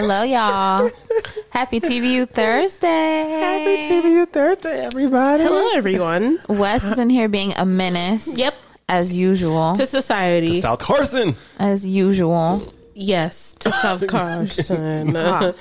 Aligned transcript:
Hello, 0.00 0.22
y'all. 0.22 0.90
Happy 1.50 1.78
TBU 1.78 2.26
Thursday. 2.30 2.86
Happy 2.88 3.82
TBU 3.82 4.30
Thursday, 4.30 4.86
everybody. 4.86 5.42
Hello, 5.42 5.68
everyone. 5.74 6.38
Wes 6.48 6.84
is 6.86 6.98
in 6.98 7.10
here 7.10 7.28
being 7.28 7.52
a 7.58 7.66
menace. 7.66 8.26
Yep. 8.26 8.54
As 8.88 9.14
usual. 9.14 9.74
To 9.74 9.84
society. 9.84 10.62
South 10.62 10.78
Carson. 10.80 11.36
As 11.58 11.84
usual. 11.84 12.72
yes, 12.94 13.54
to 13.60 13.70
South 13.72 14.06
Carson. 14.08 15.12
My 15.12 15.52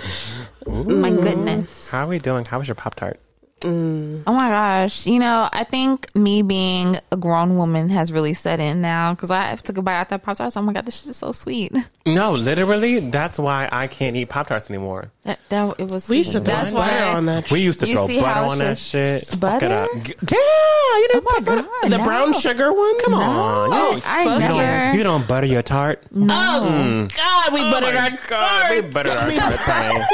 goodness. 0.66 1.88
How 1.90 2.06
are 2.06 2.08
we 2.08 2.20
doing? 2.20 2.46
How 2.46 2.60
was 2.60 2.68
your 2.70 2.76
Pop 2.76 2.96
Tart? 2.96 3.20
Oh 3.66 4.34
my 4.34 4.50
gosh. 4.50 5.06
You 5.08 5.20
know, 5.20 5.50
I 5.52 5.64
think 5.64 6.14
me 6.16 6.42
being 6.42 6.98
a 7.12 7.18
grown 7.18 7.58
woman 7.58 7.90
has 7.90 8.12
really 8.12 8.34
set 8.34 8.60
in 8.60 8.82
now 8.82 9.14
because 9.14 9.32
I 9.32 9.56
took 9.56 9.78
a 9.78 9.82
bite 9.82 9.98
out 10.00 10.10
that 10.10 10.24
Pop 10.24 10.38
Tart. 10.38 10.56
Oh 10.56 10.62
my 10.62 10.74
God, 10.74 10.86
this 10.86 11.00
shit 11.02 11.10
is 11.12 11.18
so 11.18 11.32
sweet. 11.32 11.74
No, 12.06 12.32
literally, 12.32 13.12
that's 13.12 13.38
why 13.38 13.70
I 13.72 13.86
can't 13.86 14.16
eat 14.16 14.30
Pop 14.30 14.48
Tarts 14.48 14.68
anymore. 14.72 15.12
That, 15.26 15.38
that 15.50 15.76
it 15.80 15.92
was. 15.92 16.10
we 16.10 16.18
used 16.20 16.32
to 16.32 16.40
sweet. 16.40 16.46
throw 16.46 16.56
That's 16.56 16.72
butter 16.74 16.96
why. 17.06 17.14
on 17.14 17.26
that. 17.28 17.52
We 17.52 17.60
used 17.60 17.82
to 17.82 17.86
throw 17.86 18.08
butter 18.08 18.40
on 18.40 18.58
that 18.58 18.80
shit. 18.80 19.22
Fuck 19.28 19.62
it 19.62 19.72
up. 19.72 19.92
butter? 19.94 20.04
G- 20.04 20.16
Yeah, 20.22 20.38
you 20.38 20.40
Oh 20.42 21.08
didn't 21.14 21.24
my 21.26 21.40
butter- 21.42 21.68
God. 21.84 21.92
the 21.92 21.98
no. 22.00 22.04
brown 22.04 22.34
sugar 22.34 22.74
one? 22.74 23.00
Come 23.02 23.14
on. 23.14 23.72
You, 23.98 24.02
I 24.06 24.24
don't, 24.24 24.34
you, 24.34 24.40
never. 24.40 24.54
don't, 24.88 24.98
you 24.98 25.04
don't 25.04 25.28
butter 25.28 25.46
your 25.46 25.62
tart? 25.62 26.02
Oh, 26.16 27.08
God, 27.16 27.54
we 27.54 27.62
oh 27.62 27.72
buttered 27.72 27.96
our 27.96 28.10
God, 28.28 28.72
we 28.72 28.82
tarts. 28.82 28.94
buttered 28.96 29.12
our 29.12 29.58
tarts. 29.58 30.06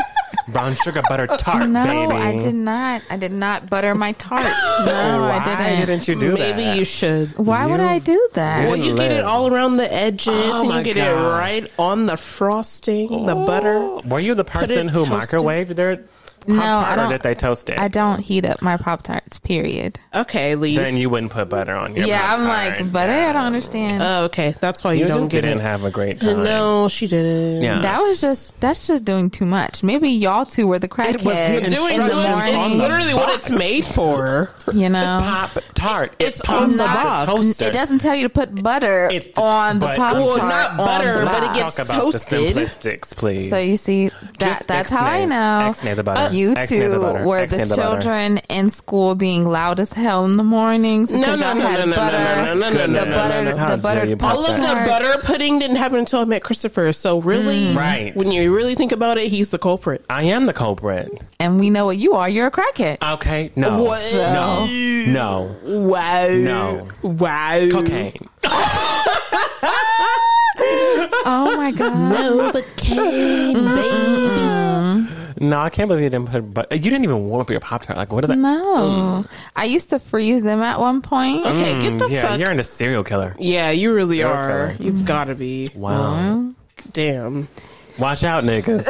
Honey. 0.46 0.54
Brown 0.54 0.76
sugar 0.76 1.02
butter 1.10 1.28
uh, 1.30 1.38
tart, 1.38 1.70
No, 1.70 1.86
baby. 1.86 2.14
I 2.16 2.40
did 2.40 2.54
not. 2.56 3.02
I 3.10 3.18
did 3.18 3.32
not 3.32 3.70
butter 3.70 3.96
my 3.96 4.12
tart. 4.14 4.46
No, 4.86 5.22
Why 5.22 5.40
I 5.44 5.44
didn't. 5.44 5.86
didn't 5.88 6.08
you 6.08 6.20
do 6.20 6.34
Maybe 6.34 6.64
that? 6.64 6.78
you 6.78 6.86
should. 6.86 7.38
Why 7.38 7.66
would 7.66 7.80
I 7.80 8.00
do 8.00 8.30
that? 8.34 8.68
Well, 8.68 8.76
you 8.76 8.96
get 8.96 9.12
it 9.12 9.24
all 9.24 9.48
around 9.54 9.78
the 9.78 9.92
edges, 9.92 10.28
Oh 10.34 10.70
and 10.70 10.78
you 10.88 10.94
get 10.94 10.98
God. 10.98 11.08
it 11.12 11.30
right 11.40 11.74
on 11.80 12.06
the 12.06 12.18
frosting, 12.18 13.26
the 13.26 13.36
butter. 13.36 13.76
Oh, 13.78 14.02
were 14.06 14.20
you 14.20 14.36
the 14.36 14.44
person 14.44 14.88
who 14.88 15.06
toasted? 15.06 15.40
microwaved 15.40 15.76
their 15.76 16.04
Pop 16.48 16.56
No, 16.56 16.62
Tart, 16.62 16.88
I 16.88 16.94
or 16.94 16.96
don't- 16.98 17.10
did 17.12 17.24
they 17.24 17.36
toast 17.36 17.70
it? 17.70 17.78
I 17.80 17.88
don't 17.88 18.20
heat 18.20 18.46
up 18.46 18.62
my 18.62 18.78
Pop 18.78 19.04
Tarts, 19.04 19.40
period. 19.40 20.00
Okay, 20.14 20.56
leave. 20.56 20.78
then 20.78 20.96
you 20.98 21.10
wouldn't 21.10 21.32
put 21.32 21.50
butter 21.50 21.76
on 21.76 21.96
your 21.96 22.06
yeah, 22.08 22.34
I'm 22.36 22.44
like, 22.48 22.92
butter? 22.92 23.12
I 23.12 23.34
don't 23.34 23.46
understand. 23.46 24.02
Oh, 24.02 24.24
okay, 24.26 24.56
that's 24.62 24.84
why 24.84 24.94
you, 24.94 25.02
You 25.02 25.08
don't 25.08 25.18
just 25.22 25.32
get 25.32 25.42
didn't 25.42 25.60
it. 25.60 25.64
have 25.64 25.84
a 25.84 25.92
great 25.92 26.22
time. 26.22 26.44
No, 26.44 26.88
she 26.88 27.08
didn't. 27.08 27.64
Yeah. 27.64 27.80
that 27.82 28.00
was 28.00 28.22
just, 28.22 28.60
that's 28.62 28.88
just 28.88 29.04
doing 29.06 29.30
too 29.30 29.46
much. 29.46 29.84
Maybe 29.84 30.10
y'all 30.10 30.46
two 30.46 30.68
were 30.68 30.80
the 30.80 30.86
was 30.88 30.96
the 30.96 31.02
crackheads 31.04 31.76
Doing 31.76 31.94
in 31.96 32.00
the. 32.02 32.06
It's 32.16 32.56
morning, 32.58 32.78
literally 32.78 33.14
what 33.14 33.38
it's 33.38 33.50
made 33.50 33.86
for. 33.86 34.52
you 34.74 34.88
know? 34.90 35.18
Pop 35.22 35.52
Tart. 35.74 36.16
It's 36.20 36.42
pops 36.42 36.62
on 36.62 36.72
the 36.74 36.78
box. 36.78 37.26
toaster. 37.32 37.66
It 37.66 37.74
doesn't 37.74 38.00
tell 38.00 38.16
you 38.16 38.24
to 38.24 38.30
put 38.30 38.64
butter 38.64 39.08
It's- 39.08 39.28
on 39.38 39.80
the 39.80 39.88
but- 39.88 39.98
Pop 39.98 40.14
Tart. 40.14 40.26
Well, 40.26 40.38
not 40.38 40.78
butter, 40.78 41.26
but 41.26 41.44
it 41.44 41.54
gets 41.60 41.76
Talk 41.76 41.86
about 41.86 42.12
the 42.12 42.20
toasted. 42.20 42.56
simplistics, 42.56 43.16
please. 43.16 43.50
So 43.50 43.58
you 43.58 43.78
see, 43.78 44.08
that 44.10 44.40
Just 44.40 44.68
that's 44.68 44.90
how 44.90 45.04
I 45.06 45.20
X-nay. 45.22 45.26
know. 45.36 45.60
X-nay 45.70 45.94
the 45.96 46.04
butter. 46.04 46.22
Uh, 46.22 46.30
You 46.36 46.56
X-nay 46.56 46.80
the 46.88 46.94
two 46.96 47.00
were 47.26 47.38
X-nay 47.40 47.64
the 47.64 47.66
the 47.70 47.76
children 47.76 48.38
in 48.50 48.70
school 48.70 49.16
being 49.16 49.46
loud 49.50 49.80
as 49.80 49.92
hell 49.94 50.26
in 50.26 50.38
the 50.38 50.44
mornings 50.44 51.12
No, 51.12 51.20
because 51.20 51.40
no, 51.40 51.46
y'all 51.48 51.56
no, 51.56 51.62
had 51.68 51.80
no, 51.80 51.86
no, 51.86 51.96
butter. 51.96 52.18
no, 52.18 52.54
no, 52.54 52.54
no, 52.54 52.70
no, 52.70 52.82
the 52.82 52.88
no, 52.88 53.04
no, 53.06 53.16
butter, 53.16 53.44
no. 53.44 53.68
The 53.70 53.78
butter. 53.78 54.26
All 54.26 54.46
of 54.46 54.56
the 54.58 54.62
butter 54.88 55.14
pudding 55.24 55.60
didn't 55.60 55.78
happen 55.78 56.00
until 56.00 56.20
I 56.20 56.26
met 56.26 56.44
Christopher. 56.44 56.92
So 56.94 57.20
really, 57.22 57.74
Right. 57.74 58.16
when 58.16 58.32
you 58.32 58.54
really 58.56 58.76
think 58.76 58.92
about 58.92 59.18
it, 59.18 59.28
he's 59.30 59.50
the 59.50 59.58
culprit. 59.60 60.04
I 60.10 60.24
am 60.24 60.46
the 60.46 60.54
culprit. 60.54 61.10
and 61.40 61.60
we 61.60 61.70
know 61.70 61.86
what 61.86 61.98
you 61.98 62.14
are. 62.14 62.28
You're 62.30 62.48
a 62.48 62.52
crackhead. 62.52 62.98
Okay, 63.14 63.52
no, 63.56 63.84
What? 63.84 64.02
no, 64.14 64.66
no, 65.14 65.56
Wow. 65.80 66.28
No. 66.30 66.88
Wow. 67.02 67.70
cocaine. 67.72 68.28
Oh 71.28 71.54
my 71.58 71.72
god. 71.72 71.94
no, 72.12 72.52
Novocaine, 72.52 73.54
baby. 73.76 74.55
No, 75.40 75.60
I 75.60 75.70
can't 75.70 75.88
believe 75.88 76.04
you 76.04 76.10
didn't 76.10 76.30
put. 76.30 76.54
But 76.54 76.72
you 76.72 76.78
didn't 76.80 77.04
even 77.04 77.28
warm 77.28 77.42
up 77.42 77.50
your 77.50 77.60
pop 77.60 77.82
tart. 77.84 77.98
Like, 77.98 78.12
what 78.14 78.24
is 78.24 78.30
that? 78.30 78.38
No, 78.38 79.24
mm. 79.26 79.32
I 79.56 79.66
used 79.66 79.90
to 79.90 80.00
freeze 80.00 80.44
them 80.44 80.62
at 80.62 80.80
one 80.80 81.02
point. 81.02 81.46
Okay, 81.46 81.82
get 81.82 81.94
mm, 81.94 82.00
the 82.00 82.06
Mm, 82.06 82.12
yeah, 82.12 82.28
fuck. 82.30 82.40
you're 82.40 82.52
in 82.52 82.60
a 82.60 82.64
serial 82.64 83.04
killer. 83.04 83.36
yeah, 83.40 83.72
you 83.72 83.94
really 83.94 84.18
Serial 84.18 84.34
are. 84.36 84.48
killer. 84.48 84.76
You've 84.80 85.06
got 85.06 85.26
to 85.26 85.36
be. 85.36 85.68
Wow. 85.76 86.16
Mm-hmm. 86.16 86.52
Damn. 86.94 87.48
Watch 87.98 88.26
out, 88.26 88.44
niggas. 88.44 88.86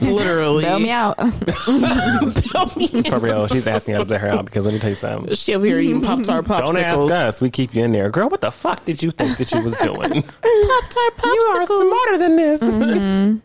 Literally. 0.00 0.64
Bail 0.64 0.78
me 0.80 0.90
out. 0.90 1.16
For 3.08 3.18
real, 3.18 3.46
she's 3.48 3.66
asking 3.66 3.96
us 3.96 4.04
to 4.04 4.08
let 4.10 4.20
her 4.22 4.28
out 4.28 4.46
because 4.46 4.64
let 4.64 4.72
me 4.72 4.80
tell 4.80 4.88
you 4.88 4.96
something. 4.96 5.34
She 5.34 5.54
over 5.54 5.66
here 5.66 5.78
eating 5.78 6.00
Pop 6.00 6.22
Tart 6.22 6.46
popsicles. 6.46 6.58
Don't 6.60 6.78
ask 6.78 6.98
us. 7.12 7.40
We 7.42 7.50
keep 7.50 7.74
you 7.74 7.84
in 7.84 7.92
there, 7.92 8.08
girl. 8.10 8.30
What 8.30 8.40
the 8.40 8.50
fuck 8.50 8.84
did 8.86 9.02
you 9.02 9.10
think 9.10 9.36
that 9.36 9.52
you 9.52 9.60
was 9.60 9.76
doing? 9.76 10.22
Pop 10.22 10.84
Tart 10.88 11.16
popsicles. 11.18 11.34
you 11.34 11.40
are 11.54 11.66
smarter 11.66 12.18
than 12.18 12.36
this. 12.36 12.60
Mm-hmm. 12.62 13.38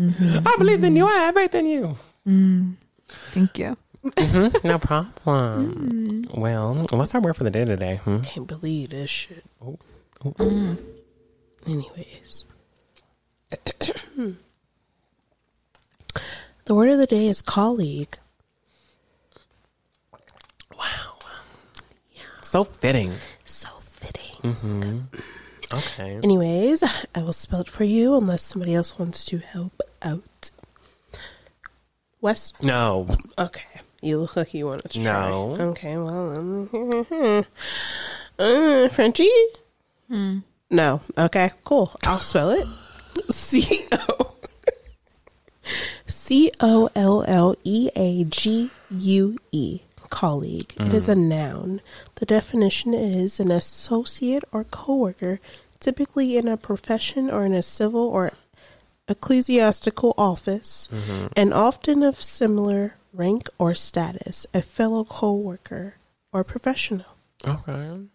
Mm-hmm. 0.00 0.48
I 0.48 0.56
believe 0.56 0.82
in 0.82 0.96
you. 0.96 1.06
I 1.06 1.12
have 1.26 1.34
faith 1.34 1.54
in 1.54 1.66
you. 1.66 1.96
Mm. 2.26 2.76
Thank 3.08 3.58
you. 3.58 3.76
Mm-hmm. 4.02 4.66
No 4.66 4.78
problem. 4.78 5.12
Mm. 5.26 6.38
Well, 6.38 6.86
what's 6.90 7.14
our 7.14 7.20
word 7.20 7.36
for 7.36 7.44
the 7.44 7.50
day 7.50 7.66
today? 7.66 7.96
Hmm? 7.96 8.20
Can't 8.20 8.46
believe 8.46 8.88
this 8.88 9.10
shit. 9.10 9.44
Oh. 9.60 9.78
oh. 10.24 10.76
Anyways. 11.66 12.44
the 16.64 16.74
word 16.74 16.88
of 16.88 16.98
the 16.98 17.06
day 17.06 17.26
is 17.26 17.42
colleague. 17.42 18.16
Wow. 20.78 21.18
Yeah. 22.14 22.22
So 22.40 22.64
fitting. 22.64 23.12
So 23.44 23.68
fitting. 23.82 24.52
Mm-hmm. 24.52 25.00
Okay. 25.72 26.18
Anyways, 26.22 26.82
I 27.14 27.22
will 27.22 27.32
spell 27.32 27.60
it 27.60 27.68
for 27.68 27.84
you 27.84 28.16
unless 28.16 28.42
somebody 28.42 28.74
else 28.74 28.98
wants 28.98 29.24
to 29.26 29.38
help 29.38 29.80
out. 30.02 30.50
Wes? 32.20 32.52
No. 32.60 33.06
Okay. 33.38 33.80
You 34.02 34.20
look 34.20 34.36
like 34.36 34.52
you 34.54 34.66
wanted 34.66 34.90
to 34.90 35.02
try. 35.02 35.30
No. 35.30 35.56
Okay, 35.58 35.96
well, 35.96 36.36
um, 36.36 37.46
uh, 38.38 38.88
Frenchie? 38.88 39.30
No. 40.08 41.00
Okay, 41.16 41.50
cool. 41.64 41.92
I'll 42.04 42.18
spell 42.18 42.50
it. 42.50 42.66
C 43.30 43.86
O 43.92 44.36
C 46.06 46.50
O 46.60 46.88
L 46.94 47.24
L 47.26 47.54
E 47.64 47.90
A 47.94 48.24
G 48.24 48.70
U 48.90 49.38
E. 49.52 49.80
Colleague. 50.10 50.74
It 50.76 50.92
is 50.92 51.08
a 51.08 51.14
noun. 51.14 51.80
The 52.16 52.26
definition 52.26 52.92
is 52.92 53.40
an 53.40 53.50
associate 53.50 54.44
or 54.52 54.64
coworker, 54.64 55.40
typically 55.78 56.36
in 56.36 56.46
a 56.48 56.56
profession 56.56 57.30
or 57.30 57.46
in 57.46 57.54
a 57.54 57.62
civil 57.62 58.06
or 58.06 58.32
ecclesiastical 59.08 60.14
office, 60.18 60.88
and 61.36 61.54
often 61.54 62.02
of 62.02 62.22
similar 62.22 62.96
rank 63.12 63.48
or 63.58 63.74
status, 63.74 64.46
a 64.52 64.62
fellow 64.62 65.04
coworker 65.04 65.94
or 66.32 66.44
professional. 66.44 67.06
Okay. 67.44 68.06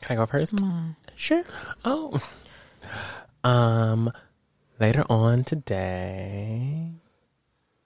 Can 0.00 0.10
I 0.10 0.14
go 0.14 0.26
first? 0.26 0.60
Sure. 1.16 1.44
Oh. 1.84 2.20
Um, 3.42 4.12
later 4.78 5.04
on 5.08 5.44
today, 5.44 6.90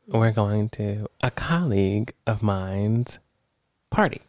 we're 0.09 0.33
going 0.33 0.69
to 0.71 1.07
a 1.23 1.31
colleague 1.31 2.13
of 2.27 2.43
mine's 2.43 3.19
party. 3.91 4.23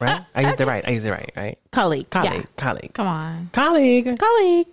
Right? 0.00 0.20
I 0.34 0.42
used 0.42 0.60
it 0.60 0.66
right. 0.66 0.84
I 0.86 0.90
used 0.90 1.06
it 1.06 1.10
right, 1.10 1.32
right? 1.36 1.58
Colleague. 1.72 2.10
Colleague. 2.10 2.32
Yeah. 2.32 2.42
Colleague. 2.56 2.92
Come 2.92 3.06
on. 3.06 3.50
Colleague. 3.52 4.18
Colleague. 4.18 4.66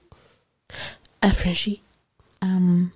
A 1.22 1.32
Frenchie. 1.32 1.82
Um, 2.42 2.92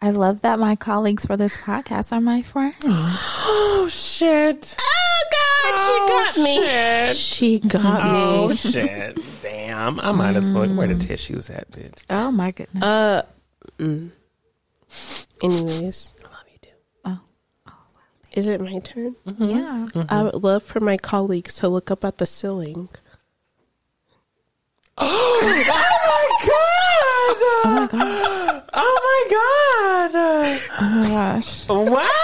I 0.00 0.10
love 0.10 0.42
that 0.42 0.60
my 0.60 0.76
colleagues 0.76 1.26
for 1.26 1.36
this 1.36 1.56
podcast 1.56 2.12
are 2.12 2.20
my 2.20 2.42
friends. 2.42 2.76
Oh, 3.78 3.88
shit. 3.88 4.74
Oh 4.80 5.24
God, 5.32 5.78
she 5.78 5.98
got 6.12 6.44
me. 6.44 6.56
Shit. 6.56 7.16
She 7.16 7.58
got 7.60 8.04
Oh, 8.04 8.48
me. 8.48 8.52
Oh 8.52 8.54
shit. 8.54 9.18
Damn. 9.42 10.00
I 10.00 10.10
might 10.12 10.34
as 10.34 10.50
well. 10.50 10.66
Where 10.68 10.88
the 10.88 10.94
tissues 10.96 11.50
at, 11.50 11.70
bitch? 11.70 11.98
Oh 12.10 12.32
my 12.32 12.50
goodness. 12.50 12.82
Uh. 12.82 13.22
mm. 13.78 14.10
Anyways, 15.42 16.14
I 16.18 16.28
love 16.28 16.44
you, 16.50 16.58
too. 16.62 16.70
oh, 17.04 17.20
is 18.36 18.46
it 18.46 18.60
my 18.60 18.78
turn? 18.80 19.16
Mm-hmm. 19.26 19.44
yeah. 19.44 19.86
Mm-hmm. 19.92 20.02
I 20.08 20.22
would 20.22 20.34
love 20.42 20.62
for 20.62 20.80
my 20.80 20.96
colleagues 20.96 21.56
to 21.56 21.68
look 21.68 21.90
up 21.90 22.04
at 22.04 22.18
the 22.18 22.26
ceiling. 22.26 22.88
Oh 24.98 25.40
my 25.42 25.62
god. 25.66 25.92
Oh, 27.68 27.88
oh 28.74 28.96
my 29.06 29.20
god! 29.36 30.10
Oh 30.80 31.00
my 31.02 31.08
gosh. 31.08 31.68
What? 31.68 32.10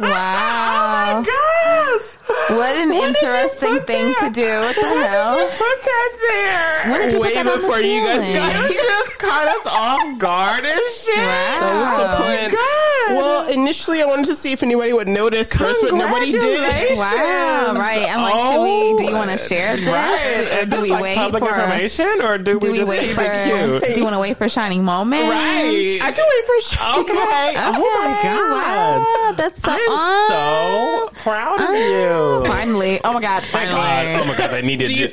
Wow. 0.00 0.06
Oh 0.08 1.20
my 1.20 1.24
gosh! 1.28 2.16
What 2.56 2.74
an 2.74 2.90
interesting 2.90 3.80
thing 3.80 4.14
to 4.20 4.30
do. 4.30 4.60
What 4.60 4.74
the 4.74 4.80
hell? 5.06 5.36
Put 5.36 5.78
that 5.84 6.10
there. 6.20 6.90
When 6.92 7.00
did 7.02 7.12
you 7.12 7.20
Way 7.20 7.28
put 7.28 7.34
that 7.34 7.46
on 7.46 7.52
the 7.52 7.66
before 7.66 7.80
you 7.80 8.00
guys 8.06 8.26
ceiling? 8.26 8.34
got 8.40 8.70
You 8.70 8.76
just 8.80 9.18
caught 9.18 9.48
us 9.48 9.66
off 9.66 10.18
guard 10.18 10.64
and 10.64 10.80
shit. 10.94 11.16
Wow. 11.18 11.58
Oh 11.60 11.60
that 11.60 11.74
was 11.76 11.98
the 11.98 12.04
Oh 12.14 12.16
plan. 12.16 12.50
my 12.50 12.56
god! 12.56 12.79
Well, 13.16 13.48
initially 13.48 14.02
I 14.02 14.06
wanted 14.06 14.26
to 14.26 14.34
see 14.34 14.52
if 14.52 14.62
anybody 14.62 14.92
would 14.92 15.08
notice 15.08 15.52
first, 15.52 15.80
but 15.82 15.94
nobody 15.94 16.32
did. 16.32 16.98
Wow, 16.98 17.74
right. 17.76 18.08
I'm 18.08 18.22
like, 18.22 18.52
should 18.52 18.62
we? 18.62 18.96
Do 18.96 19.10
you 19.10 19.16
want 19.16 19.28
to 19.28 19.34
oh. 19.34 19.48
share 19.48 19.76
this? 19.76 19.86
Right. 19.86 20.64
Do, 20.64 20.64
do 20.64 20.70
this 20.70 20.82
we 20.82 20.90
like 20.90 21.02
wait 21.02 21.16
public 21.16 21.42
for? 21.44 21.50
information 21.50 22.20
or 22.22 22.38
do, 22.38 22.58
Do 22.58 22.66
we 22.66 22.70
we 22.70 22.78
just 22.78 22.90
wait 22.90 23.00
keep 23.00 23.16
for? 23.16 23.22
it 23.24 23.80
cute? 23.82 23.94
Do 23.94 24.00
you 24.00 24.04
want 24.04 24.14
to 24.14 24.20
wait 24.20 24.36
for 24.36 24.48
shining 24.48 24.84
moment? 24.84 25.22
Right. 25.22 25.98
I 26.02 26.12
can 26.12 26.24
wait 26.28 26.46
for 26.46 26.60
sure. 26.76 27.00
Okay. 27.00 27.54
Oh 27.56 27.72
my 27.72 28.22
god. 28.22 28.98
Wow, 29.00 29.32
that's 29.36 29.60
so. 29.60 29.70
I'm 29.70 30.28
so 30.28 31.10
proud 31.22 31.60
of 31.60 31.66
oh. 31.68 32.40
you. 32.42 32.48
Finally. 32.48 33.00
Oh 33.04 33.12
my 33.12 33.20
god. 33.20 33.42
my 33.42 33.48
Finally. 33.48 33.74
god. 33.74 34.06
Oh 34.22 34.24
my 34.26 34.36
god. 34.36 34.50
I 34.50 34.60
needed 34.60 34.88
Do 34.88 34.94
you. 34.94 35.08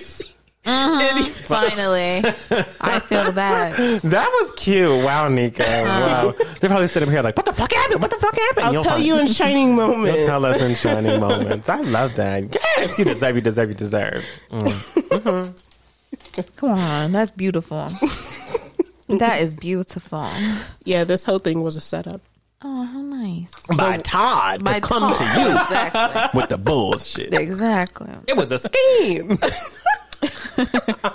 You 0.68 1.24
see? 1.24 1.32
Finally. 1.44 2.24
I 2.82 3.00
feel 3.00 3.32
that. 3.32 3.78
That 4.04 4.30
was 4.30 4.52
cute. 4.58 4.90
Wow, 5.04 5.28
Nico. 5.30 5.64
Wow. 5.64 6.34
They're 6.60 6.70
probably 6.70 6.88
sitting 6.88 7.10
here 7.10 7.22
like, 7.22 7.36
what 7.38 7.46
the 7.46 7.54
fuck 7.54 7.72
happened? 7.72 8.02
What 8.02 8.12
the 8.12 8.18
fuck 8.18 8.36
happened? 8.36 8.66
I'll 8.66 8.74
You'll 8.74 8.84
tell 8.84 8.94
find- 8.94 9.06
you 9.06 9.20
in 9.20 9.28
shining 9.28 9.76
moments. 9.76 10.18
You'll 10.20 10.28
tell 10.28 10.46
us 10.46 10.62
in 10.62 10.76
shining 10.76 11.20
moments. 11.20 11.70
I 11.70 11.80
love 11.82 12.16
that. 12.16 12.54
Yes, 12.54 12.98
you 13.00 13.06
deserve, 13.06 13.36
you 13.36 13.42
deserve, 13.42 13.70
you 13.70 13.76
deserve. 13.76 14.24
Mm. 14.52 15.54
Come 16.56 16.72
on. 16.72 17.12
That's 17.12 17.32
beautiful. 17.32 17.90
that 19.10 19.42
is 19.42 19.54
beautiful. 19.54 20.28
Yeah, 20.84 21.04
this 21.04 21.24
whole 21.24 21.40
thing 21.40 21.62
was 21.64 21.76
a 21.76 21.82
setup. 21.82 22.22
Oh, 22.64 22.84
how 22.86 23.02
nice. 23.02 23.52
By 23.76 23.98
Todd 23.98 24.64
By 24.64 24.80
to 24.80 24.82
come 24.82 25.14
Tom. 25.14 25.14
to 25.16 25.40
you 25.42 25.52
Exactly. 25.52 26.40
with 26.40 26.50
the 26.50 26.58
bullshit. 26.58 27.32
Exactly. 27.34 28.10
It 28.28 28.36
was 28.36 28.52
a 28.52 28.58
scheme. 28.58 29.38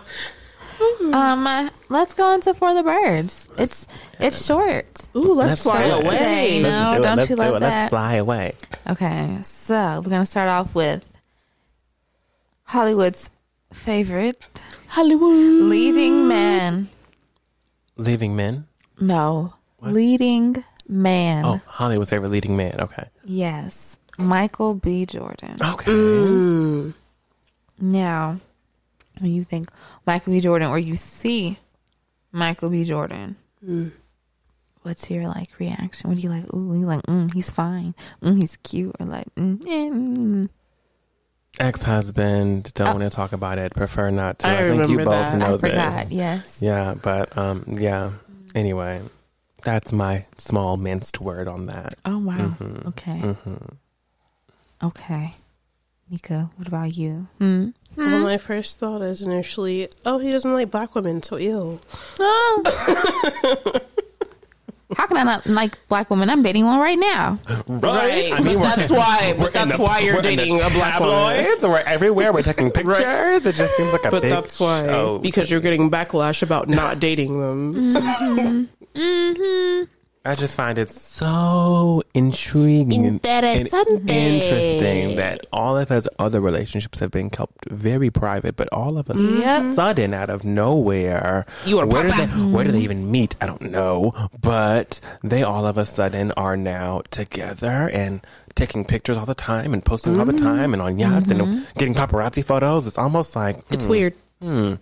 Um, 1.13 1.71
let's 1.91 2.15
go 2.15 2.35
into 2.35 2.55
for 2.55 2.75
the 2.75 2.83
birds. 2.83 3.49
It's 3.57 3.87
it's 4.19 4.45
short. 4.45 5.09
Ooh, 5.15 5.33
let's, 5.33 5.51
Let's 5.51 5.63
fly 5.63 5.85
do 6.01 6.07
away. 6.07 6.61
No, 6.63 6.69
Let's 6.69 6.95
do 6.97 7.03
don't 7.03 7.17
Let's 7.19 7.31
you 7.31 7.37
do 7.37 7.43
love 7.43 7.57
it. 7.57 7.61
that? 7.61 7.81
Let's 7.83 7.91
fly 7.91 8.15
away. 8.15 8.55
Okay, 8.89 9.39
so 9.43 10.01
we're 10.05 10.11
gonna 10.11 10.27
start 10.27 10.49
off 10.49 10.75
with 10.75 11.09
Hollywood's 12.65 13.31
favorite 13.73 14.63
Hollywood. 14.89 15.35
leading 15.71 16.27
man. 16.27 16.89
Leading 17.97 18.35
men. 18.35 18.67
No, 19.01 19.55
leading 19.81 20.65
man. 20.89 21.45
Oh, 21.45 21.61
Hollywood's 21.67 22.11
favorite 22.11 22.31
leading 22.31 22.57
man. 22.57 22.81
Okay. 22.81 23.05
Yes, 23.25 23.99
Michael 24.19 24.75
B. 24.75 25.07
Jordan. 25.07 25.59
Okay. 25.63 26.93
Now, 27.81 28.41
when 29.23 29.33
you 29.33 29.45
think 29.45 29.71
Michael 30.07 30.33
B. 30.33 30.41
Jordan 30.41 30.69
or 30.69 30.79
you 30.79 30.95
see 30.97 31.59
Michael 32.33 32.71
B. 32.71 32.85
Jordan, 32.85 33.37
what's 34.83 35.11
your 35.11 35.29
like 35.29 35.49
reaction? 35.59 36.11
What 36.11 36.17
do 36.17 36.23
you 36.23 36.29
like? 36.31 36.53
Ooh, 36.53 36.75
you 36.79 36.87
like? 36.87 37.03
Mm, 37.03 37.33
he's 37.33 37.51
fine. 37.51 37.95
Mm, 38.23 38.39
he's 38.39 38.57
cute. 38.59 38.95
Or 38.99 39.07
like, 39.07 39.33
mm, 39.37 39.59
mm. 39.59 40.49
Ex 41.61 41.83
husband. 41.83 42.73
Don't 42.75 42.99
want 42.99 43.03
to 43.03 43.11
talk 43.11 43.33
about 43.33 43.59
it. 43.59 43.75
Prefer 43.75 44.11
not 44.11 44.39
to. 44.41 44.49
I 44.49 44.65
I, 44.65 44.69
think 44.71 44.91
you 44.91 44.97
both 44.99 45.09
that. 45.11 45.39
know 45.39 45.55
I 45.55 45.59
forgot. 45.59 46.03
this. 46.05 46.13
Yes. 46.13 46.59
Yeah, 46.63 46.95
but 46.95 47.37
um, 47.37 47.65
yeah. 47.69 48.13
Anyway, 48.55 49.03
that's 49.63 49.93
my 49.93 50.25
small 50.39 50.77
minced 50.77 51.21
word 51.21 51.49
on 51.49 51.67
that. 51.67 51.95
Oh 52.05 52.19
wow. 52.19 52.57
Mhm. 52.59 52.87
Okay. 52.89 53.21
Mhm. 53.21 53.75
Okay. 54.83 55.35
Nika, 56.13 56.51
what 56.57 56.69
about 56.69 56.95
you? 56.95 57.27
Hmm. 57.39 57.71
Well, 57.97 58.19
hmm. 58.19 58.23
my 58.25 58.37
first 58.37 58.79
thought 58.79 59.01
is 59.01 59.23
initially, 59.23 59.89
oh, 60.05 60.19
he 60.19 60.31
doesn't 60.31 60.53
like 60.53 60.71
black 60.71 60.95
women, 60.95 61.23
so 61.23 61.39
ill. 61.39 61.81
Oh. 62.21 62.63
How 64.95 65.07
can 65.07 65.17
I 65.17 65.23
not 65.23 65.47
like 65.47 65.79
black 65.89 66.11
women? 66.11 66.29
I'm 66.29 66.43
dating 66.43 66.67
one 66.67 66.79
right 66.79 66.99
now. 66.99 67.39
Right. 67.67 68.31
I 68.31 68.41
mean, 68.41 68.61
that's 68.61 68.91
why. 68.91 69.35
But 69.39 69.55
that's 69.55 69.79
the- 69.79 69.83
why 69.83 70.01
you're 70.01 70.17
we're 70.17 70.19
in 70.19 70.25
the 70.27 70.37
dating 70.37 70.61
a 70.61 70.69
black 70.69 71.01
woman. 71.01 71.15
tabloids. 71.15 71.63
We're 71.65 71.79
everywhere. 71.79 72.31
We're 72.35 72.43
taking 72.43 72.71
pictures. 72.73 73.47
It 73.47 73.55
just 73.55 73.75
seems 73.79 73.91
like 73.93 74.05
a 74.05 74.11
But 74.11 74.21
big 74.21 74.33
that's 74.33 74.61
why 74.61 74.85
show. 74.85 75.19
because 75.19 75.51
you're 75.51 75.61
getting 75.63 75.91
backlash 75.91 76.43
about 76.43 76.69
not 76.69 77.01
dating 77.01 77.41
them. 77.41 77.75
Mm-hmm. 77.95 79.01
Mm-hmm. 79.01 79.85
I 80.25 80.35
just 80.35 80.55
find 80.55 80.79
it 80.79 80.89
so 80.89 82.03
intriguing 82.15 83.07
and 83.07 83.27
interesting 83.27 85.17
that 85.17 85.47
all 85.53 85.77
of 85.77 85.89
his 85.89 86.09
other 86.17 86.41
relationships 86.41 87.01
have 87.01 87.11
been 87.11 87.29
kept 87.29 87.69
very 87.69 88.09
private, 88.09 88.55
but 88.55 88.69
all 88.73 88.99
of 88.99 89.11
a 89.11 89.19
sudden, 89.75 90.15
out 90.15 90.31
of 90.31 90.45
nowhere, 90.45 91.45
You 91.67 91.75
wanna 91.77 91.89
where 91.89 92.03
do 92.05 92.13
they 92.13 92.27
where 92.27 92.65
do 92.65 92.71
they 92.71 92.83
even 92.83 93.11
meet? 93.11 93.35
I 93.41 93.47
don't 93.47 93.63
know, 93.63 94.13
but 94.41 95.01
they 95.25 95.43
all 95.43 95.67
of 95.67 95.77
a 95.77 95.85
sudden 95.85 96.31
are 96.33 96.57
now 96.57 97.03
together 97.11 97.91
and 97.93 98.25
taking 98.55 98.85
pictures 98.85 99.17
all 99.17 99.27
the 99.27 99.35
time 99.35 99.73
and 99.73 99.85
posting 99.85 100.21
all 100.21 100.27
the 100.27 100.33
time 100.33 100.73
and 100.73 100.81
on 100.81 101.01
yachts 101.01 101.31
and 101.31 101.67
getting 101.77 101.95
paparazzi 101.95 102.45
photos. 102.45 102.87
It's 102.87 102.99
almost 102.99 103.35
like 103.35 103.59
It's 103.71 103.85
hmm, 103.85 103.91
weird. 103.91 104.15
hmm, 104.41 104.75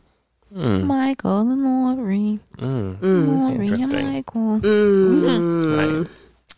hmm, 0.53 0.87
Michael 0.87 1.41
and 1.41 1.65
Lori. 1.65 2.39
hmm. 2.59 2.95
Lori 3.01 3.55
and 3.55 3.63
Interesting. 3.63 4.13
Michael. 4.13 4.59
Right. 4.61 6.07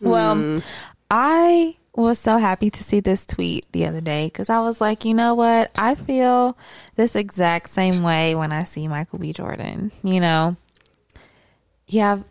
Well, 0.01 0.61
I 1.09 1.77
was 1.95 2.17
so 2.17 2.37
happy 2.37 2.69
to 2.71 2.83
see 2.83 2.99
this 2.99 3.25
tweet 3.25 3.65
the 3.71 3.85
other 3.85 4.01
day 4.01 4.25
because 4.25 4.49
I 4.49 4.59
was 4.61 4.81
like, 4.81 5.05
you 5.05 5.13
know 5.13 5.35
what? 5.35 5.71
I 5.77 5.95
feel 5.95 6.57
this 6.95 7.15
exact 7.15 7.69
same 7.69 8.01
way 8.03 8.33
when 8.35 8.51
I 8.51 8.63
see 8.63 8.87
Michael 8.87 9.19
B. 9.19 9.31
Jordan. 9.31 9.91
You 10.03 10.19
know, 10.19 10.55
you 11.87 12.01
have 12.01 12.23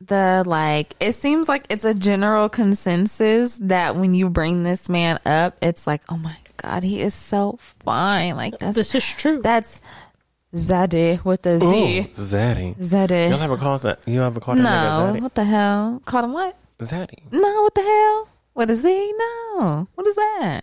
the 0.00 0.42
like, 0.46 0.96
it 1.00 1.12
seems 1.12 1.48
like 1.48 1.66
it's 1.68 1.84
a 1.84 1.92
general 1.94 2.48
consensus 2.48 3.58
that 3.58 3.94
when 3.96 4.14
you 4.14 4.30
bring 4.30 4.62
this 4.62 4.88
man 4.88 5.20
up, 5.26 5.56
it's 5.60 5.86
like, 5.86 6.02
oh 6.08 6.16
my 6.16 6.36
God, 6.56 6.82
he 6.82 7.00
is 7.02 7.14
so 7.14 7.58
fine. 7.84 8.36
Like, 8.36 8.58
that's, 8.58 8.74
This 8.74 8.94
is 8.94 9.04
true. 9.04 9.40
that's 9.42 9.82
Zaddy 10.54 11.24
with 11.24 11.42
the 11.42 11.58
Z. 11.60 11.64
Ooh, 11.64 12.04
Zaddy. 12.20 12.76
Y'all 12.76 12.86
Zaddy. 13.08 13.40
ever 13.40 13.56
call 13.56 13.78
that? 13.78 14.00
You 14.06 14.22
ever 14.22 14.40
call 14.40 14.56
that 14.56 14.62
No, 14.62 15.12
nigga 15.14 15.22
what 15.22 15.34
the 15.34 15.44
hell? 15.44 16.02
Called 16.04 16.24
him 16.24 16.32
what? 16.32 16.56
Zaddy? 16.80 17.06
Zaddy. 17.30 17.32
No, 17.32 17.62
what 17.62 17.74
the 17.74 17.82
hell? 17.82 18.28
What 18.54 18.70
is 18.70 18.82
he? 18.82 19.12
No. 19.16 19.86
What 19.94 20.06
is 20.06 20.16
that? 20.16 20.62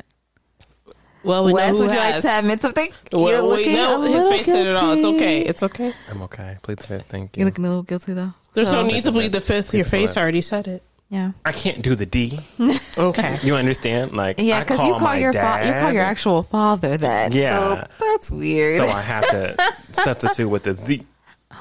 well, 1.24 1.44
we 1.46 1.54
Wes, 1.54 1.72
know 1.72 1.78
who 1.78 1.84
would 1.84 1.92
you 1.92 1.98
like 1.98 2.22
to 2.22 2.40
admit 2.40 2.62
something? 2.62 2.90
Well, 3.14 3.30
You're 3.30 3.42
we 3.44 3.48
looking 3.50 3.74
know 3.74 4.02
a 4.02 4.06
his 4.08 4.12
little 4.16 4.30
face 4.32 4.46
said 4.46 4.68
it 4.68 4.76
all. 4.76 4.94
It's 4.94 5.06
okay. 5.06 5.42
It's 5.42 5.64
okay. 5.64 5.94
I'm 6.12 6.22
okay. 6.24 6.58
Plead 6.62 6.80
the 6.80 6.88
fifth. 6.88 7.06
thank 7.08 7.36
you. 7.38 7.42
You're 7.42 7.48
looking 7.50 7.66
a 7.66 7.70
little 7.70 7.84
guilty 7.84 8.14
though. 8.14 8.34
There's 8.54 8.70
So- 8.70 8.82
no 8.82 8.88
need 8.88 9.04
to 9.04 9.12
plead 9.12 9.32
the 9.32 9.42
fifth. 9.42 9.74
Your 9.74 9.84
Please, 9.86 9.90
face 10.10 10.18
already 10.18 10.42
said 10.42 10.68
it. 10.68 10.84
Yeah. 11.10 11.32
I 11.46 11.52
can't 11.54 11.82
do 11.82 11.96
the 11.96 12.06
D. 12.06 12.40
Okay. 12.98 13.40
You 13.44 13.56
understand? 13.56 14.12
Like, 14.14 14.40
Yeah, 14.40 14.58
I 14.58 14.60
because 14.62 14.80
you 14.80 14.92
call 14.92 15.00
my 15.00 15.18
your 15.18 15.32
fa- 15.34 15.62
you 15.66 15.72
call 15.72 15.92
your 15.94 16.04
actual 16.04 16.44
father 16.44 16.98
that. 16.98 17.34
Yeah. 17.34 17.88
So 17.88 17.88
that's 18.12 18.30
weird. 18.32 18.78
So 18.80 18.88
I 18.88 19.02
have 19.02 19.28
to 19.30 19.56
substitute 19.94 20.50
with 20.50 20.64
the 20.64 20.74
Z. 20.74 21.06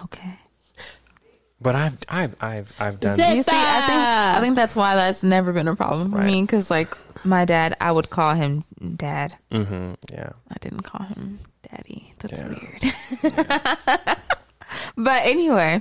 okay. 0.04 0.38
But 1.58 1.74
I've, 1.74 1.96
I've, 2.08 2.36
I've, 2.42 2.76
I've 2.78 3.00
done. 3.00 3.16
Zed- 3.16 3.36
You 3.36 3.42
see, 3.42 3.50
I 3.52 3.80
think 3.86 4.00
I 4.36 4.40
think 4.40 4.56
that's 4.56 4.76
why 4.76 4.94
that's 4.94 5.22
never 5.22 5.52
been 5.54 5.68
a 5.68 5.74
problem 5.76 6.10
for 6.10 6.18
me 6.18 6.42
because 6.42 6.70
like 6.70 6.96
my 7.24 7.44
dad, 7.46 7.76
I 7.80 7.90
would 7.92 8.10
call 8.10 8.34
him 8.34 8.64
dad. 8.96 9.36
Mm-hmm. 9.50 9.94
yeah. 10.12 10.30
I 10.50 10.54
didn't 10.60 10.82
call 10.82 11.06
him 11.06 11.38
daddy. 11.70 12.12
That's 12.18 12.42
Yeah. 12.42 12.48
weird. 12.48 12.82
but 14.96 15.22
anyway, 15.24 15.80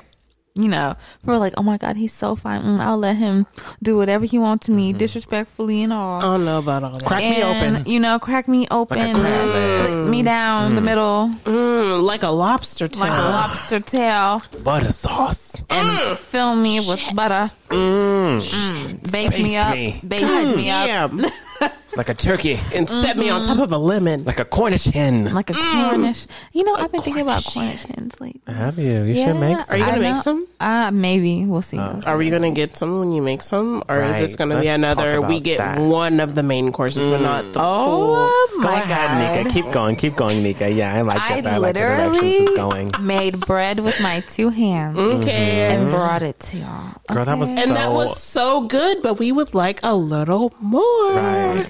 you 0.55 0.67
know, 0.69 0.95
we 1.25 1.33
were 1.33 1.37
like, 1.37 1.53
oh 1.57 1.63
my 1.63 1.77
God, 1.77 1.97
he's 1.97 2.13
so 2.13 2.33
fine. 2.35 2.61
Mm, 2.63 2.79
I'll 2.79 2.97
let 2.97 3.17
him 3.17 3.45
do 3.83 3.97
whatever 3.97 4.23
he 4.25 4.39
wants 4.39 4.67
to 4.67 4.71
me, 4.71 4.93
disrespectfully 4.93 5.83
and 5.83 5.91
all. 5.91 6.19
I 6.19 6.21
don't 6.21 6.45
know 6.45 6.59
about 6.59 6.83
all 6.83 6.97
that. 6.97 7.05
Crack 7.05 7.21
me 7.23 7.43
open. 7.43 7.85
You 7.85 7.99
know, 7.99 8.17
crack 8.19 8.47
me 8.47 8.65
open, 8.71 8.97
Like 8.97 9.15
a 9.15 9.19
crab 9.19 9.49
split 9.85 10.07
me 10.09 10.23
down 10.23 10.75
the 10.75 10.81
middle 10.81 11.29
Mm, 11.43 12.03
like 12.03 12.23
a 12.23 12.29
lobster 12.29 12.87
tail. 12.87 13.01
like 13.01 13.11
a 13.11 13.15
lobster 13.15 13.79
tail, 13.81 14.41
Butter 14.63 14.91
sauce. 14.91 15.61
and 15.69 16.17
fill 16.17 16.55
me 16.55 16.79
with 16.79 17.03
butter. 17.13 17.53
Mm. 17.69 19.11
Bake 19.11 19.31
me 19.37 19.57
up, 19.57 19.73
me. 19.75 19.99
baste 20.07 20.55
me 20.55 20.69
up 20.69 21.11
Damn. 21.11 21.25
Like 21.97 22.09
a 22.09 22.13
turkey. 22.13 22.59
and 22.73 22.89
set 22.89 23.15
me 23.17 23.29
on 23.29 23.45
top 23.45 23.59
of 23.59 23.71
a 23.71 23.77
lemon. 23.77 24.23
Like 24.25 24.39
a 24.39 24.45
Cornish 24.45 24.85
hen. 24.85 25.33
like 25.33 25.49
a 25.49 25.53
Cornish. 25.53 26.27
You 26.53 26.63
know, 26.63 26.75
I've 26.75 26.91
been 26.91 27.01
thinking 27.01 27.21
about 27.23 27.43
Cornish 27.43 27.53
Cornish 27.85 27.95
hens 27.95 28.19
lately. 28.21 28.41
have 28.53 28.77
you? 28.77 29.03
You 29.03 29.15
should 29.15 29.35
make 29.39 29.57
some. 29.59 29.65
Are 29.69 29.77
you 29.77 29.85
gonna 29.85 29.99
make 29.99 30.15
know- 30.15 30.21
some? 30.21 30.47
Uh, 30.59 30.91
maybe 30.91 31.45
we'll 31.45 31.61
see. 31.61 31.77
We'll 31.77 32.01
see. 32.01 32.07
Are 32.07 32.17
we 32.17 32.29
gonna 32.29 32.51
get 32.51 32.75
some 32.75 32.99
when 32.99 33.11
you 33.11 33.21
make 33.21 33.41
some, 33.41 33.83
or 33.89 34.01
is 34.03 34.17
this 34.19 34.31
Right. 34.31 34.37
gonna 34.39 34.59
be 34.61 34.67
Let's 34.67 34.77
another? 34.77 35.21
We 35.21 35.35
about 35.35 35.43
get 35.43 35.57
that. 35.59 35.79
one 35.79 36.19
of 36.19 36.35
the 36.35 36.43
main 36.43 36.71
courses, 36.71 37.07
but 37.07 37.21
not 37.21 37.45
the 37.53 37.59
full. 37.59 38.15
Oh 38.17 38.59
Go 38.61 38.67
my 38.69 38.73
ahead, 38.81 39.35
god! 39.35 39.37
Nika. 39.45 39.49
Keep 39.53 39.71
going. 39.73 39.95
Keep 39.95 40.15
going, 40.15 40.43
Nika. 40.43 40.69
Yeah, 40.69 40.95
I 40.95 41.01
like 41.01 41.19
I 41.21 41.35
this. 41.41 41.45
I 41.45 41.57
like 41.57 41.73
the 41.73 41.79
directions 41.79 42.13
literally 42.23 42.37
it's 42.45 42.57
going. 42.57 42.91
made 43.01 43.39
bread 43.41 43.79
with 43.79 43.99
my 43.99 44.21
two 44.21 44.49
hands 44.49 44.97
Okay. 44.97 45.67
and 45.75 45.91
brought 45.91 46.21
it 46.23 46.39
to 46.39 46.57
y'all. 46.57 46.91
Girl, 47.11 47.25
that 47.25 47.37
was 47.37 47.49
Okay. 47.49 47.63
And 47.63 47.71
that 47.75 47.91
was 47.91 48.19
so 48.21 48.61
good, 48.61 49.01
but 49.01 49.15
we 49.19 49.31
would 49.31 49.53
like 49.53 49.79
a 49.83 49.95
little 49.95 50.53
more. 50.59 51.13
Right. 51.13 51.67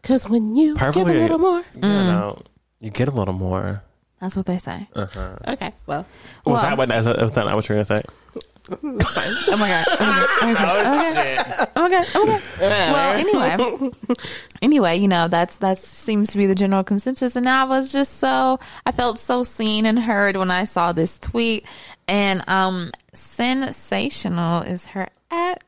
Okay. 0.00 0.02
Because 0.02 0.28
when 0.28 0.56
you 0.56 0.74
Perfectly. 0.74 1.12
give 1.12 1.16
a 1.16 1.22
little 1.22 1.38
more. 1.38 1.62
You 1.74 1.80
know, 1.80 2.42
you 2.80 2.90
get 2.90 3.08
a 3.08 3.12
little 3.12 3.34
more. 3.34 3.82
That's 4.20 4.36
what 4.36 4.44
they 4.46 4.58
say. 4.58 4.86
Uh-huh. 4.94 5.36
Okay. 5.48 5.72
Well, 5.86 6.06
Was 6.44 6.60
Well- 6.60 6.62
that 6.62 6.76
what? 6.78 6.88
Was 7.20 7.32
that 7.32 7.44
not 7.46 7.56
what 7.56 7.68
you 7.68 7.74
were 7.74 7.84
gonna 7.84 8.00
say? 8.00 8.02
It's 8.72 9.14
fine. 9.14 9.32
Oh 9.48 9.56
my 9.58 9.68
god. 9.68 9.86
Okay. 10.46 11.32
Okay. 11.80 12.00
Okay. 12.00 12.20
Okay. 12.20 12.36
okay. 12.36 12.92
Well, 12.92 13.12
anyway, 13.14 13.90
anyway, 14.62 14.96
you 14.98 15.08
know 15.08 15.26
that's 15.28 15.56
that 15.58 15.78
seems 15.78 16.30
to 16.32 16.38
be 16.38 16.44
the 16.46 16.54
general 16.54 16.84
consensus, 16.84 17.34
and 17.34 17.48
I 17.48 17.64
was 17.64 17.90
just 17.90 18.18
so 18.18 18.60
I 18.86 18.92
felt 18.92 19.18
so 19.18 19.42
seen 19.42 19.86
and 19.86 19.98
heard 19.98 20.36
when 20.36 20.50
I 20.50 20.66
saw 20.66 20.92
this 20.92 21.18
tweet, 21.18 21.64
and 22.06 22.44
um, 22.48 22.92
sensational 23.14 24.62
is 24.62 24.86
her 24.86 25.08
at, 25.30 25.64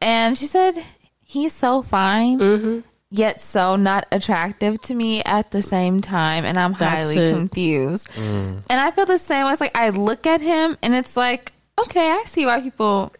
and 0.00 0.36
she 0.36 0.46
said 0.46 0.82
he's 1.22 1.52
so 1.52 1.82
fine. 1.82 2.82
Yet 3.16 3.40
so 3.40 3.76
not 3.76 4.06
attractive 4.10 4.80
to 4.82 4.94
me 4.94 5.22
at 5.22 5.52
the 5.52 5.62
same 5.62 6.00
time, 6.00 6.44
and 6.44 6.58
I'm 6.58 6.72
That's 6.72 7.06
highly 7.06 7.18
it. 7.18 7.30
confused. 7.32 8.08
And 8.18 8.64
I 8.68 8.90
feel 8.90 9.06
the 9.06 9.18
same. 9.18 9.46
way. 9.46 9.52
It's 9.52 9.60
like 9.60 9.76
I 9.78 9.90
look 9.90 10.26
at 10.26 10.40
him, 10.40 10.76
and 10.82 10.94
it's 10.94 11.16
like, 11.16 11.52
okay, 11.80 12.10
I 12.10 12.24
see 12.26 12.44
why 12.44 12.60
people 12.60 13.12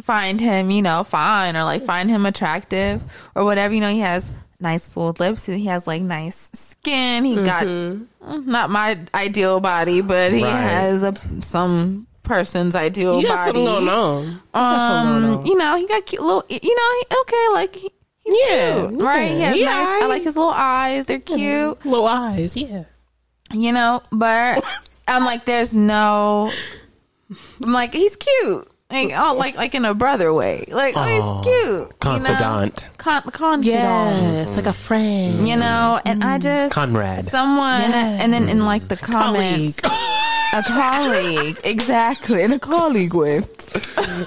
find 0.00 0.40
him, 0.40 0.70
you 0.70 0.80
know, 0.82 1.02
fine 1.02 1.56
or 1.56 1.64
like 1.64 1.84
find 1.84 2.08
him 2.08 2.24
attractive 2.24 3.02
or 3.34 3.44
whatever. 3.44 3.74
You 3.74 3.80
know, 3.80 3.90
he 3.90 3.98
has 4.00 4.30
nice 4.60 4.88
full 4.88 5.12
lips. 5.18 5.46
He 5.46 5.66
has 5.66 5.88
like 5.88 6.02
nice 6.02 6.48
skin. 6.54 7.24
He 7.24 7.34
got 7.34 7.66
mm, 7.66 8.06
not 8.46 8.70
my 8.70 8.96
ideal 9.12 9.58
body, 9.58 10.02
but 10.02 10.32
he 10.32 10.44
Right. 10.44 10.50
has 10.52 11.02
a, 11.02 11.14
some 11.40 12.06
person's 12.22 12.76
ideal 12.76 13.20
You 13.20 13.26
got 13.26 13.46
body. 13.46 13.58
something 13.58 13.64
going 13.64 13.88
on. 13.88 14.24
You 14.26 14.38
got 14.52 14.88
going 14.88 15.24
Um, 15.24 15.38
on. 15.38 15.46
you 15.46 15.56
know, 15.56 15.76
he 15.76 15.86
got 15.88 16.06
cute 16.06 16.22
little. 16.22 16.44
You 16.48 16.74
know, 16.76 16.90
he, 17.00 17.16
okay, 17.22 17.46
like 17.54 17.74
he, 17.76 17.90
he's 18.24 18.48
Yeah, 18.48 18.86
cute, 18.88 19.00
right? 19.02 19.30
He 19.30 19.38
yeah, 19.38 19.46
has 19.48 19.56
he 19.56 19.64
nice. 19.64 20.02
I 20.02 20.06
like 20.06 20.22
his 20.24 20.36
little 20.36 20.52
eyes. 20.52 21.06
They're 21.06 21.18
cute 21.20 21.84
Little 21.84 22.06
eyes, 22.06 22.56
yeah. 22.56 22.84
you 23.52 23.72
know, 23.72 24.02
but 24.10 24.64
I'm 25.08 25.24
like, 25.24 25.44
there's 25.44 25.74
no, 25.74 26.50
I'm 27.62 27.72
like, 27.72 27.92
he's 27.94 28.16
cute. 28.16 28.68
Like, 28.92 29.12
oh, 29.18 29.34
like, 29.34 29.56
like 29.56 29.74
in 29.74 29.84
a 29.84 29.94
brother 29.94 30.32
way. 30.34 30.66
Like, 30.68 30.94
oh, 30.96 31.00
Aw, 31.00 31.42
he's 31.42 31.44
cute. 31.46 31.98
confidant. 32.00 32.82
You 32.82 32.88
know? 32.88 32.92
Con- 32.98 33.22
confidant. 33.32 33.64
Yes, 33.64 34.56
like 34.56 34.66
a 34.66 34.68
mm-hmm. 34.68 34.78
friend. 34.78 35.48
You 35.48 35.56
know, 35.56 36.00
and 36.04 36.22
I 36.22 36.38
mm. 36.38 36.42
just, 36.42 36.74
Conrad. 36.74 37.24
someone, 37.24 37.80
and 37.80 38.32
then 38.32 38.48
in 38.48 38.62
like 38.64 38.82
the 38.82 38.96
comments, 38.98 39.78
a 39.82 40.62
colleague, 40.62 41.56
exactly, 41.64 42.42
in 42.42 42.52
a 42.52 42.58
colleague 42.58 43.14
way. 43.14 43.40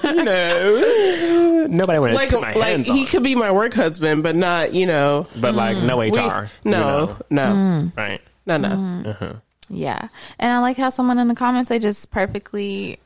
no. 0.04 1.66
Nobody 1.68 1.98
would 1.98 2.14
Like, 2.14 2.30
put 2.30 2.40
my 2.40 2.52
like 2.54 2.68
hands 2.68 2.86
he 2.86 3.00
on. 3.02 3.06
could 3.06 3.22
be 3.22 3.34
my 3.34 3.50
work 3.52 3.74
husband, 3.74 4.22
but 4.22 4.36
not, 4.36 4.74
you 4.74 4.86
know. 4.86 5.26
but 5.40 5.54
like 5.54 5.76
mm. 5.76 5.86
no 5.86 5.96
we- 5.98 6.10
HR. 6.10 6.50
you 6.64 6.70
no, 6.72 6.80
know, 6.80 7.16
no, 7.30 7.42
Mm. 7.42 7.96
right? 7.96 8.20
no, 8.46 8.56
no. 8.56 8.68
Mm. 8.68 9.06
Uh-huh. 9.06 9.32
Yeah. 9.68 10.08
And 10.38 10.52
I 10.52 10.58
like 10.60 10.76
how 10.76 10.90
someone 10.90 11.18
in 11.18 11.28
the 11.28 11.34
comments, 11.34 11.68
they 11.68 11.78
just 11.78 12.10
perfectly 12.10 12.98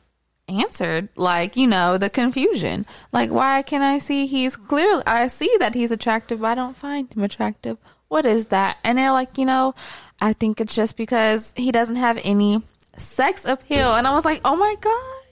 answered, 0.50 1.08
like, 1.16 1.56
you 1.56 1.66
know, 1.66 1.96
the 1.98 2.10
confusion. 2.10 2.86
Like, 3.12 3.30
why 3.30 3.62
can 3.62 3.82
I 3.82 3.98
see 3.98 4.26
he's 4.26 4.56
clearly, 4.56 5.02
I 5.06 5.28
see 5.28 5.54
that 5.60 5.74
he's 5.74 5.90
attractive, 5.90 6.40
but 6.40 6.48
I 6.48 6.54
don't 6.54 6.76
find 6.76 7.12
him 7.12 7.22
attractive. 7.22 7.78
What 8.08 8.26
is 8.26 8.46
that? 8.46 8.78
And 8.84 8.98
they're 8.98 9.12
like, 9.12 9.38
you 9.38 9.44
know, 9.44 9.74
I 10.20 10.32
think 10.32 10.60
it's 10.60 10.74
just 10.74 10.96
because 10.96 11.52
he 11.56 11.72
doesn't 11.72 11.96
have 11.96 12.20
any 12.24 12.62
sex 12.98 13.44
appeal. 13.44 13.94
And 13.94 14.06
I 14.06 14.14
was 14.14 14.24
like, 14.24 14.40
oh 14.44 14.56
my 14.56 14.74
God, 14.80 15.22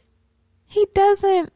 he 0.66 0.86
doesn't. 0.94 1.52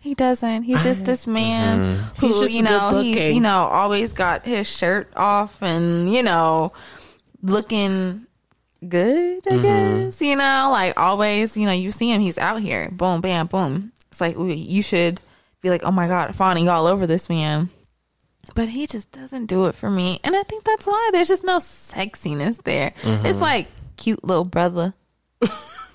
He 0.00 0.14
doesn't. 0.14 0.62
He's 0.62 0.82
just 0.84 1.04
this 1.04 1.26
man 1.26 1.96
who, 2.18 2.28
He's 2.28 2.40
just 2.40 2.52
you 2.52 2.62
know, 2.62 3.00
he's, 3.02 3.34
you 3.34 3.40
know, 3.40 3.66
always 3.66 4.12
got 4.12 4.46
his 4.46 4.68
shirt 4.68 5.10
off 5.16 5.60
and, 5.60 6.12
you 6.12 6.22
know, 6.22 6.72
looking 7.42 8.27
good, 8.86 9.46
I 9.46 9.50
mm-hmm. 9.50 9.62
guess. 9.62 10.20
You 10.20 10.36
know, 10.36 10.68
like 10.72 10.98
always, 10.98 11.56
you 11.56 11.66
know, 11.66 11.72
you 11.72 11.90
see 11.90 12.12
him, 12.12 12.20
he's 12.20 12.38
out 12.38 12.60
here. 12.60 12.88
Boom, 12.92 13.20
bam, 13.20 13.46
boom. 13.46 13.92
It's 14.10 14.20
like, 14.20 14.36
ooh, 14.36 14.48
you 14.48 14.82
should 14.82 15.20
be 15.60 15.70
like, 15.70 15.84
oh 15.84 15.90
my 15.90 16.08
God, 16.08 16.34
fawning 16.34 16.68
all 16.68 16.86
over 16.86 17.06
this 17.06 17.28
man. 17.28 17.70
But 18.54 18.68
he 18.68 18.86
just 18.86 19.12
doesn't 19.12 19.46
do 19.46 19.66
it 19.66 19.74
for 19.74 19.90
me. 19.90 20.20
And 20.24 20.34
I 20.34 20.42
think 20.42 20.64
that's 20.64 20.86
why 20.86 21.10
there's 21.12 21.28
just 21.28 21.44
no 21.44 21.58
sexiness 21.58 22.62
there. 22.62 22.94
It's 23.02 23.04
mm-hmm. 23.04 23.40
like 23.40 23.68
cute 23.96 24.24
little 24.24 24.44
brother. 24.46 24.94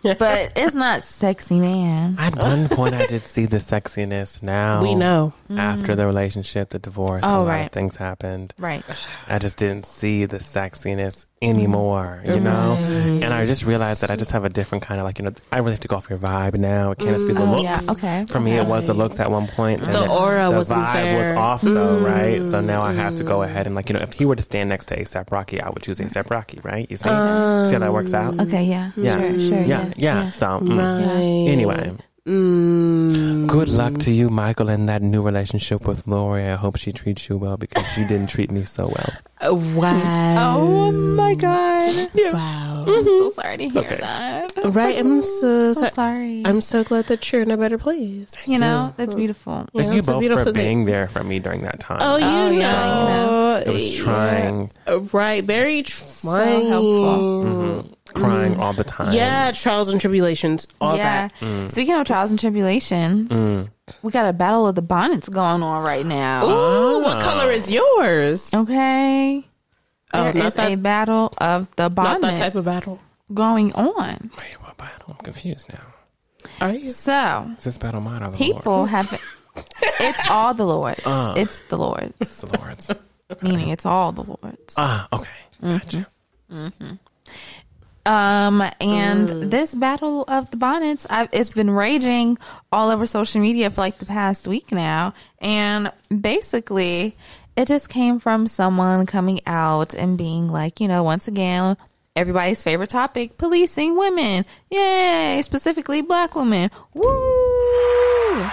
but 0.03 0.53
it's 0.55 0.75
not 0.75 1.01
sexy 1.03 1.59
man. 1.59 2.17
At 2.19 2.35
one 2.35 2.69
point, 2.69 2.93
I 2.93 3.05
did 3.05 3.25
see 3.25 3.45
the 3.45 3.57
sexiness. 3.57 4.43
Now 4.43 4.81
We 4.83 4.95
know. 4.95 5.33
after 5.49 5.87
mm-hmm. 5.87 5.95
the 5.95 6.05
relationship, 6.05 6.69
the 6.69 6.79
divorce, 6.79 7.23
a 7.23 7.27
Oh, 7.27 7.39
lot 7.39 7.47
right. 7.47 7.65
of 7.65 7.71
things 7.71 7.95
happened. 7.95 8.53
Right. 8.59 8.83
I 9.27 9.39
just 9.39 9.57
didn't 9.57 9.85
see 9.85 10.25
the 10.25 10.37
sexiness 10.37 11.25
anymore, 11.43 12.21
you 12.25 12.39
know? 12.39 12.73
And 12.75 13.33
I 13.33 13.45
just 13.45 13.65
realized 13.65 14.01
that 14.01 14.09
I 14.09 14.15
just 14.15 14.31
have 14.31 14.45
a 14.45 14.50
different 14.50 14.83
kind 14.83 15.00
of 15.00 15.05
like, 15.05 15.19
you 15.19 15.25
know, 15.25 15.33
I 15.51 15.57
really 15.59 15.71
have 15.71 15.79
to 15.81 15.88
go 15.88 15.95
off 15.97 16.09
your 16.09 16.19
vibe 16.19 16.55
now. 16.55 16.91
It 16.91 17.00
can't 17.00 17.12
just 17.15 17.27
be 17.27 17.33
the 17.33 17.39
mm, 17.41 17.50
Oh, 17.50 17.62
looks. 17.62 17.85
yeah. 17.85 17.91
Okay. 17.91 18.25
For 18.25 18.39
me, 18.39 18.53
it 18.57 18.65
was 18.65 18.88
the 18.88 18.93
looks 18.93 19.19
at 19.19 19.29
one 19.29 19.47
point. 19.47 19.81
and 19.83 19.93
The 19.93 20.07
aura 20.09 20.50
the 20.50 20.55
wasn't 20.55 20.81
vibe 20.83 20.93
there. 20.93 21.29
was 21.33 21.38
off 21.38 21.62
though, 21.62 22.01
mm. 22.01 22.05
right? 22.05 22.43
So 22.43 22.62
now 22.62 22.81
I 22.81 22.93
have 22.93 23.15
to 23.17 23.23
go 23.23 23.39
mm. 23.39 23.45
ahead 23.45 23.67
and 23.67 23.75
like, 23.75 23.89
you 23.89 23.93
know, 23.93 24.01
if 24.01 24.13
he 24.13 24.25
were 24.25 24.35
to 24.35 24.43
stand 24.43 24.69
next 24.69 24.85
to 24.88 24.97
ASAP 24.97 25.31
Rocky, 25.31 25.62
I 25.62 25.69
would 25.69 25.83
choose 25.83 26.00
ASAP 26.00 26.29
Rocky, 26.29 26.59
right? 26.63 26.89
You 26.89 26.97
see? 26.97 27.03
see 27.03 27.09
how 27.09 27.79
that 27.79 27.93
works 27.93 28.13
out? 28.13 28.33
Um, 28.33 28.47
okay, 28.47 28.63
yeah. 28.63 28.91
Yeah. 28.95 29.19
Sure, 29.19 29.39
sure. 29.39 29.62
Yeah, 29.62 29.93
yeah. 29.97 30.29
So, 30.31 30.45
mm. 30.59 30.77
Right. 30.77 31.51
anyway. 31.51 31.93
Mm. 32.27 33.47
Good 33.47 33.67
luck 33.67 33.99
to 33.99 34.11
you, 34.11 34.29
Michael, 34.29 34.69
in 34.69 34.85
that 34.85 35.01
new 35.01 35.21
relationship 35.21 35.85
with 35.85 36.07
Lori. 36.07 36.47
I 36.47 36.55
hope 36.55 36.77
she 36.77 36.93
treats 36.93 37.27
you 37.27 37.37
well 37.37 37.57
because 37.57 37.85
she 37.91 38.07
didn't 38.07 38.27
treat 38.27 38.49
me 38.49 38.63
so 38.63 38.85
well. 38.87 39.09
Uh, 39.41 39.53
wow. 39.75 40.57
Oh 40.57 40.91
my 40.93 41.35
God. 41.35 42.09
Wow. 42.15 42.85
I'm 42.87 43.03
so 43.05 43.29
sorry 43.31 43.57
to 43.57 43.69
hear 43.69 43.81
Okay. 43.83 43.97
that. 43.97 44.51
Right. 44.63 44.97
I'm 44.97 45.23
so, 45.23 45.73
So 45.73 45.81
sorry. 45.81 45.91
sorry. 45.91 46.41
I'm 46.45 46.61
so 46.61 46.83
glad 46.85 47.07
that 47.07 47.29
you're 47.31 47.41
in 47.41 47.51
a 47.51 47.57
better 47.57 47.77
place. 47.77 48.47
you 48.47 48.57
know, 48.57 48.93
that's 48.95 49.13
beautiful. 49.15 49.67
Thank 49.75 49.91
you 49.93 49.99
it's 49.99 50.07
a 50.07 50.11
both 50.13 50.19
beautiful 50.21 50.45
for 50.45 50.51
thing. 50.53 50.63
being 50.63 50.85
there 50.85 51.07
for 51.09 51.23
me 51.25 51.39
during 51.39 51.63
that 51.63 51.81
time. 51.81 51.99
Oh, 52.01 52.15
you, 52.15 52.25
Oh, 52.25 52.29
know. 52.49 52.49
yeah, 52.51 52.99
you 52.99 53.05
know. 53.09 53.63
it 53.65 53.73
was 53.73 53.95
trying, 53.97 54.71
Uh, 54.87 54.99
Right. 55.11 55.43
Very 55.43 55.83
trying. 55.83 56.67
helpful. 56.67 57.97
Crying 58.13 58.60
all 58.60 58.74
the 58.74 58.83
time. 58.83 59.13
Yeah. 59.13 59.51
Trials 59.51 59.88
and 59.89 60.00
tribulations. 60.01 60.67
All 60.81 60.95
yeah. 60.98 61.27
that. 61.29 61.33
Mm. 61.39 61.69
Speaking 61.72 61.95
of 61.95 62.05
trials 62.05 62.29
and 62.31 62.39
tribulations, 62.39 63.69
we 64.01 64.12
got 64.12 64.25
a 64.27 64.33
battle 64.33 64.67
of 64.67 64.75
the 64.75 64.81
bonnets 64.81 65.29
going 65.29 65.63
on 65.63 65.83
right 65.83 66.05
now. 66.05 66.45
Ooh, 66.45 67.01
what 67.03 67.22
color 67.22 67.51
is 67.51 67.72
yours? 67.72 68.53
Okay. 68.53 69.45
Oh, 70.15 70.24
There 70.24 70.33
not 70.33 70.45
is 70.48 70.53
that- 70.55 70.72
a 70.72 70.75
battle 70.75 71.33
of 71.39 71.67
the 71.75 71.89
Not 71.89 72.22
that 72.22 72.38
type 72.38 72.55
of 72.55 72.65
battle. 72.65 73.00
going 73.33 73.74
on. 73.74 74.29
Wait, 74.39 74.62
what 74.62 74.77
battle? 74.77 75.15
I'm 75.17 75.24
confused 75.24 75.67
now. 75.69 75.79
Are 76.62 76.72
you? 76.72 76.89
So 76.89 77.51
Is 77.57 77.63
this 77.63 77.77
battle 77.77 78.01
mine 78.01 78.22
or 78.22 78.29
the 78.31 78.38
people 78.38 78.74
Lord's? 78.86 78.91
have. 78.91 79.19
It's 80.00 80.29
all 80.29 80.53
the 80.53 80.65
Lords. 80.65 81.05
Uh. 81.05 81.33
It's 81.38 81.62
the 81.69 81.77
Lords, 81.77 82.13
It's 82.19 82.41
the 82.41 82.57
Lord's. 82.57 82.91
meaning 83.41 83.69
it's 83.69 83.86
all 83.86 84.12
the 84.12 84.24
Lords. 84.24 84.74
ah, 84.77 85.07
okay. 85.13 85.29
Gotcha. 85.63 86.05
Um, 88.05 88.62
and 88.81 89.29
this 89.51 89.74
battle 89.74 90.24
of 90.27 90.51
the 90.51 90.57
bonnets, 90.57 91.07
I've, 91.10 91.29
it's 91.31 91.51
been 91.51 91.69
raging 91.69 92.38
all 92.72 92.89
over 92.89 93.05
social 93.05 93.41
media 93.41 93.69
for 93.69 93.81
like 93.81 94.00
the 94.00 94.05
past 94.05 94.48
week 94.48 94.72
now. 94.72 95.13
And 95.39 95.91
basically, 96.10 97.15
it 97.55 97.67
just 97.67 97.88
came 97.88 98.19
from 98.19 98.48
someone 98.48 99.05
coming 99.05 99.39
out 99.48 99.93
and 99.93 100.17
being 100.17 100.48
like, 100.48 100.79
you 100.81 100.88
know, 100.88 101.03
once 101.03 101.27
again, 101.27 101.77
everybody's 102.15 102.62
favorite 102.62 102.89
topic, 102.89 103.38
policing 103.38 103.98
women. 103.98 104.45
Yay! 104.69 105.41
Specifically 105.43 106.01
black 106.01 106.36
women. 106.36 106.72
Woo! 106.93 108.50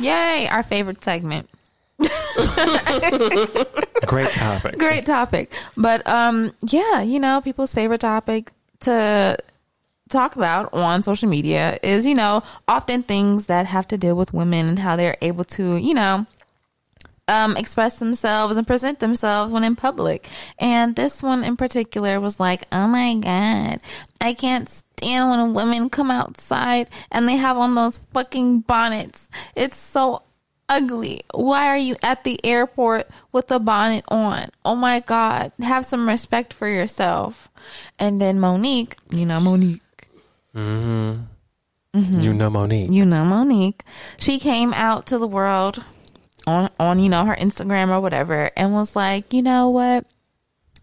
Yay! 0.00 0.48
Our 0.48 0.62
favorite 0.62 1.02
segment. 1.02 1.50
Great 4.06 4.30
topic. 4.32 4.78
great 4.78 5.06
topic. 5.06 5.52
But 5.76 6.06
um 6.08 6.52
yeah 6.62 7.02
you 7.02 7.18
know 7.20 7.40
people's 7.40 7.74
favorite 7.74 8.00
topic 8.00 8.52
to 8.80 9.36
talk 10.08 10.36
about 10.36 10.72
on 10.72 11.02
social 11.02 11.28
media 11.28 11.78
is 11.82 12.06
you 12.06 12.14
know 12.14 12.42
often 12.66 13.02
things 13.02 13.46
that 13.46 13.66
have 13.66 13.86
to 13.88 13.98
deal 13.98 14.14
with 14.14 14.32
women 14.32 14.66
and 14.68 14.78
how 14.78 14.96
they're 14.96 15.16
able 15.20 15.44
to 15.44 15.76
you 15.76 15.92
know 15.94 16.24
um 17.26 17.56
express 17.56 17.98
themselves 17.98 18.56
and 18.56 18.66
present 18.66 19.00
themselves 19.00 19.52
when 19.52 19.64
in 19.64 19.76
public. 19.76 20.28
And 20.58 20.96
this 20.96 21.22
one 21.22 21.44
in 21.44 21.56
particular 21.56 22.20
was 22.20 22.40
like 22.40 22.64
oh 22.72 22.86
my 22.86 23.14
god 23.14 23.80
i 24.20 24.32
can't 24.32 24.68
stand 24.70 25.30
when 25.30 25.54
women 25.54 25.90
come 25.90 26.10
outside 26.10 26.88
and 27.10 27.28
they 27.28 27.36
have 27.36 27.56
on 27.56 27.74
those 27.74 27.98
fucking 27.98 28.60
bonnets. 28.60 29.28
It's 29.54 29.76
so 29.76 30.22
ugly. 30.68 31.22
Why 31.32 31.68
are 31.68 31.76
you 31.78 31.96
at 32.02 32.24
the 32.24 32.38
airport 32.44 33.08
with 33.32 33.50
a 33.50 33.58
bonnet 33.58 34.04
on? 34.08 34.48
Oh 34.64 34.76
my 34.76 35.00
God. 35.00 35.52
Have 35.60 35.86
some 35.86 36.08
respect 36.08 36.52
for 36.52 36.68
yourself. 36.68 37.48
And 37.98 38.20
then 38.20 38.38
Mo'Nique, 38.38 38.94
you 39.10 39.26
know, 39.26 39.40
Mo'Nique, 39.40 39.80
mm-hmm. 40.54 41.22
Mm-hmm. 41.94 42.20
You 42.20 42.34
know 42.34 42.50
Mo'Nique. 42.50 42.92
you 42.92 43.04
know, 43.04 43.24
Mo'Nique, 43.24 43.80
she 44.18 44.38
came 44.38 44.72
out 44.74 45.06
to 45.06 45.18
the 45.18 45.26
world 45.26 45.82
on, 46.46 46.70
on, 46.78 46.98
you 46.98 47.08
know, 47.08 47.24
her 47.24 47.36
Instagram 47.36 47.88
or 47.88 48.00
whatever 48.00 48.50
and 48.56 48.72
was 48.72 48.94
like, 48.96 49.32
you 49.32 49.42
know 49.42 49.68
what? 49.70 50.04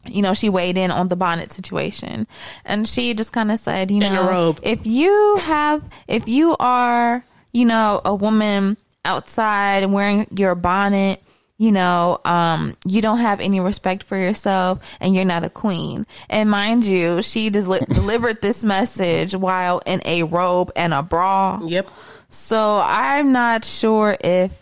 you 0.07 0.21
know, 0.21 0.35
she 0.35 0.49
weighed 0.49 0.77
in 0.77 0.91
on 0.91 1.07
the 1.07 1.15
bonnet 1.15 1.51
situation. 1.51 2.27
And 2.63 2.87
she 2.87 3.15
just 3.15 3.31
kind 3.31 3.51
of 3.51 3.59
said, 3.59 3.89
you 3.89 3.97
In 3.97 4.03
a 4.03 4.13
know, 4.13 4.29
robe. 4.29 4.59
if 4.61 4.85
you 4.85 5.37
have, 5.41 5.81
if 6.07 6.27
you 6.27 6.55
are, 6.59 7.25
you 7.51 7.65
know, 7.65 8.01
a 8.05 8.13
woman 8.13 8.77
outside 9.05 9.83
and 9.83 9.93
wearing 9.93 10.27
your 10.31 10.55
bonnet, 10.55 11.21
you 11.57 11.71
know, 11.71 12.19
um, 12.25 12.75
you 12.85 13.01
don't 13.01 13.19
have 13.19 13.39
any 13.39 13.59
respect 13.59 14.03
for 14.03 14.17
yourself 14.17 14.83
and 14.99 15.15
you're 15.15 15.23
not 15.23 15.45
a 15.45 15.49
queen. 15.49 16.05
And 16.29 16.49
mind 16.49 16.85
you, 16.85 17.21
she 17.21 17.49
deli- 17.49 17.85
delivered 17.89 18.41
this 18.41 18.63
message 18.63 19.33
while 19.33 19.81
in 19.85 20.01
a 20.05 20.23
robe 20.23 20.71
and 20.75 20.93
a 20.93 21.01
bra. 21.01 21.61
Yep. 21.63 21.89
So 22.27 22.81
I'm 22.83 23.31
not 23.31 23.63
sure 23.63 24.17
if 24.19 24.61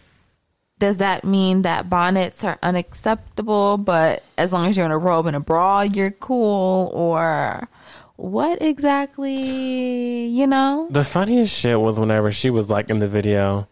does 0.80 0.98
that 0.98 1.24
mean 1.24 1.62
that 1.62 1.90
bonnets 1.90 2.44
are 2.44 2.60
unacceptable, 2.62 3.78
but 3.78 4.22
as 4.38 4.52
long 4.52 4.68
as 4.68 4.76
you're 4.76 4.86
in 4.86 4.92
a 4.92 4.98
robe 4.98 5.28
and 5.28 5.36
a 5.36 5.40
bra, 5.40 5.82
you're 5.82 6.12
cool, 6.12 6.92
or 6.94 7.70
what 8.18 8.62
exactly? 8.62 10.26
You 10.26 10.46
know? 10.46 10.88
The 10.90 11.06
funniest 11.06 11.56
shit 11.56 11.80
was 11.80 12.00
whenever 12.00 12.34
she 12.34 12.50
was 12.50 12.70
like 12.70 12.90
in 12.90 13.00
the 13.00 13.08
video. 13.08 13.68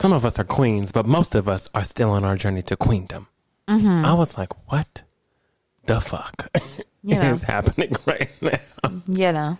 Some 0.00 0.12
of 0.12 0.24
us 0.24 0.38
are 0.38 0.44
queens, 0.44 0.92
but 0.92 1.06
most 1.06 1.34
of 1.34 1.48
us 1.48 1.68
are 1.74 1.84
still 1.84 2.10
on 2.10 2.24
our 2.24 2.36
journey 2.36 2.62
to 2.62 2.76
queendom. 2.76 3.26
Mm-hmm. 3.68 4.04
I 4.04 4.14
was 4.14 4.38
like, 4.38 4.52
what 4.70 5.02
the 5.86 6.00
fuck 6.00 6.48
Yeah. 7.02 7.30
is 7.30 7.42
happening 7.42 7.94
right 8.06 8.30
now? 8.40 8.58
You 9.06 9.32
know. 9.32 9.58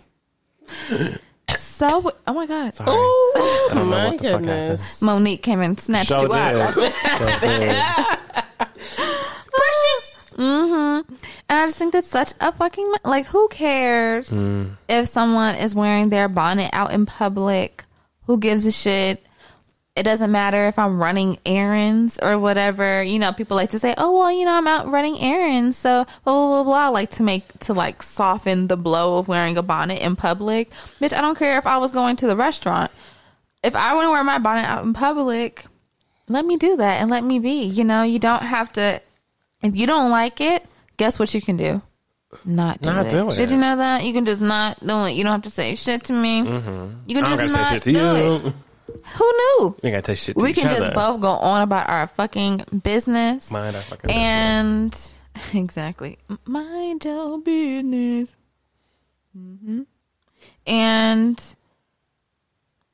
So, 1.57 2.11
oh 2.27 2.33
my 2.33 2.45
God, 2.47 2.73
Sorry. 2.73 2.89
I 2.89 2.93
Oh 2.93 3.69
don't 3.73 3.87
my 3.89 4.05
what 4.09 4.17
the 4.17 4.17
fuck 4.17 4.25
happened. 4.25 4.45
goodness. 4.47 5.01
Mo'Nique 5.01 5.41
came 5.43 5.61
and 5.61 5.79
snatched 5.79 6.07
Sure 6.09 6.21
you 6.21 6.27
up. 6.29 6.75
did. 6.75 6.93
Sure 6.93 7.39
did. 7.39 7.75
Precious. 9.51 10.13
Mm-hmm. 10.37 11.13
And 11.49 11.59
I 11.59 11.65
just 11.65 11.77
think 11.77 11.93
that's 11.93 12.07
such 12.07 12.33
a 12.39 12.51
fucking 12.51 12.93
like. 13.03 13.27
Who 13.27 13.47
cares 13.49 14.29
Mm. 14.31 14.77
if 14.87 15.07
someone 15.07 15.55
is 15.55 15.75
wearing 15.75 16.09
their 16.09 16.27
bonnet 16.29 16.69
out 16.73 16.93
in 16.93 17.05
public? 17.05 17.83
Who 18.27 18.37
gives 18.37 18.65
a 18.65 18.71
shit? 18.71 19.25
It 19.95 20.03
doesn't 20.03 20.31
matter 20.31 20.67
if 20.67 20.79
I'm 20.79 21.01
running 21.01 21.37
errands 21.45 22.17
or 22.21 22.39
whatever. 22.39 23.03
You 23.03 23.19
know, 23.19 23.33
people 23.33 23.57
like 23.57 23.71
to 23.71 23.79
say, 23.79 23.93
"Oh, 23.97 24.17
well, 24.17 24.31
you 24.31 24.45
know, 24.45 24.53
I'm 24.53 24.67
out 24.67 24.87
running 24.89 25.19
errands." 25.19 25.77
So 25.77 26.05
blah 26.23 26.33
blah 26.33 26.47
blah. 26.47 26.63
blah. 26.63 26.85
I 26.85 26.87
like 26.87 27.09
to 27.11 27.23
make 27.23 27.59
to 27.59 27.73
like 27.73 28.01
soften 28.01 28.67
the 28.67 28.77
blow 28.77 29.17
of 29.17 29.27
wearing 29.27 29.57
a 29.57 29.61
bonnet 29.61 29.99
in 30.01 30.15
public. 30.15 30.69
Bitch, 31.01 31.11
I 31.11 31.19
don't 31.19 31.37
care 31.37 31.57
if 31.57 31.67
I 31.67 31.77
was 31.77 31.91
going 31.91 32.15
to 32.17 32.27
the 32.27 32.37
restaurant. 32.37 32.89
If 33.63 33.75
I 33.75 33.93
want 33.93 34.05
to 34.05 34.11
wear 34.11 34.23
my 34.23 34.39
bonnet 34.39 34.63
out 34.65 34.83
in 34.85 34.93
public, 34.93 35.65
let 36.29 36.45
me 36.45 36.55
do 36.55 36.77
that 36.77 37.01
and 37.01 37.09
let 37.11 37.23
me 37.23 37.39
be. 37.39 37.63
You 37.65 37.83
know, 37.83 38.03
you 38.03 38.17
don't 38.17 38.43
have 38.43 38.71
to. 38.73 39.01
If 39.61 39.75
you 39.75 39.87
don't 39.87 40.09
like 40.09 40.39
it, 40.39 40.65
guess 40.95 41.19
what 41.19 41.33
you 41.33 41.41
can 41.41 41.57
do? 41.57 41.81
Not 42.45 42.81
do 42.81 42.87
Not 42.89 43.07
it. 43.07 43.09
do 43.11 43.29
it. 43.29 43.35
Did 43.35 43.51
you 43.51 43.57
know 43.57 43.75
that 43.75 44.05
you 44.05 44.13
can 44.13 44.23
just 44.25 44.39
not 44.41 44.79
do 44.79 45.03
it? 45.05 45.11
You 45.11 45.23
don't 45.25 45.33
have 45.33 45.41
to 45.41 45.49
say 45.51 45.75
shit 45.75 46.05
to 46.05 46.13
me. 46.13 46.37
You 46.37 46.43
can 46.45 46.61
Mm-hmm. 46.61 47.17
I 47.17 47.29
don't 47.29 47.37
just 47.39 47.55
not 47.57 47.67
say 47.67 47.73
shit 47.73 47.83
to 47.83 47.91
do 47.91 47.99
you. 47.99 48.35
it. 48.47 48.53
Who 49.15 49.31
knew? 49.31 49.75
You 49.83 49.91
gotta 49.91 50.01
take 50.01 50.17
shit 50.17 50.37
to 50.37 50.43
We 50.43 50.53
can 50.53 50.69
just 50.69 50.81
other. 50.81 50.93
both 50.93 51.21
go 51.21 51.29
on 51.31 51.61
about 51.61 51.89
our 51.89 52.07
fucking 52.07 52.65
business. 52.83 53.51
Mind 53.51 53.75
our 53.75 53.81
fucking 53.81 54.07
business. 54.07 55.15
and 55.35 55.53
exactly, 55.63 56.17
mind 56.45 57.03
your 57.05 57.39
business. 57.39 58.35
hmm 59.33 59.81
And 60.67 61.55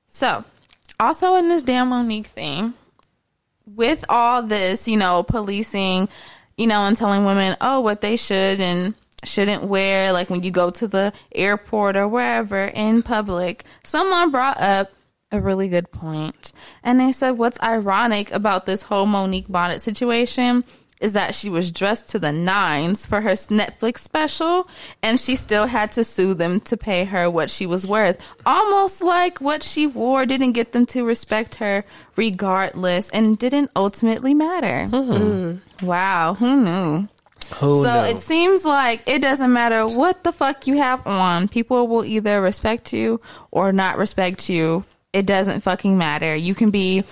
so, 0.08 0.44
also 1.00 1.36
in 1.36 1.48
this 1.50 1.64
damn 1.64 1.90
Mo'Nique 1.90 2.26
thing, 2.28 2.74
with 3.66 4.04
all 4.10 4.44
this, 4.44 4.88
you 4.88 4.98
know, 4.98 5.24
policing, 5.24 6.10
you 6.58 6.68
know, 6.68 6.82
and 6.84 6.96
telling 6.98 7.26
women, 7.26 7.58
oh, 7.62 7.82
what 7.82 8.02
they 8.02 8.16
should 8.18 8.60
and 8.60 8.96
shouldn't 9.24 9.64
wear, 9.64 10.12
like 10.14 10.30
when 10.30 10.44
you 10.44 10.52
go 10.52 10.70
to 10.72 10.88
the 10.88 11.12
airport 11.34 11.96
or 11.98 12.08
wherever 12.08 12.66
in 12.66 13.04
public, 13.04 13.64
someone 13.84 14.32
brought 14.32 14.60
up 14.62 14.92
a 15.32 15.42
really 15.42 15.68
good 15.68 15.92
point. 15.92 16.54
And 16.84 17.00
they 17.00 17.12
said, 17.12 17.32
what's 17.32 17.60
ironic 17.62 18.32
about 18.32 18.66
this 18.66 18.84
whole 18.84 19.06
Mo'Nique 19.06 19.50
Bonnet 19.50 19.82
situation 19.82 20.64
is 21.00 21.14
that 21.14 21.36
she 21.36 21.50
was 21.50 21.72
dressed 21.72 22.10
to 22.10 22.20
the 22.20 22.32
nines 22.32 23.06
for 23.06 23.22
her 23.22 23.32
Netflix 23.32 24.00
special 24.00 24.68
and 25.04 25.20
she 25.20 25.36
still 25.36 25.68
had 25.68 25.92
to 25.92 26.04
sue 26.04 26.34
them 26.34 26.60
to 26.62 26.76
pay 26.76 27.06
her 27.06 27.30
what 27.30 27.52
she 27.52 27.66
was 27.66 27.86
worth. 27.86 28.26
Almost 28.46 29.04
like 29.04 29.40
what 29.40 29.64
she 29.64 29.86
wore 29.86 30.26
didn't 30.26 30.54
get 30.54 30.72
them 30.72 30.86
to 30.88 31.04
respect 31.04 31.56
her 31.56 31.84
regardless 32.16 33.10
and 33.10 33.38
didn't 33.38 33.70
ultimately 33.76 34.34
matter. 34.34 34.90
Mm-hmm. 34.90 35.14
Mm. 35.14 35.84
Wow, 35.84 36.34
who 36.34 36.62
knew? 36.62 37.08
Who 37.56 37.84
so 37.84 38.04
knew? 38.04 38.10
it 38.10 38.20
seems 38.20 38.66
like 38.66 39.04
it 39.06 39.22
doesn't 39.22 39.54
matter 39.54 39.88
what 39.88 40.24
the 40.24 40.32
fuck 40.32 40.66
you 40.66 40.78
have 40.78 41.06
on. 41.06 41.48
People 41.48 41.88
will 41.88 42.06
either 42.06 42.42
respect 42.42 42.92
you 42.92 43.22
or 43.52 43.72
not 43.72 43.98
respect 43.98 44.50
you. 44.50 44.84
It 45.18 45.26
doesn't 45.26 45.62
fucking 45.62 45.98
matter. 45.98 46.36
You 46.36 46.54
can 46.54 46.70
be 46.70 47.04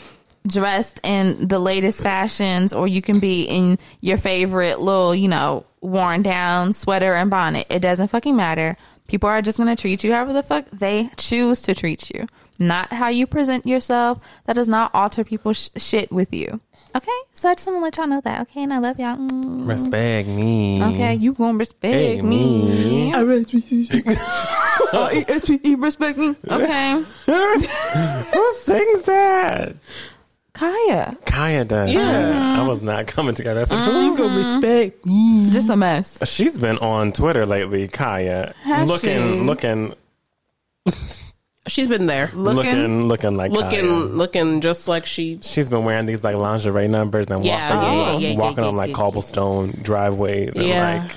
dressed 0.46 1.00
in 1.04 1.48
the 1.48 1.58
latest 1.58 2.04
fashions 2.04 2.72
or 2.72 2.88
you 2.88 3.02
can 3.02 3.20
be 3.20 3.46
in 3.46 3.80
your 4.00 4.20
favorite 4.20 4.80
little, 4.80 5.16
you 5.16 5.28
know, 5.28 5.66
worn 5.82 6.22
down 6.22 6.72
sweater 6.72 7.16
and 7.16 7.32
bonnet. 7.32 7.66
It 7.68 7.80
doesn't 7.80 8.10
fucking 8.10 8.36
matter. 8.36 8.78
People 9.08 9.28
are 9.28 9.42
just 9.42 9.58
going 9.58 9.76
to 9.76 9.82
treat 9.82 10.04
you 10.04 10.14
however 10.14 10.34
the 10.34 10.44
fuck 10.44 10.70
they 10.70 11.10
choose 11.18 11.64
to 11.64 11.74
treat 11.74 12.12
you. 12.12 12.28
Not 12.58 12.94
how 12.94 13.10
you 13.10 13.28
present 13.28 13.66
yourself. 13.66 14.20
That 14.46 14.54
does 14.54 14.68
not 14.68 14.92
alter 14.94 15.24
people's 15.26 15.70
sh- 15.76 15.82
shit 15.82 16.12
with 16.12 16.34
you. 16.34 16.62
Okay? 16.96 17.12
So 17.34 17.50
I 17.50 17.56
just 17.56 17.68
want 17.68 17.80
to 17.80 17.84
let 17.84 17.98
y'all 17.98 18.08
know 18.08 18.22
that. 18.22 18.42
Okay? 18.44 18.64
And 18.64 18.74
I 18.74 18.78
love 18.80 18.98
y'all. 18.98 19.18
Mm. 19.18 19.68
Respect 19.68 20.28
me. 20.30 20.82
Okay, 20.82 21.16
you 21.16 21.34
gonna 21.34 21.58
respect 21.58 21.94
Hey, 21.94 22.22
me. 22.22 23.10
me. 23.10 23.14
I 23.14 23.20
respect 23.22 23.70
you. 23.72 25.76
respect 25.78 26.18
me. 26.18 26.36
Okay, 26.50 26.94
Who 27.26 28.54
sings 28.62 29.04
that? 29.04 29.76
Kaya, 30.54 31.18
Kaya 31.26 31.66
does. 31.66 31.92
Yeah. 31.92 32.62
I 32.62 32.66
was 32.66 32.82
not 32.82 33.08
coming 33.08 33.36
together. 33.36 33.60
I 33.60 33.64
was 33.64 33.72
like, 33.72 33.80
Mm-hmm. 33.82 33.92
who 33.92 34.06
you 34.06 34.16
gonna 34.18 34.38
respect 34.38 35.06
me? 35.06 35.50
just 35.52 35.70
a 35.70 35.76
mess. 35.76 36.18
She's 36.24 36.58
been 36.58 36.78
on 36.78 37.12
Twitter 37.12 37.46
lately, 37.46 37.90
Kaya. 37.90 38.54
Has 38.64 38.88
looking, 38.88 39.18
she? 39.34 39.40
looking, 39.42 39.94
She's 41.68 41.88
been 41.88 42.06
there. 42.06 42.30
Looking, 42.34 42.72
looking, 42.72 43.08
looking 43.08 43.38
like 43.38 43.52
Looking 43.52 43.88
Kaya. 43.88 44.06
looking 44.06 44.62
just 44.62 44.88
like 44.88 45.06
she 45.08 45.40
She's 45.42 45.68
been 45.70 45.84
wearing 45.84 46.06
these 46.06 46.24
like 46.24 46.36
lingerie 46.36 46.88
numbers 46.88 47.26
and 47.28 47.44
Yeah, 47.44 47.76
walking, 47.76 47.98
yeah, 47.98 48.04
on, 48.14 48.22
yeah, 48.22 48.28
yeah, 48.30 48.38
walking 48.38 48.64
yeah, 48.64 48.68
on 48.70 48.76
like 48.76 48.90
yeah, 48.90 48.96
cobblestone 48.96 49.80
driveways 49.82 50.56
and 50.56 50.68
Yeah. 50.68 51.02
like 51.04 51.12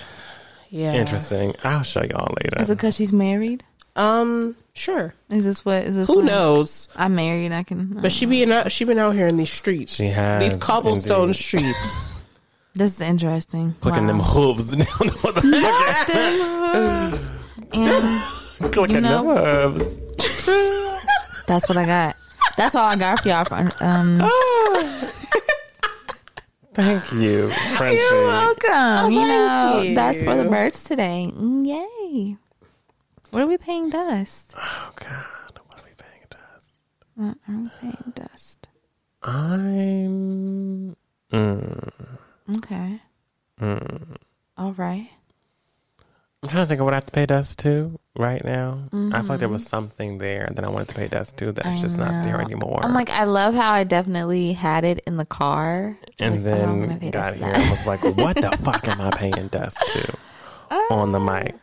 Yeah. 0.71 0.95
interesting. 0.95 1.55
I'll 1.65 1.83
show 1.83 2.03
y'all 2.03 2.33
later. 2.43 2.61
is 2.63 2.71
it 2.71 2.77
because 2.77 2.95
she's 2.97 3.13
married? 3.13 3.63
Um 3.95 4.57
sure. 4.75 5.13
Is 5.29 5.45
this 5.45 5.65
what? 5.67 5.85
Is 5.85 5.97
this? 5.97 6.09
Who 6.09 6.17
what- 6.17 6.25
knows? 6.25 6.89
I'm 6.97 7.15
married. 7.15 7.53
I 7.53 7.63
can. 7.65 7.99
But 8.01 8.11
she 8.13 8.25
been 8.27 8.51
out 8.51 8.73
she 8.73 8.85
been 8.85 8.99
out 8.99 9.15
here 9.15 9.27
in 9.27 9.37
these 9.37 9.53
streets. 9.53 9.95
She 9.97 10.07
has, 10.07 10.43
these 10.43 10.57
cobblestone 10.63 11.29
indeed. 11.29 11.37
streets. 11.37 12.09
this 12.75 12.95
is 12.95 13.01
interesting. 13.03 13.75
Clicking 13.81 14.07
Wow. 14.07 14.09
them 14.09 14.21
hooves 14.21 14.71
down 14.71 14.79
the 14.87 15.13
motherfucker. 15.13 17.29
Them 17.73 18.21
hooves. 18.59 18.65
and 18.65 18.73
Clicking 18.75 18.95
You 18.97 19.01
know- 19.03 19.73
them 19.73 19.75
that's 21.47 21.69
what 21.69 21.79
I 21.79 21.87
got. 21.87 22.17
That's 22.59 22.75
all 22.75 22.85
I 22.85 22.97
got 22.97 23.21
for 23.21 23.29
y'all. 23.29 23.45
For, 23.45 23.71
um, 23.81 24.19
Thank 26.75 27.11
you, 27.13 27.51
Frenchie. 27.77 27.97
you're 28.01 28.27
welcome. 28.27 29.11
you 29.13 29.27
know, 29.27 29.81
thank 29.83 29.95
that's 29.97 30.23
for 30.23 30.37
the 30.37 30.45
birds 30.49 30.85
today. 30.85 31.33
Mm, 31.35 31.67
Yay! 31.67 32.37
What 33.31 33.43
are 33.43 33.47
we 33.47 33.57
paying 33.59 33.91
dust? 33.91 34.55
Oh 34.57 34.91
God, 34.95 35.61
what 35.67 35.79
are 35.81 35.85
we 35.85 35.91
paying 35.97 36.27
to 36.31 36.37
us? 36.37 36.65
What 37.17 37.37
are 37.49 37.59
we 37.63 37.69
paying 37.81 38.13
dust? 38.15 38.69
I'm. 39.23 40.97
Mm, 41.33 41.91
Okay. 42.59 43.01
mm. 43.61 44.17
All 44.57 44.73
right. 44.73 45.09
I'm 46.43 46.49
trying 46.49 46.63
to 46.65 46.69
think 46.69 46.81
of 46.81 46.85
what 46.85 46.95
I 46.95 46.99
have 46.99 47.07
to 47.07 47.13
pay 47.13 47.27
dust 47.27 47.59
to 47.61 47.99
right 48.17 48.45
now. 48.45 48.85
I 48.93 49.23
feel 49.23 49.31
like 49.31 49.41
there 49.41 49.49
was 49.49 49.63
Mm-hmm. 49.65 49.69
something 49.69 50.19
there 50.19 50.49
that 50.55 50.65
I 50.65 50.71
wanted 50.71 50.89
to 50.89 50.95
pay 50.95 51.09
dust 51.09 51.37
to 51.39 51.51
that's 51.51 51.81
just 51.81 51.99
not 51.99 52.23
there 52.23 52.41
anymore. 52.41 52.81
I'm 52.85 52.95
like, 52.95 53.11
I 53.11 53.25
love 53.25 53.55
how 53.55 53.73
I 53.73 53.83
definitely 53.83 54.53
had 54.53 54.85
it 54.85 55.01
in 55.07 55.17
the 55.17 55.25
car. 55.27 55.99
and 56.21 56.45
Like, 56.45 56.53
oh, 56.55 56.87
then 56.87 56.99
pay 57.01 57.11
got 57.11 57.35
here 57.35 57.47
and 57.53 57.71
was 57.71 57.87
like, 57.87 58.01
what 58.17 58.37
the 58.37 58.57
fuck 58.63 58.87
am 58.87 59.01
I 59.01 59.11
paying 59.11 59.49
dust 59.49 59.79
to 59.89 60.15
on 60.91 61.11
the 61.13 61.19
mic? 61.21 61.57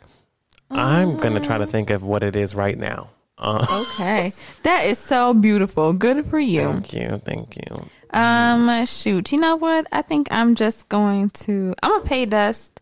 I'm 0.71 1.15
gonna 1.15 1.39
try 1.39 1.57
to 1.57 1.67
think 1.67 1.89
of 1.89 2.03
what 2.03 2.21
it 2.23 2.35
is 2.35 2.53
right 2.53 2.77
now. 2.77 3.09
Uh, 3.37 3.65
Okay. 3.93 4.33
that 4.63 4.85
is 4.87 4.97
so 4.97 5.33
beautiful. 5.33 5.93
Good 5.93 6.25
for 6.29 6.39
you. 6.39 6.61
Thank 6.61 6.93
you, 6.93 7.17
thank 7.23 7.55
you. 7.57 7.75
Um, 8.11 8.85
shoot. 8.85 9.31
You 9.31 9.39
know 9.39 9.55
what? 9.57 9.87
I 9.91 10.01
think 10.01 10.27
I'm 10.31 10.55
just 10.55 10.87
going 10.89 11.29
to. 11.31 11.75
I'm 11.83 11.91
gonna 11.91 12.03
pay 12.05 12.25
dust 12.25 12.79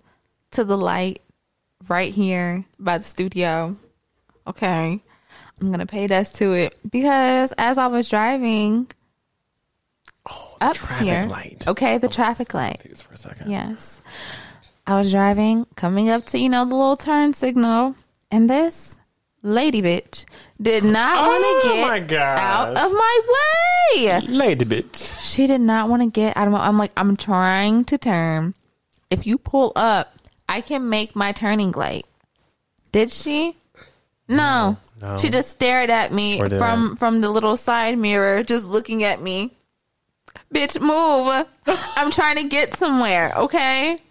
to 0.52 0.64
the 0.64 0.78
light 0.78 1.23
right 1.88 2.14
here 2.14 2.66
by 2.80 2.98
the 2.98 3.04
studio. 3.04 3.76
Okay. 4.48 5.02
I'm 5.62 5.72
gonna 5.72 5.86
pay 5.86 6.08
dust 6.08 6.36
to 6.36 6.52
it 6.54 6.78
because 6.90 7.54
as 7.58 7.78
I 7.78 7.88
was 7.88 8.10
driving 8.10 8.90
Oh, 10.30 10.56
the 10.60 10.66
up 10.68 10.76
traffic 10.76 11.06
here, 11.08 11.24
light. 11.26 11.68
okay, 11.68 11.98
the 11.98 12.08
I 12.08 12.12
traffic 12.12 12.54
light. 12.54 12.82
for 13.02 13.14
a 13.14 13.18
second. 13.18 13.52
Yes. 13.52 14.02
I 14.88 14.98
was 14.98 15.12
driving, 15.12 15.66
coming 15.76 16.10
up 16.10 16.26
to, 16.28 16.40
you 16.40 16.50
know, 16.50 16.66
the 16.66 16.76
little 16.76 16.96
turn 16.98 17.34
signal, 17.34 17.96
and 18.32 18.50
this 18.50 18.98
lady 19.42 19.82
bitch 19.82 20.26
did 20.62 20.84
not 20.86 21.28
want 21.28 21.44
Oh, 21.46 21.74
to 21.76 21.82
my 21.82 22.00
get 22.00 22.22
out 22.22 22.70
of 22.78 22.92
my 22.92 23.20
way. 23.98 24.20
Lady 24.28 24.64
bitch. 24.66 25.14
She 25.22 25.46
did 25.48 25.62
not 25.62 25.90
want 25.90 26.02
to 26.04 26.10
get 26.10 26.36
out 26.38 26.48
of 26.48 26.54
my 26.54 26.60
way. 26.60 26.66
I'm 26.66 26.78
like, 26.78 26.92
I'm 26.96 27.16
trying 27.18 27.84
to 27.86 27.98
turn. 27.98 28.54
If 29.10 29.28
you 29.28 29.38
pull 29.38 29.74
up, 29.76 30.14
I 30.48 30.62
can 30.62 30.90
make 30.90 31.16
my 31.16 31.32
turning 31.32 31.72
light. 31.72 32.06
Did 32.92 33.12
she? 33.12 33.56
No. 34.28 34.78
No. 35.02 35.18
She 35.18 35.30
just 35.30 35.50
stared 35.50 35.90
at 35.90 36.14
me 36.14 36.40
Or 36.40 36.48
did 36.48 36.60
from 36.60 36.96
from 36.96 37.22
the 37.22 37.30
little 37.30 37.58
side 37.58 37.98
mirror, 37.98 38.44
just 38.44 38.66
looking 38.66 39.04
at 39.04 39.22
me. 39.22 39.56
Bitch, 40.54 40.80
move. 40.80 41.48
I'm 41.96 42.12
trying 42.12 42.38
to 42.38 42.48
get 42.48 42.76
somewhere, 42.78 43.34
okay? 43.36 44.02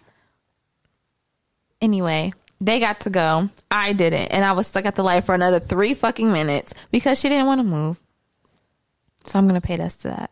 Anyway, 1.81 2.31
they 2.61 2.79
got 2.79 3.01
to 3.01 3.09
go. 3.09 3.49
I 3.71 3.93
didn't. 3.93 4.27
And 4.27 4.45
I 4.45 4.51
was 4.53 4.67
stuck 4.67 4.85
at 4.85 4.95
the 4.95 5.03
light 5.03 5.23
for 5.23 5.35
another 5.35 5.59
three 5.59 5.93
fucking 5.93 6.31
minutes 6.31 6.73
because 6.91 7.19
she 7.19 7.29
didn't 7.29 7.47
want 7.47 7.59
to 7.59 7.63
move. 7.63 7.99
So 9.25 9.39
I'm 9.39 9.47
going 9.47 9.59
to 9.59 9.65
pay 9.65 9.77
dust 9.77 10.01
to 10.01 10.09
that. 10.09 10.29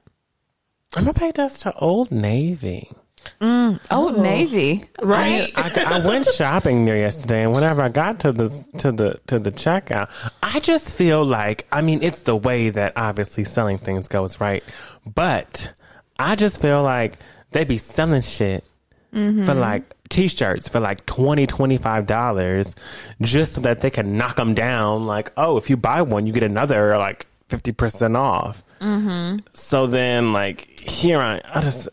I'm 0.93 1.05
gonna 1.05 1.13
pay 1.13 1.31
dust 1.31 1.61
to 1.61 1.73
Old 1.77 2.11
Navy. 2.11 2.91
Mm. 3.39 3.81
Oh, 3.89 4.15
oh, 4.15 4.21
Navy. 4.21 4.85
Right. 5.01 5.51
I, 5.55 5.99
I 5.99 6.05
went 6.05 6.25
shopping 6.25 6.85
there 6.85 6.97
yesterday, 6.97 7.43
and 7.43 7.53
whenever 7.53 7.81
I 7.81 7.89
got 7.89 8.19
to 8.21 8.31
the 8.31 8.49
to 8.79 8.91
the 8.91 9.19
to 9.27 9.39
the 9.39 9.51
checkout, 9.51 10.09
I 10.43 10.59
just 10.59 10.95
feel 10.95 11.25
like 11.25 11.67
I 11.71 11.81
mean 11.81 12.03
it's 12.03 12.23
the 12.23 12.35
way 12.35 12.69
that 12.69 12.93
obviously 12.95 13.43
selling 13.43 13.77
things 13.77 14.07
goes, 14.07 14.39
right? 14.39 14.63
But 15.05 15.73
I 16.19 16.35
just 16.35 16.61
feel 16.61 16.83
like 16.83 17.17
they 17.51 17.63
be 17.63 17.77
selling 17.77 18.21
shit 18.21 18.63
for 19.11 19.17
mm-hmm. 19.17 19.59
like 19.59 19.83
t-shirts 20.07 20.69
for 20.69 20.79
like 20.79 21.05
20 21.05 21.45
25 21.47 22.05
dollars 22.05 22.75
just 23.21 23.53
so 23.53 23.61
that 23.61 23.81
they 23.81 23.89
can 23.89 24.17
knock 24.17 24.37
them 24.37 24.53
down 24.53 25.05
like 25.05 25.31
oh 25.35 25.57
if 25.57 25.69
you 25.69 25.75
buy 25.75 26.01
one 26.01 26.25
you 26.25 26.31
get 26.31 26.43
another 26.43 26.97
like 26.97 27.25
50% 27.49 28.17
off 28.17 28.63
mm-hmm. 28.79 29.39
so 29.51 29.87
then 29.87 30.31
like 30.31 30.79
here 30.79 31.19
i 31.19 31.41
i 31.53 31.61
just 31.61 31.89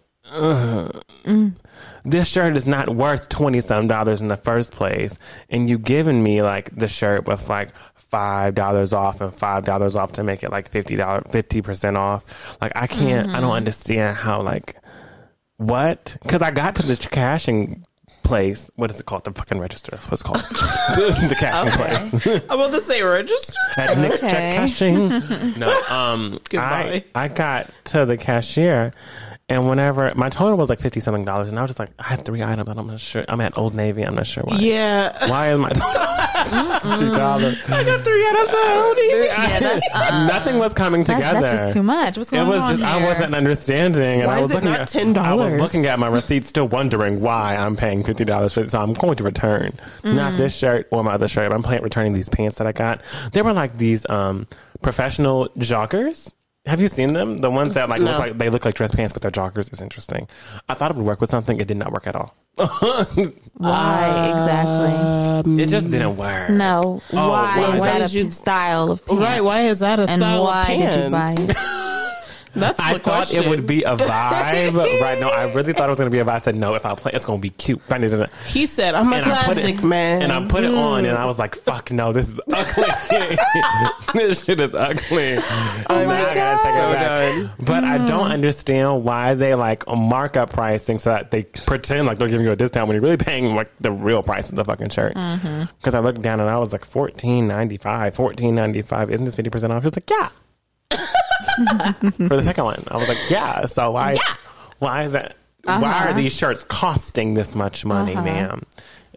this 2.04 2.28
shirt 2.28 2.56
is 2.56 2.66
not 2.66 2.88
worth 2.94 3.28
20 3.28 3.60
some 3.60 3.86
dollars 3.86 4.20
in 4.20 4.28
the 4.28 4.36
first 4.36 4.72
place 4.72 5.18
and 5.50 5.68
you 5.68 5.78
giving 5.78 6.22
me 6.22 6.42
like 6.42 6.74
the 6.74 6.88
shirt 6.88 7.26
with 7.26 7.48
like 7.48 7.70
five 7.94 8.54
dollars 8.54 8.92
off 8.92 9.20
and 9.20 9.34
five 9.34 9.64
dollars 9.64 9.94
off 9.96 10.12
to 10.12 10.22
make 10.24 10.42
it 10.42 10.50
like 10.50 10.70
fifty 10.70 10.96
dollars 10.96 11.24
fifty 11.30 11.60
percent 11.60 11.96
off. 11.96 12.56
Like 12.60 12.72
i 12.74 12.86
can't 12.86 13.30
i 13.30 13.40
don't 13.40 13.52
understand 13.52 14.16
how 14.16 14.40
like 14.42 14.76
what? 15.58 16.16
Because 16.22 16.40
i 16.42 16.50
got 16.50 16.76
to 16.76 16.82
the 16.86 16.96
cashing 16.96 17.84
place. 18.22 18.70
What 18.76 18.90
is 18.90 19.00
it 19.00 19.06
called? 19.06 19.24
The 19.24 19.32
fucking 19.32 19.58
register. 19.58 19.90
That's 19.92 20.06
what 20.06 20.12
it's 20.14 20.22
called. 20.22 20.40
The 21.28 21.36
cashing 21.38 21.72
place. 22.20 22.42
I'm 22.48 22.58
about 22.60 22.70
to 22.72 22.80
say 22.80 23.02
register. 23.02 23.54
at 23.76 23.96
Nick's 23.98 24.18
Okay. 24.22 24.30
check 24.30 24.54
cashing. 24.54 25.08
no, 25.58 25.72
um, 25.90 26.38
Goodbye. 26.48 27.04
I, 27.14 27.24
I 27.24 27.28
got 27.28 27.70
to 27.86 28.04
the 28.06 28.16
cashier, 28.16 28.92
and 29.50 29.68
whenever 29.68 30.12
my 30.14 30.28
total 30.28 30.56
was 30.58 30.68
like 30.68 30.80
fifty 30.80 31.00
something 31.00 31.24
dollars, 31.24 31.48
and 31.48 31.58
I 31.58 31.62
was 31.62 31.70
just 31.70 31.78
like, 31.78 31.90
I 31.98 32.04
had 32.04 32.24
three 32.24 32.42
items, 32.42 32.68
and 32.68 32.78
I'm 32.78 32.86
not 32.86 33.00
sure. 33.00 33.24
I'm 33.28 33.40
at 33.40 33.56
Old 33.56 33.74
Navy. 33.74 34.02
I'm 34.02 34.14
not 34.14 34.26
sure 34.26 34.42
why. 34.44 34.56
Yeah. 34.56 35.28
Why 35.28 35.52
is 35.52 35.58
my 35.58 35.70
total 35.70 36.80
fifty 36.90 37.06
dollars? 37.16 37.62
I 37.70 37.84
got 37.84 38.04
three 38.04 38.26
items 38.28 38.48
out. 38.54 38.94
Yeah, 38.98 39.58
that's, 39.60 39.88
uh, 39.94 40.26
Nothing 40.26 40.58
was 40.58 40.74
coming 40.74 41.04
that- 41.04 41.16
together. 41.16 41.40
that's 41.40 41.60
just 41.62 41.74
too 41.74 41.82
much. 41.82 42.16
What's 42.18 42.30
going 42.30 42.46
It 42.46 42.50
was 42.50 42.62
on 42.62 42.72
just 42.78 42.84
I 42.84 42.98
here? 42.98 43.06
wasn't 43.08 43.34
understanding, 43.34 44.20
and 44.20 44.26
Why 44.28 44.34
I 44.34 44.36
is 44.38 44.42
was 44.42 44.50
it 44.50 44.54
looking 44.56 44.70
not 44.70 44.80
at 44.80 44.88
$10? 44.88 45.16
I 45.16 45.34
was 45.34 45.54
looking 45.56 45.86
at 45.86 45.98
my 45.98 46.08
receipt, 46.08 46.44
still 46.44 46.68
wondering 46.68 47.20
why 47.20 47.56
I'm 47.56 47.76
paying 47.76 48.04
fifty 48.04 48.24
dollars 48.24 48.52
for 48.54 48.60
it. 48.60 48.70
So 48.70 48.80
I'm 48.80 48.92
going 48.92 49.16
to 49.16 49.24
return 49.24 49.72
not 50.04 50.36
this 50.36 50.54
shirt 50.54 50.88
or 50.92 51.02
my 51.02 51.14
other 51.14 51.28
shirt. 51.28 51.52
I'm 51.52 51.62
playing 51.62 51.82
returning 51.82 52.12
these 52.12 52.28
pants 52.28 52.58
that 52.58 52.66
I 52.66 52.72
got. 52.72 53.00
They 53.32 53.42
were 53.42 53.52
like 53.54 53.78
these 53.78 54.08
um, 54.10 54.46
professional 54.82 55.48
joggers. 55.58 56.34
Have 56.66 56.80
you 56.82 56.88
seen 56.88 57.14
them? 57.14 57.38
The 57.40 57.50
ones 57.50 57.74
that 57.74 57.88
like 57.88 58.00
look 58.02 58.18
like 58.18 58.36
they 58.36 58.50
look 58.50 58.64
like 58.64 58.74
dress 58.74 58.94
pants, 58.94 59.12
but 59.14 59.22
they're 59.22 59.30
joggers. 59.30 59.72
Is 59.72 59.80
interesting. 59.80 60.28
I 60.68 60.74
thought 60.74 60.90
it 60.90 60.96
would 60.98 61.06
work 61.06 61.20
with 61.20 61.30
something. 61.30 61.60
It 61.60 61.66
did 61.68 61.78
not 61.78 61.92
work 61.92 62.06
at 62.06 62.14
all. 62.14 62.34
Why 62.56 64.28
exactly? 64.30 65.52
Um, 65.52 65.60
it 65.60 65.66
just 65.68 65.90
didn't 65.90 66.16
work. 66.16 66.50
No. 66.50 67.00
Oh, 67.12 67.30
why 67.30 67.56
why 67.58 67.74
is 67.74 67.82
that 67.82 67.98
did 67.98 68.10
a 68.10 68.24
you- 68.24 68.30
style 68.30 68.90
of 68.90 69.04
pants? 69.06 69.22
Right. 69.22 69.40
Why 69.42 69.62
is 69.62 69.78
that 69.80 69.98
a 69.98 70.02
And 70.02 70.18
style 70.20 70.44
why 70.44 70.72
of 70.72 70.78
did 70.92 71.04
you 71.04 71.10
buy 71.10 71.34
it? 71.38 71.56
That's 72.60 72.80
I 72.80 72.92
thought 72.92 73.02
question. 73.02 73.44
it 73.44 73.48
would 73.48 73.66
be 73.66 73.82
a 73.82 73.96
vibe. 73.96 74.74
right? 75.02 75.18
No, 75.20 75.28
I 75.28 75.52
really 75.52 75.72
thought 75.72 75.86
it 75.86 75.90
was 75.90 75.98
going 75.98 76.10
to 76.10 76.14
be 76.14 76.20
a 76.20 76.24
vibe. 76.24 76.34
I 76.34 76.38
said, 76.38 76.56
no, 76.56 76.74
if 76.74 76.86
I 76.86 76.94
play, 76.94 77.12
it's 77.14 77.24
going 77.24 77.38
to 77.38 77.42
be 77.42 77.50
cute. 77.50 77.80
I 77.90 77.98
needed 77.98 78.20
it. 78.20 78.30
He 78.46 78.66
said, 78.66 78.94
"I'm 78.94 79.12
a 79.12 79.16
And 79.16 79.26
I 79.26 79.44
classic 79.44 79.76
it- 79.76 79.84
man." 79.84 80.22
And 80.22 80.32
I 80.32 80.46
put 80.46 80.64
it 80.64 80.74
on, 80.74 81.04
and 81.04 81.16
I 81.16 81.22
mm. 81.22 81.26
was 81.26 81.38
like, 81.38 81.56
"Fuck 81.56 81.90
no, 81.90 82.12
this 82.12 82.28
is 82.28 82.40
ugly. 82.52 83.38
this 84.14 84.44
shit 84.44 84.60
is 84.60 84.74
ugly." 84.74 85.38
Oh 85.38 86.04
my 86.04 86.34
God. 86.34 86.58
So 86.74 86.92
done. 86.92 87.50
But 87.60 87.84
I 87.84 87.98
don't 87.98 88.28
mm. 88.28 88.32
understand 88.32 89.04
why 89.04 89.34
they 89.34 89.54
like 89.54 89.86
mark 89.88 90.36
up 90.36 90.50
pricing 90.50 90.98
so 90.98 91.10
that 91.10 91.30
they 91.30 91.44
pretend 91.44 92.06
like 92.06 92.18
they're 92.18 92.28
giving 92.28 92.46
you 92.46 92.52
a 92.52 92.56
discount 92.56 92.88
when 92.88 92.94
you're 92.94 93.02
really 93.02 93.16
paying 93.16 93.54
like 93.54 93.76
the 93.80 93.92
real 93.92 94.22
price 94.22 94.50
of 94.50 94.56
the 94.56 94.64
fucking 94.64 94.90
shirt. 94.90 95.14
Mm-hmm. 95.14 95.64
Because 95.78 95.94
I 95.94 96.00
looked 96.00 96.22
down 96.22 96.40
and 96.40 96.48
I 96.48 96.58
was 96.58 96.72
like 96.72 96.84
fourteen 96.84 97.48
ninety 97.48 97.76
five, 97.76 98.14
fourteen 98.14 98.54
ninety 98.54 98.82
five. 98.82 99.10
Isn't 99.10 99.24
this 99.24 99.34
fifty 99.34 99.50
percent 99.50 99.72
off? 99.72 99.82
She 99.82 99.86
was 99.86 99.96
like, 99.96 100.10
"Yeah." 100.10 100.30
For 100.90 102.36
the 102.36 102.42
second 102.42 102.64
one, 102.64 102.84
I 102.88 102.96
was 102.96 103.08
like, 103.08 103.18
"Yeah." 103.30 103.66
So 103.66 103.90
why? 103.90 104.16
Why 104.78 105.02
is 105.04 105.12
that? 105.12 105.36
Why 105.64 105.74
Uh-huh. 105.74 106.08
are 106.10 106.12
these 106.14 106.32
shirts 106.32 106.64
costing 106.64 107.34
this 107.34 107.54
much 107.54 107.84
money, 107.84 108.12
Uh-huh. 108.14 108.22
ma'am? 108.24 108.62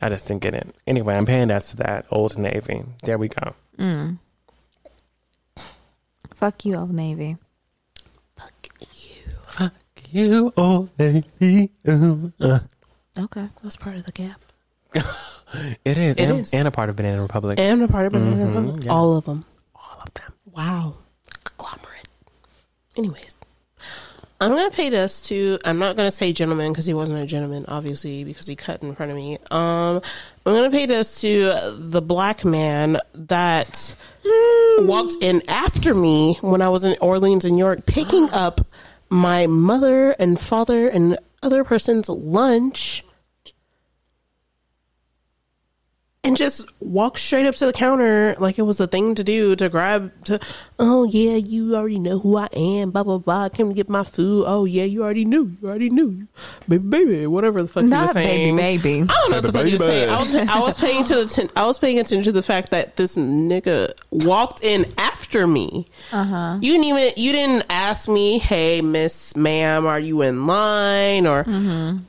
I 0.02 0.10
just 0.10 0.28
didn't 0.28 0.42
get 0.42 0.54
it. 0.56 0.76
Anyway, 0.88 1.16
I'm 1.16 1.26
paying 1.26 1.50
that 1.50 1.62
to 1.66 1.78
that 1.78 2.06
old 2.10 2.38
navy. 2.38 2.84
There 3.04 3.18
we 3.18 3.30
go. 3.30 3.54
Fuck 6.34 6.66
you, 6.66 6.76
Old 6.76 6.92
Navy. 6.92 7.38
Fuck 8.36 8.68
you, 8.82 9.24
Fuck 9.46 9.74
you, 10.10 10.52
old 10.58 10.90
navy. 10.98 11.70
Uh. 11.86 12.60
Okay. 13.20 13.48
That's 13.62 13.76
part 13.76 13.96
of 13.98 14.06
the 14.06 14.12
gap. 14.12 14.42
It 15.84 15.98
is, 15.98 16.16
It 16.16 16.30
and, 16.30 16.40
is. 16.40 16.54
and 16.54 16.66
a 16.66 16.72
part 16.72 16.90
of 16.90 16.96
Banana 16.96 17.22
Republic. 17.22 17.60
And 17.60 17.84
a 17.84 17.88
part 17.90 18.06
of 18.06 18.14
Banana 18.14 18.46
Republic. 18.48 18.76
Mm-hmm. 18.78 18.84
yeah. 18.86 18.92
All 18.94 19.18
of 19.18 19.26
them. 19.26 19.44
All 19.76 20.02
of 20.02 20.14
them. 20.14 20.34
Wow. 20.46 20.96
Conglomerate. 21.44 22.08
Anyways, 22.98 23.36
I'm 24.42 24.50
to 24.70 24.76
pay 24.76 24.90
this 24.90 25.22
to, 25.24 25.60
I'm 25.64 25.78
not 25.78 25.96
to 26.08 26.12
say 26.12 26.34
gentleman 26.34 26.72
because 26.72 26.88
he 26.88 26.96
wasn't 26.96 27.20
a 27.20 27.28
gentleman, 27.28 27.66
obviously, 27.68 28.24
because 28.24 28.48
he 28.48 28.56
cut 28.56 28.82
in 28.82 28.96
front 28.96 29.12
of 29.12 29.16
me. 29.16 29.38
Um, 29.52 30.02
I'm 30.46 30.54
to 30.72 30.76
pay 30.76 30.88
this 30.88 31.22
to 31.22 31.54
the 31.78 32.02
black 32.02 32.44
man 32.44 32.98
that 33.14 33.96
walked 34.80 35.14
in 35.22 35.44
after 35.48 35.94
me 35.94 36.40
when 36.42 36.64
I 36.64 36.70
was 36.70 36.84
in 36.84 36.98
Orleans, 37.02 37.46
New 37.46 37.56
York, 37.56 37.86
picking 37.86 38.32
up 38.32 38.62
my 39.12 39.46
mother 39.46 40.12
and 40.12 40.40
father 40.40 40.88
and 40.88 41.20
other 41.44 41.64
person's 41.64 42.10
lunch. 42.10 43.04
And 46.24 46.38
just 46.38 46.70
walk 46.80 47.18
straight 47.18 47.48
up 47.48 47.56
to 47.56 47.66
the 47.66 47.74
counter 47.74 48.36
like 48.38 48.60
it 48.60 48.62
was 48.62 48.80
a 48.80 48.86
thing 48.86 49.16
to 49.16 49.24
do 49.24 49.56
to 49.56 49.70
grab 49.70 50.12
to 50.24 50.40
oh 50.78 51.04
yeah 51.06 51.36
you 51.36 51.76
already 51.76 51.98
know 51.98 52.20
who 52.20 52.38
i 52.38 52.48
am 52.54 52.92
blah 52.92 53.02
blah 53.04 53.18
blah 53.18 53.50
come 53.50 53.70
to 53.70 53.74
get 53.74 53.90
my 53.90 54.04
food 54.04 54.44
oh 54.46 54.66
yeah 54.66 54.84
you 54.84 55.04
already 55.04 55.26
knew 55.26 55.52
you 55.60 55.68
already 55.68 55.90
knew 55.90 56.28
baby 56.70 56.84
baby 56.84 57.26
whatever 57.28 57.62
the 57.64 57.68
fuck 57.68 57.82
he 57.82 57.86
was 57.86 57.90
Not 57.90 58.10
saying 58.12 58.56
baby, 58.56 58.78
baby. 58.78 59.02
I 59.10 59.14
don't 59.14 59.32
know 59.32 59.38
what 59.38 59.44
the 59.46 59.54
fuck 59.54 59.66
he 59.66 59.74
was 59.74 59.82
saying. 59.82 60.10
I 60.10 60.20
was 60.20 60.36
I 60.36 60.60
was 60.60 60.80
paying 60.80 61.04
to 61.06 61.16
the 61.16 61.26
ten, 61.26 61.50
I 61.56 61.66
was 61.66 61.80
paying 61.80 61.98
attention 61.98 62.24
to 62.26 62.32
the 62.32 62.44
fact 62.44 62.70
that 62.70 62.98
this 62.98 63.16
nigga 63.16 63.92
walked 64.12 64.64
in 64.64 64.92
after 65.00 65.48
me. 65.48 65.88
Uh-huh. 66.12 66.60
You 66.62 66.74
didn't 66.74 66.86
even 66.86 67.12
you 67.18 67.32
didn't 67.32 67.66
ask 67.70 68.08
me, 68.08 68.38
"Hey, 68.38 68.82
Miss 68.82 69.36
Ma'am, 69.36 69.86
are 69.88 70.00
you 70.00 70.22
in 70.22 70.46
line?" 70.46 71.26
or 71.26 71.46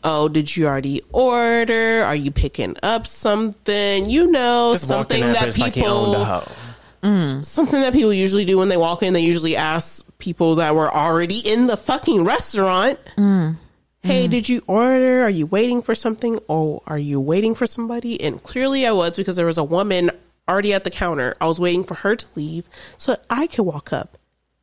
"Oh, 0.04 0.28
did 0.28 0.54
you 0.54 0.66
already 0.66 1.02
order? 1.12 2.02
Are 2.04 2.16
you 2.16 2.30
picking 2.30 2.76
up 2.82 3.06
something?" 3.06 4.01
You 4.10 4.30
know, 4.30 4.74
Just 4.74 4.88
something 4.88 5.20
that 5.20 5.48
bitch, 5.48 5.58
like 5.58 5.74
he 5.74 5.84
owned 5.84 6.16
people 6.16 6.56
mm, 7.02 7.44
something 7.44 7.80
that 7.80 7.92
people 7.92 8.12
usually 8.12 8.44
do 8.44 8.58
when 8.58 8.68
they 8.68 8.76
walk 8.76 9.02
in. 9.02 9.12
They 9.12 9.20
usually 9.20 9.56
ask 9.56 10.06
people 10.18 10.56
that 10.56 10.74
were 10.74 10.92
already 10.92 11.38
in 11.38 11.66
the 11.66 11.76
fucking 11.76 12.24
restaurant, 12.24 12.98
mm. 13.16 13.56
"Hey, 14.02 14.26
mm. 14.26 14.30
did 14.30 14.48
you 14.48 14.62
order? 14.66 15.22
Are 15.22 15.30
you 15.30 15.46
waiting 15.46 15.82
for 15.82 15.94
something? 15.94 16.38
Oh, 16.48 16.82
are 16.86 16.98
you 16.98 17.20
waiting 17.20 17.54
for 17.54 17.66
somebody?" 17.66 18.20
And 18.20 18.42
clearly, 18.42 18.86
I 18.86 18.92
was 18.92 19.16
because 19.16 19.36
there 19.36 19.46
was 19.46 19.58
a 19.58 19.64
woman 19.64 20.10
already 20.48 20.72
at 20.72 20.84
the 20.84 20.90
counter. 20.90 21.36
I 21.40 21.46
was 21.46 21.60
waiting 21.60 21.84
for 21.84 21.94
her 21.94 22.16
to 22.16 22.26
leave 22.34 22.68
so 22.96 23.12
that 23.12 23.24
I 23.28 23.46
could 23.46 23.64
walk 23.64 23.92
up. 23.92 24.16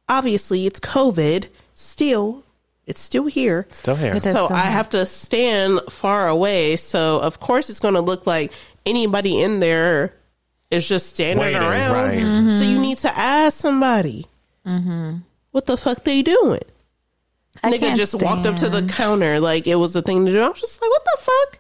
Obviously, 0.08 0.66
it's 0.66 0.80
COVID. 0.80 1.50
Still, 1.76 2.44
it's 2.90 3.00
still 3.00 3.28
here. 3.28 3.68
Still 3.70 3.96
here. 3.96 4.14
It 4.14 4.18
is. 4.18 4.24
So 4.24 4.32
still 4.32 4.48
I 4.52 4.64
here. 4.64 4.72
have 4.72 4.90
to 4.90 5.06
stand 5.06 5.80
far 5.90 6.28
away. 6.28 6.76
So 6.76 7.20
of 7.20 7.40
course 7.40 7.70
it's 7.70 7.80
going 7.80 7.94
to 7.94 8.02
look 8.02 8.26
like 8.26 8.52
anybody 8.86 9.40
in 9.42 9.60
there 9.60 10.16
is 10.72 10.88
just 10.88 11.08
standing 11.08 11.46
Waiting, 11.46 11.62
around. 11.62 11.94
right. 11.94 12.20
So 12.20 12.24
mm-hmm. 12.26 12.72
you 12.72 12.80
need 12.80 12.98
to 12.98 13.16
ask 13.16 13.58
somebody, 13.58 14.26
mm-hmm. 14.66 15.18
what 15.52 15.68
the 15.68 15.78
fuck 15.78 16.04
they 16.04 16.24
doing? 16.24 16.62
I 17.64 17.72
Nigga 17.72 17.80
can't 17.80 17.98
just 17.98 18.22
walked 18.22 18.46
up 18.46 18.56
to 18.58 18.70
the 18.70 18.84
counter 18.84 19.40
like 19.40 19.68
it 19.68 19.76
was 19.76 19.94
the 19.94 20.02
thing 20.02 20.26
to 20.26 20.32
do. 20.32 20.42
I 20.42 20.50
was 20.50 20.60
just 20.60 20.82
like, 20.82 20.90
what 20.90 21.04
the 21.06 21.18
fuck? 21.22 21.60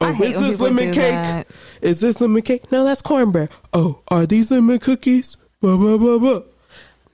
Oh, 0.00 0.22
is 0.22 0.40
this 0.40 0.60
lemon 0.60 0.92
cake? 0.92 1.12
that. 1.12 1.46
Is 1.80 2.00
this 2.00 2.20
lemon 2.20 2.42
cake? 2.42 2.70
No, 2.70 2.84
that's 2.84 3.02
cornbread. 3.02 3.48
Oh, 3.72 4.02
are 4.08 4.26
these 4.26 4.50
lemon 4.50 4.78
cookies? 4.78 5.36
Blah, 5.60 5.76
blah, 5.76 5.96
blah, 5.96 6.18
blah. 6.18 6.42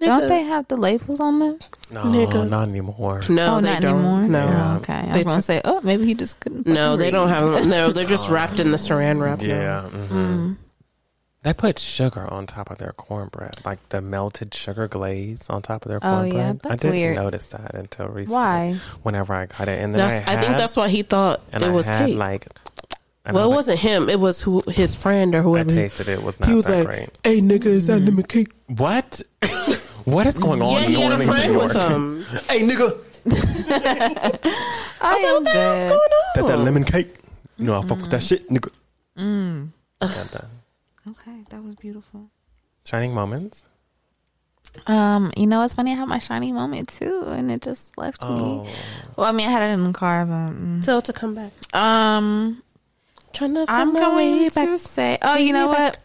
Don't 0.00 0.28
they 0.28 0.42
have 0.44 0.66
the 0.68 0.76
labels 0.76 1.20
on 1.20 1.38
them? 1.38 1.58
No, 1.90 2.04
Nigga. 2.04 2.48
not 2.48 2.68
anymore. 2.68 3.20
No, 3.28 3.56
oh, 3.58 3.60
they 3.60 3.70
not 3.74 3.82
don't. 3.82 3.94
anymore. 3.98 4.22
No. 4.28 4.72
Oh, 4.74 4.76
okay. 4.80 4.94
I 4.94 5.12
They 5.12 5.18
was 5.18 5.24
gonna 5.24 5.36
took- 5.36 5.44
say, 5.44 5.60
oh, 5.64 5.80
maybe 5.82 6.06
he 6.06 6.14
just 6.14 6.40
couldn't. 6.40 6.66
No, 6.66 6.74
fucking 6.92 6.98
they 6.98 7.04
read. 7.04 7.10
don't 7.10 7.28
have. 7.28 7.66
No, 7.66 7.92
they're 7.92 8.06
just 8.06 8.30
wrapped 8.30 8.58
in 8.60 8.70
the 8.70 8.76
saran 8.78 9.20
wrap. 9.22 9.40
now. 9.42 9.46
Yeah. 9.46 9.82
hmm 9.88 10.52
They 11.42 11.52
put 11.54 11.78
sugar 11.78 12.26
on 12.32 12.46
top 12.46 12.70
of 12.70 12.78
their 12.78 12.92
cornbread, 12.92 13.56
like 13.64 13.86
the 13.90 14.00
melted 14.00 14.54
sugar 14.54 14.88
glaze 14.88 15.48
on 15.50 15.62
top 15.62 15.84
of 15.84 15.90
their 15.90 16.00
cornbread. 16.00 16.32
Oh, 16.32 16.36
cornbread. 16.36 16.60
yeah, 16.64 16.72
I 16.72 16.76
didn't 16.76 16.90
weird. 16.96 17.16
notice 17.16 17.46
that 17.46 17.74
until 17.74 18.08
recently. 18.08 18.34
Why? 18.34 18.76
Whenever 19.02 19.34
I 19.34 19.46
got 19.46 19.68
it, 19.68 19.82
and 19.82 19.94
then 19.94 20.08
That's. 20.08 20.26
I, 20.28 20.34
I, 20.34 20.36
think 20.36 20.56
that's 20.56 20.76
why 20.76 20.88
he 20.88 21.02
thought 21.02 21.40
and 21.52 21.62
it 21.62 21.68
I 21.68 21.70
was 21.70 21.86
had 21.88 22.06
cake. 22.08 22.16
like. 22.18 22.46
And 23.24 23.37
I 23.37 23.40
well, 23.40 23.52
it 23.52 23.56
was 23.56 23.68
like, 23.68 23.76
wasn't 23.76 23.78
him. 23.80 24.09
It 24.09 24.18
was 24.20 24.40
who 24.40 24.62
his 24.68 24.94
friend 24.94 25.35
or 25.35 25.42
whoever. 25.42 25.70
he- 25.72 25.76
tasted 25.80 26.09
it. 26.09 26.22
Was 26.22 26.38
not 26.40 26.48
he 26.48 26.54
was 26.54 26.64
that 26.66 26.78
like, 26.78 26.87
great. 26.87 27.09
"Hey, 27.24 27.40
nigga, 27.40 27.66
is 27.66 27.87
that 27.88 28.00
lemon 28.00 28.24
cake?" 28.24 28.52
What? 28.66 29.20
what 30.04 30.26
is 30.26 30.38
going 30.38 30.62
on 30.62 30.72
Yeah, 30.72 30.83
in 30.85 30.90
he 30.94 31.00
had 31.00 31.12
a 31.20 31.24
friend 31.24 31.56
with 31.56 31.72
him. 31.76 32.24
Hey, 32.48 32.61
nigga, 32.62 32.96
I 35.02 35.16
am 35.16 35.35
What 35.35 35.44
the 35.44 35.50
hell's 35.50 35.85
going 35.85 35.88
that 35.88 35.92
on? 35.92 36.00
that 36.37 36.46
that 36.46 36.59
lemon 36.59 36.85
cake. 36.85 37.14
You 37.59 37.64
know, 37.66 37.78
I 37.80 37.87
fuck 37.87 38.00
with 38.00 38.11
that 38.11 38.22
shit, 38.22 38.48
nigga. 38.48 38.70
Mm. 39.18 39.68
Okay, 40.02 41.44
that 41.50 41.62
was 41.62 41.74
beautiful. 41.76 42.30
Shining 42.87 43.12
moments. 43.14 43.64
Um, 44.87 45.33
you 45.37 45.46
know, 45.46 45.62
it's 45.64 45.74
funny. 45.74 45.92
I 45.92 45.96
had 45.96 46.09
my 46.09 46.18
shining 46.18 46.54
moment 46.54 46.88
too, 46.88 47.24
and 47.26 47.50
it 47.50 47.61
just 47.61 47.96
left 47.98 48.18
Oh, 48.22 48.62
me. 48.64 48.70
Well, 49.16 49.26
I 49.26 49.33
mean, 49.33 49.48
I 49.48 49.52
had 49.52 49.68
it 49.68 49.72
in 49.74 49.85
the 49.85 49.92
car, 49.92 50.24
but 50.24 50.52
mm. 50.54 50.85
Tell 50.85 51.02
to 51.02 51.12
come 51.12 51.35
back. 51.35 51.52
um, 51.74 52.62
Trying 53.32 53.54
to 53.54 53.64
I'm 53.68 53.92
going 53.94 54.16
way 54.16 54.48
to 54.48 54.78
say, 54.78 55.18
oh, 55.22 55.36
you 55.36 55.52
know 55.52 55.68
way 55.68 55.74
what? 55.74 55.98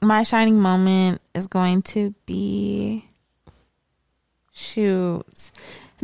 My 0.00 0.22
shining 0.22 0.58
moment 0.58 1.20
is 1.34 1.46
going 1.46 1.82
to 1.82 2.14
be 2.26 3.08
shoots. 4.52 5.52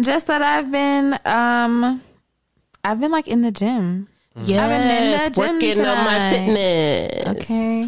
Just 0.01 0.27
that 0.29 0.42
I've 0.42 0.70
been, 0.70 1.18
um, 1.25 2.03
I've 2.85 3.01
been 3.01 3.11
like 3.11 3.29
in 3.29 3.42
the 3.42 3.51
gym. 3.51 4.09
Yes, 4.42 4.61
I've 4.61 4.70
been 4.70 5.03
in 5.03 5.11
the 5.18 5.31
gym 5.35 5.55
working 5.55 5.87
on 5.87 6.05
my 6.05 6.31
fitness. 6.31 7.40
Okay. 7.42 7.87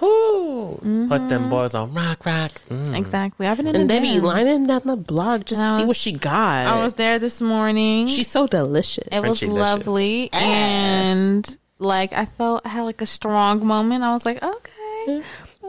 Whew. 0.00 1.06
put 1.08 1.28
them 1.28 1.48
boys 1.48 1.74
on 1.74 1.94
rock, 1.94 2.26
rock. 2.26 2.50
Mm. 2.68 2.98
Exactly. 2.98 3.46
I've 3.46 3.56
been 3.56 3.68
in 3.68 3.72
the 3.72 3.78
gym. 3.78 3.90
And 3.90 3.90
the 3.90 4.08
they 4.08 4.14
be 4.14 4.20
lining 4.20 4.66
down 4.66 4.82
the 4.84 4.96
block 4.96 5.44
just 5.44 5.60
And 5.60 5.76
to 5.76 5.76
see 5.76 5.86
what 5.86 5.96
she 5.96 6.12
got. 6.12 6.66
I 6.66 6.82
was 6.82 6.94
there 6.94 7.18
this 7.18 7.40
morning. 7.40 8.08
She's 8.08 8.28
so 8.28 8.46
delicious. 8.46 9.06
It 9.10 9.20
was 9.20 9.40
Crunchy-licious. 9.40 9.48
lovely, 9.48 10.32
and 10.32 11.58
like 11.78 12.12
I 12.12 12.24
felt 12.24 12.62
I 12.64 12.68
had 12.68 12.82
like 12.82 13.00
a 13.00 13.06
strong 13.06 13.66
moment. 13.66 14.04
I 14.04 14.12
was 14.12 14.24
like, 14.24 14.42
okay. 14.42 15.22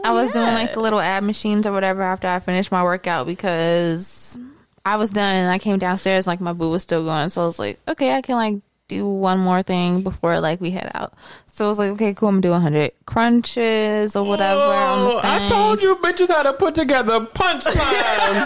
I 0.04 0.12
was 0.12 0.32
doing 0.32 0.46
like 0.54 0.74
the 0.74 0.80
little 0.80 1.00
ab 1.00 1.24
machines 1.24 1.66
or 1.66 1.72
whatever 1.72 2.04
after 2.04 2.28
I 2.28 2.40
finished 2.40 2.72
my 2.72 2.84
workout 2.84 3.26
because 3.26 4.38
I 4.86 4.98
was 4.98 5.10
done 5.10 5.36
and 5.36 5.50
I 5.50 5.58
came 5.58 5.80
downstairs 5.80 6.28
like 6.28 6.40
my 6.40 6.54
boo 6.54 6.70
was 6.70 6.84
still 6.84 7.04
going. 7.04 7.30
So 7.30 7.42
I 7.42 7.46
was 7.46 7.60
like, 7.60 7.80
okay, 7.88 8.14
I 8.14 8.22
can 8.22 8.36
like 8.36 8.58
do 8.88 9.08
one 9.08 9.40
more 9.40 9.64
thing 9.64 10.04
before 10.04 10.40
like 10.40 10.62
we 10.62 10.72
head 10.72 10.92
out. 10.94 11.14
So 11.52 11.66
I 11.66 11.68
was 11.68 11.80
like, 11.80 11.92
okay, 11.92 12.14
cool. 12.14 12.30
I'm 12.30 12.36
gonna 12.36 12.42
do 12.42 12.52
100 12.52 12.92
crunches 13.06 14.16
or 14.16 14.26
whatever. 14.26 14.62
on 14.62 15.16
the 15.16 15.22
I 15.24 15.48
told 15.50 15.82
you 15.82 15.96
bitches 15.98 16.28
how 16.28 16.44
to 16.44 16.54
put 16.54 16.76
together 16.76 17.22
punchlines. 17.22 18.46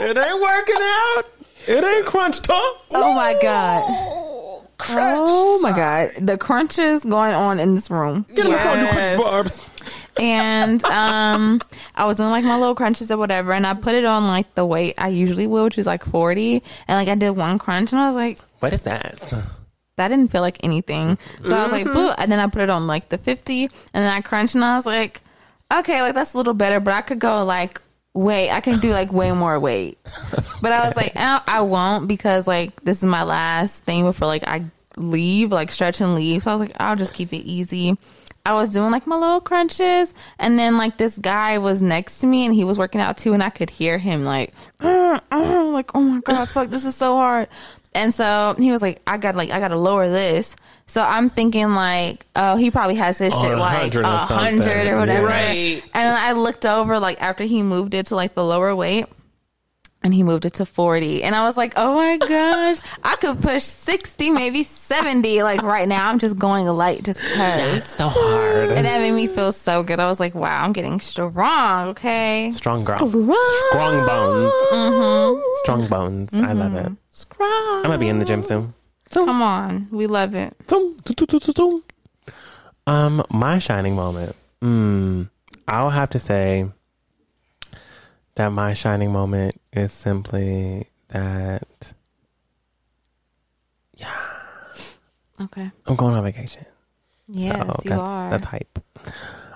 it 0.00 0.18
ain't 0.18 0.40
working 0.40 0.76
out. 0.80 1.22
It 1.66 1.84
ain't 1.84 2.06
crunch 2.06 2.42
time. 2.42 2.56
Oh 2.92 3.14
my 3.14 3.34
god. 3.42 4.19
Oh 4.88 5.60
my 5.62 5.70
god. 5.72 6.10
The 6.18 6.38
crunches 6.38 7.04
going 7.04 7.34
on 7.34 7.60
in 7.60 7.74
this 7.74 7.90
room. 7.90 8.24
Get 8.34 8.46
in 8.46 8.52
the 8.52 8.58
car 8.58 8.76
and 8.76 8.86
do 8.86 8.92
crunch 8.92 9.20
barbs. 9.20 9.66
and 10.18 10.84
um 10.84 11.60
I 11.94 12.04
was 12.04 12.16
doing 12.16 12.30
like 12.30 12.44
my 12.44 12.58
little 12.58 12.74
crunches 12.74 13.10
or 13.10 13.16
whatever 13.16 13.52
and 13.52 13.66
I 13.66 13.74
put 13.74 13.94
it 13.94 14.04
on 14.04 14.26
like 14.26 14.54
the 14.54 14.64
weight 14.66 14.94
I 14.98 15.08
usually 15.08 15.46
will, 15.46 15.64
which 15.64 15.78
is 15.78 15.86
like 15.86 16.04
40 16.04 16.62
and 16.88 16.96
like 16.98 17.08
I 17.08 17.14
did 17.14 17.30
one 17.30 17.58
crunch 17.58 17.92
and 17.92 18.00
I 18.00 18.06
was 18.06 18.16
like 18.16 18.38
What 18.60 18.72
is 18.72 18.82
that? 18.84 19.20
that 19.96 20.08
didn't 20.08 20.28
feel 20.30 20.40
like 20.40 20.58
anything. 20.64 21.18
So 21.44 21.54
I 21.54 21.62
was 21.62 21.72
like, 21.72 21.84
blue. 21.84 22.08
And 22.10 22.32
then 22.32 22.40
I 22.40 22.46
put 22.46 22.62
it 22.62 22.70
on 22.70 22.86
like 22.86 23.10
the 23.10 23.18
50 23.18 23.64
and 23.64 23.70
then 23.92 24.10
I 24.10 24.22
crunched 24.22 24.54
and 24.54 24.64
I 24.64 24.76
was 24.76 24.86
like, 24.86 25.20
okay, 25.70 26.00
like 26.00 26.14
that's 26.14 26.32
a 26.32 26.38
little 26.38 26.54
better, 26.54 26.80
but 26.80 26.94
I 26.94 27.02
could 27.02 27.18
go 27.18 27.44
like, 27.44 27.82
wait, 28.14 28.50
I 28.50 28.60
can 28.60 28.80
do 28.80 28.90
like 28.90 29.12
way 29.12 29.32
more 29.32 29.58
weight. 29.58 29.98
But 30.62 30.72
I 30.72 30.84
was 30.84 30.96
like, 30.96 31.12
I, 31.16 31.40
I 31.46 31.60
won't 31.62 32.08
because 32.08 32.46
like 32.46 32.82
this 32.82 32.98
is 32.98 33.04
my 33.04 33.22
last 33.22 33.84
thing 33.84 34.04
before 34.04 34.26
like 34.26 34.46
I 34.46 34.64
leave, 34.96 35.52
like 35.52 35.70
stretch 35.70 36.00
and 36.00 36.14
leave. 36.14 36.42
So 36.42 36.50
I 36.50 36.54
was 36.54 36.60
like, 36.60 36.76
I'll 36.78 36.96
just 36.96 37.14
keep 37.14 37.32
it 37.32 37.38
easy. 37.38 37.96
I 38.44 38.54
was 38.54 38.70
doing 38.70 38.90
like 38.90 39.06
my 39.06 39.16
little 39.16 39.40
crunches 39.40 40.14
and 40.38 40.58
then 40.58 40.78
like 40.78 40.96
this 40.96 41.18
guy 41.18 41.58
was 41.58 41.82
next 41.82 42.18
to 42.18 42.26
me 42.26 42.46
and 42.46 42.54
he 42.54 42.64
was 42.64 42.78
working 42.78 43.00
out 43.00 43.18
too 43.18 43.34
and 43.34 43.42
I 43.42 43.50
could 43.50 43.68
hear 43.68 43.98
him 43.98 44.24
like, 44.24 44.54
"Uh, 44.80 45.20
uh," 45.30 45.64
like, 45.66 45.94
oh 45.94 46.00
my 46.00 46.20
God, 46.22 46.48
fuck, 46.48 46.68
this 46.68 46.86
is 46.86 46.96
so 46.96 47.16
hard. 47.16 47.48
And 47.92 48.14
so 48.14 48.54
he 48.58 48.70
was 48.70 48.82
like, 48.82 49.02
I 49.06 49.16
got 49.16 49.34
like 49.34 49.50
I 49.50 49.58
gotta 49.58 49.78
lower 49.78 50.08
this. 50.08 50.54
So 50.86 51.02
I'm 51.02 51.30
thinking 51.30 51.74
like, 51.74 52.26
oh, 52.36 52.56
he 52.56 52.70
probably 52.70 52.96
has 52.96 53.18
his 53.18 53.32
shit 53.32 53.52
a 53.52 53.56
like 53.56 53.94
a 53.94 54.16
hundred 54.16 54.64
something. 54.64 54.88
or 54.88 54.96
whatever. 54.96 55.26
Right. 55.26 55.82
And 55.94 56.16
I 56.16 56.32
looked 56.32 56.66
over 56.66 56.98
like 57.00 57.20
after 57.20 57.44
he 57.44 57.62
moved 57.62 57.94
it 57.94 58.06
to 58.06 58.16
like 58.16 58.34
the 58.34 58.44
lower 58.44 58.74
weight. 58.74 59.06
And 60.02 60.14
he 60.14 60.22
moved 60.22 60.46
it 60.46 60.54
to 60.54 60.64
40. 60.64 61.22
And 61.22 61.34
I 61.34 61.44
was 61.44 61.58
like, 61.58 61.74
oh 61.76 61.94
my 61.94 62.16
gosh, 62.16 62.78
I 63.04 63.16
could 63.16 63.42
push 63.42 63.64
60, 63.64 64.30
maybe 64.30 64.64
70. 64.64 65.42
Like 65.42 65.60
right 65.62 65.86
now, 65.86 66.08
I'm 66.08 66.18
just 66.18 66.38
going 66.38 66.66
light 66.68 67.02
just 67.02 67.20
It's 67.20 67.32
because. 67.32 67.84
so 67.84 68.08
hard. 68.08 68.72
And 68.72 68.86
that 68.86 69.00
made 69.02 69.12
me 69.12 69.26
feel 69.26 69.52
so 69.52 69.82
good. 69.82 70.00
I 70.00 70.06
was 70.06 70.18
like, 70.18 70.34
wow, 70.34 70.64
I'm 70.64 70.72
getting 70.72 71.00
strong. 71.00 71.88
Okay. 71.88 72.50
Strong 72.52 72.84
girl. 72.84 72.96
Strong 72.96 74.06
bones. 74.06 74.52
Mm-hmm. 74.72 75.42
Strong 75.58 75.88
bones. 75.88 76.32
I 76.32 76.52
love 76.52 76.74
it. 76.76 76.92
I'm 77.40 77.82
gonna 77.82 77.98
be 77.98 78.08
in 78.08 78.18
the 78.18 78.24
gym 78.24 78.42
soon. 78.42 78.74
Come 79.12 79.42
on. 79.42 79.88
We 79.90 80.06
love 80.06 80.34
it. 80.34 80.54
Um, 82.86 83.24
my 83.30 83.58
shining 83.58 83.94
moment. 83.94 84.36
Mm, 84.62 85.28
I'll 85.66 85.90
have 85.90 86.10
to 86.10 86.18
say 86.18 86.66
that 88.36 88.48
my 88.48 88.74
shining 88.74 89.12
moment 89.12 89.60
is 89.72 89.92
simply 89.92 90.88
that 91.08 91.92
Yeah. 93.96 94.14
Okay. 95.40 95.70
I'm 95.86 95.96
going 95.96 96.14
on 96.14 96.22
vacation. 96.22 96.66
Yes, 97.28 97.56
so 97.66 97.80
you 97.84 97.90
that's, 97.90 98.02
are. 98.02 98.30
That's 98.30 98.46
hype. 98.46 98.78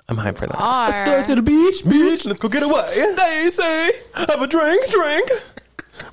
I'm 0.09 0.17
hype 0.17 0.39
for 0.39 0.47
that. 0.47 0.57
are. 0.57 0.91
Let's 0.91 1.01
go 1.09 1.23
to 1.23 1.35
the 1.35 1.43
beach, 1.43 1.85
beach. 1.85 2.25
Let's 2.25 2.41
go 2.41 2.49
get 2.49 2.63
away. 2.63 3.15
They 3.17 3.51
say, 3.51 3.91
have 4.15 4.41
a 4.41 4.47
drink, 4.47 4.89
drink. 4.91 5.31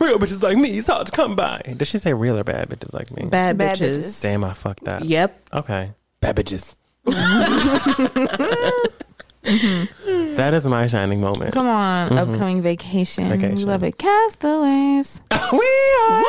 Real 0.02 0.18
bitches 0.18 0.42
like 0.42 0.58
me, 0.58 0.80
it's 0.80 0.88
hard 0.88 1.06
to 1.06 1.12
come 1.12 1.36
by. 1.36 1.62
Did 1.78 1.86
she 1.88 2.00
say 2.00 2.12
real 2.14 2.36
or 2.38 2.44
bad 2.44 2.70
bitches 2.70 2.92
like 2.94 3.12
me? 3.12 3.28
Bad, 3.30 3.58
Bad 3.58 3.78
bitches. 3.78 3.98
bitches. 4.00 4.22
Damn, 4.24 4.44
I 4.44 4.54
fucked 4.54 4.88
up. 4.88 5.02
Yep. 5.06 5.50
Okay. 5.54 5.94
Bad 6.20 6.36
bitches. 6.36 6.76
That 9.44 10.54
is 10.54 10.66
my 10.66 10.86
shining 10.88 11.20
moment. 11.20 11.52
Come 11.54 11.68
on. 11.68 12.10
Mm-hmm. 12.10 12.18
Upcoming 12.34 12.62
vacation. 12.62 13.28
We 13.30 13.38
Vacation. 13.38 13.68
love 13.68 13.84
it. 13.84 13.98
Castaways. 13.98 15.20
we 15.52 15.70
are 16.00 16.24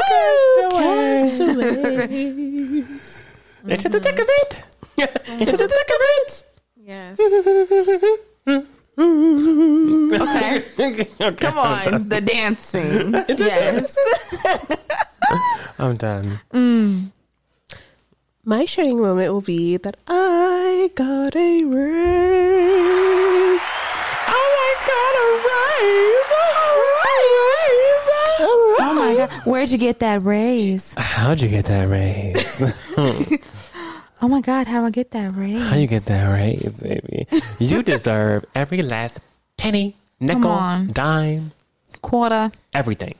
castaways. 0.70 1.40
Into 3.66 3.88
the 3.90 4.00
thick 4.00 4.18
of 4.18 4.26
it. 4.28 4.62
Into 5.40 5.56
the 5.56 5.68
thick 5.68 5.90
of 5.90 6.00
it. 6.00 6.44
Yes. 6.76 7.18
Okay. 8.98 10.64
okay. 10.78 11.35
Come 11.35 11.59
on. 11.59 12.09
The 12.09 12.20
dancing. 12.20 13.12
yes. 13.28 13.96
I'm 15.78 15.96
done. 15.96 16.40
Mm. 16.52 17.11
My 18.44 18.64
shining 18.64 19.00
moment 19.00 19.33
will 19.33 19.40
be 19.40 19.76
that 19.78 19.96
I 20.07 20.90
got 20.94 21.37
a 21.37 21.64
raise. 21.64 23.61
Oh, 24.28 24.50
I 24.61 24.74
got 24.87 25.14
a 25.22 25.28
raise. 25.48 26.33
Oh 28.85 28.94
my 28.94 29.14
god. 29.16 29.31
Where'd 29.46 29.70
you 29.70 29.78
get 29.78 30.00
that 30.00 30.22
raise? 30.24 30.94
How'd 30.98 31.40
you 31.40 31.48
get 31.48 31.66
that 31.66 31.88
raise? 31.88 32.62
Oh 34.24 34.28
my 34.28 34.40
god, 34.40 34.68
how 34.68 34.80
do 34.80 34.87
I 34.87 34.90
get 34.90 35.11
that 35.12 35.35
raise? 35.35 35.61
How 35.68 35.74
you 35.76 35.88
get 35.88 36.04
that 36.06 36.26
raise, 36.28 36.80
baby? 36.80 37.26
You 37.58 37.82
deserve 37.92 38.44
every 38.54 38.82
last 38.82 39.18
penny, 39.58 39.96
nickel, 40.20 40.50
on. 40.50 40.92
dime, 40.92 41.50
Quarter, 42.02 42.52
everything, 42.72 43.16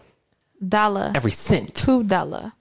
dollar, 0.67 1.11
every 1.15 1.33
cent 1.33 1.75
two 1.75 2.05
dollar, 2.05 2.53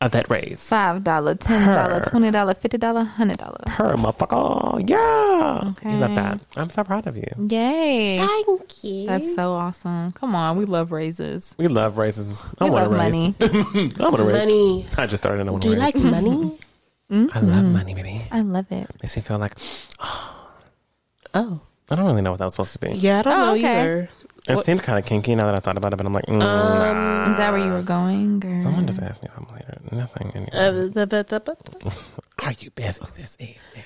of 0.00 0.10
that 0.10 0.28
raise. 0.28 0.60
five 0.60 1.04
dollar, 1.04 1.36
ten 1.36 1.66
dollar, 1.68 2.00
Her. 2.00 2.10
twenty 2.10 2.32
dollar, 2.32 2.54
fifty 2.54 2.78
dollar, 2.78 3.04
hundred 3.04 3.38
dollar. 3.38 3.62
Her 3.68 3.94
motherfucker. 3.94 4.88
Yeah. 4.90 5.70
Okay. 5.70 5.92
You 5.92 5.98
love 5.98 6.14
that. 6.16 6.40
I'm 6.56 6.70
so 6.70 6.82
proud 6.82 7.06
of 7.06 7.16
you. 7.16 7.28
Yay. 7.48 8.18
Thank 8.18 8.82
you. 8.84 9.06
That's 9.06 9.34
so 9.36 9.52
awesome. 9.54 10.10
Come 10.12 10.34
on, 10.34 10.56
we 10.56 10.64
love 10.64 10.90
raises. 10.90 11.54
We 11.58 11.68
love 11.68 11.96
raises. 11.96 12.44
I 12.58 12.64
We 12.64 12.70
want 12.70 12.90
love 12.90 12.92
a 12.92 12.98
raise. 13.04 13.12
money. 13.12 13.34
I 14.00 14.08
want 14.08 14.20
a 14.20 14.24
raise. 14.24 14.36
money. 14.46 14.86
I 14.98 15.06
just 15.06 15.22
started. 15.22 15.46
I 15.46 15.50
want 15.52 15.62
Do 15.62 15.70
a 15.72 15.76
you 15.76 15.80
raise. 15.80 15.94
like 15.94 16.04
money? 16.04 16.58
I 17.10 17.40
love 17.40 17.64
money, 17.64 17.94
baby. 17.94 18.22
I 18.30 18.40
love 18.40 18.66
it. 18.72 18.88
Makes 19.02 19.16
me 19.16 19.22
feel 19.22 19.38
like 19.38 19.54
Oh. 21.34 21.60
I 21.90 21.96
don't 21.96 22.06
really 22.06 22.22
know 22.22 22.30
what 22.30 22.38
that 22.38 22.46
was 22.46 22.54
supposed 22.54 22.72
to 22.74 22.78
be. 22.78 22.92
Yeah, 22.92 23.18
I 23.18 23.22
don't 23.22 23.32
Oh, 23.34 23.44
know 23.46 23.52
okay. 23.54 23.80
either. 23.80 24.08
It 24.48 24.56
What- 24.56 24.64
seemed 24.66 24.82
kind 24.82 24.98
of 24.98 25.04
kinky 25.04 25.34
now 25.34 25.46
that 25.46 25.54
I 25.54 25.58
thought 25.60 25.76
about 25.76 25.92
it, 25.92 25.96
but 25.96 26.06
I'm 26.06 26.12
like, 26.14 26.26
mm, 26.26 26.38
nah. 26.38 27.30
Is 27.30 27.36
that 27.38 27.50
where 27.52 27.64
you 27.64 27.70
were 27.72 27.82
going? 27.82 28.42
Or? 28.44 28.62
Someone 28.62 28.86
just 28.86 29.00
asked 29.00 29.22
me 29.22 29.28
if 29.32 29.36
I'm 29.38 29.46
later. 29.54 29.78
Nothing. 29.92 30.32
Anyway. 30.34 30.50
Uh, 30.52 31.90
Are 32.46 32.52
you 32.52 32.70
busy 32.70 33.00
this 33.16 33.36
evening? 33.40 33.84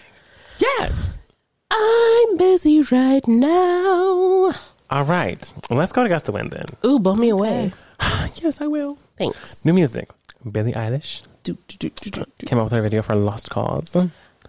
Yes. 0.59 1.18
I'm 1.70 2.37
busy 2.37 2.83
right 2.83 3.26
now. 3.28 4.52
All 4.90 5.04
right. 5.04 5.52
Let's 5.70 5.92
go 5.92 6.02
to 6.02 6.09
Guess 6.09 6.24
the 6.24 6.33
Win 6.33 6.48
then. 6.50 6.66
Ooh, 6.85 6.98
blow 6.98 7.14
me 7.14 7.28
away. 7.28 7.72
yes, 8.42 8.61
I 8.61 8.66
will. 8.66 8.98
Thanks. 9.16 9.64
New 9.64 9.72
music. 9.74 10.11
Billie 10.50 10.72
Eilish 10.72 11.22
Came 12.47 12.59
up 12.59 12.65
with 12.65 12.73
her 12.73 12.83
video 12.83 13.03
for 13.03 13.15
Lost 13.15 13.51
Cause. 13.51 13.97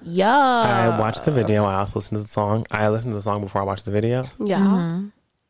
Yeah. 0.02 0.30
I 0.30 1.00
watched 1.00 1.26
the 1.26 1.32
video. 1.32 1.66
I 1.66 1.76
also 1.76 2.00
listened 2.00 2.18
to 2.18 2.22
the 2.22 2.28
song. 2.28 2.66
I 2.72 2.90
listened 2.90 3.12
to 3.12 3.16
the 3.16 3.22
song 3.22 3.42
before 3.42 3.62
I 3.62 3.66
watched 3.66 3.86
the 3.86 3.92
video. 3.92 4.26
Yeah. 4.40 5.02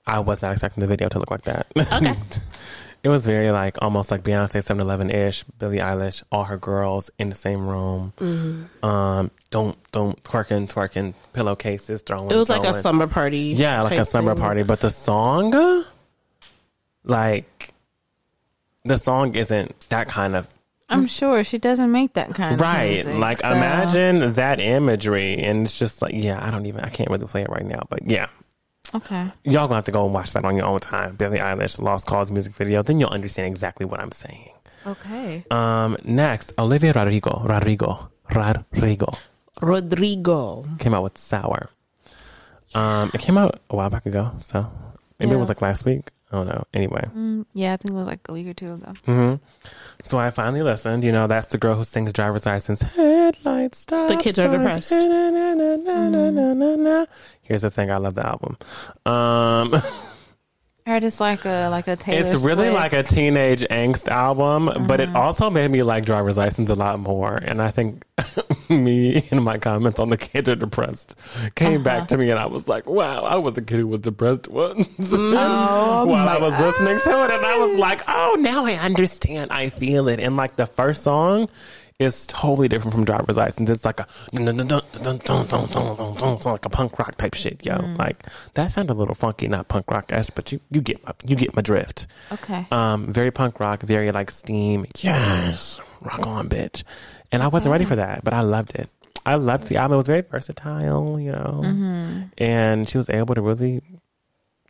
I 0.08 0.20
was 0.20 0.42
not 0.42 0.52
expecting 0.52 0.82
the 0.82 0.88
video 0.88 1.08
to 1.10 1.20
look 1.20 1.32
like 1.32 1.44
that. 1.44 1.68
Okay. 1.78 2.16
it 3.04 3.10
was 3.10 3.26
very 3.26 3.52
like 3.52 3.78
almost 3.82 4.12
like 4.12 4.24
Beyonce 4.24 4.64
7 4.64 4.80
Eleven 4.80 5.10
ish, 5.10 5.44
Billie 5.58 5.78
Eilish, 5.78 6.24
all 6.32 6.46
her 6.46 6.58
girls 6.58 7.10
in 7.20 7.30
the 7.30 7.36
same 7.36 7.68
room. 7.68 8.14
Mm-hmm. 8.18 8.86
Um, 8.86 9.32
don't, 9.52 9.78
don't, 9.92 10.22
twerking, 10.24 10.72
twerking, 10.72 11.14
pillowcases, 11.34 12.02
throwing. 12.02 12.32
It 12.32 12.36
was 12.36 12.50
like 12.50 12.64
a 12.64 12.74
summer 12.74 13.08
party. 13.08 13.54
Yeah, 13.56 13.82
like 13.82 14.00
a 14.00 14.06
summer 14.06 14.34
thing. 14.34 14.42
party. 14.42 14.64
But 14.64 14.82
the 14.82 14.90
song, 14.90 15.86
like, 17.04 17.74
the 18.84 18.98
song 18.98 19.36
isn't 19.36 19.90
that 19.90 20.08
kind 20.08 20.36
of 20.36 20.48
I'm 20.89 21.08
sure 21.08 21.43
she 21.43 21.58
doesn't 21.58 21.91
make 21.91 22.13
that 22.13 22.34
kind 22.34 22.56
of 22.56 22.62
right. 22.62 22.93
music, 22.93 23.15
like, 23.15 23.38
so- 23.39 23.52
imagine 23.52 24.34
that 24.34 24.60
imagery, 24.60 25.38
and 25.38 25.65
it's 25.65 25.78
just 25.78 26.02
like, 26.02 26.13
yeah, 26.13 26.45
I 26.45 26.52
don't 26.52 26.65
even, 26.65 26.82
I 26.82 26.89
can't 26.89 27.10
really 27.10 27.28
play 27.28 27.43
it 27.43 27.49
right 27.49 27.65
now, 27.65 27.82
but 27.89 28.06
yeah. 28.06 28.28
Okay. 28.93 29.32
Y'all 29.43 29.67
gonna 29.67 29.75
have 29.75 29.84
to 29.84 29.91
go 29.91 30.06
and 30.06 30.13
watch 30.13 30.34
that 30.34 30.45
on 30.45 30.56
your 30.56 30.65
own 30.65 30.80
time. 30.80 31.15
Billie 31.15 31.38
Eilish, 31.38 31.80
Lost 31.80 32.08
Cause 32.08 32.32
music 32.32 32.56
video. 32.56 32.82
Then 32.82 32.99
you'll 32.99 33.10
understand 33.10 33.47
exactly 33.47 33.86
what 33.86 33.99
I'm 33.99 34.12
saying. 34.12 34.49
Okay. 34.88 35.43
Um, 35.52 35.95
next, 36.04 36.54
Olivia 36.58 36.91
Rodrigo, 36.93 37.43
Rodrigo, 37.45 38.10
Rodrigo 38.34 39.12
Rodrigo. 39.62 40.65
came 40.80 40.93
out 40.93 41.04
with 41.04 41.17
Sour. 41.17 41.69
Um, 42.73 43.12
it 43.13 43.19
came 43.19 43.38
out 43.38 43.60
a 43.69 43.75
while 43.75 43.89
back 43.89 44.06
ago, 44.06 44.32
so 44.39 44.71
maybe 45.19 45.34
it 45.34 45.38
was 45.38 45.49
like 45.49 45.62
last 45.62 45.86
week. 45.86 46.10
I 46.32 46.36
don't 46.36 46.48
know. 46.48 46.63
Anyway, 46.74 47.04
Mm, 47.15 47.46
yeah, 47.54 47.74
I 47.74 47.78
think 47.78 47.92
it 47.92 47.96
was 47.96 48.08
like 48.08 48.20
a 48.30 48.34
week 48.34 48.48
or 48.48 48.54
two 48.54 48.74
ago. 48.74 48.94
hmm 49.06 49.36
so 50.06 50.18
I 50.18 50.30
finally 50.32 50.62
listened. 50.63 51.04
You 51.04 51.12
know, 51.12 51.28
that's 51.28 51.48
the 51.48 51.58
girl 51.58 51.76
who 51.76 51.84
sings 51.84 52.13
"Driver's 52.13 52.46
License." 52.46 52.82
Headlights, 52.82 53.80
stop 53.80 54.08
The 54.10 54.15
kids 54.18 54.39
are 54.39 54.48
signs, 54.48 54.58
depressed. 54.89 54.92
na, 54.92 56.54
na, 56.54 56.76
na. 56.76 57.06
Here's 57.42 57.62
the 57.63 57.70
thing: 57.70 57.92
I 57.92 57.98
love 57.98 58.15
the 58.15 58.26
album. 58.26 58.58
Um, 59.06 59.74
I 59.76 59.82
heard 60.89 61.04
it's 61.06 61.19
like 61.21 61.45
a 61.45 61.69
like 61.69 61.88
a 61.88 61.95
Taylor. 61.95 62.19
it's 62.30 62.36
really 62.41 62.69
Swift. 62.69 62.73
like 62.75 62.93
a 62.93 63.04
teenage 63.04 63.62
angst 63.62 64.08
album, 64.10 64.65
but 64.88 64.99
Mm-hmm. 64.99 65.15
it 65.15 65.17
also 65.17 65.49
made 65.49 65.71
me 65.71 65.84
like 65.84 66.04
Driver's 66.06 66.38
License 66.38 66.69
a 66.69 66.75
lot 66.75 66.99
more. 66.99 67.36
And 67.38 67.62
I 67.62 67.71
think 67.71 68.04
me 68.69 69.25
and 69.32 69.43
my 69.43 69.58
comments 69.58 69.99
on 69.99 70.10
the 70.10 70.17
kids 70.17 70.49
are 70.49 70.56
depressed 70.56 71.15
came 71.56 71.75
Uh-huh. 71.75 71.84
back 71.84 72.08
to 72.10 72.17
me, 72.17 72.30
and 72.32 72.39
I 72.39 72.45
was 72.47 72.67
like, 72.67 72.86
"Wow, 72.88 73.23
I 73.23 73.36
was 73.36 73.58
a 73.58 73.62
kid 73.62 73.78
who 73.80 73.88
was 73.88 74.02
depressed 74.02 74.47
once." 74.49 74.88
Oh, 75.13 76.06
While 76.08 76.28
I 76.28 76.38
was 76.38 76.60
listening 76.60 76.99
to 76.99 77.23
it, 77.25 77.32
and 77.32 77.45
I 77.45 77.58
was 77.58 77.78
like, 77.78 78.02
"Oh, 78.08 78.36
now 78.39 78.65
I 78.65 78.73
understand. 78.73 79.52
I 79.52 79.69
feel 79.69 80.08
it." 80.10 80.19
And 80.19 80.36
like 80.38 80.56
the 80.58 80.65
first 80.67 81.04
song 81.04 81.49
it's 82.00 82.26
totally 82.28 82.70
different 82.70 82.94
from 82.94 83.04
driver's 83.04 83.36
license. 83.36 83.70
It's 83.70 83.84
like 83.84 84.00
a 84.00 84.08
like 84.32 86.66
a 86.66 86.70
punk 86.70 86.98
rock 86.98 87.18
type 87.18 87.34
shit, 87.34 87.66
yo. 87.66 87.76
Mm. 87.76 87.98
Like 87.98 88.26
that 88.54 88.72
sounded 88.72 88.94
a 88.94 88.96
little 88.96 89.16
funky, 89.16 89.50
not 89.50 89.68
punk 89.68 89.92
rock 89.92 90.10
esque, 90.14 90.34
but 90.34 90.54
you 90.54 90.62
you 90.72 90.80
get 90.80 91.06
my, 91.06 91.12
you 91.26 91.36
get 91.36 91.54
my 91.58 91.62
drift. 91.62 92.08
Okay. 92.32 92.66
Um, 92.72 93.12
very 93.12 93.32
punk 93.32 93.60
rock, 93.60 93.82
very 93.82 94.14
like 94.14 94.32
steam. 94.32 94.86
Yes, 95.02 95.82
rock 96.00 96.26
on, 96.26 96.48
bitch. 96.48 96.84
And 97.34 97.44
I 97.44 97.48
wasn't 97.48 97.74
ready 97.74 97.84
for 97.84 97.98
that, 97.98 98.24
but 98.24 98.34
I 98.34 98.42
loved 98.42 98.76
it. 98.76 98.90
I 99.26 99.36
loved 99.36 99.68
the 99.68 99.76
album. 99.76 99.96
It 99.96 99.98
was 99.98 100.08
very 100.08 100.22
versatile, 100.22 101.20
you 101.20 101.34
know, 101.34 101.62
mm-hmm. 101.66 102.22
and 102.38 102.88
she 102.88 102.98
was 102.98 103.10
able 103.10 103.36
to 103.36 103.42
really 103.42 103.82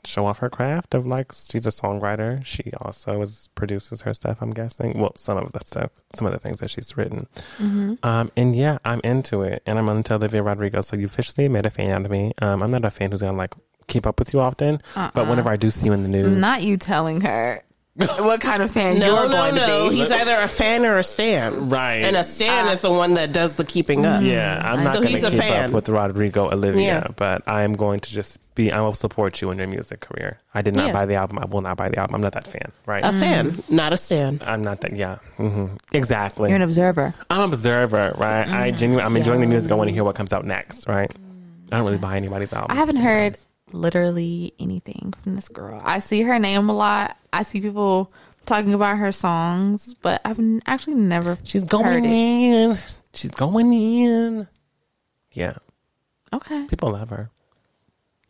show 0.05 0.25
off 0.25 0.39
her 0.39 0.49
craft 0.49 0.93
of 0.93 1.05
like 1.05 1.31
she's 1.33 1.65
a 1.65 1.71
songwriter. 1.71 2.43
She 2.45 2.71
also 2.79 3.21
is 3.21 3.49
produces 3.55 4.01
her 4.01 4.13
stuff. 4.13 4.37
I'm 4.41 4.51
guessing. 4.51 4.97
Well, 4.97 5.13
some 5.15 5.37
of 5.37 5.51
the 5.51 5.59
stuff, 5.65 5.91
some 6.15 6.27
of 6.27 6.33
the 6.33 6.39
things 6.39 6.59
that 6.59 6.69
she's 6.69 6.95
written. 6.97 7.27
Mm-hmm. 7.57 7.95
Um, 8.03 8.31
and 8.37 8.55
yeah, 8.55 8.77
I'm 8.85 9.01
into 9.03 9.41
it, 9.43 9.61
and 9.65 9.77
I'm 9.77 9.89
into 9.89 10.15
Olivia 10.15 10.43
Rodrigo. 10.43 10.81
So 10.81 10.95
you 10.95 11.05
officially 11.05 11.47
made 11.47 11.65
a 11.65 11.69
fan 11.69 11.89
out 11.89 12.05
of 12.05 12.11
me. 12.11 12.33
Um, 12.41 12.63
I'm 12.63 12.71
not 12.71 12.85
a 12.85 12.89
fan 12.89 13.11
who's 13.11 13.21
gonna 13.21 13.37
like 13.37 13.53
keep 13.87 14.05
up 14.05 14.19
with 14.19 14.33
you 14.33 14.39
often, 14.39 14.81
but 14.95 15.27
whenever 15.27 15.49
I 15.49 15.57
do 15.57 15.71
see 15.71 15.85
you 15.87 15.93
in 15.93 16.03
the 16.03 16.09
news, 16.09 16.27
Uh-uh. 16.27 16.39
Not 16.39 16.61
you 16.63 16.77
telling 16.77 17.21
her 17.21 17.63
what 18.19 18.39
kind 18.41 18.61
of 18.61 18.71
fan 18.71 18.97
No, 18.99 19.07
you're 19.07 19.29
no, 19.29 19.35
going 19.35 19.55
no. 19.55 19.83
to 19.85 19.89
be. 19.89 19.95
He's 19.97 20.11
either 20.11 20.35
a 20.35 20.47
fan 20.47 20.85
or 20.85 20.97
a 20.97 21.03
stan. 21.03 21.69
right? 21.69 21.95
And 22.05 22.15
a 22.15 22.23
stan 22.23 22.67
is 22.69 22.81
the 22.81 22.91
one 22.91 23.15
that 23.15 23.33
does 23.33 23.55
the 23.55 23.65
keeping 23.65 24.05
up. 24.05 24.21
Yeah, 24.23 24.61
I'm 24.63 24.83
not 24.83 24.93
So 24.95 25.01
going 25.01 25.11
he's 25.11 25.21
to 25.21 25.27
a 25.27 25.31
keep 25.31 25.39
fan. 25.41 25.69
up 25.69 25.71
with 25.71 25.89
Rodrigo 25.89 26.49
Olivia, 26.51 26.83
Yeah. 26.83 27.07
but 27.15 27.43
I 27.47 27.63
am 27.63 27.73
going 27.73 27.99
to 28.01 28.09
just 28.11 28.39
be. 28.55 28.71
I 28.71 28.79
will 28.81 28.93
support 28.93 29.41
you 29.41 29.51
in 29.51 29.57
your 29.57 29.67
music 29.67 29.99
career. 30.01 30.37
I 30.53 30.61
did 30.61 30.75
not 30.75 30.87
Yeah. 30.87 30.93
buy 30.93 31.05
the 31.05 31.15
album. 31.15 31.39
I 31.39 31.45
will 31.45 31.61
not 31.61 31.77
buy 31.77 31.89
the 31.89 31.97
album. 31.99 32.15
I'm 32.15 32.21
not 32.21 32.33
that 32.33 32.47
fan, 32.47 32.71
right? 32.85 33.03
A 33.03 33.11
fan, 33.13 33.61
not 33.69 33.91
a 33.93 33.97
stan. 33.97 34.41
I'm 34.45 34.61
not 34.61 34.81
that. 34.81 34.95
Yeah, 34.95 35.17
Mm-hmm. 35.37 35.75
exactly. 35.93 36.49
You're 36.49 36.57
an 36.57 36.61
observer. 36.61 37.13
I'm 37.29 37.39
an 37.39 37.43
observer, 37.49 38.13
right? 38.17 38.47
I 38.47 38.71
genuinely, 38.71 39.03
I'm 39.03 39.15
enjoying 39.17 39.41
the 39.41 39.47
music. 39.47 39.71
I 39.71 39.75
want 39.75 39.87
to 39.89 39.93
hear 39.93 40.03
what 40.03 40.15
comes 40.15 40.31
out 40.33 40.45
next, 40.45 40.87
right? 40.87 41.11
I 41.71 41.77
don't 41.77 41.85
really 41.85 41.97
buy 41.97 42.15
anybody's 42.17 42.51
album. 42.53 42.67
I 42.75 42.75
haven't 42.79 42.97
heard 42.97 43.37
literally 43.71 44.53
anything 44.59 45.13
from 45.21 45.35
this 45.35 45.47
girl. 45.49 45.81
I 45.83 45.99
see 45.99 46.21
her 46.23 46.39
name 46.39 46.69
a 46.69 46.73
lot. 46.73 47.17
I 47.33 47.43
see 47.43 47.61
people 47.61 48.11
talking 48.45 48.73
about 48.73 48.97
her 48.97 49.11
songs, 49.11 49.93
but 50.01 50.21
I've 50.25 50.39
actually 50.65 50.95
never. 50.95 51.37
She's 51.43 51.63
going 51.63 52.05
in. 52.05 52.75
She's 53.13 53.31
going 53.31 53.73
in. 53.73 54.47
Yeah, 55.31 55.53
Okay. 56.33 56.65
people 56.65 56.91
love 56.91 57.09
her, 57.11 57.29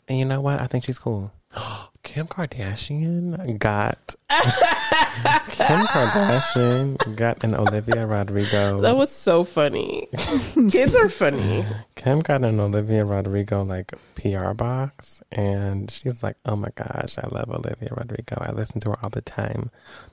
and 0.08 0.20
you 0.20 0.26
know 0.26 0.42
what? 0.42 0.60
I 0.60 0.68
think 0.68 0.84
she's 0.84 1.00
cool. 1.00 1.32
Kim 2.04 2.28
Kardashian 2.28 3.60
got 3.60 4.16
Kim 4.30 5.82
Kardashian 5.88 7.16
got 7.16 7.44
an 7.44 7.56
Olivia 7.56 8.06
Rodrigo. 8.06 8.82
That 8.82 8.96
was 8.98 9.12
so 9.12 9.44
funny. 9.44 10.08
Kids 10.72 10.96
are 10.96 11.10
funny. 11.10 11.66
Kim 11.96 12.20
got 12.20 12.44
an 12.44 12.60
Olivia 12.60 13.06
Rodrigo 13.06 13.64
like 13.64 13.94
PR 14.16 14.54
box, 14.54 15.22
and 15.32 15.90
she's 15.92 16.24
like, 16.24 16.38
"Oh 16.46 16.56
my 16.56 16.70
gosh, 16.76 17.18
I 17.18 17.28
love 17.28 17.50
Olivia 17.50 17.90
Rodrigo. 17.92 18.38
I 18.42 18.52
listen 18.52 18.80
to 18.82 18.92
her 18.92 18.98
all 19.04 19.10
the 19.10 19.22
time." 19.22 19.70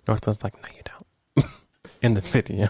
North 0.09 0.27
was 0.27 0.43
like, 0.43 0.55
"No, 0.63 0.69
you 0.75 0.83
don't." 0.85 1.51
In 2.03 2.15
the 2.15 2.21
video, 2.21 2.69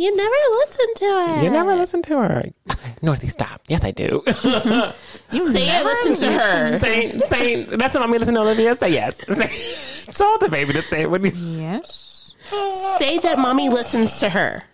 You 0.00 0.16
never 0.16 0.34
listen 0.52 0.94
to 0.94 1.04
it. 1.04 1.44
you 1.44 1.50
never 1.50 1.74
listen 1.76 2.00
to 2.04 2.18
her. 2.22 2.44
Northy, 3.02 3.30
stop. 3.30 3.60
Yes, 3.68 3.84
I 3.84 3.90
do. 3.90 4.22
You 5.32 5.52
say 5.52 5.70
I 5.70 5.82
listen 5.84 6.16
to 6.28 6.32
her. 6.32 6.78
say, 6.80 7.16
say, 7.18 7.62
that's 7.62 7.94
what 7.94 8.02
I'm 8.02 8.08
going 8.08 8.14
to 8.14 8.18
listen 8.18 8.34
to 8.34 8.40
Olivia. 8.40 8.74
Say 8.74 8.94
yes. 8.94 9.16
Say, 9.26 10.12
tell 10.12 10.38
the 10.38 10.48
baby 10.48 10.72
to 10.72 10.82
say 10.82 11.02
it 11.02 11.10
with 11.10 11.24
you. 11.24 11.30
Yes. 11.60 12.34
Say 12.98 13.18
that 13.18 13.38
mommy 13.38 13.68
listens 13.68 14.18
to 14.18 14.28
her. 14.28 14.64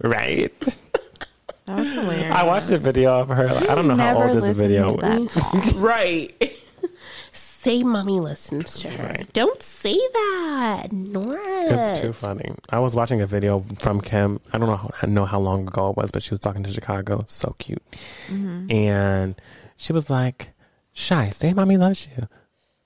Right. 0.00 0.52
That 1.66 1.76
was 1.76 1.92
hilarious. 1.92 2.34
I 2.34 2.42
watched 2.42 2.68
the 2.68 2.78
video 2.78 3.20
of 3.20 3.28
her. 3.28 3.46
Like, 3.46 3.68
I 3.68 3.76
don't 3.76 3.86
know 3.86 3.96
how 3.96 4.20
old 4.22 4.32
this 4.36 4.42
listened 4.42 4.56
video 4.56 4.88
to 4.88 4.96
that 4.96 5.30
song. 5.30 5.80
Right. 5.80 6.58
Say 7.62 7.84
mommy 7.84 8.18
listens 8.18 8.76
to 8.80 8.90
her. 8.90 9.04
Right. 9.04 9.32
Don't 9.32 9.62
say 9.62 9.94
that. 9.94 10.88
Nora. 10.90 11.38
It's 11.44 12.00
too 12.00 12.12
funny. 12.12 12.52
I 12.70 12.80
was 12.80 12.96
watching 12.96 13.20
a 13.20 13.26
video 13.26 13.64
from 13.78 14.00
Kim. 14.00 14.40
I 14.52 14.58
don't 14.58 14.68
know 14.68 14.76
how, 14.76 14.90
I 15.00 15.06
know 15.06 15.24
how 15.26 15.38
long 15.38 15.68
ago 15.68 15.90
it 15.90 15.96
was, 15.96 16.10
but 16.10 16.24
she 16.24 16.32
was 16.32 16.40
talking 16.40 16.64
to 16.64 16.72
Chicago. 16.72 17.22
So 17.28 17.54
cute. 17.60 17.80
Mm-hmm. 18.26 18.72
And 18.72 19.40
she 19.76 19.92
was 19.92 20.10
like, 20.10 20.48
Chi, 20.96 21.30
say 21.30 21.52
mommy 21.52 21.76
loves 21.76 22.08
you. 22.16 22.26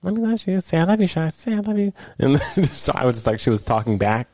Mommy 0.03 0.21
loves 0.21 0.47
you. 0.47 0.61
Say 0.61 0.77
I 0.77 0.85
love 0.85 1.01
you, 1.01 1.09
Chi. 1.09 1.27
Say 1.31 1.55
I 1.55 1.61
love 1.61 1.79
you. 1.79 1.95
And 2.19 2.35
then 2.35 2.41
Chi 2.55 3.05
was 3.07 3.17
just 3.17 3.27
like, 3.27 3.41
she 3.41 3.49
was 3.49 3.65
talking 3.65 3.97
back 3.97 4.29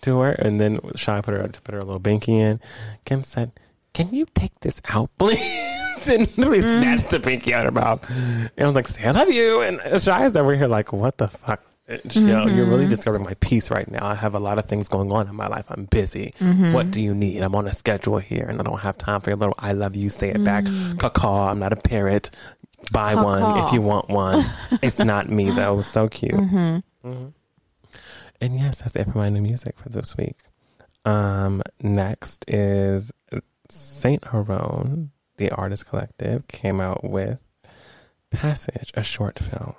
to 0.00 0.18
her. 0.20 0.32
And 0.32 0.58
then 0.58 0.80
Chi 0.98 1.20
put 1.20 1.34
her, 1.34 1.46
put 1.62 1.74
her 1.74 1.82
little 1.82 2.00
binky 2.00 2.28
in. 2.30 2.58
Kim 3.04 3.22
said, 3.22 3.52
Can 3.92 4.14
you 4.14 4.24
take 4.34 4.58
this 4.60 4.80
out, 4.88 5.10
please? 5.18 5.93
And 6.08 6.26
literally 6.38 6.62
snatched 6.62 7.10
the 7.10 7.20
pinky 7.20 7.54
out 7.54 7.66
of 7.66 7.74
her 7.74 7.80
mouth. 7.80 8.10
And 8.10 8.50
I 8.58 8.64
was 8.64 8.74
like, 8.74 8.88
Say 8.88 9.04
I 9.04 9.10
love 9.12 9.30
you. 9.30 9.62
And 9.62 9.80
Chi 9.80 10.26
is 10.26 10.36
over 10.36 10.54
here 10.54 10.66
like, 10.68 10.92
What 10.92 11.18
the 11.18 11.28
fuck? 11.28 11.62
Yo, 12.14 12.46
you're 12.46 12.64
really 12.64 12.88
disturbing 12.88 13.24
my 13.24 13.34
peace 13.40 13.70
right 13.70 13.90
now. 13.90 14.06
I 14.06 14.14
have 14.14 14.34
a 14.34 14.38
lot 14.40 14.58
of 14.58 14.64
things 14.64 14.88
going 14.88 15.12
on 15.12 15.28
in 15.28 15.34
my 15.34 15.48
life. 15.48 15.66
I'm 15.68 15.84
busy. 15.84 16.32
What 16.72 16.90
do 16.90 17.02
you 17.02 17.14
need? 17.14 17.42
I'm 17.42 17.54
on 17.54 17.66
a 17.66 17.72
schedule 17.72 18.16
here 18.18 18.46
and 18.48 18.58
I 18.58 18.64
don't 18.64 18.80
have 18.80 18.96
time 18.96 19.20
for 19.20 19.28
your 19.30 19.36
little 19.36 19.54
I 19.58 19.72
love 19.72 19.94
you, 19.94 20.08
say 20.08 20.30
it 20.30 20.42
back. 20.44 20.64
Caw, 20.98 21.48
I'm 21.50 21.58
not 21.58 21.72
a 21.74 21.76
parrot. 21.76 22.30
Buy 22.90 23.14
one 23.14 23.64
if 23.66 23.72
you 23.72 23.82
want 23.82 24.08
one. 24.08 24.44
it's 24.82 24.98
not 24.98 25.28
me 25.30 25.50
though. 25.50 25.74
It 25.74 25.76
was 25.76 25.86
so 25.86 26.08
cute. 26.08 26.32
Mhm. 26.32 26.82
And 28.40 28.58
yes, 28.58 28.80
that's 28.80 28.96
it 28.96 29.04
for 29.12 29.18
my 29.18 29.28
new 29.28 29.42
music 29.42 29.78
for 29.78 29.88
this 29.90 30.16
week. 30.16 30.36
Um, 31.04 31.62
next 31.82 32.44
is 32.48 33.12
Saint 33.68 34.24
Heron, 34.28 35.10
the 35.36 35.50
artist 35.50 35.86
collective, 35.86 36.46
came 36.48 36.80
out 36.80 37.04
with 37.04 37.38
Passage, 38.30 38.90
a 38.94 39.02
short 39.04 39.38
film. 39.38 39.74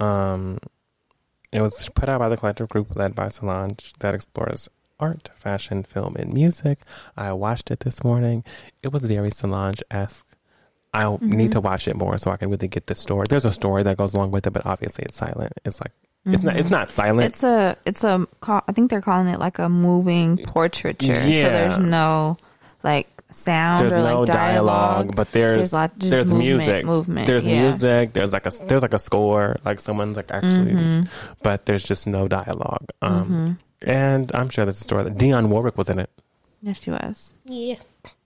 Um, 0.00 0.58
it 1.52 1.60
was 1.60 1.88
put 1.90 2.08
out 2.08 2.18
by 2.18 2.28
the 2.28 2.36
collective 2.36 2.68
group 2.68 2.96
led 2.96 3.14
by 3.14 3.28
Solange 3.28 3.92
that 4.00 4.14
explores 4.14 4.68
art, 4.98 5.30
fashion, 5.36 5.84
film, 5.84 6.16
and 6.18 6.32
music. 6.34 6.80
I 7.16 7.32
watched 7.32 7.70
it 7.70 7.80
this 7.80 8.02
morning. 8.02 8.42
It 8.82 8.92
was 8.92 9.04
very 9.04 9.30
Solange 9.30 9.82
esque. 9.92 10.26
I 10.92 11.04
Mm-hmm. 11.04 11.30
need 11.30 11.52
to 11.52 11.60
watch 11.60 11.86
it 11.88 11.96
more 11.96 12.18
so 12.18 12.30
I 12.32 12.36
can 12.36 12.50
really 12.50 12.66
get 12.68 12.86
the 12.88 12.94
story. 12.96 13.26
There's 13.28 13.44
a 13.44 13.52
story 13.52 13.82
that 13.84 13.96
goes 13.96 14.14
along 14.14 14.30
with 14.32 14.46
it, 14.46 14.52
but 14.52 14.64
obviously 14.66 15.04
it's 15.04 15.16
silent. 15.16 15.52
It's 15.64 15.80
like 15.80 15.92
it's 16.24 16.42
not. 16.42 16.56
It's 16.56 16.70
not 16.70 16.88
silent. 16.88 17.26
It's 17.28 17.42
a 17.44 17.76
it's 17.84 18.02
a 18.02 18.26
call, 18.40 18.62
I 18.66 18.72
think 18.72 18.90
they're 18.90 19.00
calling 19.00 19.28
it 19.28 19.38
like 19.38 19.58
a 19.58 19.68
moving 19.68 20.36
portraiture. 20.38 21.12
Yeah. 21.12 21.44
So 21.46 21.50
there's 21.52 21.78
no 21.78 22.38
like 22.82 23.13
sound 23.34 23.82
there's 23.82 23.92
or 23.94 23.98
no 24.02 24.20
like 24.20 24.26
dialogue, 24.28 25.14
but 25.16 25.32
there's 25.32 25.58
There's 25.58 25.72
lot- 25.72 25.98
just 25.98 26.10
there's 26.10 26.26
movement, 26.28 26.48
music. 26.58 26.84
movement, 26.86 27.26
There's 27.26 27.46
yeah. 27.46 27.62
music. 27.62 28.12
There's 28.12 28.32
like 28.32 28.46
a 28.46 28.50
there's 28.66 28.82
like 28.82 28.94
a 28.94 28.98
score. 28.98 29.56
Like 29.64 29.80
someone's 29.80 30.16
like 30.16 30.30
actually, 30.30 30.72
Mm-hmm. 30.72 31.08
but 31.42 31.66
there's 31.66 31.82
just 31.82 32.06
no 32.06 32.28
dialogue. 32.28 32.86
Um, 33.02 33.58
and 33.82 34.30
I'm 34.34 34.48
sure 34.48 34.64
there's 34.64 34.80
a 34.80 34.84
story 34.84 35.04
that 35.04 35.16
Dionne 35.18 35.48
Warwick 35.48 35.76
was 35.76 35.90
in 35.90 35.98
it, 35.98 36.10
Yes, 36.62 36.80
she 36.82 36.90
was. 36.90 37.32
Yeah. 37.44 37.76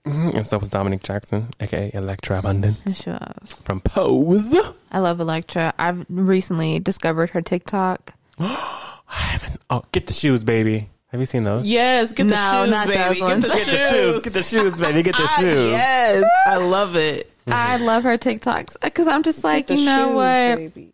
Mhm. 0.05 0.33
and 0.33 0.45
so 0.45 0.57
was 0.57 0.69
Dominique 0.69 1.03
Jackson, 1.03 1.49
aka 1.59 1.91
Elektra 1.93 2.39
Abundance 2.39 2.79
Yes, 2.85 3.03
she 3.03 3.09
was. 3.09 3.53
from 3.63 3.81
Pose. 3.81 4.55
I 4.91 4.99
love 4.99 5.19
Elektra. 5.19 5.73
I've 5.77 6.05
recently 6.09 6.79
discovered 6.79 7.31
her 7.31 7.41
TikTok. 7.41 8.13
I 8.39 8.95
haven't. 9.09 9.59
Oh, 9.69 9.83
get 9.91 10.07
the 10.07 10.13
shoes, 10.13 10.43
baby. 10.43 10.89
Have 11.11 11.19
you 11.19 11.25
seen 11.25 11.43
those? 11.43 11.65
Yes, 11.65 12.13
get 12.13 12.25
the 12.25 12.35
No, 12.35 12.61
shoes, 12.63 12.71
not 12.71 12.87
baby. 12.87 13.19
those 13.19 13.29
Get 13.29 13.41
the 13.41 13.47
Get 13.47 13.57
shoes. 13.57 13.65
Get 13.65 13.71
the 13.71 13.89
shoes. 13.89 14.23
Get 14.23 14.33
the 14.33 14.43
shoes, 14.43 14.79
baby. 14.79 15.01
Get 15.03 15.15
the 15.17 15.23
Ah, 15.27 15.37
shoes. 15.39 15.71
yes, 15.71 16.23
I 16.45 16.57
love 16.57 16.95
it. 16.95 17.31
I 17.47 17.77
love 17.77 18.03
her 18.03 18.15
TikToks 18.17 18.79
because 18.81 19.07
I'm 19.07 19.23
just 19.23 19.43
like, 19.43 19.67
the 19.67 19.75
you 19.75 19.85
know 19.85 20.07
shoes, 20.09 20.15
what? 20.15 20.73
baby. 20.75 20.91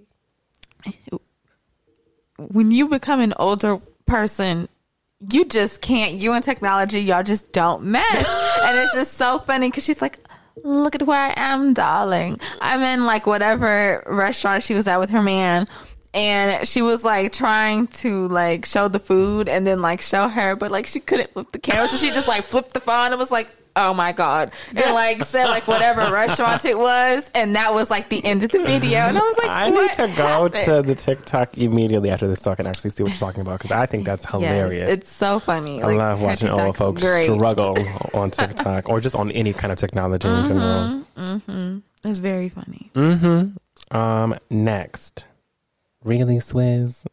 when 2.37 2.71
you 2.71 2.87
become 2.87 3.19
an 3.19 3.33
older 3.37 3.79
person, 4.05 4.69
you 5.31 5.45
just 5.45 5.81
can't. 5.81 6.13
You 6.13 6.33
and 6.33 6.43
technology, 6.43 7.01
y'all 7.01 7.23
just 7.23 7.51
don't 7.51 7.83
mesh, 7.83 8.03
and 8.63 8.77
it's 8.77 8.93
just 8.93 9.15
so 9.15 9.39
funny 9.39 9.69
because 9.69 9.83
she's 9.83 10.01
like, 10.01 10.19
"Look 10.63 10.95
at 10.95 11.03
where 11.03 11.19
I 11.19 11.33
am, 11.35 11.73
darling. 11.73 12.39
I'm 12.61 12.81
in 12.81 13.05
like 13.05 13.25
whatever 13.25 14.03
restaurant 14.07 14.63
she 14.63 14.75
was 14.75 14.87
at 14.87 14.97
with 14.99 15.09
her 15.09 15.21
man." 15.21 15.67
And 16.15 16.65
she 16.67 16.81
was 16.81 17.03
like 17.03 17.33
trying 17.33 17.87
to 17.87 18.27
like 18.29 18.65
show 18.65 18.87
the 18.87 18.99
food 18.99 19.49
and 19.49 19.67
then 19.67 19.81
like 19.81 19.99
show 20.01 20.29
her, 20.29 20.55
but 20.55 20.71
like 20.71 20.87
she 20.87 21.01
couldn't 21.01 21.33
flip 21.33 21.51
the 21.51 21.59
camera, 21.59 21.87
so 21.89 21.97
she 21.97 22.07
just 22.11 22.27
like 22.27 22.45
flipped 22.45 22.73
the 22.73 22.79
phone 22.79 23.11
and 23.11 23.19
was 23.19 23.31
like, 23.31 23.49
"Oh 23.75 23.93
my 23.93 24.13
god!" 24.13 24.53
and 24.73 24.93
like 24.95 25.21
said 25.25 25.47
like 25.47 25.67
whatever 25.67 26.01
restaurant 26.13 26.63
it 26.63 26.77
was, 26.79 27.29
and 27.35 27.57
that 27.57 27.73
was 27.73 27.91
like 27.91 28.07
the 28.07 28.25
end 28.25 28.43
of 28.43 28.51
the 28.51 28.59
video. 28.63 28.99
And 28.99 29.17
I 29.17 29.21
was 29.21 29.37
like, 29.37 29.49
I 29.49 29.69
need 29.69 29.91
to 29.91 30.07
go 30.15 30.43
happened?" 30.43 30.63
to 30.63 30.81
the 30.83 30.95
TikTok 30.95 31.57
immediately 31.57 32.09
after 32.11 32.29
this 32.29 32.41
so 32.41 32.51
I 32.51 32.55
can 32.55 32.65
actually 32.65 32.91
see 32.91 33.03
what 33.03 33.09
you're 33.11 33.19
talking 33.19 33.41
about 33.41 33.59
because 33.59 33.71
I 33.71 33.85
think 33.85 34.05
that's 34.05 34.23
hilarious. 34.25 34.73
Yes, 34.87 34.89
it's 34.99 35.11
so 35.11 35.39
funny. 35.39 35.83
I 35.83 35.87
Like, 35.87 35.97
love 35.97 36.21
watching 36.21 36.47
old 36.47 36.77
folks 36.77 37.01
great. 37.03 37.25
struggle 37.25 37.75
on 38.13 38.31
TikTok 38.31 38.87
or 38.87 39.01
just 39.01 39.17
on 39.17 39.31
any 39.31 39.51
kind 39.51 39.73
of 39.73 39.77
technology 39.79 40.29
mm-hmm, 40.29 41.19
in 41.19 41.43
general. 41.51 41.81
It's 42.05 42.19
very 42.19 42.47
funny. 42.47 42.89
Mm-hmm. 42.95 43.97
Um, 43.97 44.39
next, 44.49 45.25
really 46.05 46.37
Swizz. 46.37 47.05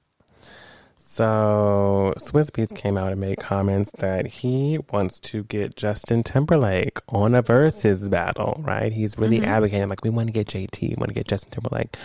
So 0.98 2.14
Swizz 2.16 2.50
Beatz 2.52 2.74
came 2.74 2.96
out 2.96 3.12
and 3.12 3.20
made 3.20 3.38
comments 3.38 3.90
that 3.98 4.26
he 4.26 4.78
wants 4.92 5.18
to 5.20 5.44
get 5.44 5.76
Justin 5.76 6.22
Timberlake 6.22 7.00
on 7.08 7.34
a 7.34 7.42
Verzuz 7.42 8.08
battle. 8.08 8.60
Right? 8.64 8.92
He's 8.92 9.18
really 9.18 9.40
mm-hmm. 9.40 9.50
advocating 9.50 9.88
like 9.88 10.04
we 10.04 10.10
want 10.10 10.28
to 10.28 10.32
get 10.32 10.46
JT, 10.46 10.80
we 10.80 10.94
want 10.96 11.08
to 11.08 11.14
get 11.14 11.28
Justin 11.28 11.50
Timberlake. 11.50 11.96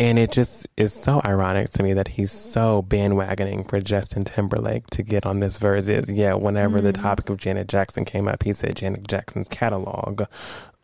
And 0.00 0.16
it 0.16 0.30
just 0.30 0.68
is 0.76 0.92
so 0.92 1.20
ironic 1.24 1.70
to 1.70 1.82
me 1.82 1.92
that 1.92 2.06
he's 2.06 2.30
so 2.30 2.82
bandwagoning 2.82 3.68
for 3.68 3.80
Justin 3.80 4.24
Timberlake 4.24 4.86
to 4.90 5.02
get 5.02 5.26
on 5.26 5.40
this 5.40 5.58
Verzuz. 5.58 6.16
Yeah, 6.16 6.34
whenever 6.34 6.80
the 6.80 6.92
mm-hmm. 6.92 7.02
topic 7.02 7.30
of 7.30 7.38
Janet 7.38 7.66
Jackson 7.66 8.04
came 8.04 8.28
up, 8.28 8.44
he 8.44 8.52
said 8.52 8.76
Janet 8.76 9.08
Jackson's 9.08 9.48
catalog. 9.48 10.22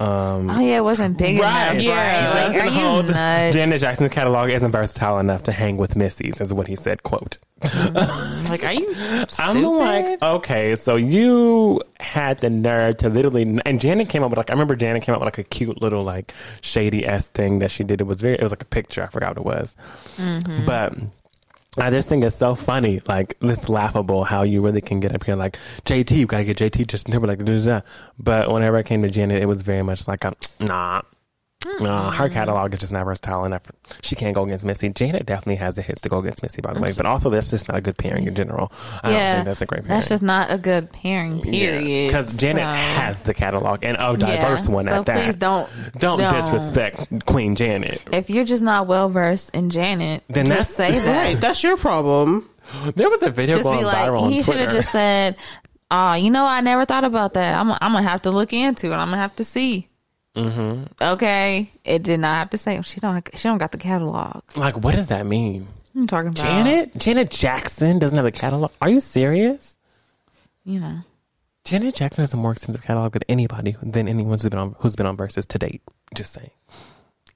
Um, 0.01 0.51
Oh 0.51 0.59
yeah, 0.61 0.79
it 0.79 0.85
wasn't 0.85 1.17
big 1.17 1.39
Right, 1.41 1.71
enough. 1.71 1.83
yeah. 1.83 2.35
Right? 2.35 2.49
Like, 2.49 2.63
are 2.63 2.67
you 2.67 3.03
nuts? 3.13 3.55
Janet 3.55 3.81
Jackson's 3.81 4.13
catalog 4.13 4.51
isn't 4.51 4.73
versatile 4.73 5.19
enough 5.21 5.45
to 5.45 5.53
hang 5.53 5.77
with 5.77 5.95
Missy's, 5.95 6.41
is 6.41 6.53
what 6.53 6.67
he 6.67 6.75
said. 6.77 7.05
Quote. 7.05 7.39
like, 7.63 8.65
are 8.65 8.73
you 8.73 8.93
Stupid? 9.29 9.35
I'm 9.39 9.63
like, 9.65 10.23
okay, 10.23 10.75
so 10.75 10.97
you 10.97 11.81
had 12.01 12.41
the 12.41 12.51
nerve 12.51 12.97
to 12.99 13.09
literally, 13.09 13.59
and 13.65 13.81
Janet 13.81 14.09
came 14.09 14.23
up 14.25 14.31
with 14.31 14.37
like, 14.39 14.51
I 14.51 14.53
remember 14.53 14.75
Janet 14.77 15.03
came 15.05 15.15
up 15.15 15.21
with 15.21 15.27
like 15.27 15.39
a 15.39 15.45
cute 15.45 15.81
little 15.81 16.03
like 16.03 16.35
shady 16.61 17.07
s 17.07 17.29
thing 17.29 17.61
that 17.61 17.71
she 17.71 17.85
did. 17.85 18.01
It 18.01 18.05
was 18.05 18.21
very, 18.21 18.35
it 18.35 18.43
was 18.43 18.53
like 18.53 18.63
a 18.63 18.67
picture. 18.67 19.03
I 19.03 19.07
forgot 19.07 19.39
what 19.39 19.39
it 19.39 19.45
was, 19.59 19.77
Mm-hmm. 20.17 20.67
but. 20.67 20.93
I 21.77 21.91
just 21.91 22.09
think 22.09 22.23
it's 22.23 22.37
so 22.37 22.55
funny, 22.55 23.03
like 23.07 23.37
it's 23.41 23.69
laughable 23.69 24.25
how 24.25 24.43
you 24.43 24.63
really 24.63 24.81
can 24.81 25.01
get 25.01 25.13
up 25.13 25.25
here 25.25 25.35
like 25.35 25.59
JT, 25.85 26.17
you 26.17 26.27
gotta 26.27 26.45
get 26.45 26.57
JT 26.57 26.87
Justin 26.87 27.13
Timberlake, 27.13 27.41
da, 27.41 27.45
da, 27.45 27.65
da. 27.65 27.81
but 28.19 28.51
whenever 28.51 28.77
I 28.77 28.83
came 28.85 29.03
to 29.03 29.11
Janet, 29.11 29.43
it 29.43 29.47
was 29.47 29.63
very 29.63 29.83
much 29.83 30.07
like 30.07 30.25
a 30.25 30.33
nah, 30.61 31.03
nah. 31.81 32.11
Her 32.11 32.29
catalog 32.29 32.73
is 32.75 32.81
just 32.81 32.93
not 32.93 33.05
versatile 33.05 33.45
enough. 33.45 33.63
She 34.03 34.15
can't 34.17 34.35
go 34.35 34.45
against 34.45 34.65
Missy. 34.65 34.89
Janet 34.91 35.27
definitely 35.27 35.57
has 35.57 35.75
the 35.77 35.83
hits 35.83 36.01
to 36.03 36.09
go 36.09 36.19
against 36.19 36.43
Missy, 36.43 36.61
by 36.63 36.73
the 36.75 36.81
way, 36.81 36.93
but 36.97 37.07
also 37.07 37.31
that's 37.31 37.51
just 37.51 37.69
not 37.69 37.77
a 37.79 37.81
good 37.81 37.97
pairing 37.99 38.27
in 38.27 38.35
general. 38.35 38.73
I 39.03 39.09
don't 39.11 39.13
yeah, 39.19 39.35
think 39.35 39.47
that's 39.47 39.63
a 39.63 39.67
great 39.67 39.83
pairing. 39.85 39.89
That's 39.99 40.09
just 40.09 40.23
not 40.23 40.51
a 40.51 40.59
good 40.59 40.93
pairing. 40.93 41.41
Period. 41.41 42.09
Because 42.09 42.37
Janet 42.37 42.63
So, 42.63 42.67
has 43.01 43.23
the 43.23 43.35
catalog 43.35 43.85
and 43.85 43.97
a 43.99 44.17
diverse 44.17 44.67
yeah, 44.69 44.75
one 44.75 44.87
so 44.89 44.95
at 45.01 45.07
that. 45.07 45.17
please 45.25 45.37
don't 45.37 45.69
don't, 45.99 46.19
don't. 46.19 46.33
disrespect 46.35 47.27
Queen 47.27 47.55
Janet. 47.57 48.03
If 48.13 48.31
you're 48.31 48.45
just 48.45 48.63
not 48.63 48.87
well 48.87 49.09
versed 49.09 49.55
in 49.55 49.71
Janet, 49.71 50.25
Then 50.29 50.47
just 50.47 50.77
that's- 50.77 50.95
say 50.95 50.99
that. 51.05 51.25
Right, 51.27 51.41
that's 51.41 51.63
your 51.63 51.77
problem. 51.77 52.49
There 52.95 53.11
was 53.11 53.23
a 53.23 53.31
video 53.31 53.57
just 53.57 53.65
going 53.65 53.81
be 53.81 53.85
viral 53.85 54.13
like, 54.13 54.23
on 54.23 54.31
he 54.33 54.43
should 54.43 54.57
have 54.57 54.71
just 54.73 54.91
said, 54.91 55.37
"Oh, 55.91 56.15
you 56.15 56.31
know, 56.31 56.47
I 56.47 56.61
never 56.63 56.87
thought 56.87 57.05
about 57.05 57.35
that. 57.35 57.55
I'm, 57.59 57.71
I'm 57.73 57.93
gonna 57.93 58.03
have 58.03 58.23
to 58.23 58.31
look 58.31 58.53
into 58.55 58.87
it. 58.87 58.95
I'm 58.95 59.09
gonna 59.09 59.19
have 59.19 59.37
to 59.37 59.45
see." 59.45 59.89
Mm-hmm. 60.35 60.85
Okay, 61.01 61.71
it 61.85 62.03
did 62.03 62.21
not 62.21 62.35
have 62.37 62.51
to 62.51 62.59
say 62.59 62.81
she 62.83 63.01
don't. 63.01 63.29
She 63.35 63.49
don't 63.49 63.59
got 63.59 63.73
the 63.73 63.79
catalog. 63.79 64.43
like, 64.57 64.77
what 64.79 64.95
does 64.95 65.07
that 65.09 65.27
mean? 65.27 65.67
I'm 65.95 66.07
talking 66.09 66.29
about 66.31 66.43
Janet? 66.43 66.97
Janet 66.97 67.31
Jackson 67.31 68.01
doesn't 68.01 68.17
have 68.17 68.27
a 68.27 68.33
catalog? 68.33 68.73
Are 68.83 68.89
you 68.89 68.99
serious? 69.01 69.77
You 70.65 70.81
know, 70.81 70.99
Janet 71.65 71.95
Jackson 71.95 72.23
has 72.23 72.35
a 72.35 72.37
more 72.37 72.53
extensive 72.53 72.83
catalog 72.83 73.13
than 73.13 73.23
anybody 73.29 73.77
than 73.81 74.09
anyone 74.09 74.33
who's 74.33 74.49
been 74.49 74.59
on 74.59 74.75
who's 74.81 74.97
been 74.97 75.07
on 75.07 75.17
Verzuz 75.17 75.47
to 75.47 75.59
date. 75.59 75.83
Just 76.15 76.33
saying, 76.33 76.51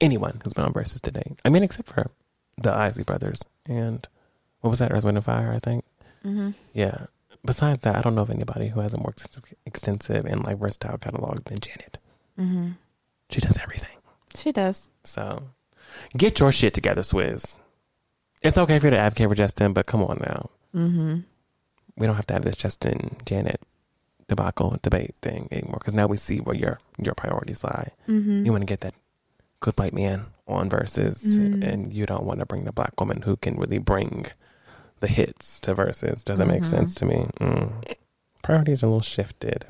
anyone 0.01 0.41
who's 0.43 0.53
been 0.53 0.65
on 0.65 0.73
Verzuz 0.73 0.99
to 1.01 1.11
date. 1.11 1.39
I 1.45 1.49
mean, 1.49 1.63
except 1.63 1.87
for 1.87 2.11
the 2.57 2.73
Isley 2.75 3.03
Brothers 3.03 3.41
and 3.65 4.05
what 4.61 4.71
was 4.71 4.79
that? 4.79 4.91
Earth, 4.91 5.05
Wind 5.05 5.17
and 5.17 5.25
Fire, 5.25 5.53
I 5.53 5.59
think. 5.59 5.85
Mm-hmm. 6.25 6.49
Yeah. 6.73 7.05
Besides 7.45 7.79
that, 7.81 7.95
I 7.95 8.01
don't 8.01 8.15
know 8.15 8.23
of 8.23 8.29
anybody 8.29 8.67
who 8.67 8.81
has 8.81 8.93
a 8.93 8.97
more 8.97 9.11
extensive, 9.11 9.53
extensive 9.65 10.25
and 10.25 10.43
like 10.43 10.57
versatile 10.57 10.97
catalog 10.97 11.45
than 11.45 11.59
Janet. 11.59 11.97
Mm-hmm. 12.37 12.71
She 13.29 13.39
does 13.41 13.57
everything. 13.57 13.95
she 14.35 14.51
does. 14.51 14.87
So, 15.03 15.43
get 16.17 16.39
your 16.39 16.51
shit 16.51 16.73
together, 16.73 17.01
Swizz. 17.01 17.55
It's 18.41 18.57
okay 18.57 18.79
for 18.79 18.87
you 18.87 18.91
to 18.91 18.97
advocate 18.97 19.27
for 19.29 19.35
Justin, 19.35 19.73
but 19.73 19.85
come 19.85 20.01
on 20.03 20.17
now. 20.21 20.49
Mm-hmm. 20.75 21.19
we 21.97 22.05
don't 22.07 22.15
have 22.15 22.27
to 22.27 22.33
have 22.35 22.43
this 22.43 22.55
Justin 22.55 23.17
Janet 23.25 23.59
debacle 24.27 24.77
debate 24.83 25.15
thing 25.21 25.47
anymore 25.51 25.77
because 25.79 25.93
now 25.95 26.05
we 26.07 26.15
see 26.15 26.37
where 26.37 26.55
your 26.55 26.77
your 26.97 27.15
priorities 27.15 27.63
lie. 27.63 27.89
Mm-hmm. 28.07 28.45
You 28.45 28.51
want 28.51 28.61
to 28.61 28.65
get 28.67 28.81
that 28.81 28.93
good 29.59 29.77
white 29.77 29.93
man 29.93 30.27
on 30.47 30.69
Verzuz, 30.69 31.23
Mhm. 31.25 31.63
and 31.67 31.93
you 31.93 32.05
don't 32.05 32.23
want 32.23 32.39
to 32.39 32.45
bring 32.45 32.63
the 32.65 32.71
black 32.71 32.99
woman 32.99 33.23
who 33.23 33.35
can 33.35 33.57
really 33.57 33.79
bring 33.79 34.27
the 35.01 35.07
hits 35.07 35.59
to 35.61 35.73
Verzuz. 35.75 36.23
Doesn't 36.23 36.47
make 36.47 36.61
Mhm. 36.61 36.69
sense 36.69 36.95
to 36.95 37.05
me. 37.05 37.27
Mm. 37.41 37.95
Priorities 38.43 38.83
are 38.83 38.85
a 38.85 38.89
little 38.89 39.01
shifted. 39.01 39.65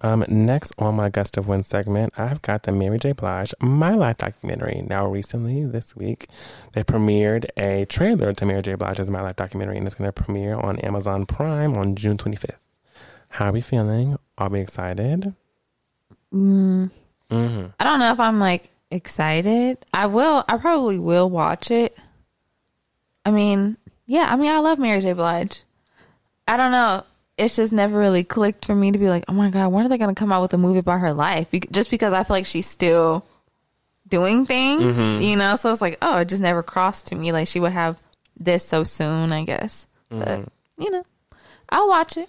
Um, 0.00 0.24
next 0.28 0.72
on 0.78 0.94
my 0.94 1.08
Gust 1.08 1.36
of 1.36 1.48
Wind 1.48 1.66
segment, 1.66 2.12
I've 2.16 2.40
got 2.40 2.62
the 2.62 2.70
Mary 2.72 2.98
J. 2.98 3.12
Blige 3.12 3.52
My 3.60 3.94
Life 3.94 4.18
documentary. 4.18 4.84
Now, 4.88 5.06
recently, 5.06 5.64
this 5.66 5.96
week, 5.96 6.28
they 6.72 6.84
premiered 6.84 7.46
a 7.56 7.84
trailer 7.86 8.32
to 8.32 8.46
Mary 8.46 8.62
J. 8.62 8.74
Blige's 8.76 9.10
My 9.10 9.22
Life 9.22 9.34
documentary, 9.36 9.76
and 9.76 9.86
it's 9.88 9.96
going 9.96 10.06
to 10.08 10.12
premiere 10.12 10.54
on 10.54 10.78
Amazon 10.80 11.26
Prime 11.26 11.76
on 11.76 11.96
June 11.96 12.16
25th. 12.16 12.56
How 13.30 13.46
are 13.46 13.52
we 13.52 13.60
feeling? 13.60 14.16
Are 14.38 14.48
we 14.48 14.60
excited? 14.60 15.34
Mm, 16.32 16.90
Mm-hmm. 17.30 17.66
I 17.78 17.84
don't 17.84 17.98
know 17.98 18.12
if 18.12 18.20
I'm 18.20 18.38
like 18.40 18.70
excited. 18.90 19.84
I 19.92 20.06
will. 20.06 20.44
I 20.48 20.56
probably 20.56 20.98
will 20.98 21.28
watch 21.28 21.70
it. 21.70 21.94
I 23.26 23.30
mean, 23.30 23.76
yeah. 24.06 24.28
I 24.30 24.36
mean, 24.36 24.50
I 24.50 24.60
love 24.60 24.78
Mary 24.78 25.00
J. 25.02 25.12
Blige. 25.12 25.62
I 26.46 26.56
don't 26.56 26.70
know. 26.72 27.04
It's 27.38 27.56
just 27.56 27.72
never 27.72 27.98
really 27.98 28.24
clicked 28.24 28.66
for 28.66 28.74
me 28.74 28.90
to 28.92 28.98
be 28.98 29.08
like, 29.08 29.24
oh 29.28 29.32
my 29.32 29.48
god, 29.50 29.68
when 29.68 29.86
are 29.86 29.88
they 29.88 29.96
going 29.98 30.14
to 30.14 30.18
come 30.18 30.32
out 30.32 30.42
with 30.42 30.52
a 30.54 30.58
movie 30.58 30.80
about 30.80 31.00
her 31.00 31.12
life? 31.12 31.50
Be- 31.50 31.60
just 31.70 31.90
because 31.90 32.12
I 32.12 32.24
feel 32.24 32.34
like 32.36 32.46
she's 32.46 32.66
still 32.66 33.24
doing 34.08 34.44
things, 34.46 34.82
Mm-hmm. 34.82 35.22
you 35.22 35.36
know. 35.36 35.54
So 35.56 35.70
it's 35.70 35.80
like, 35.80 35.98
oh, 36.02 36.18
it 36.18 36.28
just 36.28 36.42
never 36.42 36.62
crossed 36.62 37.06
to 37.08 37.14
me 37.14 37.30
like 37.32 37.46
she 37.48 37.60
would 37.60 37.72
have 37.72 37.96
this 38.38 38.64
so 38.66 38.84
soon. 38.84 39.32
I 39.32 39.44
guess, 39.44 39.86
Mm-hmm. 40.10 40.42
but 40.44 40.52
you 40.84 40.90
know, 40.90 41.04
I'll 41.70 41.88
watch 41.88 42.16
it. 42.16 42.28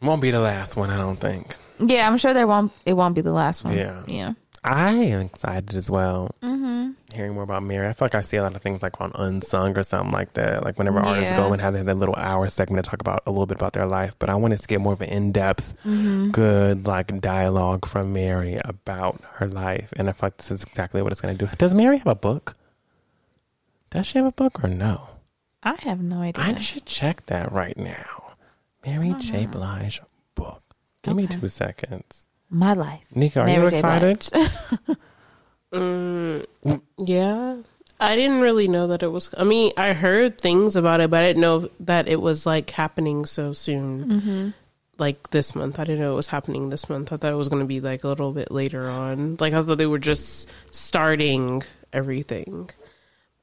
Won't 0.00 0.22
be 0.22 0.30
the 0.30 0.40
last 0.40 0.76
one, 0.76 0.90
I 0.90 0.98
don't 0.98 1.16
think. 1.20 1.56
Yeah, 1.78 2.06
I'm 2.08 2.18
sure 2.18 2.34
there 2.34 2.46
won't. 2.46 2.72
It 2.86 2.92
won't 2.94 3.14
be 3.14 3.20
the 3.22 3.32
last 3.32 3.64
one. 3.64 3.76
Yeah. 3.76 4.02
yeah. 4.06 4.32
I 4.64 4.92
am 4.92 5.20
excited 5.20 5.74
as 5.74 5.90
well. 5.90 6.30
Mm-hmm. 6.40 6.90
Hearing 7.12 7.34
more 7.34 7.42
about 7.42 7.64
Mary. 7.64 7.88
I 7.88 7.92
feel 7.94 8.06
like 8.06 8.14
I 8.14 8.22
see 8.22 8.36
a 8.36 8.42
lot 8.42 8.54
of 8.54 8.62
things 8.62 8.80
like 8.82 9.00
on 9.00 9.10
Unsung 9.16 9.76
or 9.76 9.82
something 9.82 10.12
like 10.12 10.34
that. 10.34 10.64
Like 10.64 10.78
whenever 10.78 11.00
artists 11.00 11.34
go 11.36 11.52
and 11.52 11.60
have 11.60 11.74
their, 11.74 11.82
their 11.84 11.94
little 11.96 12.14
hour 12.16 12.46
segment 12.48 12.84
to 12.84 12.90
talk 12.90 13.00
about 13.00 13.22
a 13.26 13.30
little 13.30 13.46
bit 13.46 13.56
about 13.56 13.72
their 13.72 13.86
life. 13.86 14.14
But 14.20 14.30
I 14.30 14.34
wanted 14.36 14.60
to 14.60 14.68
get 14.68 14.80
more 14.80 14.92
of 14.92 15.00
an 15.00 15.08
in 15.08 15.32
depth, 15.32 15.74
Mm-hmm. 15.84 16.30
good 16.30 16.86
like 16.86 17.20
dialogue 17.20 17.86
from 17.86 18.12
Mary 18.12 18.60
about 18.64 19.20
her 19.34 19.48
life. 19.48 19.92
And 19.96 20.08
I 20.08 20.12
feel 20.12 20.26
like 20.28 20.36
this 20.36 20.50
is 20.52 20.62
exactly 20.62 21.02
what 21.02 21.10
it's 21.12 21.20
going 21.20 21.36
to 21.36 21.46
do. 21.46 21.50
Does 21.58 21.74
Mary 21.74 21.98
have 21.98 22.06
a 22.06 22.14
book? 22.14 22.56
Does 23.90 24.06
she 24.06 24.18
have 24.18 24.26
a 24.26 24.32
book 24.32 24.62
or 24.64 24.68
no? 24.68 25.08
I 25.64 25.74
have 25.80 26.00
no 26.00 26.20
idea. 26.22 26.44
I 26.44 26.54
should 26.54 26.86
check 26.86 27.26
that 27.26 27.50
right 27.52 27.76
now. 27.76 28.32
Mary 28.86 29.14
J. 29.20 29.46
Blige 29.46 30.00
book. 30.34 30.62
Give 31.02 31.14
me 31.16 31.26
two 31.26 31.48
seconds. 31.48 32.26
My 32.52 32.74
life. 32.74 33.00
Nika, 33.14 33.40
are 33.40 33.46
Mary 33.46 33.64
you 33.64 33.70
J. 33.70 33.78
excited? 33.78 34.20
Mm, 35.72 36.46
yeah. 36.98 37.56
I 37.98 38.14
didn't 38.14 38.40
really 38.40 38.68
know 38.68 38.88
that 38.88 39.02
it 39.02 39.08
was. 39.08 39.30
I 39.38 39.44
mean, 39.44 39.72
I 39.78 39.94
heard 39.94 40.38
things 40.38 40.76
about 40.76 41.00
it, 41.00 41.08
but 41.08 41.20
I 41.20 41.28
didn't 41.28 41.40
know 41.40 41.70
that 41.80 42.08
it 42.08 42.20
was 42.20 42.44
like 42.44 42.68
happening 42.68 43.24
so 43.24 43.54
soon. 43.54 44.04
Mm-hmm. 44.04 44.48
Like 44.98 45.30
this 45.30 45.54
month. 45.54 45.80
I 45.80 45.84
didn't 45.84 46.00
know 46.00 46.12
it 46.12 46.16
was 46.16 46.26
happening 46.26 46.68
this 46.68 46.90
month. 46.90 47.10
I 47.10 47.16
thought 47.16 47.32
it 47.32 47.36
was 47.36 47.48
going 47.48 47.62
to 47.62 47.66
be 47.66 47.80
like 47.80 48.04
a 48.04 48.08
little 48.08 48.32
bit 48.32 48.50
later 48.50 48.86
on. 48.88 49.38
Like, 49.40 49.54
I 49.54 49.62
thought 49.62 49.78
they 49.78 49.86
were 49.86 49.98
just 49.98 50.50
starting 50.70 51.62
everything. 51.92 52.68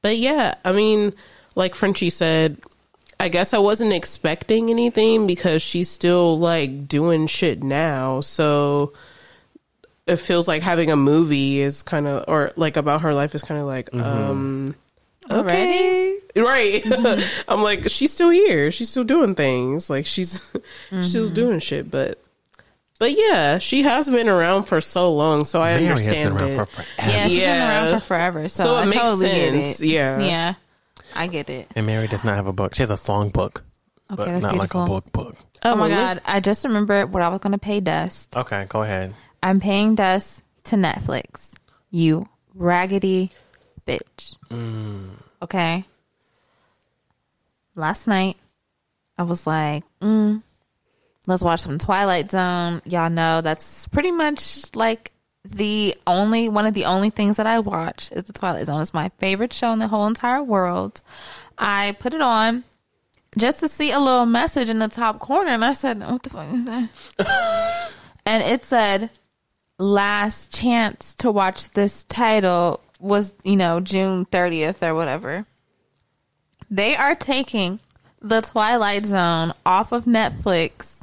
But 0.02 0.18
yeah, 0.18 0.54
I 0.64 0.72
mean, 0.72 1.14
like 1.56 1.74
Frenchie 1.74 2.10
said, 2.10 2.58
I 3.20 3.28
guess 3.28 3.52
I 3.54 3.58
wasn't 3.58 3.92
expecting 3.92 4.70
anything 4.70 5.26
because 5.26 5.60
she's 5.62 5.88
still 5.90 6.38
like 6.38 6.88
doing 6.88 7.26
shit 7.26 7.62
now. 7.62 8.20
So 8.22 8.94
it 10.06 10.16
feels 10.16 10.48
like 10.48 10.62
having 10.62 10.90
a 10.90 10.96
movie 10.96 11.60
is 11.60 11.82
kind 11.82 12.06
of 12.08 12.24
or 12.28 12.50
like 12.56 12.76
about 12.76 13.02
her 13.02 13.14
life 13.14 13.34
is 13.34 13.42
kind 13.42 13.60
of 13.60 13.66
like 13.66 13.94
um 13.94 14.74
okay. 15.30 16.16
Right. 16.36 16.82
I'm 17.48 17.62
like 17.62 17.88
she's 17.90 18.12
still 18.12 18.30
here. 18.30 18.70
She's 18.70 18.88
still 18.88 19.04
doing 19.04 19.34
things. 19.34 19.90
Like 19.90 20.06
she's 20.06 20.50
she's 20.90 21.10
still 21.10 21.28
doing 21.28 21.58
shit 21.58 21.90
but 21.90 22.18
but 22.98 23.12
yeah 23.12 23.58
she 23.58 23.82
has 23.82 24.08
been 24.08 24.28
around 24.28 24.64
for 24.64 24.80
so 24.80 25.10
long 25.14 25.44
so 25.46 25.60
i 25.62 25.72
Mary 25.80 25.86
has 25.86 26.00
understand 26.06 26.34
been 26.34 26.42
around 26.42 26.50
it. 26.50 26.56
for 26.56 26.82
forever. 26.82 27.10
Yeah, 27.10 27.28
she's 27.28 27.38
been 27.40 27.60
around 27.60 28.00
for 28.00 28.06
forever, 28.06 28.48
so, 28.48 28.64
So 28.64 28.76
it 28.76 28.80
I 28.80 28.84
makes 28.86 28.96
totally 29.00 29.28
sense, 29.28 29.80
Get 29.80 29.86
it. 29.88 29.92
yeah. 29.92 30.20
yeah, 30.20 30.54
I 31.14 31.26
get 31.26 31.50
it. 31.50 31.68
And 31.74 31.86
Mary 31.86 32.06
does 32.06 32.24
not 32.24 32.36
have 32.36 32.46
a 32.46 32.52
book. 32.52 32.74
She 32.74 32.82
has 32.82 32.90
a 32.90 32.96
song 32.96 33.30
book, 33.30 33.64
Okay, 34.10 34.16
but 34.16 34.26
that's 34.26 34.42
not 34.42 34.56
like 34.56 34.74
a 34.74 34.84
book 34.84 35.10
book. 35.12 35.36
Oh, 35.62 35.76
my 35.76 35.88
well, 35.88 36.14
god, 36.14 36.22
I 36.24 36.40
just 36.40 36.64
remembered 36.64 37.12
what 37.12 37.22
I 37.22 37.28
was 37.28 37.40
going 37.40 37.52
to 37.52 37.58
pay 37.58 37.80
Dust. 37.80 38.36
Okay, 38.36 38.66
go 38.68 38.82
ahead. 38.82 39.14
I'm 39.42 39.60
paying 39.60 39.94
Dust 39.94 40.42
to 40.64 40.76
Netflix. 40.76 41.54
You 41.90 42.26
raggedy 42.54 43.30
bitch. 43.86 44.36
Okay. 45.42 45.84
Last 47.74 48.06
night, 48.06 48.36
I 49.16 49.22
was 49.22 49.46
like, 49.46 49.84
mm, 50.00 50.42
let's 51.26 51.42
watch 51.42 51.60
some 51.60 51.78
Twilight 51.78 52.30
Zone. 52.30 52.82
Y'all 52.84 53.10
know 53.10 53.40
that's 53.40 53.86
pretty 53.88 54.10
much 54.10 54.74
like 54.74 55.12
the 55.44 55.96
only 56.06 56.48
one 56.48 56.66
of 56.66 56.74
the 56.74 56.84
only 56.84 57.10
things 57.10 57.36
that 57.38 57.46
I 57.46 57.58
watch 57.58 58.10
is 58.12 58.24
the 58.24 58.32
Twilight 58.32 58.66
Zone. 58.66 58.80
It's 58.80 58.94
my 58.94 59.10
favorite 59.18 59.52
show 59.52 59.72
in 59.72 59.78
the 59.78 59.88
whole 59.88 60.06
entire 60.06 60.42
world. 60.42 61.00
I 61.56 61.96
put 61.98 62.14
it 62.14 62.20
on 62.20 62.64
just 63.38 63.60
to 63.60 63.68
see 63.68 63.90
a 63.90 63.98
little 63.98 64.26
message 64.26 64.68
in 64.68 64.80
the 64.80 64.88
top 64.88 65.18
corner, 65.18 65.50
and 65.50 65.64
I 65.64 65.72
said, 65.72 66.00
"What 66.00 66.22
the 66.22 66.30
fuck 66.30 66.52
is 66.52 66.64
that?" 66.66 67.90
and 68.26 68.42
it 68.42 68.64
said, 68.64 69.10
"Last 69.78 70.54
chance 70.54 71.14
to 71.16 71.30
watch 71.30 71.70
this 71.70 72.04
title 72.04 72.80
was, 72.98 73.32
you 73.42 73.56
know, 73.56 73.80
June 73.80 74.26
thirtieth 74.26 74.82
or 74.82 74.94
whatever." 74.94 75.46
They 76.70 76.94
are 76.94 77.14
taking 77.14 77.80
the 78.20 78.42
Twilight 78.42 79.06
Zone 79.06 79.52
off 79.64 79.90
of 79.90 80.04
Netflix, 80.04 81.00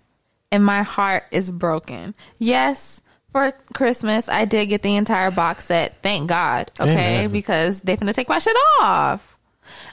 and 0.52 0.64
my 0.64 0.84
heart 0.84 1.26
is 1.32 1.50
broken. 1.50 2.14
Yes. 2.38 3.02
For 3.38 3.52
Christmas, 3.76 4.28
I 4.30 4.46
did 4.46 4.66
get 4.68 4.82
the 4.82 4.96
entire 4.96 5.30
box 5.30 5.66
set. 5.66 6.02
Thank 6.02 6.28
God. 6.28 6.72
Okay, 6.80 6.92
Amen. 7.20 7.32
because 7.32 7.82
they 7.84 7.96
finna 7.96 8.14
take 8.14 8.28
my 8.30 8.40
shit 8.40 8.56
off. 8.82 9.38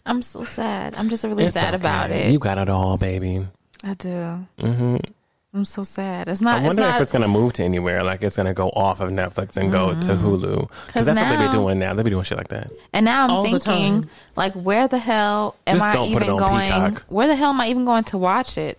I'm 0.06 0.22
so 0.22 0.44
sad. 0.44 0.94
I'm 0.96 1.10
just 1.10 1.24
really 1.24 1.44
It's 1.44 1.52
sad 1.52 1.74
okay. 1.74 1.82
about 1.82 2.10
it. 2.10 2.30
You 2.32 2.38
got 2.38 2.56
it 2.56 2.70
all, 2.70 2.96
baby. 2.96 3.46
I 3.82 3.92
do. 3.94 4.46
Mm-hmm. 4.58 4.96
I'm 5.52 5.64
so 5.66 5.82
sad. 5.84 6.28
It's 6.28 6.40
not. 6.40 6.60
I 6.60 6.66
wonder 6.66 6.70
it's 6.82 6.88
not, 6.88 6.96
if 6.96 7.02
it's 7.02 7.12
going 7.12 7.20
to 7.22 7.28
move 7.28 7.52
to 7.54 7.64
anywhere. 7.64 8.02
Like 8.02 8.22
it's 8.22 8.34
going 8.36 8.46
to 8.46 8.54
go 8.54 8.70
off 8.70 9.00
of 9.00 9.10
Netflix 9.10 9.56
and 9.58 9.70
go 9.70 9.92
to 9.92 10.14
Hulu 10.16 10.68
Because 10.86 11.06
that's 11.06 11.18
what 11.18 11.28
they 11.28 11.36
now- 11.36 11.46
be 11.46 11.52
doing 11.52 11.78
now. 11.78 11.92
They 11.92 12.02
be 12.02 12.10
doing 12.10 12.24
shit 12.24 12.38
like 12.38 12.48
that. 12.48 12.70
And 12.94 13.04
now 13.04 13.24
I'm 13.24 13.30
All 13.30 13.44
thinking, 13.44 14.08
like, 14.36 14.54
where 14.54 14.88
the 14.88 14.98
hell 14.98 15.54
am 15.66 15.76
Just 15.76 15.86
I 15.86 15.92
don't 15.92 16.12
put 16.14 16.22
even 16.22 16.28
it 16.28 16.32
on 16.32 16.38
going? 16.38 16.66
Peacock. 16.72 17.04
Where 17.08 17.26
the 17.28 17.36
hell 17.36 17.50
am 17.50 17.60
I 17.60 17.68
even 17.68 17.84
going 17.84 18.04
to 18.04 18.16
watch 18.18 18.56
it? 18.56 18.78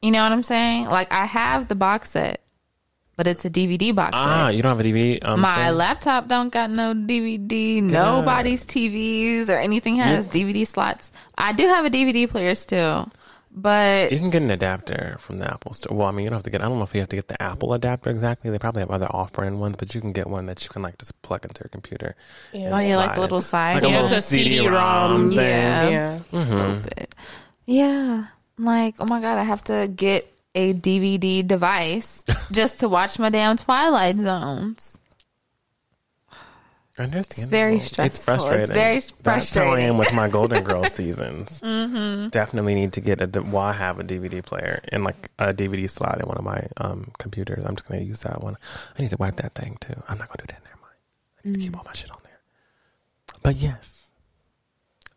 You 0.00 0.12
know 0.12 0.22
what 0.22 0.30
I'm 0.32 0.42
saying? 0.44 0.86
Like, 0.86 1.12
I 1.12 1.24
have 1.24 1.66
the 1.68 1.74
box 1.74 2.10
set, 2.10 2.40
but 3.16 3.26
it's 3.26 3.44
a 3.44 3.50
DVD 3.50 3.94
box 3.94 4.10
Ah, 4.14 4.48
set. 4.48 4.56
you 4.56 4.62
don't 4.62 4.76
have 4.76 4.84
a 4.84 4.88
DVD? 4.88 5.24
Um, 5.24 5.40
My 5.40 5.66
thing? 5.68 5.76
laptop 5.76 6.28
don't 6.28 6.50
got 6.52 6.70
no 6.70 6.94
DVD. 6.94 7.82
Nobody's 7.82 8.64
TVs 8.66 9.48
or 9.48 9.56
anything 9.56 9.96
has 9.96 10.28
DVD 10.28 10.66
slots. 10.66 11.12
I 11.38 11.52
do 11.52 11.66
have 11.68 11.84
a 11.84 11.90
DVD 11.90 12.28
player 12.28 12.54
still, 12.54 13.08
but 13.52 14.10
You 14.10 14.18
can 14.18 14.30
get 14.30 14.42
an 14.42 14.50
adapter 14.50 15.16
from 15.20 15.38
the 15.38 15.46
Apple 15.52 15.74
store. 15.74 15.96
Well, 15.96 16.08
I 16.08 16.10
mean, 16.10 16.24
you 16.24 16.30
don't 16.30 16.38
have 16.38 16.42
to 16.44 16.50
get. 16.50 16.60
I 16.60 16.64
don't 16.68 16.78
know 16.78 16.84
if 16.84 16.92
you 16.94 17.00
have 17.00 17.08
to 17.10 17.16
get 17.16 17.28
the 17.28 17.40
Apple 17.40 17.72
adapter 17.72 18.10
exactly. 18.10 18.50
They 18.50 18.58
probably 18.58 18.80
have 18.80 18.90
other 18.90 19.06
off-brand 19.10 19.60
ones, 19.60 19.76
but 19.76 19.94
you 19.94 20.00
can 20.00 20.12
get 20.12 20.26
one 20.26 20.46
that 20.46 20.64
you 20.64 20.70
can 20.70 20.82
like 20.82 20.98
just 20.98 21.14
plug 21.22 21.44
into 21.44 21.60
your 21.62 21.68
computer. 21.68 22.16
Yeah. 22.52 22.70
oh 22.74 22.78
yeah, 22.78 22.96
like 22.96 23.14
the 23.14 23.20
little 23.20 23.40
side. 23.40 23.74
Like 23.74 23.84
a 23.84 23.88
yeah. 23.90 24.00
little 24.02 24.18
it's 24.18 24.26
a 24.26 24.34
CD-ROM. 24.34 25.28
thing. 25.30 25.38
Yeah. 25.38 25.88
yeah 25.88 26.18
stupid. 26.82 27.14
Yeah. 27.66 28.26
Like, 28.58 28.96
oh 29.00 29.06
my 29.06 29.20
God, 29.20 29.38
I 29.38 29.44
have 29.44 29.62
to 29.64 29.88
get 29.94 30.32
a 30.54 30.72
DVD 30.74 31.46
device 31.46 32.24
just 32.52 32.80
to 32.80 32.88
watch 32.88 33.18
my 33.18 33.28
damn 33.30 33.56
Twilight 33.56 34.18
Zones. 34.18 34.98
I 36.98 37.02
understand. 37.02 37.50
very 37.50 37.76
It's 37.76 37.86
stressful. 37.86 38.04
It's 38.06 38.24
frustrating. 38.24 38.66
very 38.74 38.94
That's 39.00 39.10
how 39.10 39.30
I 39.32 39.34
frustrating. 39.34 39.84
am 39.88 39.98
with 39.98 40.12
my 40.14 40.28
Golden 40.28 40.62
Girls 40.62 40.92
seasons. 41.00 41.60
mm-hmm. 41.60 42.28
Definitely 42.28 42.74
need 42.76 42.92
to 42.92 43.00
get 43.00 43.20
a. 43.20 43.42
Well, 43.42 43.62
I 43.62 43.72
have 43.72 43.98
a 43.98 44.04
DVD 44.04 44.44
player 44.44 44.80
and 44.90 45.02
like 45.02 45.30
a 45.40 45.52
DVD 45.52 45.90
slot 45.90 46.20
in 46.20 46.26
one 46.28 46.36
of 46.38 46.44
my 46.44 46.66
um, 46.76 47.10
computers. 47.18 47.64
I'm 47.64 47.74
just 47.74 47.88
going 47.88 47.98
to 48.00 48.06
use 48.06 48.22
that 48.22 48.42
one. 48.42 48.56
I 48.96 49.02
need 49.02 49.10
to 49.10 49.16
wipe 49.16 49.36
that 49.36 49.54
thing 49.56 49.76
too. 49.80 49.94
I'm 50.08 50.18
not 50.18 50.28
going 50.28 50.46
to 50.46 50.46
do 50.46 50.54
that. 50.54 50.62
Never 50.64 50.78
mind. 50.82 50.94
I 51.44 51.48
need 51.48 51.54
to 51.54 51.60
keep 51.60 51.76
all 51.76 51.84
my 51.84 51.92
shit 51.94 52.10
on 52.12 52.18
there. 52.22 52.38
But 53.42 53.56
yes, 53.56 54.12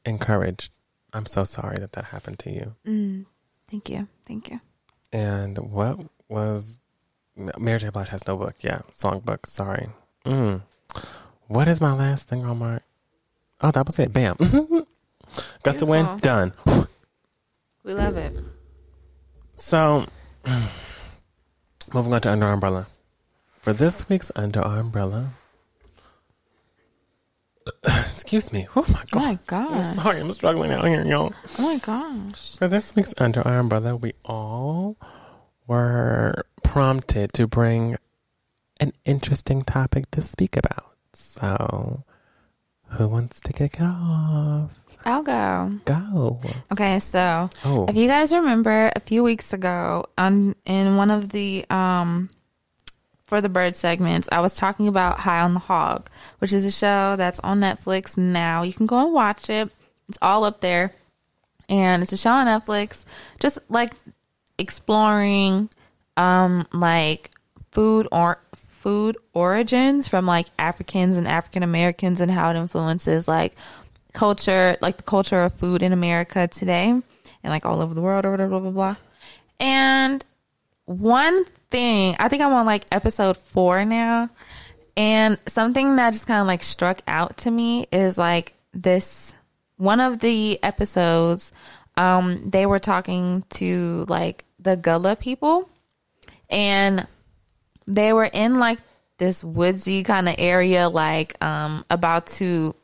encouraged. 0.04 0.72
I'm 1.14 1.26
so 1.28 1.44
sorry 1.44 1.78
that 1.80 1.94
that 1.94 2.06
happened 2.06 2.40
to 2.40 2.52
you. 2.52 2.76
Mm, 2.88 3.26
thank 3.70 3.88
you. 3.90 4.08
Thank 4.26 4.50
you. 4.50 4.60
And 5.12 5.58
what 5.58 6.00
was 6.28 6.80
Mary 7.36 7.80
J. 7.80 7.90
Blige 7.90 8.10
has 8.10 8.26
no 8.28 8.36
book? 8.38 8.56
Yeah, 8.62 8.82
songbook. 8.98 9.46
Sorry. 9.46 9.90
Mm. 10.26 10.62
What 11.48 11.68
is 11.68 11.80
my 11.80 11.94
last 11.94 12.28
thing 12.28 12.46
on 12.46 12.58
my? 12.60 12.80
Oh, 13.62 13.72
that 13.72 13.86
was 13.86 14.00
it. 14.00 14.12
Bam. 14.12 14.36
Got 15.64 15.78
the 15.80 15.86
win. 15.86 16.18
Done. 16.18 16.54
We 17.84 17.94
love 17.94 18.18
it. 18.18 18.34
So, 19.56 20.06
moving 21.94 22.14
on 22.14 22.20
to 22.20 22.32
Under 22.32 22.48
Umbrella. 22.48 22.88
For 23.62 23.72
this 23.72 24.10
week's 24.10 24.30
Under 24.36 24.60
Umbrella. 24.60 25.30
Excuse 27.86 28.52
me. 28.52 28.68
Oh 28.76 28.86
my 28.90 29.04
god. 29.12 29.34
Oh 29.34 29.40
god. 29.48 29.70
my 29.72 29.78
I'm 29.78 29.84
sorry. 29.84 30.20
I'm 30.20 30.32
struggling 30.32 30.72
out 30.72 30.86
here, 30.88 31.06
y'all. 31.06 31.34
Oh 31.60 31.64
my 31.64 31.78
gosh. 31.78 32.56
For 32.58 32.68
this 32.68 32.96
week's 32.96 33.14
Under 33.18 33.42
Our 33.48 33.60
Umbrella, 33.60 33.96
we 33.96 34.14
all 34.26 34.98
were 35.68 36.46
prompted 36.64 37.34
to 37.34 37.48
bring 37.48 37.98
an 38.80 38.94
interesting 39.06 39.62
topic 39.62 40.10
to 40.12 40.22
speak 40.22 40.56
about. 40.56 40.94
So, 41.14 42.04
who 42.90 43.08
wants 43.08 43.40
to 43.42 43.54
kick 43.54 43.76
it 43.76 43.84
off? 43.84 44.72
I'll 45.06 45.24
go. 45.24 45.80
Go. 45.86 46.40
Okay, 46.72 47.00
so 47.00 47.50
Oh, 47.64 47.86
if 47.88 47.96
you 47.96 48.08
guys 48.08 48.34
remember 48.34 48.92
a 48.96 49.00
few 49.00 49.24
weeks 49.24 49.54
ago 49.54 50.06
on 50.18 50.56
in 50.66 50.98
one 50.98 51.12
of 51.12 51.30
the 51.30 51.66
um 51.70 52.30
for 53.28 53.42
the 53.42 53.50
bird 53.50 53.76
segments, 53.76 54.28
I 54.32 54.40
was 54.40 54.54
talking 54.54 54.88
about 54.88 55.20
High 55.20 55.42
on 55.42 55.54
the 55.54 55.60
Hog, 55.60 56.10
which 56.40 56.54
is 56.54 56.66
a 56.66 56.72
show 56.72 57.16
that's 57.18 57.40
on 57.42 57.60
Netflix 57.60 58.18
now. 58.18 58.64
You 58.64 58.74
can 58.74 58.88
go 58.88 59.06
and 59.06 59.14
watch 59.14 59.50
it. 59.50 59.70
It's 60.08 60.18
all 60.22 60.46
up 60.46 60.62
there. 60.62 60.94
And 61.70 62.02
it's 62.02 62.14
a 62.14 62.18
show 62.18 62.32
on 62.32 62.48
Netflix 62.48 63.04
just 63.42 63.60
like 63.70 63.92
exploring 64.58 65.70
um 66.16 66.66
like 66.74 67.30
food 67.72 68.08
or 68.12 68.40
food 68.56 69.18
origins 69.34 70.08
from 70.08 70.26
like 70.26 70.48
Africans 70.58 71.18
and 71.18 71.28
African 71.28 71.62
Americans 71.62 72.22
and 72.22 72.32
how 72.32 72.50
it 72.50 72.56
influences 72.56 73.28
like 73.28 73.54
culture, 74.14 74.78
like 74.82 74.98
the 74.98 75.04
culture 75.04 75.44
of 75.44 75.54
food 75.54 75.84
in 75.84 75.92
America 75.92 76.48
today 76.48 76.90
and 76.90 77.04
like 77.44 77.66
all 77.66 77.82
over 77.82 77.94
the 77.94 78.02
world 78.02 78.24
or 78.24 78.32
whatever, 78.32 78.50
blah, 78.52 78.60
blah, 78.60 78.72
blah. 78.72 78.96
And 79.60 80.24
one 80.86 81.44
thing, 81.70 82.16
I 82.20 82.28
think 82.28 82.42
I'm 82.42 82.54
on 82.54 82.66
like 82.66 82.86
episode 82.92 83.38
four 83.38 83.86
now. 83.86 84.30
And 84.96 85.38
something 85.46 85.96
that 85.98 86.12
just 86.14 86.26
kind 86.26 86.42
of 86.42 86.48
like 86.48 86.64
struck 86.64 87.02
out 87.08 87.38
to 87.38 87.52
me 87.52 87.88
is 87.92 88.18
like 88.18 88.56
this 88.74 89.34
one 89.78 90.00
of 90.00 90.20
the 90.20 90.62
episodes, 90.64 91.52
um, 91.98 92.50
they 92.50 92.66
were 92.66 92.80
talking 92.80 93.44
to 93.52 94.06
like 94.10 94.44
the 94.60 94.76
Gullah 94.76 95.16
people 95.16 95.70
and 96.50 97.06
they 97.86 98.12
were 98.12 98.26
in 98.26 98.56
like 98.56 98.80
this 99.18 99.44
woodsy 99.44 100.04
kind 100.04 100.28
of 100.28 100.36
area, 100.38 100.90
like 100.90 101.42
um 101.44 101.86
about 101.90 102.28
to 102.28 102.76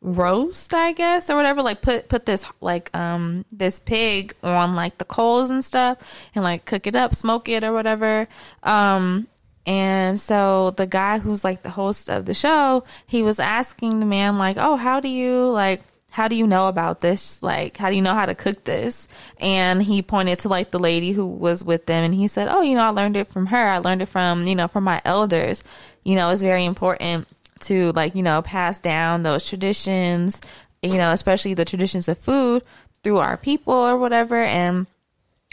roast, 0.00 0.74
I 0.74 0.92
guess, 0.92 1.28
or 1.30 1.36
whatever. 1.36 1.62
Like 1.62 1.80
put 1.80 2.08
put 2.08 2.26
this 2.26 2.44
like 2.60 2.94
um 2.96 3.44
this 3.50 3.80
pig 3.80 4.34
on 4.42 4.74
like 4.74 4.98
the 4.98 5.04
coals 5.04 5.50
and 5.50 5.64
stuff, 5.64 5.98
and 6.34 6.44
like 6.44 6.64
cook 6.64 6.86
it 6.86 6.96
up, 6.96 7.14
smoke 7.14 7.48
it 7.48 7.64
or 7.64 7.72
whatever. 7.72 8.28
Um, 8.62 9.28
and 9.66 10.18
so 10.18 10.70
the 10.72 10.86
guy 10.86 11.18
who's 11.18 11.44
like 11.44 11.62
the 11.62 11.70
host 11.70 12.08
of 12.08 12.24
the 12.24 12.34
show, 12.34 12.84
he 13.06 13.22
was 13.22 13.38
asking 13.38 14.00
the 14.00 14.06
man 14.06 14.38
like, 14.38 14.56
"Oh, 14.58 14.76
how 14.76 15.00
do 15.00 15.08
you 15.08 15.50
like?" 15.50 15.82
How 16.10 16.26
do 16.26 16.34
you 16.34 16.46
know 16.46 16.68
about 16.68 17.00
this? 17.00 17.42
Like, 17.42 17.76
how 17.76 17.90
do 17.90 17.94
you 17.96 18.00
know 18.00 18.14
how 18.14 18.24
to 18.24 18.34
cook 18.34 18.64
this? 18.64 19.06
And 19.38 19.80
he 19.80 20.00
pointed 20.00 20.38
to 20.40 20.48
like 20.48 20.70
the 20.70 20.78
lady 20.78 21.12
who 21.12 21.26
was 21.26 21.62
with 21.62 21.84
them 21.84 22.02
and 22.02 22.14
he 22.14 22.28
said, 22.28 22.48
Oh, 22.48 22.62
you 22.62 22.74
know, 22.74 22.80
I 22.80 22.88
learned 22.88 23.18
it 23.18 23.28
from 23.28 23.44
her. 23.46 23.68
I 23.68 23.78
learned 23.78 24.00
it 24.00 24.06
from, 24.06 24.46
you 24.46 24.56
know, 24.56 24.68
from 24.68 24.84
my 24.84 25.02
elders. 25.04 25.62
You 26.04 26.16
know, 26.16 26.30
it's 26.30 26.40
very 26.40 26.64
important 26.64 27.28
to 27.60 27.92
like 27.92 28.14
you 28.14 28.22
know 28.22 28.42
pass 28.42 28.80
down 28.80 29.22
those 29.22 29.48
traditions 29.48 30.40
you 30.82 30.96
know 30.96 31.12
especially 31.12 31.54
the 31.54 31.64
traditions 31.64 32.08
of 32.08 32.18
food 32.18 32.62
through 33.02 33.18
our 33.18 33.36
people 33.36 33.74
or 33.74 33.96
whatever. 33.96 34.36
And 34.36 34.86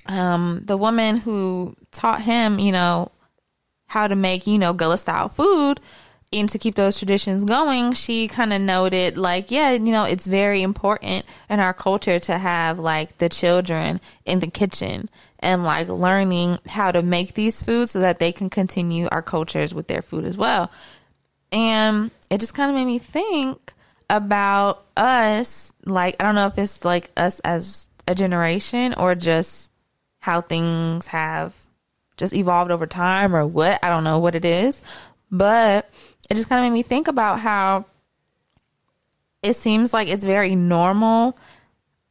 um 0.07 0.61
the 0.63 0.77
woman 0.77 1.17
who 1.17 1.75
taught 1.91 2.21
him 2.21 2.59
you 2.59 2.71
know 2.71 3.11
how 3.87 4.07
to 4.07 4.15
make 4.15 4.45
you 4.45 4.57
know 4.57 4.73
gullah 4.73 4.97
style 4.97 5.29
food 5.29 5.79
and 6.31 6.49
to 6.49 6.59
keep 6.59 6.75
those 6.75 6.97
traditions 6.99 7.43
going 7.43 7.91
she 7.93 8.27
kind 8.27 8.53
of 8.53 8.61
noted 8.61 9.17
like 9.17 9.49
yeah 9.49 9.71
you 9.71 9.91
know 9.91 10.03
it's 10.03 10.27
very 10.27 10.61
important 10.61 11.25
in 11.49 11.59
our 11.59 11.73
culture 11.73 12.19
to 12.19 12.37
have 12.37 12.77
like 12.77 13.17
the 13.17 13.29
children 13.29 13.99
in 14.25 14.39
the 14.39 14.47
kitchen 14.47 15.09
and 15.39 15.63
like 15.63 15.87
learning 15.87 16.59
how 16.67 16.91
to 16.91 17.01
make 17.01 17.33
these 17.33 17.63
foods 17.63 17.89
so 17.91 17.99
that 17.99 18.19
they 18.19 18.31
can 18.31 18.49
continue 18.49 19.07
our 19.11 19.23
cultures 19.23 19.73
with 19.73 19.87
their 19.87 20.03
food 20.03 20.23
as 20.23 20.37
well 20.37 20.69
and 21.55 22.11
it 22.29 22.39
just 22.39 22.53
kind 22.53 22.69
of 22.69 22.75
made 22.75 22.85
me 22.85 22.99
think 22.99 23.73
about 24.09 24.85
us. 24.97 25.73
Like, 25.85 26.17
I 26.19 26.25
don't 26.25 26.35
know 26.35 26.47
if 26.47 26.57
it's 26.57 26.83
like 26.83 27.09
us 27.15 27.39
as 27.39 27.89
a 28.07 28.13
generation 28.13 28.93
or 28.95 29.15
just 29.15 29.71
how 30.19 30.41
things 30.41 31.07
have 31.07 31.55
just 32.17 32.33
evolved 32.33 32.71
over 32.71 32.85
time 32.85 33.33
or 33.33 33.47
what. 33.47 33.79
I 33.83 33.89
don't 33.89 34.03
know 34.03 34.19
what 34.19 34.35
it 34.35 34.43
is. 34.43 34.81
But 35.31 35.89
it 36.29 36.35
just 36.35 36.49
kind 36.49 36.63
of 36.63 36.69
made 36.69 36.75
me 36.75 36.83
think 36.83 37.07
about 37.07 37.39
how 37.39 37.85
it 39.41 39.53
seems 39.55 39.93
like 39.93 40.09
it's 40.09 40.25
very 40.25 40.55
normal 40.55 41.37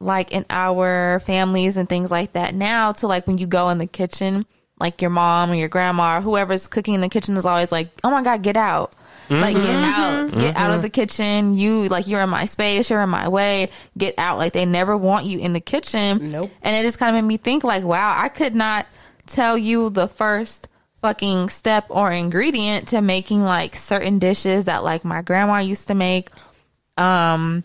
like 0.01 0.33
in 0.33 0.45
our 0.51 1.21
families 1.21 1.77
and 1.77 1.89
things 1.89 2.11
like 2.11 2.33
that 2.33 2.55
now 2.55 2.93
to 2.93 3.07
like 3.07 3.27
when 3.27 3.39
you 3.39 3.47
go 3.47 3.69
in 3.71 3.79
the 3.79 3.87
kitchen 3.87 4.45
like 4.79 5.01
your 5.01 5.11
mom 5.11 5.51
or 5.51 5.55
your 5.55 5.69
grandma 5.69 6.19
or 6.19 6.21
whoever's 6.21 6.67
cooking 6.67 6.95
in 6.95 7.01
the 7.01 7.09
kitchen 7.09 7.37
is 7.37 7.47
always 7.47 7.73
like 7.73 7.89
oh 8.03 8.11
my 8.11 8.23
god 8.23 8.43
get 8.43 8.57
out 8.57 8.93
Mm-hmm. 9.29 9.41
Like 9.41 9.57
get 9.57 9.75
out, 9.75 10.31
get 10.31 10.39
mm-hmm. 10.39 10.57
out 10.57 10.75
of 10.75 10.83
the 10.83 10.91
kitchen. 10.91 11.57
You 11.57 11.89
like 11.89 12.07
you're 12.07 12.21
in 12.21 12.29
my 12.29 12.45
space, 12.45 12.91
you're 12.91 13.03
in 13.03 13.09
my 13.09 13.29
way. 13.29 13.71
Get 13.97 14.15
out. 14.19 14.39
Like 14.39 14.53
they 14.53 14.67
never 14.67 14.97
want 14.97 15.25
you 15.27 15.39
in 15.39 15.53
the 15.53 15.61
kitchen. 15.61 16.31
Nope. 16.31 16.51
And 16.63 16.77
it 16.77 16.83
just 16.83 16.99
kind 16.99 17.17
of 17.17 17.23
made 17.23 17.29
me 17.29 17.37
think 17.39 17.65
like, 17.65 17.85
wow, 17.85 18.15
I 18.17 18.29
could 18.29 18.55
not 18.55 18.87
tell 19.27 19.57
you 19.57 19.91
the 19.91 20.09
first 20.09 20.69
fucking 21.01 21.49
step 21.49 21.87
or 21.89 22.11
ingredient 22.11 22.89
to 22.89 23.01
making 23.01 23.43
like 23.43 23.77
certain 23.77 24.19
dishes 24.19 24.67
that 24.67 24.85
like 24.85 25.05
my 25.05 25.23
grandma 25.23 25.59
used 25.59 25.89
to 25.89 25.95
make. 25.95 26.31
Um 26.97 27.65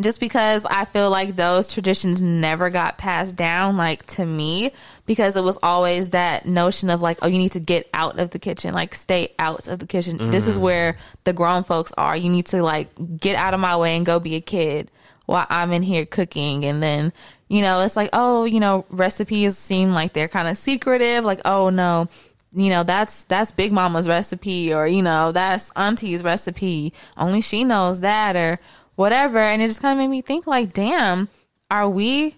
just 0.00 0.20
because 0.20 0.64
I 0.64 0.84
feel 0.84 1.10
like 1.10 1.34
those 1.34 1.72
traditions 1.72 2.20
never 2.20 2.70
got 2.70 2.98
passed 2.98 3.36
down, 3.36 3.76
like 3.76 4.04
to 4.06 4.24
me, 4.24 4.72
because 5.08 5.34
it 5.34 5.42
was 5.42 5.58
always 5.60 6.10
that 6.10 6.46
notion 6.46 6.88
of 6.88 7.02
like, 7.02 7.18
oh, 7.22 7.26
you 7.26 7.38
need 7.38 7.52
to 7.52 7.60
get 7.60 7.90
out 7.92 8.20
of 8.20 8.30
the 8.30 8.38
kitchen, 8.38 8.72
like 8.72 8.94
stay 8.94 9.34
out 9.40 9.66
of 9.66 9.80
the 9.80 9.86
kitchen. 9.86 10.18
Mm. 10.18 10.30
This 10.30 10.46
is 10.46 10.56
mm. 10.56 10.60
where 10.60 10.98
the 11.24 11.32
grown 11.32 11.64
folks 11.64 11.92
are. 11.98 12.16
You 12.16 12.30
need 12.30 12.46
to 12.46 12.62
like 12.62 12.90
get 13.18 13.34
out 13.34 13.54
of 13.54 13.58
my 13.58 13.76
way 13.76 13.96
and 13.96 14.06
go 14.06 14.20
be 14.20 14.36
a 14.36 14.40
kid 14.40 14.92
while 15.26 15.46
I'm 15.50 15.72
in 15.72 15.82
here 15.82 16.06
cooking. 16.06 16.64
And 16.64 16.80
then, 16.80 17.12
you 17.48 17.62
know, 17.62 17.80
it's 17.80 17.96
like, 17.96 18.10
oh, 18.12 18.44
you 18.44 18.60
know, 18.60 18.86
recipes 18.90 19.58
seem 19.58 19.92
like 19.92 20.12
they're 20.12 20.28
kind 20.28 20.46
of 20.46 20.56
secretive. 20.56 21.24
Like, 21.24 21.40
oh 21.44 21.70
no, 21.70 22.06
you 22.54 22.70
know 22.70 22.82
that's 22.82 23.24
that's 23.24 23.50
big 23.52 23.72
mama's 23.72 24.08
recipe 24.08 24.72
or 24.72 24.86
you 24.86 25.02
know 25.02 25.32
that's 25.32 25.70
auntie's 25.76 26.24
recipe 26.24 26.94
only 27.18 27.42
she 27.42 27.62
knows 27.62 28.00
that 28.00 28.36
or 28.36 28.58
whatever. 28.98 29.38
And 29.38 29.62
it 29.62 29.68
just 29.68 29.80
kind 29.80 29.96
of 29.96 30.02
made 30.02 30.10
me 30.10 30.22
think 30.22 30.48
like, 30.48 30.72
damn, 30.72 31.28
are 31.70 31.88
we, 31.88 32.34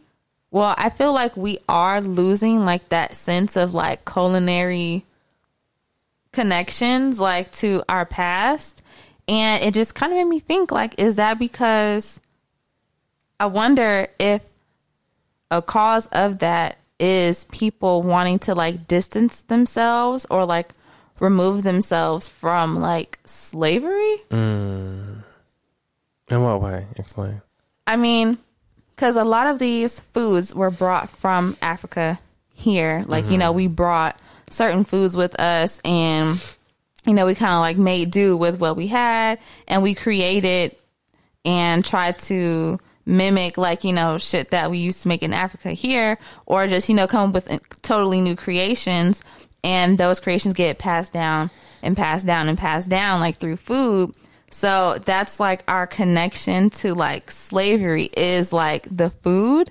well, 0.50 0.74
I 0.76 0.90
feel 0.90 1.12
like 1.12 1.36
we 1.36 1.58
are 1.68 2.00
losing 2.00 2.64
like 2.64 2.88
that 2.88 3.14
sense 3.14 3.56
of 3.56 3.74
like 3.74 4.04
culinary 4.04 5.04
connections 6.32 7.20
like 7.20 7.52
to 7.52 7.82
our 7.88 8.04
past. 8.04 8.82
And 9.28 9.62
it 9.62 9.74
just 9.74 9.94
kind 9.94 10.12
of 10.12 10.18
made 10.18 10.24
me 10.24 10.40
think 10.40 10.72
like, 10.72 10.98
is 10.98 11.16
that 11.16 11.38
because 11.38 12.20
I 13.38 13.46
wonder 13.46 14.08
if 14.18 14.42
a 15.50 15.62
cause 15.62 16.08
of 16.08 16.40
that 16.40 16.78
is 16.98 17.44
people 17.46 18.02
wanting 18.02 18.38
to 18.40 18.54
like 18.54 18.88
distance 18.88 19.42
themselves 19.42 20.26
or 20.30 20.44
like 20.44 20.74
remove 21.20 21.62
themselves 21.62 22.26
from 22.26 22.80
like 22.80 23.20
slavery? 23.24 24.16
Mm. 24.30 25.22
In 26.28 26.42
what 26.42 26.60
way? 26.60 26.86
Explain. 26.96 27.40
I 27.86 27.96
mean, 27.96 28.38
because 29.00 29.16
a 29.16 29.24
lot 29.24 29.46
of 29.46 29.58
these 29.58 30.00
foods 30.12 30.54
were 30.54 30.70
brought 30.70 31.08
from 31.08 31.56
Africa 31.62 32.20
here. 32.52 33.02
Like, 33.08 33.24
mm-hmm. 33.24 33.32
you 33.32 33.38
know, 33.38 33.50
we 33.50 33.66
brought 33.66 34.20
certain 34.50 34.84
foods 34.84 35.16
with 35.16 35.40
us 35.40 35.80
and, 35.86 36.38
you 37.06 37.14
know, 37.14 37.24
we 37.24 37.34
kind 37.34 37.54
of 37.54 37.60
like 37.60 37.78
made 37.78 38.10
do 38.10 38.36
with 38.36 38.60
what 38.60 38.76
we 38.76 38.88
had 38.88 39.38
and 39.66 39.82
we 39.82 39.94
created 39.94 40.76
and 41.46 41.82
tried 41.82 42.18
to 42.18 42.78
mimic 43.06 43.56
like, 43.56 43.84
you 43.84 43.94
know, 43.94 44.18
shit 44.18 44.50
that 44.50 44.70
we 44.70 44.76
used 44.76 45.00
to 45.04 45.08
make 45.08 45.22
in 45.22 45.32
Africa 45.32 45.70
here 45.70 46.18
or 46.44 46.66
just, 46.66 46.90
you 46.90 46.94
know, 46.94 47.06
come 47.06 47.30
up 47.30 47.34
with 47.34 47.80
totally 47.80 48.20
new 48.20 48.36
creations 48.36 49.22
and 49.64 49.96
those 49.96 50.20
creations 50.20 50.52
get 50.52 50.78
passed 50.78 51.14
down 51.14 51.50
and 51.80 51.96
passed 51.96 52.26
down 52.26 52.50
and 52.50 52.58
passed 52.58 52.90
down 52.90 53.18
like 53.18 53.36
through 53.36 53.56
food 53.56 54.14
so 54.50 54.98
that's 55.04 55.38
like 55.38 55.62
our 55.68 55.86
connection 55.86 56.70
to 56.70 56.94
like 56.94 57.30
slavery 57.30 58.10
is 58.16 58.52
like 58.52 58.86
the 58.94 59.10
food 59.10 59.70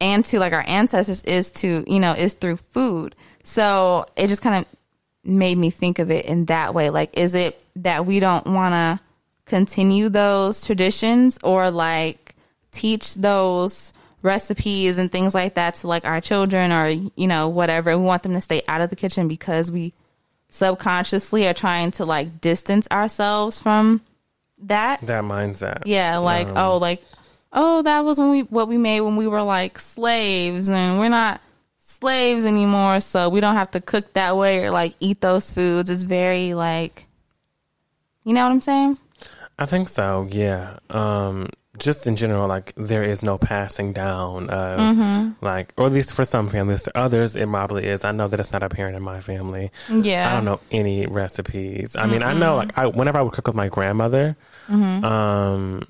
and 0.00 0.24
to 0.26 0.38
like 0.38 0.54
our 0.54 0.64
ancestors 0.66 1.22
is 1.22 1.52
to, 1.52 1.84
you 1.86 2.00
know, 2.00 2.12
is 2.12 2.34
through 2.34 2.56
food. 2.56 3.14
So 3.44 4.06
it 4.16 4.28
just 4.28 4.42
kind 4.42 4.64
of 4.64 4.78
made 5.22 5.58
me 5.58 5.70
think 5.70 5.98
of 5.98 6.10
it 6.10 6.24
in 6.26 6.46
that 6.46 6.74
way. 6.74 6.90
Like, 6.90 7.16
is 7.16 7.34
it 7.34 7.62
that 7.76 8.06
we 8.06 8.20
don't 8.20 8.46
want 8.46 8.72
to 8.72 9.04
continue 9.44 10.08
those 10.08 10.64
traditions 10.64 11.38
or 11.44 11.70
like 11.70 12.34
teach 12.72 13.14
those 13.14 13.92
recipes 14.22 14.96
and 14.96 15.12
things 15.12 15.34
like 15.34 15.54
that 15.54 15.74
to 15.76 15.88
like 15.88 16.04
our 16.06 16.20
children 16.22 16.72
or, 16.72 16.88
you 16.88 17.26
know, 17.26 17.48
whatever? 17.48 17.96
We 17.96 18.04
want 18.04 18.22
them 18.22 18.32
to 18.32 18.40
stay 18.40 18.62
out 18.66 18.80
of 18.80 18.88
the 18.88 18.96
kitchen 18.96 19.28
because 19.28 19.70
we 19.70 19.92
subconsciously 20.52 21.46
are 21.46 21.54
trying 21.54 21.90
to 21.90 22.04
like 22.04 22.42
distance 22.42 22.86
ourselves 22.92 23.58
from 23.58 24.02
that. 24.58 25.00
That 25.00 25.24
mindset. 25.24 25.82
Yeah 25.86 26.18
like 26.18 26.46
um, 26.48 26.58
oh 26.58 26.76
like 26.76 27.02
oh 27.54 27.82
that 27.82 28.04
was 28.04 28.18
when 28.18 28.30
we 28.30 28.40
what 28.42 28.68
we 28.68 28.76
made 28.76 29.00
when 29.00 29.16
we 29.16 29.26
were 29.26 29.42
like 29.42 29.78
slaves 29.78 30.68
and 30.68 30.98
we're 30.98 31.08
not 31.08 31.40
slaves 31.78 32.44
anymore 32.44 33.00
so 33.00 33.28
we 33.30 33.40
don't 33.40 33.54
have 33.54 33.70
to 33.70 33.80
cook 33.80 34.12
that 34.12 34.36
way 34.36 34.62
or 34.62 34.70
like 34.70 34.94
eat 35.00 35.22
those 35.22 35.50
foods. 35.50 35.88
It's 35.88 36.02
very 36.02 36.52
like 36.52 37.06
you 38.24 38.34
know 38.34 38.44
what 38.44 38.52
i'm 38.52 38.60
saying? 38.60 38.98
I 39.58 39.64
think 39.64 39.88
so 39.88 40.28
yeah. 40.30 40.78
Um 40.90 41.48
just 41.78 42.06
in 42.06 42.16
general, 42.16 42.48
like 42.48 42.72
there 42.76 43.02
is 43.02 43.22
no 43.22 43.38
passing 43.38 43.92
down 43.92 44.50
of 44.50 44.78
mm-hmm. 44.78 45.44
like, 45.44 45.72
or 45.76 45.86
at 45.86 45.92
least 45.92 46.12
for 46.12 46.24
some 46.24 46.48
families. 46.48 46.82
To 46.82 46.98
others, 46.98 47.34
it 47.34 47.48
probably 47.48 47.86
is. 47.86 48.04
I 48.04 48.12
know 48.12 48.28
that 48.28 48.38
it's 48.38 48.52
not 48.52 48.62
apparent 48.62 48.96
in 48.96 49.02
my 49.02 49.20
family. 49.20 49.70
Yeah, 49.90 50.30
I 50.30 50.34
don't 50.34 50.44
know 50.44 50.60
any 50.70 51.06
recipes. 51.06 51.96
I 51.96 52.04
mm 52.04 52.12
mean, 52.12 52.22
I 52.22 52.34
know 52.34 52.56
like 52.56 52.76
I 52.76 52.86
whenever 52.86 53.18
I 53.18 53.22
would 53.22 53.32
cook 53.32 53.46
with 53.46 53.56
my 53.56 53.68
grandmother, 53.68 54.36
mm-hmm. 54.68 55.04
um, 55.04 55.82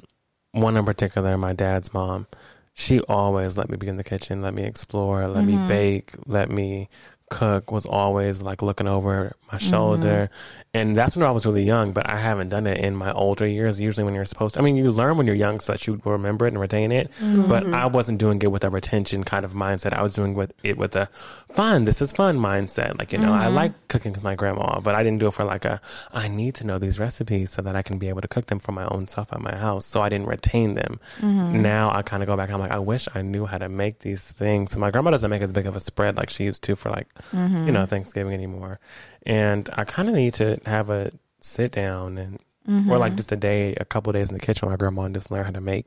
one 0.53 0.76
in 0.76 0.85
particular, 0.85 1.37
my 1.37 1.53
dad's 1.53 1.93
mom, 1.93 2.28
she 2.74 3.01
always 3.01 3.59
let 3.59 3.68
me 3.68 3.76
be 3.76 3.89
in 3.89 3.97
the 3.97 4.05
kitchen, 4.05 4.41
let 4.41 4.55
me 4.55 4.64
explore, 4.64 5.26
let 5.28 5.45
me 5.45 5.55
mm-hmm. 5.55 5.68
bake, 5.68 6.12
let 6.26 6.51
me 6.51 6.89
cook 7.33 7.72
was 7.72 7.87
always 7.87 8.43
like 8.43 8.62
looking 8.62 8.89
over 8.89 9.35
my 9.51 9.59
mm-hmm. 9.59 9.70
shoulder. 9.70 10.30
And 10.74 10.97
that's 10.97 11.14
when 11.14 11.26
I 11.26 11.30
was 11.30 11.45
really 11.45 11.64
young, 11.64 11.93
but 11.93 12.09
I 12.09 12.16
haven't 12.16 12.49
done 12.49 12.66
it 12.66 12.78
in 12.78 12.97
my 12.97 13.12
older 13.12 13.47
years. 13.47 13.78
Usually 13.78 14.05
when 14.05 14.14
you're 14.14 14.24
supposed 14.24 14.55
to, 14.55 14.61
I 14.61 14.64
mean, 14.64 14.76
you 14.76 14.91
learn 14.91 15.18
when 15.18 15.26
you're 15.26 15.37
young 15.37 15.61
so 15.61 15.72
that 15.72 15.87
you 15.87 16.01
remember 16.03 16.47
it 16.47 16.55
and 16.55 16.61
retain 16.61 16.93
it. 16.93 17.11
But 17.20 17.64
mm-hmm. 17.64 17.74
I 17.74 17.87
wasn't 17.87 18.18
doing 18.18 18.41
it 18.41 18.51
with 18.51 18.64
a 18.64 18.70
retention 18.70 19.22
kind 19.22 19.45
of 19.45 19.53
mindset. 19.53 19.93
I 19.93 20.01
was 20.01 20.14
doing 20.14 20.33
with 20.33 20.55
it 20.62 20.78
with 20.78 20.97
a 20.97 21.11
fun, 21.51 21.85
this 21.85 22.01
is 22.01 22.12
fun 22.12 22.39
mindset. 22.39 22.99
Like, 22.99 23.12
you 23.12 23.18
know, 23.18 23.35
I 23.35 23.45
mm-hmm. 23.47 23.55
like 23.55 23.89
cooking 23.89 24.12
with 24.14 24.22
my 24.22 24.35
grandma, 24.35 24.80
but 24.80 24.95
I 24.95 25.03
didn't 25.03 25.18
do 25.18 25.26
it 25.26 25.35
for 25.35 25.45
like 25.45 25.66
a, 25.66 25.78
I 26.14 26.28
need 26.28 26.55
to 26.57 26.66
know 26.66 26.78
these 26.78 26.99
recipes 26.99 27.51
so 27.51 27.61
that 27.61 27.76
I 27.76 27.83
can 27.83 27.99
be 27.99 28.09
able 28.09 28.22
to 28.22 28.28
cook 28.28 28.47
them 28.47 28.59
for 28.59 28.72
my 28.72 28.87
own 28.87 29.09
self 29.09 29.30
at 29.33 29.43
my 29.43 29.55
house. 29.55 29.85
So 29.85 30.01
I 30.01 30.09
didn't 30.09 30.26
retain 30.26 30.72
them. 30.74 31.01
Now 31.62 31.91
I 31.93 32.01
kind 32.01 32.22
of 32.22 32.26
go 32.26 32.37
back, 32.37 32.51
I'm 32.51 32.61
like, 32.61 32.72
I 32.72 32.78
wish 32.78 33.09
I 33.14 33.20
knew 33.20 33.45
how 33.45 33.59
to 33.59 33.68
make 33.68 33.99
these 33.99 34.33
things. 34.33 34.72
So 34.72 34.78
my 34.78 34.91
grandma 34.91 35.11
doesn't 35.11 35.28
make 35.28 35.43
as 35.43 35.53
big 35.53 35.66
of 35.66 35.76
a 35.76 35.80
spread 35.80 36.16
like 36.16 36.30
she 36.30 36.45
used 36.45 36.62
to 36.62 36.76
for 36.76 36.89
like, 36.89 37.09
Mm-hmm. 37.31 37.66
you 37.66 37.73
know, 37.73 37.87
Thanksgiving 37.87 38.35
anymore. 38.35 38.81
And 39.25 39.70
I 39.75 39.85
kind 39.85 40.09
of 40.09 40.14
need 40.14 40.35
to 40.35 40.59
have 40.66 40.91
a 40.91 41.12
sit 41.41 41.73
down 41.73 42.18
and, 42.18 42.39
or 42.91 42.99
like 42.99 43.11
mm-hmm. 43.11 43.16
just 43.16 43.33
a 43.33 43.37
day, 43.37 43.75
a 43.75 43.85
couple 43.85 44.12
days 44.12 44.31
in 44.31 44.35
the 44.37 44.45
kitchen 44.45 44.68
with 44.68 44.73
my 44.73 44.77
grandma 44.77 45.03
and 45.03 45.14
just 45.14 45.31
learn 45.31 45.45
how 45.45 45.51
to 45.51 45.61
make 45.61 45.87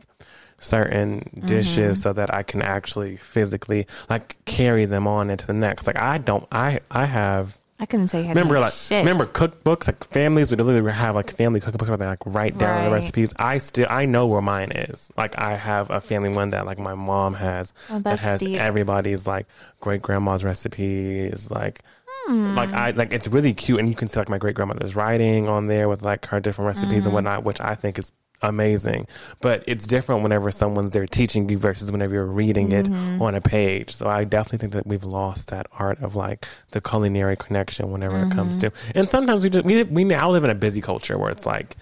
certain 0.60 1.30
dishes 1.46 1.98
mm-hmm. 1.98 2.02
so 2.02 2.14
that 2.14 2.34
I 2.34 2.44
can 2.44 2.62
actually 2.62 3.18
physically 3.18 3.88
like 4.10 4.38
carry 4.46 4.86
them 4.86 5.08
on 5.08 5.30
into 5.30 5.46
the 5.48 5.54
next. 5.54 5.88
Like 5.88 6.00
I 6.00 6.18
don't, 6.18 6.48
I, 6.52 6.80
I 6.92 7.06
have, 7.06 7.58
I 7.80 7.86
couldn't 7.86 8.08
tell 8.08 8.22
you 8.22 8.28
how 8.28 8.32
remember 8.34 8.60
like 8.60 8.72
shit. 8.74 9.00
remember 9.00 9.26
cookbooks 9.26 9.88
like 9.88 10.04
families 10.10 10.50
would 10.50 10.60
literally 10.62 10.92
have 10.94 11.16
like 11.16 11.36
family 11.36 11.60
cookbooks 11.60 11.90
where 11.90 11.98
they 11.98 12.06
like 12.06 12.26
write 12.26 12.58
down 12.58 12.86
the 12.86 12.92
recipes 12.92 13.34
i 13.38 13.58
still 13.58 13.86
i 13.90 14.06
know 14.06 14.28
where 14.28 14.42
mine 14.42 14.72
is 14.72 15.12
like 15.18 15.38
i 15.38 15.58
have 15.58 15.90
a 15.90 16.00
family 16.00 16.30
one 16.30 16.52
that 16.52 16.66
like 16.66 16.80
my 16.80 16.96
mom 16.96 17.34
has 17.34 17.74
Oh, 17.90 18.00
that 18.00 18.20
has 18.20 18.40
deep. 18.40 18.60
everybody's 18.62 19.28
like 19.28 19.48
great 19.82 20.02
grandma's 20.02 20.44
recipes 20.44 21.50
like 21.52 21.82
Hmm. 22.28 22.56
like 22.56 22.72
i 22.74 22.90
like 22.92 23.14
it's 23.14 23.28
really 23.28 23.54
cute 23.54 23.80
and 23.80 23.88
you 23.88 23.94
can 23.94 24.08
see 24.08 24.20
like 24.20 24.30
my 24.30 24.40
great 24.40 24.56
grandmother's 24.56 24.96
writing 24.96 25.48
on 25.48 25.68
there 25.68 25.88
with 25.88 26.02
like 26.02 26.26
her 26.28 26.40
different 26.40 26.66
recipes 26.68 27.00
Mm-hmm. 27.00 27.08
and 27.08 27.14
whatnot 27.14 27.44
which 27.44 27.62
i 27.62 27.76
think 27.76 28.00
is 28.00 28.12
amazing 28.50 29.08
but 29.42 29.64
it's 29.68 29.86
different 29.86 30.24
whenever 30.24 30.50
someone's 30.52 30.92
there 30.92 31.06
teaching 31.08 31.48
you 31.50 31.58
versus 31.58 31.92
whenever 31.92 32.14
you're 32.14 32.26
reading 32.26 32.70
Mm-hmm. 32.70 33.16
it 33.16 33.22
on 33.22 33.36
a 33.36 33.42
page 33.42 33.94
so 33.96 34.08
i 34.08 34.24
definitely 34.24 34.60
think 34.60 34.74
that 34.74 34.88
we've 34.88 35.04
lost 35.04 35.50
that 35.50 35.68
art 35.78 36.00
of 36.02 36.16
like 36.16 36.46
the 36.72 36.82
culinary 36.82 37.36
connection 37.38 37.92
whenever 37.92 38.18
it 38.24 38.32
comes 38.32 38.58
to 38.58 38.70
Mm-hmm. 38.72 38.98
and 39.00 39.10
sometimes 39.10 39.44
we 39.44 39.50
just 39.50 39.66
we, 39.66 39.84
we 39.84 40.04
now 40.04 40.30
live 40.30 40.44
in 40.44 40.50
a 40.50 40.56
busy 40.56 40.82
culture 40.82 41.18
where 41.18 41.30
it's 41.30 41.46
like 41.46 41.76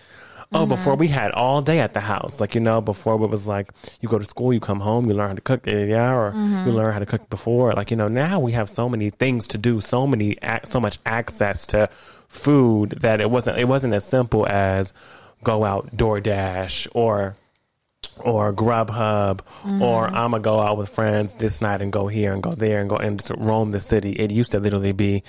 oh 0.51 0.59
Mm-hmm. 0.59 0.69
before 0.69 0.95
we 0.95 1.07
had 1.07 1.31
all 1.31 1.61
day 1.63 1.79
at 1.79 1.93
the 1.93 1.99
house 1.99 2.39
like 2.39 2.53
you 2.53 2.61
know 2.61 2.79
before 2.81 3.15
it 3.23 3.27
was 3.27 3.47
like 3.47 3.71
you 4.01 4.07
go 4.09 4.19
to 4.19 4.25
school 4.25 4.53
you 4.53 4.59
come 4.59 4.79
home 4.81 5.07
you 5.07 5.13
learn 5.15 5.29
how 5.29 5.33
to 5.35 5.41
cook 5.41 5.65
yeah 5.65 6.13
or 6.13 6.31
Mm-hmm. 6.31 6.67
you 6.67 6.71
learn 6.73 6.93
how 6.93 6.99
to 6.99 7.05
cook 7.07 7.27
before 7.29 7.73
like 7.73 7.89
you 7.89 7.97
know 7.97 8.07
now 8.07 8.39
we 8.39 8.51
have 8.51 8.69
so 8.69 8.87
many 8.87 9.09
things 9.09 9.47
to 9.47 9.57
do 9.57 9.81
so 9.81 10.05
many 10.05 10.37
so 10.63 10.79
much 10.79 10.99
access 11.05 11.65
to 11.67 11.89
food 12.27 12.91
that 13.01 13.21
it 13.21 13.29
wasn't 13.29 13.57
it 13.57 13.67
wasn't 13.67 13.93
as 13.93 14.05
simple 14.05 14.45
as 14.47 14.93
go 15.43 15.63
out 15.63 15.95
DoorDash 15.95 16.87
or 16.93 17.35
or 18.17 18.53
Grubhub 18.53 19.41
or 19.81 20.07
mm-hmm. 20.07 20.15
I'm 20.15 20.31
gonna 20.31 20.39
go 20.39 20.59
out 20.59 20.77
with 20.77 20.89
friends 20.89 21.33
this 21.33 21.61
night 21.61 21.81
and 21.81 21.91
go 21.91 22.07
here 22.07 22.33
and 22.33 22.43
go 22.43 22.51
there 22.51 22.79
and 22.79 22.89
go 22.89 22.97
and 22.97 23.19
just 23.19 23.31
roam 23.37 23.71
the 23.71 23.79
city. 23.79 24.11
It 24.11 24.31
used 24.31 24.51
to 24.51 24.59
literally 24.59 24.91
be 24.91 25.23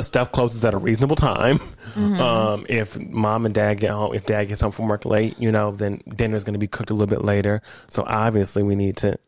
stuff 0.00 0.32
closes 0.32 0.64
at 0.64 0.74
a 0.74 0.78
reasonable 0.78 1.16
time. 1.16 1.58
Mm-hmm. 1.58 2.20
Um, 2.20 2.66
if 2.68 2.98
mom 2.98 3.46
and 3.46 3.54
dad 3.54 3.80
get 3.80 3.90
home, 3.90 4.14
if 4.14 4.26
dad 4.26 4.44
gets 4.44 4.60
home 4.60 4.72
from 4.72 4.88
work 4.88 5.04
late, 5.04 5.38
you 5.38 5.50
know, 5.50 5.70
then 5.72 6.00
dinner's 6.14 6.44
going 6.44 6.54
to 6.54 6.58
be 6.58 6.68
cooked 6.68 6.90
a 6.90 6.94
little 6.94 7.06
bit 7.06 7.24
later. 7.24 7.62
So 7.88 8.04
obviously 8.06 8.62
we 8.62 8.74
need 8.74 8.96
to 8.98 9.18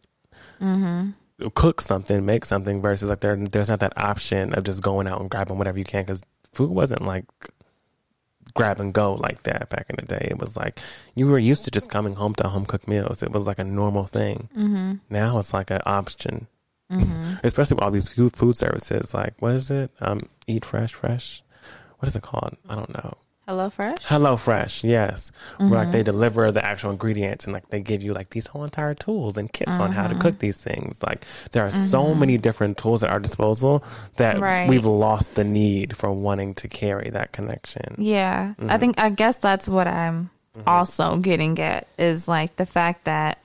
mm-hmm. 0.61 1.49
cook 1.55 1.81
something, 1.81 2.25
make 2.25 2.45
something 2.45 2.81
versus 2.81 3.09
like 3.09 3.21
there, 3.21 3.37
there's 3.37 3.69
not 3.69 3.81
that 3.81 3.95
option 3.97 4.55
of 4.55 4.65
just 4.65 4.83
going 4.83 5.09
out 5.09 5.21
and 5.21 5.31
grabbing 5.31 5.59
whatever 5.59 5.79
you 5.79 5.85
can 5.85 6.03
because 6.05 6.23
food 6.53 6.71
wasn't 6.71 7.03
like 7.03 7.25
grab 8.55 8.81
and 8.81 8.93
go 8.93 9.15
like 9.15 9.43
that 9.45 9.69
back 9.69 9.87
in 9.89 9.97
the 9.97 10.07
day. 10.07 10.29
It 10.31 10.39
was 10.39 10.57
like 10.57 10.79
you 11.15 11.27
were 11.27 11.39
used 11.39 11.65
to 11.65 11.71
just 11.71 11.91
coming 11.91 12.15
home 12.15 12.35
to 12.37 12.49
home 12.49 12.67
cooked 12.67 12.89
meals. 12.89 13.23
It 13.23 13.33
was 13.33 13.47
like 13.47 13.59
a 13.59 13.65
normal 13.65 14.05
thing. 14.05 14.49
Mm-hmm. 14.57 14.95
Now 15.11 15.39
it's 15.39 15.55
like 15.55 15.71
an 15.71 15.83
option, 15.87 16.47
especially 17.43 17.77
with 17.77 17.85
all 17.85 17.91
these 17.91 18.09
food 18.09 18.35
food 18.37 18.57
services. 18.57 19.15
Like 19.15 19.35
what 19.41 19.55
is 19.55 19.71
it? 19.71 19.91
Um, 20.01 20.21
Eat 20.47 20.65
Fresh, 20.65 20.95
Fresh. 20.95 21.43
What 21.99 22.09
is 22.09 22.17
it 22.17 22.23
called? 22.23 22.57
I 22.69 22.75
don't 22.75 22.93
know. 22.93 23.17
Hello 23.53 23.69
Fresh. 23.69 23.99
Hello 24.05 24.39
Fresh, 24.39 24.83
yes. 24.83 25.31
Where 25.59 25.69
like 25.69 25.93
they 25.93 25.99
mm-hmm. 25.99 26.05
deliver 26.07 26.51
the 26.51 26.65
actual 26.65 26.91
ingredients 26.91 27.45
and 27.45 27.53
like 27.53 27.69
they 27.69 27.83
give 27.83 28.03
you 28.03 28.15
like 28.15 28.31
these 28.31 28.47
whole 28.47 28.65
entire 28.65 28.95
tools 28.95 29.37
and 29.37 29.53
kits 29.53 29.79
on 29.79 29.93
how 29.93 30.09
to 30.09 30.15
cook 30.15 30.37
mm-hmm. 30.37 30.39
these 30.39 30.65
things. 30.65 31.03
Like 31.03 31.27
there 31.53 31.67
are 31.67 31.71
so 31.71 32.03
mm-hmm. 32.03 32.21
many 32.21 32.39
different 32.39 32.79
tools 32.79 33.05
at 33.05 33.11
our 33.11 33.21
disposal 33.21 33.85
that 34.17 34.41
Right. 34.41 34.71
we've 34.71 34.87
lost 34.87 35.35
the 35.35 35.45
need 35.45 35.95
for 35.95 36.11
wanting 36.11 36.55
to 36.55 36.69
carry 36.69 37.11
that 37.11 37.33
connection. 37.33 37.97
Yeah, 37.99 38.55
I 38.59 38.79
think 38.79 38.99
I 38.99 39.11
guess 39.11 39.37
that's 39.37 39.69
what 39.69 39.87
I'm 39.87 40.31
also 40.67 41.19
getting 41.19 41.59
at 41.59 41.89
is 41.99 42.27
like 42.27 42.57
the 42.57 42.65
fact 42.65 43.05
that 43.05 43.37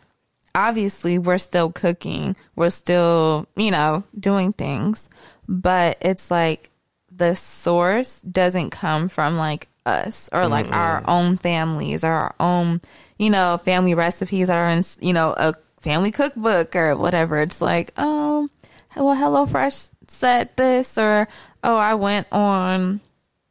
obviously 0.55 1.19
we're 1.19 1.37
still 1.37 1.69
cooking, 1.69 2.37
we're 2.55 2.69
still, 2.69 3.45
you 3.57 3.71
know, 3.71 4.05
doing 4.17 4.53
things, 4.53 5.09
but 5.49 5.97
it's 5.99 6.31
like 6.31 6.69
the 7.11 7.35
source 7.35 8.21
doesn't 8.21 8.69
come 8.69 9.09
from 9.09 9.35
like 9.37 9.67
us 9.87 10.29
or 10.31 10.47
like 10.47 10.71
our 10.71 11.01
mm-hmm. 11.01 11.09
own 11.09 11.37
families 11.37 12.03
or 12.03 12.11
our 12.11 12.35
own, 12.39 12.81
you 13.17 13.29
know, 13.29 13.57
family 13.57 13.93
recipes 13.93 14.47
that 14.47 14.57
are 14.57 14.69
in, 14.69 14.83
you 14.99 15.13
know, 15.13 15.33
a 15.37 15.55
family 15.79 16.11
cookbook 16.11 16.75
or 16.75 16.95
whatever. 16.95 17.39
It's 17.39 17.61
like, 17.61 17.93
oh, 17.97 18.49
well, 18.95 19.15
HelloFresh 19.15 19.91
said 20.07 20.49
this 20.55 20.97
or, 20.97 21.27
oh, 21.63 21.75
I 21.75 21.95
went 21.95 22.27
on 22.31 23.01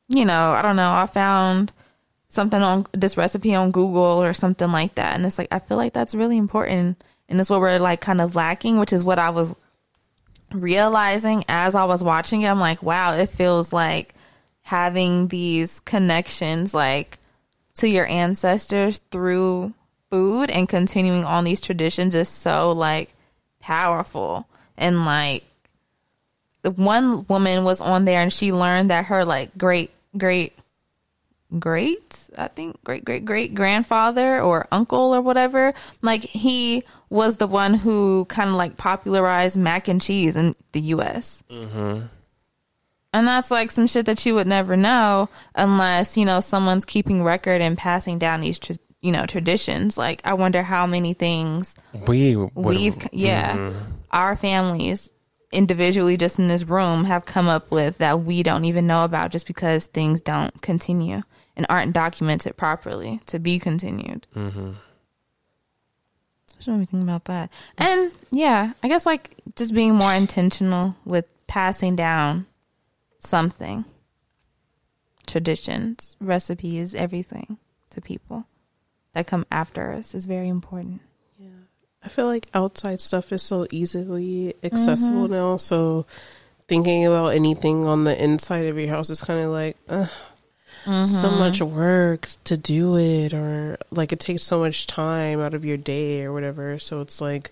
you 0.09 0.25
know, 0.25 0.53
I 0.53 0.63
don't 0.63 0.77
know, 0.77 0.93
I 0.93 1.07
found 1.07 1.73
something 2.29 2.63
on 2.63 2.87
this 2.93 3.17
recipe 3.17 3.55
on 3.55 3.71
Google 3.71 4.23
or 4.23 4.33
something 4.33 4.71
like 4.71 4.95
that. 4.97 5.15
And 5.15 5.27
it's 5.27 5.39
like, 5.39 5.49
I 5.51 5.59
feel 5.59 5.77
like 5.77 5.93
that's 5.93 6.15
really 6.15 6.37
important. 6.37 7.03
And 7.29 7.41
it's 7.41 7.51
what 7.51 7.61
we're 7.61 7.79
like 7.79 8.01
kind 8.01 8.21
of 8.21 8.35
lacking, 8.35 8.79
which 8.79 8.93
is 8.93 9.05
what 9.05 9.19
I 9.19 9.31
was 9.31 9.55
realizing 10.53 11.45
as 11.49 11.75
I 11.75 11.85
was 11.85 12.05
watching 12.05 12.43
it. 12.43 12.49
I'm 12.49 12.61
like, 12.61 12.83
wow, 12.83 13.15
it 13.15 13.31
feels 13.31 13.73
like 13.73 14.15
having 14.67 15.29
these 15.29 15.79
connections 15.81 16.75
like 16.75 17.19
to 17.77 17.89
your 17.89 18.05
ancestors 18.09 19.01
through 19.13 19.73
food 20.11 20.51
and 20.51 20.69
continuing 20.69 21.25
on 21.25 21.45
these 21.45 21.61
traditions 21.61 22.17
is 22.17 22.29
so 22.29 22.73
like 22.73 23.15
powerful. 23.61 24.49
And 24.77 25.05
like, 25.05 25.45
the 26.63 26.73
one 26.73 27.25
woman 27.29 27.63
was 27.63 27.81
on 27.81 28.07
there 28.07 28.21
and 28.21 28.33
she 28.33 28.53
learned 28.53 28.91
that 28.91 29.05
her 29.05 29.25
like 29.25 29.57
great 29.57 29.93
great 30.19 30.53
great 31.61 32.29
i 32.37 32.49
think 32.49 32.83
great 32.83 33.05
great 33.05 33.25
great 33.25 33.55
grandfather 33.55 34.41
or 34.41 34.67
uncle 34.73 35.15
or 35.15 35.21
whatever 35.21 35.73
like 36.03 36.25
he 36.25 36.83
was 37.09 37.37
the 37.37 37.47
one 37.47 37.75
who 37.75 38.25
kind 38.25 38.51
of 38.51 38.57
like 38.57 38.77
popularized 38.77 39.57
mac 39.57 39.87
and 39.87 40.03
cheese 40.03 40.35
in 40.35 40.55
the 40.73 40.81
us 40.81 41.45
mm-hmm. 41.49 42.07
And 43.15 43.27
that's 43.27 43.51
like 43.51 43.71
some 43.71 43.87
shit 43.87 44.07
that 44.07 44.25
you 44.27 44.35
would 44.35 44.47
never 44.47 44.77
know 44.77 45.29
unless 45.55 46.17
you 46.17 46.25
know 46.25 46.41
someone's 46.41 46.85
keeping 46.85 47.23
record 47.23 47.61
and 47.61 47.79
passing 47.79 48.19
down 48.19 48.41
these 48.41 48.59
tra- 48.59 48.77
you 49.01 49.13
know 49.13 49.27
traditions. 49.27 49.97
Like 49.97 50.21
i 50.25 50.35
wonder 50.35 50.63
how 50.63 50.87
many 50.87 51.13
things 51.13 51.77
We 52.07 52.37
would- 52.37 52.51
we've 52.55 52.97
yeah 53.13 53.73
our 54.11 54.37
families 54.37 55.11
individually 55.53 56.17
just 56.17 56.39
in 56.39 56.49
this 56.49 56.65
room 56.65 57.05
have 57.05 57.25
come 57.25 57.47
up 57.49 57.71
with 57.71 57.99
that 57.99 58.23
we 58.25 58.43
don't 58.43 58.65
even 58.65 58.87
know 58.87 59.05
about 59.05 59.31
just 59.31 59.47
because 59.47 59.87
things 59.87 60.21
don't 60.21 60.61
continue 60.61 61.23
and 61.57 61.65
aren't 61.71 61.93
documented 61.93 62.57
properly 62.57 63.21
to 63.27 63.39
be 63.39 63.59
continued. 63.59 64.27
Mm-hmm. 64.35 64.73
just 66.57 66.69
made 66.69 66.79
me 66.79 66.85
think 66.85 67.03
about 67.03 67.25
that. 67.27 67.51
And 67.79 68.11
yeah 68.33 68.73
i 68.83 68.89
guess 68.89 69.07
like 69.07 69.37
just 69.55 69.73
being 69.73 69.95
more 69.95 70.13
intentional 70.13 70.97
with 71.05 71.25
passing 71.47 71.95
down 71.97 72.47
something 73.27 73.85
traditions 75.27 76.17
recipes 76.21 76.95
everything 76.95 77.59
to 77.91 78.01
people 78.01 78.47
that 79.13 79.27
come 79.27 79.45
after 79.51 79.93
us 79.93 80.15
is 80.15 80.25
very 80.25 80.49
important 80.49 81.01
Yeah. 81.39 81.49
I 82.03 82.09
feel 82.09 82.27
like 82.27 82.47
outside 82.55 83.01
stuff 83.01 83.33
is 83.33 83.43
so 83.43 83.67
easily 83.73 84.55
accessible 84.63 85.25
mm-hmm. 85.25 85.33
now. 85.33 85.57
So 85.57 86.07
thinking 86.69 87.07
about 87.07 87.29
anything 87.29 87.85
on 87.85 88.05
the 88.05 88.23
inside 88.23 88.67
of 88.67 88.79
your 88.79 88.89
house 88.89 89.11
is 89.11 89.21
kind 89.21 89.41
of 89.41 89.51
like 89.51 89.77
uh, 89.89 90.07
so 90.85 90.91
mm-hmm. 90.93 91.39
much 91.39 91.61
work 91.61 92.29
to 92.45 92.57
do 92.57 92.97
it, 92.97 93.35
or 93.35 93.77
like 93.91 94.13
it 94.13 94.21
takes 94.21 94.45
so 94.45 94.61
much 94.61 94.87
time 94.87 95.41
out 95.41 95.55
of 95.55 95.65
your 95.65 95.77
day 95.77 96.23
or 96.23 96.33
whatever. 96.33 96.79
So 96.79 97.01
it's 97.01 97.21
like, 97.21 97.51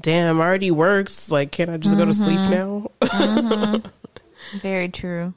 damn, 0.00 0.40
already 0.40 0.70
works. 0.70 1.30
Like, 1.30 1.50
can't 1.52 1.70
I 1.70 1.76
just 1.76 1.96
go 1.96 2.06
to 2.06 2.14
sleep 2.14 2.38
mm-hmm. 2.38 3.72
now? 3.76 3.82
Very 4.60 4.88
true. 4.88 5.34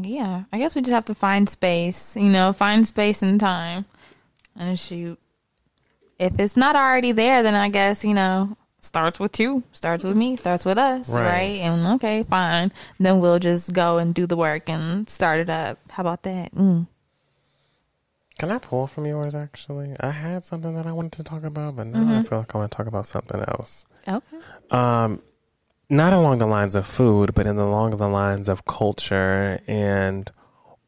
Yeah, 0.00 0.44
I 0.52 0.58
guess 0.58 0.74
we 0.74 0.82
just 0.82 0.92
have 0.92 1.06
to 1.06 1.14
find 1.14 1.48
space, 1.48 2.14
you 2.16 2.28
know, 2.28 2.52
find 2.52 2.86
space 2.86 3.22
and 3.22 3.40
time 3.40 3.84
and 4.56 4.78
shoot. 4.78 5.18
If 6.18 6.38
it's 6.38 6.56
not 6.56 6.76
already 6.76 7.10
there, 7.12 7.42
then 7.42 7.54
I 7.54 7.68
guess, 7.68 8.04
you 8.04 8.14
know, 8.14 8.56
starts 8.80 9.18
with 9.18 9.40
you, 9.40 9.64
starts 9.72 10.04
with 10.04 10.16
me, 10.16 10.36
starts 10.36 10.64
with 10.64 10.78
us, 10.78 11.10
Right. 11.10 11.24
right? 11.24 11.60
And 11.60 11.86
okay, 11.96 12.22
fine. 12.22 12.70
Then 13.00 13.18
we'll 13.20 13.38
just 13.40 13.72
go 13.72 13.98
and 13.98 14.14
do 14.14 14.26
the 14.26 14.36
work 14.36 14.68
and 14.68 15.08
start 15.10 15.40
it 15.40 15.50
up. 15.50 15.78
How 15.90 16.02
about 16.02 16.22
that? 16.24 16.54
Mm. 16.54 16.86
Can 18.38 18.52
I 18.52 18.58
pull 18.58 18.86
from 18.86 19.04
yours? 19.06 19.34
Actually, 19.34 19.96
I 19.98 20.10
had 20.10 20.44
something 20.44 20.74
that 20.76 20.86
I 20.86 20.92
wanted 20.92 21.12
to 21.12 21.24
talk 21.24 21.42
about, 21.42 21.74
but 21.74 21.88
now 21.88 22.18
I 22.18 22.22
feel 22.22 22.38
like 22.38 22.54
I 22.54 22.58
want 22.58 22.70
to 22.70 22.76
talk 22.76 22.86
about 22.86 23.06
something 23.06 23.40
else. 23.40 23.84
Okay. 24.06 24.36
Um, 24.70 25.20
not 25.90 26.12
along 26.12 26.38
the 26.38 26.46
lines 26.46 26.74
of 26.74 26.86
food, 26.86 27.34
but 27.34 27.46
in 27.46 27.58
along 27.58 27.90
the 27.90 28.08
lines 28.08 28.48
of 28.48 28.64
culture 28.66 29.60
and 29.66 30.30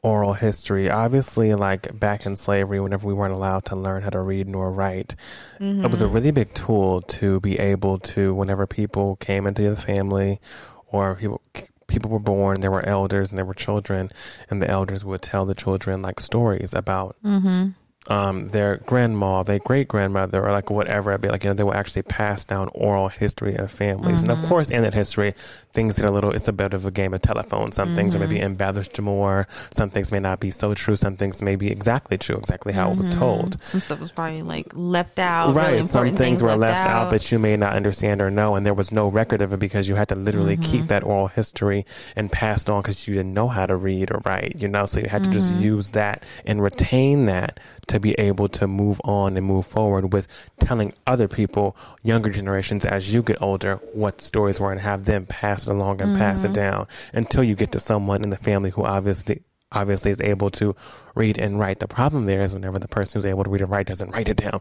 oral 0.03 0.35
history. 0.35 0.91
Obviously, 0.91 1.55
like 1.55 1.99
back 1.99 2.27
in 2.27 2.37
slavery, 2.37 2.81
whenever 2.81 3.07
we 3.07 3.15
weren't 3.15 3.35
allowed 3.35 3.65
to 3.67 3.77
learn 3.77 4.03
how 4.03 4.11
to 4.11 4.21
read 4.21 4.49
nor 4.49 4.71
write, 4.71 5.15
it 5.59 5.91
was 5.91 6.01
a 6.01 6.05
mm-hmm. 6.05 6.15
really 6.15 6.31
big 6.31 6.53
tool 6.55 7.03
to 7.03 7.41
be 7.41 7.59
able 7.59 7.99
to, 7.99 8.35
whenever 8.35 8.67
people 8.67 9.17
came 9.17 9.47
into 9.47 9.69
the 9.69 9.77
family 9.77 10.41
or 10.87 11.15
people 11.15 11.41
people 11.87 12.11
were 12.11 12.21
born, 12.21 12.61
there 12.61 12.71
were 12.71 12.87
elders 12.87 13.31
and 13.31 13.39
there 13.39 13.45
were 13.45 13.55
children, 13.55 14.11
and 14.49 14.63
the 14.63 14.71
elders 14.71 15.05
would 15.05 15.21
tell 15.21 15.45
the 15.45 15.55
children 15.55 16.01
like 16.01 16.21
stories 16.21 16.73
about 16.73 17.17
mm-hmm. 17.25 17.71
Um, 18.09 18.49
their 18.49 18.79
grandma, 18.79 19.43
their 19.43 19.59
great 19.59 19.87
grandmother, 19.87 20.45
or 20.45 20.53
like 20.53 20.71
whatever. 20.71 21.11
It'd 21.11 21.21
be 21.21 21.29
like, 21.29 21.45
you 21.45 21.51
know, 21.51 21.55
they 21.55 21.63
will 21.63 21.75
actually 21.75 22.03
pass 22.03 22.45
down 22.45 22.71
oral 22.75 23.09
history 23.09 23.57
of 23.57 23.71
families. 23.71 24.23
And 24.23 24.33
of 24.33 24.39
mm-hmm. 24.39 24.49
course, 24.49 24.71
in 24.71 24.83
that 24.83 24.95
history, 24.95 25.35
things 25.73 25.99
get 25.99 26.09
a 26.09 26.13
little, 26.13 26.33
it's 26.33 26.49
a 26.49 26.53
bit 26.53 26.73
of 26.73 26.87
a 26.87 26.91
game 26.91 27.13
of 27.13 27.21
telephone. 27.21 27.73
Some 27.73 27.95
things 27.95 28.17
are 28.17 28.19
maybe 28.19 28.37
mm-hmm. 28.37 28.47
embellished 28.47 28.99
more. 29.01 29.47
Some 29.71 29.91
things 29.91 30.11
may 30.11 30.19
not 30.19 30.41
be 30.41 30.51
so 30.51 30.75
true. 30.75 30.97
Some 30.97 31.17
things 31.17 31.43
may 31.43 31.57
be 31.57 31.71
exactly 31.71 32.17
true, 32.17 32.37
exactly 32.37 32.73
how 32.73 32.91
it 32.91 32.97
was 32.97 33.09
mm-hmm. 33.11 33.21
told. 33.21 33.63
Some 33.63 33.81
stuff 33.81 34.01
was 34.01 34.13
probably 34.13 34.43
like 34.43 34.69
left 34.73 35.19
out. 35.19 35.55
Right. 35.55 35.73
Really 35.73 35.87
Some 35.87 36.07
important 36.07 36.19
things 36.19 36.43
were 36.43 36.57
left 36.57 36.87
out, 36.87 37.05
out, 37.05 37.11
but 37.11 37.31
you 37.31 37.39
may 37.39 37.57
not 37.57 37.75
understand 37.75 38.23
or 38.23 38.31
know. 38.31 38.57
And 38.57 38.65
there 38.65 38.75
was 38.75 38.91
no 38.91 39.09
record 39.09 39.43
of 39.43 39.53
it 39.53 39.59
because 39.59 39.89
you 39.89 39.95
had 39.95 40.09
to 40.09 40.15
literally 40.15 40.57
keep 40.57 40.89
that 40.89 41.05
oral 41.05 41.29
history 41.29 41.85
and 42.17 42.33
pass 42.33 42.63
it 42.63 42.71
on 42.71 42.81
because 42.81 43.07
you 43.07 43.15
didn't 43.15 43.35
know 43.35 43.49
how 43.49 43.67
to 43.67 43.77
read 43.77 44.11
or 44.11 44.23
write, 44.25 44.57
you 44.57 44.69
know? 44.69 44.87
So 44.87 45.01
you 45.01 45.09
had 45.09 45.25
to 45.25 45.31
just 45.31 45.53
use 45.55 45.93
that 45.93 46.25
and 46.47 46.63
retain 46.63 47.27
that 47.27 47.61
to 47.91 47.99
be 47.99 48.13
able 48.15 48.47
to 48.47 48.69
move 48.69 49.01
on 49.03 49.37
and 49.37 49.45
move 49.45 49.67
forward 49.67 50.13
with 50.13 50.29
telling 50.61 50.93
other 51.09 51.27
people, 51.27 51.77
younger 52.05 52.31
generations, 52.31 52.85
as 52.85 53.13
you 53.13 53.21
get 53.21 53.43
older, 53.43 53.77
what 53.93 54.21
stories 54.21 54.61
were 54.61 54.71
and 54.71 54.81
have 54.81 55.07
them 55.07 55.27
pass 55.27 55.67
it 55.67 55.71
along 55.71 56.01
and 56.01 56.17
pass 56.17 56.45
it 56.45 56.49
mm-hmm. 56.49 56.55
down 56.55 56.87
until 57.13 57.43
you 57.43 57.57
get 57.57 57.73
to 57.73 57.81
someone 57.81 58.23
in 58.23 58.31
the 58.31 58.37
family 58.37 58.71
who 58.71 58.85
obviously 58.85 59.43
obviously 59.73 60.11
is 60.11 60.21
able 60.21 60.51
to 60.51 60.75
read 61.17 61.39
and 61.39 61.59
write. 61.59 61.81
The 61.81 61.89
problem 61.89 62.27
there 62.27 62.43
is 62.43 62.55
whenever 62.55 62.79
the 62.79 62.89
person 62.89 63.19
who's 63.19 63.27
able 63.27 63.45
to 63.45 63.51
read 63.51 63.61
and 63.61 63.71
write 63.71 63.87
doesn't 63.87 64.11
write 64.11 64.29
it 64.29 64.37
down, 64.37 64.61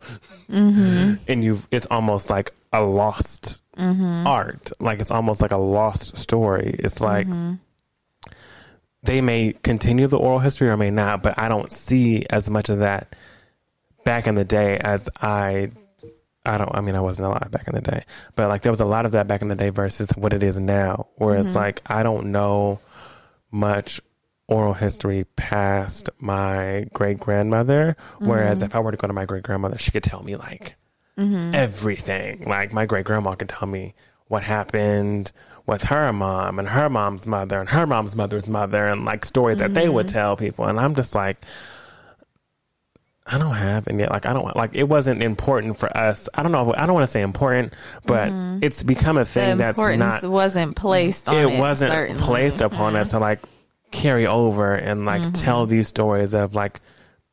mm-hmm. 0.49 1.13
and 1.27 1.43
you've 1.43 1.67
it's 1.69 1.88
almost 1.91 2.32
like 2.32 2.51
a 2.73 2.82
lost 2.82 3.61
mm-hmm. 3.77 4.25
art. 4.25 4.71
Like 4.80 5.01
it's 5.01 5.11
almost 5.11 5.39
like 5.39 5.51
a 5.51 5.57
lost 5.57 6.17
story. 6.17 6.75
It's 6.80 6.99
like 6.99 7.27
they 9.03 9.21
may 9.21 9.53
continue 9.63 10.07
the 10.07 10.17
oral 10.17 10.39
history 10.39 10.67
or 10.67 10.77
may 10.77 10.91
not, 10.91 11.23
but 11.23 11.39
I 11.39 11.47
don't 11.47 11.71
see 11.71 12.25
as 12.29 12.49
much 12.49 12.69
of 12.69 12.79
that 12.79 13.15
back 14.03 14.27
in 14.27 14.35
the 14.35 14.45
day 14.45 14.77
as 14.77 15.09
I 15.21 15.71
I 16.45 16.57
don't 16.57 16.73
I 16.73 16.81
mean 16.81 16.95
I 16.95 17.01
wasn't 17.01 17.27
alive 17.27 17.49
back 17.51 17.67
in 17.67 17.75
the 17.75 17.81
day. 17.81 18.03
But 18.35 18.49
like 18.49 18.61
there 18.61 18.71
was 18.71 18.79
a 18.79 18.85
lot 18.85 19.05
of 19.05 19.13
that 19.13 19.27
back 19.27 19.41
in 19.41 19.47
the 19.47 19.55
day 19.55 19.69
versus 19.69 20.09
what 20.15 20.33
it 20.33 20.43
is 20.43 20.59
now. 20.59 21.07
Where 21.15 21.35
it's 21.35 21.49
mm-hmm. 21.49 21.57
like 21.57 21.81
I 21.85 22.03
don't 22.03 22.31
know 22.31 22.79
much 23.51 24.01
oral 24.47 24.73
history 24.73 25.25
past 25.35 26.09
my 26.19 26.85
great 26.93 27.19
grandmother. 27.19 27.95
Whereas 28.19 28.57
mm-hmm. 28.57 28.65
if 28.65 28.75
I 28.75 28.79
were 28.79 28.91
to 28.91 28.97
go 28.97 29.07
to 29.07 29.13
my 29.13 29.25
great 29.25 29.43
grandmother, 29.43 29.77
she 29.77 29.91
could 29.91 30.03
tell 30.03 30.23
me 30.23 30.35
like 30.35 30.75
mm-hmm. 31.17 31.55
everything. 31.55 32.45
Like 32.45 32.73
my 32.73 32.85
great 32.85 33.05
grandma 33.05 33.35
could 33.35 33.49
tell 33.49 33.67
me 33.67 33.93
what 34.30 34.43
happened 34.43 35.32
with 35.65 35.84
her 35.84 36.13
mom 36.13 36.57
and 36.57 36.67
her 36.69 36.89
mom's 36.89 37.27
mother 37.27 37.59
and 37.59 37.69
her 37.69 37.86
mom's 37.86 38.15
mother's 38.15 38.47
mother 38.47 38.88
and 38.88 39.05
like 39.05 39.25
stories 39.25 39.57
that 39.57 39.73
they 39.73 39.89
would 39.89 40.07
mm-hmm. 40.07 40.13
tell 40.13 40.38
people. 40.38 40.65
And 40.65 40.80
I'm 40.80 40.95
just 40.95 41.13
like, 41.13 41.45
I 43.32 43.38
don't 43.38 43.53
have 43.53 43.88
any. 43.88 44.05
Like 44.05 44.25
I 44.25 44.34
don't 44.34 44.55
like. 44.55 44.71
It 44.73 44.86
wasn't 44.86 45.21
important 45.21 45.77
for 45.77 45.95
us. 45.95 46.27
I 46.34 46.41
don't 46.41 46.51
know. 46.51 46.73
I 46.73 46.86
don't 46.86 46.95
want 46.95 47.03
to 47.03 47.11
say 47.11 47.21
important, 47.21 47.73
but 48.05 48.30
mm-hmm. 48.30 48.63
it's 48.63 48.82
become 48.82 49.17
a 49.17 49.21
the 49.21 49.25
thing 49.25 49.57
that's 49.57 49.77
importance 49.77 50.23
not. 50.23 50.32
wasn't 50.32 50.75
placed 50.75 51.30
on 51.30 51.36
it. 51.36 51.53
It 51.53 51.59
wasn't 51.59 51.91
certainly. 51.91 52.23
placed 52.23 52.61
upon 52.61 52.95
us 52.95 53.09
to 53.09 53.17
mm-hmm. 53.17 53.23
like 53.23 53.39
carry 53.91 54.25
over 54.25 54.73
and 54.73 55.05
like 55.05 55.34
tell 55.34 55.65
these 55.65 55.88
stories 55.88 56.34
of 56.34 56.55
like 56.55 56.82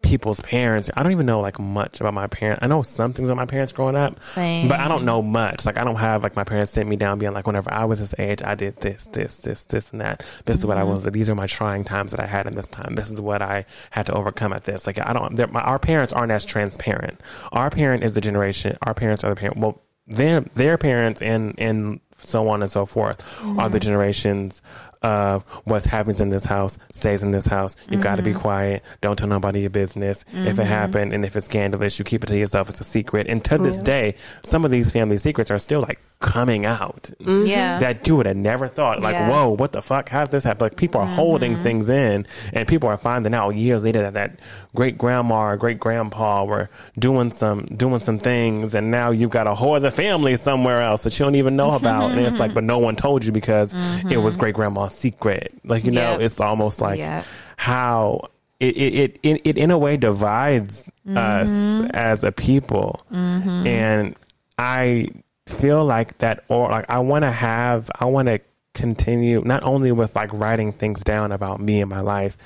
people's 0.07 0.41
parents. 0.41 0.91
I 0.97 1.03
don't 1.03 1.13
even 1.13 1.27
know 1.27 1.41
like 1.41 1.59
much 1.59 2.01
about 2.01 2.15
my 2.15 2.27
parents. 2.27 2.63
I 2.63 2.67
know 2.67 2.83
some 2.83 3.13
things 3.13 3.29
about 3.29 3.37
my 3.37 3.47
parents 3.47 3.73
growing 3.73 3.97
up, 3.97 4.23
Same. 4.23 4.69
but 4.69 4.81
I 4.81 4.89
don't 4.89 5.05
know 5.05 5.23
much. 5.23 5.67
Like 5.67 5.79
I 5.79 5.85
don't 5.85 5.97
have 5.97 6.23
like 6.23 6.37
my 6.37 6.45
parents 6.45 6.71
sent 6.71 6.89
me 6.89 6.97
down 6.97 7.19
being 7.19 7.33
like, 7.33 7.47
whenever 7.47 7.73
I 7.73 7.85
was 7.85 7.99
this 7.99 8.15
age, 8.19 8.43
I 8.43 8.55
did 8.55 8.77
this, 8.77 9.07
this, 9.13 9.39
this, 9.39 9.65
this, 9.65 9.91
and 9.91 10.01
that. 10.01 10.25
This 10.45 10.59
is 10.59 10.67
what 10.67 10.79
I 10.79 10.83
mm-hmm. 10.83 10.91
was. 10.91 11.05
These 11.05 11.31
are 11.31 11.35
my 11.35 11.47
trying 11.47 11.85
times 11.85 12.13
that 12.13 12.21
I 12.21 12.27
had 12.27 12.47
in 12.47 12.55
this 12.55 12.69
time. 12.69 12.95
This 12.95 13.11
is 13.11 13.21
what 13.21 13.43
I 13.43 13.65
had 13.91 14.07
to 14.07 14.13
overcome 14.15 14.53
at 14.53 14.65
this. 14.65 14.87
Like 14.87 14.99
I 15.05 15.13
don't. 15.13 15.53
My, 15.53 15.61
our 15.61 15.79
parents 15.79 16.13
aren't 16.13 16.33
as 16.33 16.45
transparent. 16.45 17.21
Our 17.53 17.71
parent 17.71 18.05
is 18.05 18.15
the 18.15 18.21
generation. 18.21 18.77
Our 18.83 18.95
parents 18.95 19.25
are 19.25 19.31
the 19.31 19.37
parent. 19.37 19.59
Well, 19.59 19.83
their 20.07 20.41
their 20.41 20.79
parents 20.79 21.21
and 21.21 21.55
and 21.59 22.01
so 22.19 22.49
on 22.49 22.63
and 22.63 22.71
so 22.71 22.87
forth 22.87 23.21
are 23.43 23.69
the 23.69 23.79
mm-hmm. 23.79 23.79
generations 23.79 24.63
of 25.07 25.45
what 25.65 25.85
happens 25.85 26.21
in 26.21 26.31
this 26.31 26.45
house 26.45 26.79
stays 26.93 27.23
in 27.23 27.31
this 27.31 27.47
house. 27.47 27.77
You 27.89 27.97
got 27.99 28.17
to 28.17 28.23
be 28.23 28.33
mm-hmm. 28.33 28.41
quiet. 28.41 28.83
Don't 29.01 29.17
tell 29.17 29.29
nobody 29.29 29.61
your 29.61 29.71
business. 29.71 30.25
If 30.29 30.35
it 30.35 30.47
mm-hmm. 30.57 30.63
happened 30.63 31.13
and 31.13 31.25
if 31.25 31.37
it's 31.37 31.47
scandalous, 31.47 31.97
you 31.99 32.05
keep 32.05 32.25
it 32.25 32.27
to 32.27 32.37
yourself. 32.37 32.69
It's 32.69 32.81
a 32.81 32.85
secret. 32.85 33.29
And 33.29 33.45
to 33.45 33.57
this 33.57 33.81
day, 33.81 34.17
some 34.43 34.65
of 34.65 34.73
these 34.73 34.91
family 34.91 35.19
secrets 35.19 35.49
are 35.51 35.61
still 35.61 35.81
like 35.81 36.01
coming 36.21 36.67
out. 36.67 37.11
Mm-hmm. 37.21 37.47
Yeah. 37.47 37.79
That 37.79 38.09
you 38.09 38.17
would 38.17 38.27
have 38.27 38.37
never 38.37 38.67
thought. 38.67 39.01
Like, 39.01 39.15
Yeah. 39.15 39.29
whoa, 39.31 39.51
what 39.51 39.73
the 39.73 39.83
fuck? 39.83 40.09
How 40.09 40.25
did 40.25 40.33
this 40.33 40.43
happen? 40.43 40.65
Like, 40.65 40.77
people 40.77 41.01
are 41.01 41.07
holding 41.07 41.63
things 41.63 41.89
in, 41.89 42.27
and 42.53 42.67
people 42.67 42.89
are 42.89 42.97
finding 42.97 43.33
out 43.35 43.51
years 43.51 43.85
later 43.85 44.03
that 44.03 44.15
that 44.15 44.41
great 44.77 44.97
grandma 44.97 45.49
or 45.49 45.57
great 45.57 45.81
grandpa 45.81 46.45
were 46.45 46.71
doing 46.99 47.33
some 47.33 47.67
doing 47.67 47.99
some 47.99 48.19
things, 48.19 48.75
and 48.77 48.93
now 48.93 49.11
you've 49.11 49.31
got 49.31 49.49
a 49.49 49.55
whole 49.55 49.75
other 49.75 49.91
family 49.91 50.37
somewhere 50.37 50.81
else 50.81 51.03
that 51.03 51.19
you 51.19 51.25
don't 51.25 51.35
even 51.35 51.57
know 51.57 51.73
about. 51.73 52.13
and 52.13 52.21
it's 52.21 52.39
like, 52.39 52.55
but 52.55 52.63
no 52.63 52.79
one 52.79 52.95
told 52.95 53.25
you 53.25 53.33
because 53.33 53.73
it 53.73 54.19
was 54.19 54.35
mm-hmm. 54.35 54.41
great 54.41 54.55
grandma's 54.55 54.95
secret. 54.95 55.53
Like, 55.65 55.85
you 55.85 55.91
know, 55.91 56.13
Yep. 56.13 56.21
it's 56.21 56.41
almost 56.41 56.81
like 56.81 56.99
Yep. 56.99 57.27
how. 57.57 58.29
It, 58.59 58.75
it, 58.79 58.95
it, 58.95 59.19
it, 59.23 59.41
it 59.45 59.59
in 59.59 59.71
a 59.71 59.77
way 59.77 59.99
divides 59.99 60.89
us 61.15 61.51
mm-hmm. 61.51 61.91
as 61.93 62.25
a 62.25 62.33
people 62.33 63.05
mm-hmm. 63.13 63.67
and 63.67 64.17
I 64.59 65.09
feel 65.47 65.85
like 65.85 66.17
that 66.19 66.45
or 66.49 66.71
like 66.71 66.87
I 66.89 66.99
want 67.01 67.25
to 67.25 67.31
have 67.31 67.91
I 68.01 68.07
want 68.07 68.29
to 68.29 68.41
continue 68.75 69.43
not 69.45 69.63
only 69.63 69.93
with 69.93 70.15
like 70.17 70.33
writing 70.33 70.73
things 70.73 71.05
down 71.05 71.33
about 71.33 71.61
me 71.61 71.81
and 71.81 71.91
my 71.91 72.01
life 72.01 72.37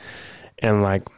and 0.58 0.82
like 0.82 1.08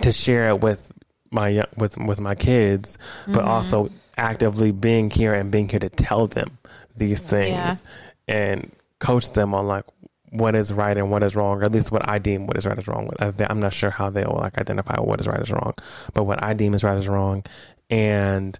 to 0.00 0.12
share 0.12 0.48
it 0.48 0.60
with 0.60 0.92
my 1.30 1.64
with 1.76 1.96
with 1.98 2.20
my 2.20 2.34
kids 2.34 2.98
but 3.26 3.40
mm-hmm. 3.40 3.48
also 3.48 3.90
actively 4.16 4.72
being 4.72 5.10
here 5.10 5.34
and 5.34 5.50
being 5.50 5.68
here 5.68 5.80
to 5.80 5.88
tell 5.88 6.26
them 6.26 6.58
these 6.96 7.20
things 7.20 7.82
Yeah. 8.28 8.34
and 8.34 8.72
coach 8.98 9.32
them 9.32 9.54
on 9.54 9.66
like 9.66 9.84
what 10.32 10.54
is 10.54 10.72
right 10.72 10.96
and 10.96 11.10
what 11.10 11.22
is 11.22 11.36
wrong, 11.36 11.60
or 11.60 11.64
at 11.64 11.72
least 11.72 11.92
what 11.92 12.08
I 12.08 12.18
deem 12.18 12.46
what 12.46 12.56
is 12.56 12.64
right 12.66 12.78
is 12.78 12.88
wrong. 12.88 13.10
I'm 13.20 13.60
not 13.60 13.72
sure 13.72 13.90
how 13.90 14.08
they 14.08 14.24
will 14.24 14.38
like 14.40 14.56
identify 14.58 14.98
what 14.98 15.20
is 15.20 15.28
right 15.28 15.40
is 15.40 15.52
wrong, 15.52 15.74
but 16.14 16.24
what 16.24 16.42
I 16.42 16.54
deem 16.54 16.74
is 16.74 16.82
right 16.82 16.96
is 16.96 17.06
wrong, 17.06 17.44
and 17.90 18.58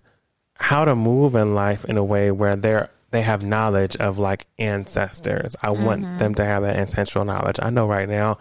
how 0.54 0.84
to 0.84 0.94
move 0.94 1.34
in 1.34 1.54
life 1.54 1.84
in 1.86 1.96
a 1.96 2.04
way 2.04 2.30
where 2.30 2.54
they're 2.54 2.90
they 3.10 3.22
have 3.22 3.44
knowledge 3.44 3.96
of 3.96 4.18
like 4.18 4.46
ancestors. 4.58 5.56
I 5.62 5.70
want 5.70 6.02
mm-hmm. 6.02 6.18
them 6.18 6.34
to 6.36 6.44
have 6.44 6.62
that 6.62 6.76
ancestral 6.76 7.24
knowledge. 7.24 7.58
I 7.62 7.70
know 7.70 7.86
right 7.86 8.08
now, 8.08 8.38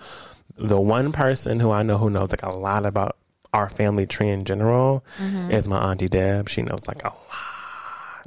the 0.58 0.80
one 0.80 1.12
person 1.12 1.60
who 1.60 1.72
I 1.72 1.84
know 1.84 1.98
who 1.98 2.10
knows 2.10 2.32
like 2.32 2.44
a 2.44 2.58
lot 2.58 2.86
about 2.86 3.18
our 3.54 3.70
family 3.70 4.06
tree 4.06 4.30
in 4.30 4.46
general 4.46 5.04
mm-hmm. 5.18 5.52
is 5.52 5.68
my 5.68 5.92
auntie 5.92 6.08
Deb. 6.08 6.50
She 6.50 6.62
knows 6.62 6.88
like 6.88 7.04
a 7.04 7.10
lot 7.10 7.51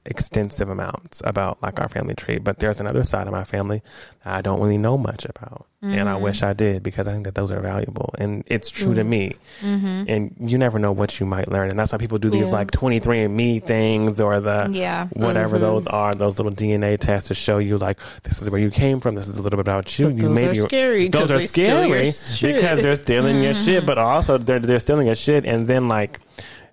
extensive 0.06 0.68
amounts 0.68 1.22
about 1.24 1.62
like 1.62 1.80
our 1.80 1.88
family 1.88 2.14
tree 2.14 2.38
but 2.38 2.58
there's 2.58 2.80
another 2.80 3.04
side 3.04 3.26
of 3.26 3.32
my 3.32 3.44
family 3.44 3.82
that 4.24 4.34
i 4.34 4.40
don't 4.42 4.60
really 4.60 4.78
know 4.78 4.98
much 4.98 5.24
about 5.24 5.66
and 5.82 6.08
i 6.08 6.16
wish 6.16 6.38
mm-hmm. 6.38 6.46
i 6.46 6.52
did 6.54 6.82
because 6.82 7.06
i 7.06 7.12
think 7.12 7.24
that 7.24 7.34
those 7.34 7.50
are 7.50 7.60
valuable 7.60 8.14
and 8.18 8.42
it's 8.46 8.70
true 8.70 8.94
to 8.94 9.02
mm-hmm. 9.02 9.10
me 9.10 9.36
mm-hmm. 9.60 10.04
and 10.08 10.34
you 10.40 10.56
never 10.56 10.78
know 10.78 10.92
what 10.92 11.20
you 11.20 11.26
might 11.26 11.48
learn 11.50 11.68
and 11.68 11.78
that's 11.78 11.92
why 11.92 11.98
people 11.98 12.18
do 12.18 12.30
these 12.30 12.46
Yeah. 12.48 12.54
like 12.54 12.70
23andMe 12.70 13.62
things 13.64 14.20
or 14.20 14.40
the 14.40 14.68
Yeah. 14.70 15.08
whatever 15.08 15.58
those 15.58 15.86
are 15.86 16.14
those 16.14 16.38
little 16.38 16.52
dna 16.52 16.98
tests 16.98 17.28
to 17.28 17.34
show 17.34 17.58
you 17.58 17.76
like 17.76 17.98
this 18.22 18.40
is 18.40 18.48
where 18.48 18.60
you 18.60 18.70
came 18.70 18.98
from 19.00 19.14
this 19.14 19.28
is 19.28 19.36
a 19.36 19.42
little 19.42 19.58
bit 19.58 19.62
about 19.66 19.98
you 19.98 20.06
But 20.06 20.14
you 20.16 20.28
those 20.28 20.34
may 20.36 20.46
are 20.46 20.52
be 20.52 20.58
scary 20.60 21.08
those 21.08 21.30
are 21.30 21.38
they 21.38 21.46
steal 21.46 21.86
your 21.86 22.04
scary 22.04 22.52
because 22.54 22.82
they're 22.82 22.96
stealing 22.96 23.42
your 23.42 23.52
Mm-hmm. 23.52 23.64
shit 23.64 23.86
but 23.86 23.98
also 23.98 24.38
they're 24.38 24.58
they're 24.58 24.78
stealing 24.80 25.06
your 25.06 25.14
shit 25.16 25.44
and 25.44 25.66
then 25.66 25.88
like 25.88 26.18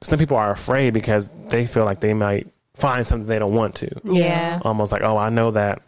some 0.01 0.17
people 0.17 0.37
are 0.37 0.51
afraid 0.51 0.93
because 0.93 1.33
they 1.49 1.65
feel 1.65 1.85
like 1.85 1.99
they 1.99 2.13
might 2.13 2.47
find 2.81 3.05
something 3.07 3.27
they 3.27 3.39
don't 3.39 3.53
want 3.53 3.75
to 3.75 3.89
Yeah. 4.03 4.59
almost 4.65 4.91
like, 4.91 5.03
oh, 5.03 5.17
I 5.17 5.29
know 5.29 5.51
that 5.51 5.81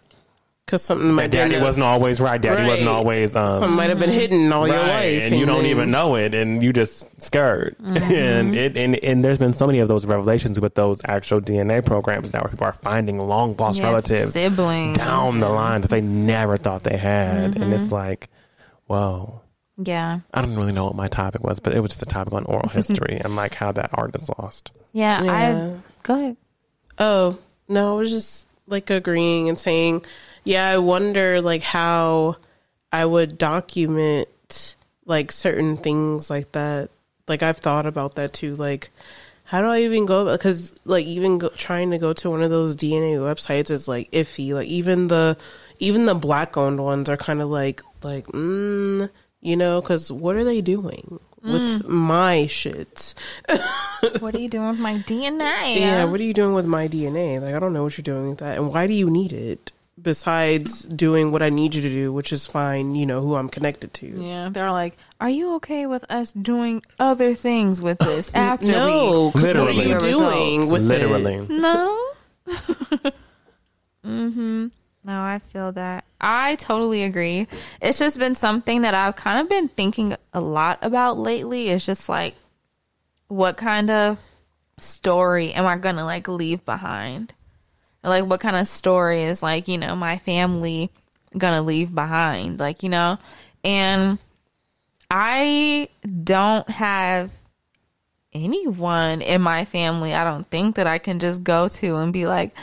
because 0.66 0.82
something 0.82 1.12
might 1.12 1.24
That 1.24 1.32
daddy 1.32 1.50
be 1.50 1.56
in 1.56 1.60
the- 1.60 1.66
wasn't 1.66 1.84
always 1.84 2.22
right. 2.22 2.41
Daddy 2.41 2.66
wasn't 2.66 2.88
always 2.88 3.36
um, 3.36 3.50
something 3.50 3.72
might 3.76 3.89
have 3.89 4.00
been 4.00 4.10
hidden 4.10 4.52
all 4.54 4.66
your 4.66 4.78
life, 4.80 5.24
and 5.24 5.36
you 5.38 5.46
don't 5.46 5.66
even 5.66 5.91
know 5.91 6.16
it, 6.16 6.34
and 6.34 6.64
you 6.64 6.72
just 6.72 7.06
scared. 7.22 7.76
and 7.84 8.56
it 8.56 8.78
and 8.78 8.96
and 9.04 9.26
there's 9.26 9.38
been 9.38 9.54
so 9.54 9.68
many 9.68 9.80
of 9.80 9.89
those 9.89 10.06
revelations 10.06 10.62
with 10.62 10.76
those 10.76 11.02
actual 11.06 11.41
DNA 11.41 11.84
programs 11.86 12.32
now, 12.32 12.39
where 12.41 12.50
people 12.50 12.66
are 12.66 12.72
finding 12.74 13.20
long 13.20 13.58
lost 13.58 13.80
Yeah, 13.80 13.86
relatives 13.89 14.32
siblings, 14.32 14.98
down 14.98 15.41
the 15.41 15.50
line 15.50 15.82
that 15.82 15.89
they 15.91 16.00
never 16.02 16.56
thought 16.56 16.84
they 16.84 16.98
had, 16.98 17.58
and 17.58 17.74
it's 17.74 17.91
like, 17.91 18.30
whoa. 18.88 19.41
Yeah. 19.78 20.20
I 20.34 20.41
don't 20.41 20.56
really 20.56 20.72
know 20.72 20.86
what 20.86 20.96
my 20.96 21.08
topic 21.08 21.44
was, 21.44 21.60
but 21.60 21.74
it 21.74 21.80
was 21.82 21.89
just 21.89 22.04
a 22.04 22.06
topic 22.06 22.32
on 22.34 22.46
oral 22.46 22.70
history 22.80 23.20
and 23.22 23.36
like 23.36 23.56
how 23.56 23.72
that 23.74 23.89
art 23.94 24.16
is 24.16 24.30
lost. 24.38 24.72
Yeah. 24.94 25.24
Yeah. 25.24 25.32
I 25.34 25.80
go 26.04 26.14
ahead. 26.14 26.38
Oh 26.98 27.38
no, 27.68 27.96
I 27.96 28.00
was 28.00 28.10
just 28.10 28.48
like 28.68 28.89
agreeing 28.89 29.50
and 29.50 29.60
saying, 29.60 30.06
yeah, 30.44 30.68
I 30.70 30.78
wonder 30.78 31.41
like 31.41 31.64
how 31.64 32.38
I 32.91 33.06
would 33.06 33.38
document 33.38 34.76
like 35.06 35.32
certain 35.32 35.78
things 35.78 36.30
like 36.30 36.52
that. 36.54 36.89
Like 37.28 37.44
I've 37.44 37.58
thought 37.58 37.86
about 37.86 38.16
that 38.16 38.34
too. 38.34 38.56
Like, 38.56 38.89
how 39.46 39.62
do 39.62 39.68
I 39.68 39.82
even 39.82 40.06
go? 40.06 40.32
Because 40.32 40.74
like 40.86 41.06
even 41.06 41.38
go, 41.39 41.50
trying 41.50 41.91
to 41.91 41.98
go 41.98 42.14
to 42.14 42.30
one 42.30 42.44
of 42.44 42.52
those 42.52 42.76
DNA 42.76 43.18
websites 43.18 43.70
is 43.70 43.88
like 43.88 44.12
iffy. 44.12 44.54
Like 44.54 44.68
even 44.68 45.08
the 45.08 45.38
even 45.80 46.06
the 46.06 46.16
black 46.16 46.58
owned 46.58 46.84
ones 46.84 47.10
are 47.10 47.18
kind 47.18 47.41
of 47.41 47.50
like 47.50 47.82
like 48.04 48.28
mm, 48.28 49.10
you 49.41 49.58
know 49.58 49.82
because 49.82 50.12
what 50.12 50.36
are 50.36 50.44
they 50.44 50.62
doing 50.62 51.20
with 51.44 51.86
my 51.88 52.48
shit? 52.48 53.14
What 54.20 54.36
are 54.36 54.39
you 54.39 54.50
doing 54.50 54.70
with 54.70 54.80
my 54.80 54.96
DNA? 55.00 55.78
Yeah, 55.80 56.06
what 56.06 56.20
are 56.20 56.24
you 56.24 56.34
doing 56.34 56.54
with 56.54 56.66
my 56.66 56.88
DNA? 56.88 57.41
Like, 57.41 57.54
I 57.56 57.60
don't 57.60 57.74
know 57.74 57.84
what 57.84 57.98
you're 57.98 58.04
doing 58.04 58.30
with 58.30 58.39
that. 58.39 58.58
And 58.58 58.70
why 58.70 58.88
do 58.88 58.94
you 58.94 59.10
need 59.10 59.32
it 59.34 59.72
besides 60.02 60.84
doing 60.84 61.32
what 61.32 61.41
I 61.44 61.50
need 61.50 61.76
you 61.76 61.82
to 61.82 61.89
do, 61.89 62.12
which 62.12 62.34
is 62.34 62.46
find, 62.48 62.98
you 62.98 63.06
know, 63.06 63.22
who 63.22 63.36
I'm 63.36 63.48
connected 63.50 63.94
to? 63.96 64.08
Yeah, 64.08 64.50
they're 64.50 64.72
like, 64.72 64.98
"Are 65.22 65.30
you 65.30 65.56
okay 65.56 65.86
with 65.86 66.04
us 66.10 66.34
doing 66.34 66.82
other 67.00 67.36
things 67.36 67.80
with 67.82 68.00
this 68.00 68.32
after 68.34 68.66
no, 68.68 69.32
we 69.36 69.41
'cause 69.41 69.54
what 69.54 69.68
are 69.68 69.72
you 69.72 70.00
doing 70.00 70.62
results. 70.62 70.72
with 70.72 70.82
Literally. 70.84 71.36
it? 71.36 71.50
No. 71.50 72.00
mhm. 74.06 74.72
No, 75.06 75.22
I 75.22 75.39
feel 75.39 75.72
that. 75.74 76.06
I 76.22 76.56
totally 76.56 77.04
agree. 77.04 77.47
It's 77.82 77.99
just 77.99 78.18
been 78.18 78.36
something 78.36 78.84
that 78.84 78.93
I've 78.93 79.18
kind 79.18 79.41
of 79.41 79.49
been 79.49 79.68
thinking 79.68 80.16
a 80.34 80.39
lot 80.39 80.80
about 80.82 81.18
lately. 81.18 81.70
It's 81.70 81.86
just 81.86 82.08
like 82.08 82.36
what 83.28 83.58
kind 83.58 83.89
of 83.89 84.18
story 84.78 85.54
am 85.54 85.66
I 85.66 85.78
going 85.78 85.97
to 85.97 86.06
like 86.06 86.28
leave 86.28 86.64
behind? 86.64 87.34
Like 88.04 88.26
what 88.26 88.39
kind 88.39 88.56
of 88.56 88.68
story 88.68 89.24
is 89.24 89.43
like, 89.43 89.68
you 89.68 89.78
know, 89.78 89.95
my 89.95 90.18
family 90.18 90.89
going 91.38 91.56
to 91.56 91.62
leave 91.62 91.93
behind? 91.93 92.60
Like, 92.60 92.84
you 92.84 92.89
know, 92.89 93.18
and 93.64 94.20
I 95.12 95.89
don't 96.24 96.70
have 96.70 97.32
anyone 98.34 99.22
in 99.22 99.41
my 99.41 99.64
family 99.64 100.12
I 100.14 100.24
don't 100.24 100.49
think 100.49 100.76
that 100.78 100.88
I 100.88 100.97
can 100.97 101.20
just 101.20 101.43
go 101.43 101.68
to 101.68 101.97
and 101.97 102.12
be 102.12 102.26
like, 102.26 102.56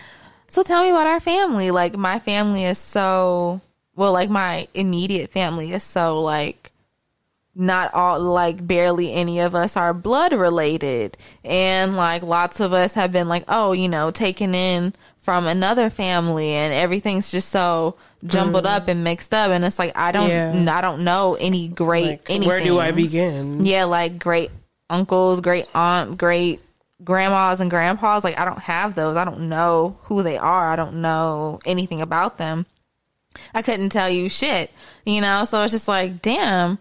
so 0.50 0.62
tell 0.62 0.82
me 0.82 0.90
about 0.90 1.06
our 1.06 1.20
family. 1.20 1.70
Like 1.70 1.96
my 1.96 2.18
family 2.18 2.64
is 2.64 2.76
so 2.76 3.60
well, 3.96 4.12
like 4.12 4.28
my 4.30 4.68
immediate 4.74 5.30
family 5.30 5.72
is 5.72 5.82
so 5.82 6.20
like 6.20 6.70
not 7.54 7.92
all 7.94 8.20
like 8.20 8.64
barely 8.66 9.12
any 9.12 9.40
of 9.40 9.54
us 9.54 9.76
are 9.76 9.92
blood 9.92 10.32
related 10.32 11.16
and 11.44 11.96
like 11.96 12.22
lots 12.22 12.60
of 12.60 12.72
us 12.72 12.94
have 12.94 13.10
been 13.10 13.28
like 13.28 13.42
oh 13.48 13.72
you 13.72 13.88
know 13.88 14.12
taken 14.12 14.54
in 14.54 14.94
from 15.18 15.46
another 15.48 15.90
family 15.90 16.50
and 16.52 16.72
everything's 16.72 17.28
just 17.30 17.48
so 17.48 17.96
jumbled 18.24 18.66
up 18.66 18.82
mm-hmm. 18.82 18.90
and 18.90 19.04
mixed 19.04 19.34
up 19.34 19.50
and 19.50 19.64
it's 19.64 19.80
like 19.80 19.92
i 19.98 20.12
don't 20.12 20.30
Yeah. 20.30 20.78
i 20.78 20.80
don't 20.80 21.02
know 21.02 21.34
any 21.34 21.66
great 21.66 22.06
Like, 22.06 22.30
anything 22.30 22.48
where 22.48 22.60
do 22.60 22.78
I 22.78 22.92
begin? 22.92 23.66
yeah 23.66 23.84
like 23.84 24.18
great 24.20 24.52
uncles 24.88 25.40
great 25.40 25.66
aunt 25.74 26.16
great 26.16 26.60
grandmas 27.02 27.60
and 27.60 27.70
grandpas 27.70 28.24
like 28.24 28.38
i 28.38 28.44
don't 28.44 28.58
have 28.58 28.94
those. 28.94 29.16
I 29.16 29.24
don't 29.24 29.48
know 29.48 29.96
who 30.02 30.22
they 30.22 30.36
are. 30.36 30.70
I 30.70 30.76
don't 30.76 31.00
know 31.00 31.60
anything 31.64 32.02
about 32.02 32.38
them. 32.38 32.66
I 33.54 33.62
couldn't 33.62 33.90
tell 33.90 34.08
you 34.08 34.28
shit 34.28 34.70
you 35.04 35.20
know? 35.20 35.44
So 35.44 35.62
it's 35.62 35.72
just 35.72 35.88
like 35.88 36.22
damn. 36.22 36.78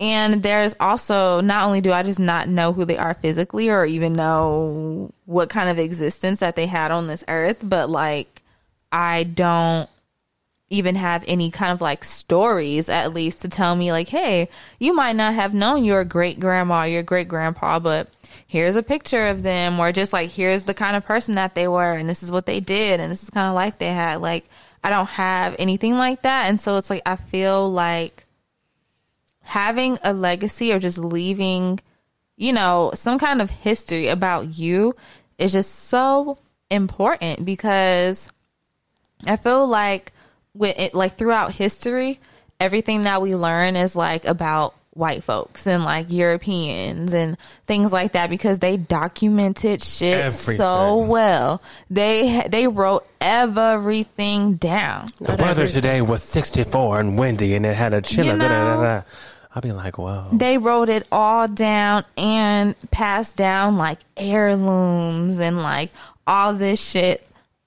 And 0.00 0.42
there's 0.42 0.74
also 0.80 1.40
not 1.40 1.64
only 1.66 1.80
do 1.80 1.92
I 1.92 2.02
just 2.02 2.18
not 2.18 2.48
know 2.48 2.72
who 2.72 2.84
they 2.84 2.98
are 2.98 3.14
physically 3.14 3.70
or 3.70 3.86
even 3.86 4.14
know 4.14 5.12
what 5.24 5.50
kind 5.50 5.68
of 5.68 5.78
existence 5.78 6.40
that 6.40 6.56
they 6.56 6.66
had 6.66 6.90
on 6.90 7.06
this 7.06 7.24
earth, 7.28 7.58
but 7.62 7.88
like 7.88 8.42
I 8.90 9.22
don't 9.22 9.88
even 10.70 10.94
have 10.94 11.24
any 11.28 11.50
kind 11.50 11.72
of 11.72 11.80
like 11.80 12.04
stories 12.04 12.88
at 12.88 13.12
least 13.12 13.42
to 13.42 13.48
tell 13.48 13.76
me 13.76 13.92
like, 13.92 14.08
hey, 14.08 14.48
you 14.78 14.94
might 14.94 15.16
not 15.16 15.34
have 15.34 15.54
known 15.54 15.84
your 15.84 16.04
great 16.04 16.40
grandma, 16.40 16.84
your 16.84 17.02
great 17.02 17.28
grandpa, 17.28 17.78
but 17.78 18.08
here's 18.46 18.76
a 18.76 18.82
picture 18.82 19.28
of 19.28 19.42
them 19.42 19.78
or 19.78 19.92
just 19.92 20.12
like 20.12 20.30
here's 20.30 20.64
the 20.64 20.74
kind 20.74 20.96
of 20.96 21.04
person 21.04 21.34
that 21.34 21.54
they 21.54 21.68
were 21.68 21.92
and 21.92 22.08
this 22.08 22.22
is 22.22 22.32
what 22.32 22.46
they 22.46 22.60
did 22.60 22.98
and 22.98 23.12
this 23.12 23.22
is 23.22 23.30
kind 23.30 23.48
of 23.48 23.54
life 23.54 23.78
they 23.78 23.92
had. 23.92 24.20
Like 24.20 24.48
I 24.82 24.90
don't 24.90 25.08
have 25.08 25.54
anything 25.58 25.96
like 25.96 26.22
that. 26.22 26.48
And 26.48 26.60
so 26.60 26.76
it's 26.76 26.90
like 26.90 27.02
I 27.04 27.16
feel 27.16 27.70
like 27.70 28.24
having 29.42 29.98
a 30.02 30.14
legacy 30.14 30.72
or 30.72 30.78
just 30.78 30.98
leaving, 30.98 31.78
you 32.36 32.52
know, 32.52 32.90
some 32.94 33.18
kind 33.18 33.42
of 33.42 33.50
history 33.50 34.08
about 34.08 34.58
you 34.58 34.96
is 35.36 35.52
just 35.52 35.74
so 35.74 36.38
important 36.70 37.44
because 37.44 38.30
I 39.26 39.36
feel 39.36 39.66
like 39.66 40.12
with 40.54 40.78
it, 40.78 40.94
like 40.94 41.16
throughout 41.16 41.52
history, 41.52 42.20
everything 42.60 43.02
that 43.02 43.20
we 43.20 43.34
learn 43.34 43.76
is 43.76 43.94
like 43.96 44.24
about 44.24 44.74
white 44.94 45.24
folks 45.24 45.66
and 45.66 45.84
like 45.84 46.12
Europeans 46.12 47.12
and 47.12 47.36
things 47.66 47.92
like 47.92 48.12
that 48.12 48.30
because 48.30 48.60
they 48.60 48.76
documented 48.76 49.82
shit 49.82 50.30
so 50.30 50.98
well. 50.98 51.60
They 51.90 52.46
they 52.48 52.66
wrote 52.66 53.06
everything 53.20 54.54
down. 54.54 55.10
The 55.20 55.36
weather 55.36 55.66
today 55.66 56.00
was 56.00 56.22
64 56.22 57.00
and 57.00 57.18
windy, 57.18 57.54
and 57.54 57.66
it 57.66 57.74
had 57.74 57.92
a 57.92 58.00
chill. 58.00 58.24
You 58.24 58.32
da, 58.32 58.38
da, 58.38 58.48
da, 58.48 58.74
know? 58.76 58.82
da. 58.82 59.02
I'll 59.54 59.62
be 59.62 59.70
like, 59.70 59.98
whoa. 59.98 60.30
they 60.32 60.58
wrote 60.58 60.88
it 60.88 61.06
all 61.12 61.46
down 61.46 62.04
and 62.16 62.74
passed 62.90 63.36
down 63.36 63.76
like 63.76 64.00
heirlooms 64.16 65.38
and 65.38 65.58
like 65.62 65.92
all 66.26 66.54
this 66.54 66.82
shit 66.82 67.24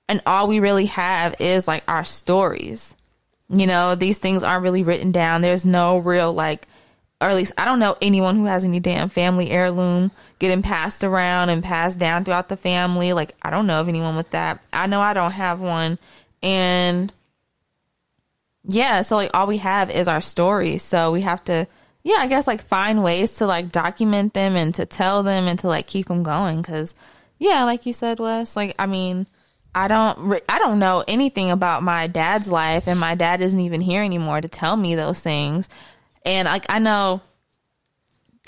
and 0.10 0.22
all 0.26 0.47
we 0.47 0.60
really 0.60 0.86
have 0.88 1.36
is 1.39 1.68
like 1.68 1.84
our 1.88 2.03
stories. 2.03 2.95
You 3.49 3.68
know 3.68 3.95
these 3.95 4.18
things 4.18 4.43
aren't 4.43 4.64
really 4.64 4.84
written 4.84 5.12
down. 5.12 5.41
There's 5.41 5.66
no 5.66 5.97
real 5.99 6.34
like 6.34 6.68
or 7.20 7.30
at 7.30 7.36
least 7.36 7.53
i 7.58 7.66
don't 7.66 7.80
know 7.80 7.97
anyone 8.01 8.36
who 8.36 8.45
has 8.45 8.64
any 8.64 8.80
damn 8.80 9.10
family 9.10 9.49
heirloom 9.49 10.12
getting 10.39 10.62
passed 10.62 11.03
around 11.03 11.49
and 11.49 11.64
passed 11.64 11.97
down 11.97 12.24
throughout 12.24 12.47
the 12.47 12.58
family. 12.58 13.14
Like 13.14 13.36
i 13.41 13.49
don't 13.49 13.68
know 13.68 13.80
of 13.80 13.88
anyone 13.88 14.16
with 14.16 14.32
that. 14.32 14.64
I 14.72 14.88
know 14.88 15.01
i 15.01 15.14
don't 15.14 15.32
have 15.32 15.62
one. 15.62 15.97
And 16.43 17.12
yeah 18.64 19.01
so 19.01 19.16
like 19.16 19.32
all 19.34 19.47
we 19.47 19.58
have 19.58 19.89
is 19.89 20.08
our 20.08 20.22
stories. 20.22 20.84
So 20.84 21.12
we 21.12 21.22
have 21.22 21.43
to 21.45 21.68
yeah 22.03 22.18
i 22.20 22.28
guess 22.28 22.47
like 22.47 22.62
find 22.62 23.03
ways 23.03 23.36
to 23.36 23.45
like 23.45 23.72
document 23.72 24.34
them 24.34 24.55
and 24.55 24.76
to 24.76 24.86
tell 24.86 25.24
them 25.24 25.47
and 25.47 25.58
to 25.60 25.68
like 25.68 25.88
keep 25.88 26.08
them 26.08 26.24
going. 26.24 26.62
Because 26.62 26.95
yeah 27.39 27.64
like 27.64 27.86
you 27.86 27.93
said 27.93 28.20
wes 28.20 28.55
like 28.55 28.76
i 28.80 28.88
mean 28.88 29.28
i 29.78 29.88
don't 29.88 30.41
i 30.49 30.57
don't 30.59 30.80
know 30.80 31.03
anything 31.07 31.51
about 31.51 31.84
my 31.84 32.07
dad's 32.07 32.47
life 32.47 32.88
and 32.88 32.99
my 32.99 33.13
dad 33.15 33.41
isn't 33.41 33.59
even 33.59 33.80
here 33.82 34.03
anymore 34.03 34.41
to 34.41 34.47
tell 34.47 34.75
me 34.75 34.95
those 34.95 35.19
things 35.21 35.69
and 36.25 36.47
like 36.47 36.65
i 36.69 36.80
know 36.80 37.21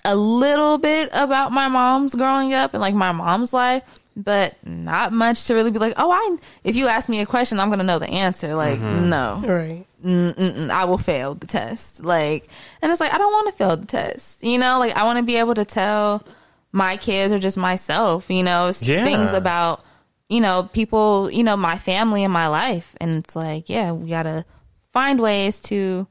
a 0.06 0.16
little 0.16 0.78
bit 0.78 1.10
about 1.14 1.52
my 1.52 1.68
mom's 1.68 2.16
growing 2.16 2.54
up 2.54 2.74
and 2.74 2.82
like 2.82 2.96
my 2.96 3.12
mom's 3.12 3.54
life 3.54 3.84
but 4.16 4.56
not 4.66 5.14
much 5.14 5.46
to 5.46 5.54
really 5.54 5.72
be 5.72 5.80
like 5.80 5.94
oh 5.98 6.12
i 6.12 6.38
if 6.64 6.76
you 6.76 6.88
ask 6.88 7.10
me 7.10 7.20
a 7.22 7.26
question 7.26 7.60
i'm 7.60 7.70
gonna 7.70 7.84
know 7.84 8.00
the 8.00 8.10
answer 8.10 8.56
like 8.56 8.80
mm-hmm. 8.80 9.10
no 9.10 9.42
Right. 9.46 9.86
Mm-mm, 10.04 10.70
I 10.70 10.86
will 10.86 10.98
fail 10.98 11.36
the 11.36 11.46
test. 11.46 12.02
Like, 12.06 12.48
and 12.82 12.90
it's 12.90 13.02
like, 13.02 13.14
I 13.14 13.18
don't 13.18 13.34
want 13.34 13.48
to 13.50 13.52
fail 13.58 13.76
the 13.76 13.86
test. 13.86 14.42
You 14.42 14.58
know, 14.58 14.80
like 14.80 14.96
I 14.96 15.04
want 15.04 15.18
to 15.18 15.24
be 15.24 15.36
able 15.36 15.56
to 15.56 15.66
tell 15.66 16.24
my 16.72 16.96
kids 16.96 17.34
or 17.34 17.38
just 17.38 17.58
myself, 17.58 18.30
you 18.30 18.42
know, 18.42 18.72
Yeah. 18.80 19.04
things 19.04 19.34
about, 19.34 19.84
you 20.30 20.40
know, 20.40 20.64
people, 20.72 21.30
you 21.32 21.44
know, 21.44 21.58
my 21.58 21.78
family 21.78 22.24
and 22.24 22.32
my 22.32 22.48
life. 22.48 22.96
And 23.02 23.18
it's 23.18 23.36
like, 23.36 23.68
yeah, 23.70 23.92
we 23.92 24.10
got 24.10 24.24
to 24.24 24.46
find 24.94 25.20
ways 25.20 25.60
to, 25.62 26.08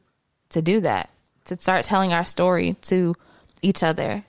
to 0.50 0.60
do 0.60 0.80
that, 0.80 1.08
to 1.46 1.58
start 1.60 1.84
telling 1.84 2.12
our 2.12 2.24
story 2.24 2.74
to 2.82 3.14
each 3.62 3.82
other. 3.82 4.24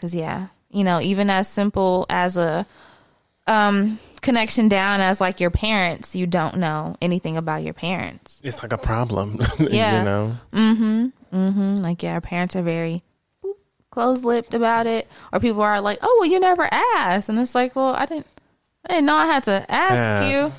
Cause 0.00 0.14
yeah, 0.14 0.48
you 0.70 0.84
know, 0.84 1.00
even 1.00 1.30
as 1.30 1.48
simple 1.48 2.06
as 2.10 2.36
a, 2.36 2.66
um, 3.46 3.98
connection 4.22 4.68
down 4.68 5.02
as 5.02 5.20
like 5.20 5.38
your 5.38 5.50
parents, 5.50 6.14
you 6.16 6.26
don't 6.26 6.56
know 6.56 6.96
anything 7.02 7.36
about 7.36 7.62
your 7.62 7.74
parents. 7.74 8.40
It's 8.42 8.62
like 8.62 8.72
a 8.72 8.78
problem, 8.78 9.38
Yeah. 9.58 9.98
you 9.98 10.04
know? 10.04 10.36
Mm 10.52 11.12
Mhm. 11.32 11.82
Like, 11.84 12.02
yeah, 12.02 12.12
our 12.14 12.20
parents 12.20 12.54
are 12.56 12.62
very 12.62 13.02
close 13.90 14.24
lipped 14.24 14.54
about 14.54 14.86
it. 14.86 15.08
Or 15.32 15.40
people 15.40 15.62
are 15.62 15.80
like, 15.80 15.98
oh, 16.00 16.16
well, 16.20 16.30
you 16.30 16.40
never 16.40 16.66
asked. 16.72 17.28
And 17.28 17.38
it's 17.38 17.54
like, 17.54 17.74
well, 17.76 17.94
I 17.94 18.06
didn't, 18.06 18.26
I 18.84 18.94
didn't 18.94 19.06
know 19.06 19.16
I 19.16 19.26
had 19.26 19.44
to 19.44 19.70
ask 19.70 19.98
Ask. 19.98 20.32
you. 20.32 20.54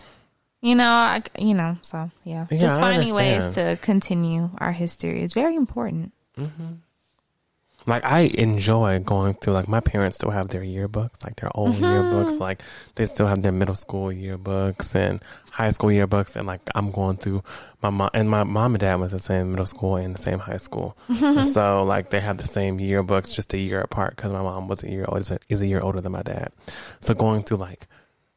You 0.61 0.73
know, 0.73 0.89
I, 0.89 1.21
you 1.38 1.53
know, 1.53 1.78
so 1.84 2.09
yeah, 2.23 2.47
Yeah, 2.49 2.59
just 2.59 2.80
I 2.80 2.82
finding 2.82 3.13
ways 3.13 3.53
to 3.53 3.78
continue 3.82 4.49
our 4.57 4.71
history 4.71 5.21
is 5.21 5.34
very 5.34 5.55
important. 5.55 6.11
Mm-hmm. 6.38 6.73
like 7.86 8.03
I 8.03 8.21
enjoy 8.21 8.99
going 8.99 9.36
through 9.36 9.53
like 9.53 9.69
my 9.69 9.80
parents 9.80 10.17
still 10.17 10.32
have 10.32 10.49
their 10.49 10.63
yearbooks, 10.63 11.23
like 11.23 11.38
their 11.38 11.55
old 11.55 11.76
mm-hmm. 11.76 11.86
yearbooks, 11.86 12.39
like 12.39 12.61
they 12.95 13.05
still 13.05 13.28
have 13.28 13.41
their 13.43 13.51
middle 13.51 13.76
school 13.76 14.07
yearbooks 14.07 14.95
and 14.95 15.21
high 15.51 15.69
school 15.69 15.91
yearbooks 15.91 16.36
and 16.36 16.45
like 16.47 16.61
I'm 16.73 16.91
going 16.91 17.15
through 17.15 17.43
my 17.82 17.89
mom 17.91 18.09
and 18.13 18.30
my 18.30 18.43
mom 18.43 18.73
and 18.73 18.82
dad 18.82 18.97
to 18.97 19.07
the 19.07 19.19
same 19.19 19.51
middle 19.51 19.65
school 19.67 19.95
and 19.95 20.15
the 20.15 20.21
same 20.21 20.39
high 20.39 20.57
school. 20.57 20.97
so 21.53 21.84
like 21.84 22.09
they 22.09 22.19
have 22.19 22.39
the 22.39 22.47
same 22.47 22.80
yearbooks 22.80 23.34
just 23.34 23.53
a 23.53 23.57
year 23.57 23.82
apart 23.82 24.17
cuz 24.17 24.32
my 24.32 24.41
mom 24.41 24.67
was 24.67 24.84
a 24.84 24.89
year 24.89 25.05
old 25.07 25.21
is 25.21 25.32
a, 25.32 25.38
is 25.47 25.61
a 25.61 25.67
year 25.67 25.80
older 25.80 26.01
than 26.01 26.11
my 26.11 26.23
dad. 26.23 26.51
So 27.01 27.13
going 27.13 27.43
through 27.43 27.57
like 27.57 27.88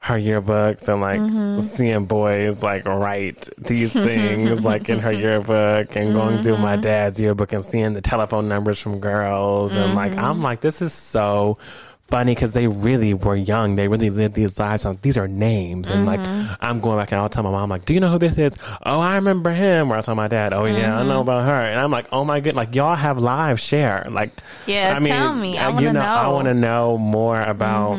her 0.01 0.15
yearbooks 0.15 0.87
and 0.89 1.01
like 1.01 1.21
mm-hmm. 1.21 1.61
seeing 1.61 2.07
boys 2.07 2.63
like 2.63 2.85
write 2.87 3.49
these 3.59 3.93
things 4.05 4.65
like 4.65 4.89
in 4.89 5.01
her 5.01 5.13
yearbook 5.13 5.97
and 5.97 6.13
going 6.13 6.41
through 6.43 6.57
my 6.59 6.75
mm-hmm. 6.75 6.83
dad's 6.83 7.21
yearbook 7.21 7.53
and 7.53 7.65
seeing 7.65 7.95
the 7.95 8.01
telephone 8.01 8.49
numbers 8.49 8.81
from 8.81 9.01
girls 9.01 9.75
and 9.75 9.95
like 9.95 10.13
I'm 10.13 10.35
mm-hmm. 10.37 10.43
like 10.43 10.61
this 10.61 10.81
is 10.81 10.93
so 10.93 11.59
funny 12.07 12.35
because 12.35 12.53
they 12.53 12.67
really 12.67 13.13
were 13.13 13.37
young. 13.37 13.75
They 13.75 13.87
really 13.87 14.09
lived 14.09 14.35
these 14.35 14.59
lives 14.59 14.87
these 15.03 15.19
are 15.19 15.29
names. 15.29 15.91
And 15.91 16.07
like 16.07 16.21
I'm 16.61 16.81
going 16.81 16.99
back 16.99 17.13
and 17.13 17.21
I'll 17.21 17.29
tell 17.29 17.43
my 17.43 17.51
mom 17.51 17.69
like 17.69 17.85
do 17.85 17.93
you 17.93 18.01
know 18.01 18.11
who 18.11 18.19
this 18.19 18.39
is? 18.39 18.55
Oh 18.87 19.01
I 19.01 19.17
remember 19.17 19.51
him. 19.51 19.93
Or 19.93 19.97
I'll 19.97 20.03
tell 20.03 20.15
my 20.15 20.29
dad 20.29 20.55
oh 20.55 20.65
yeah 20.65 20.99
I 20.99 21.03
know 21.03 21.21
about 21.21 21.45
her. 21.45 21.53
And 21.53 21.79
I'm 21.79 21.91
like 21.91 22.07
oh 22.13 22.25
my 22.25 22.41
god 22.41 22.55
like 22.55 22.75
y'all 22.75 22.95
have 22.95 23.19
lives 23.19 23.63
share 23.63 24.07
like 24.11 24.41
Yeah, 24.67 24.99
tell 24.99 25.35
me. 25.35 25.59
I 25.59 25.79
you 25.79 25.93
know, 25.93 26.01
I 26.01 26.29
want 26.29 26.47
to 26.47 26.55
know 26.55 26.97
more 26.97 27.41
about 27.41 27.97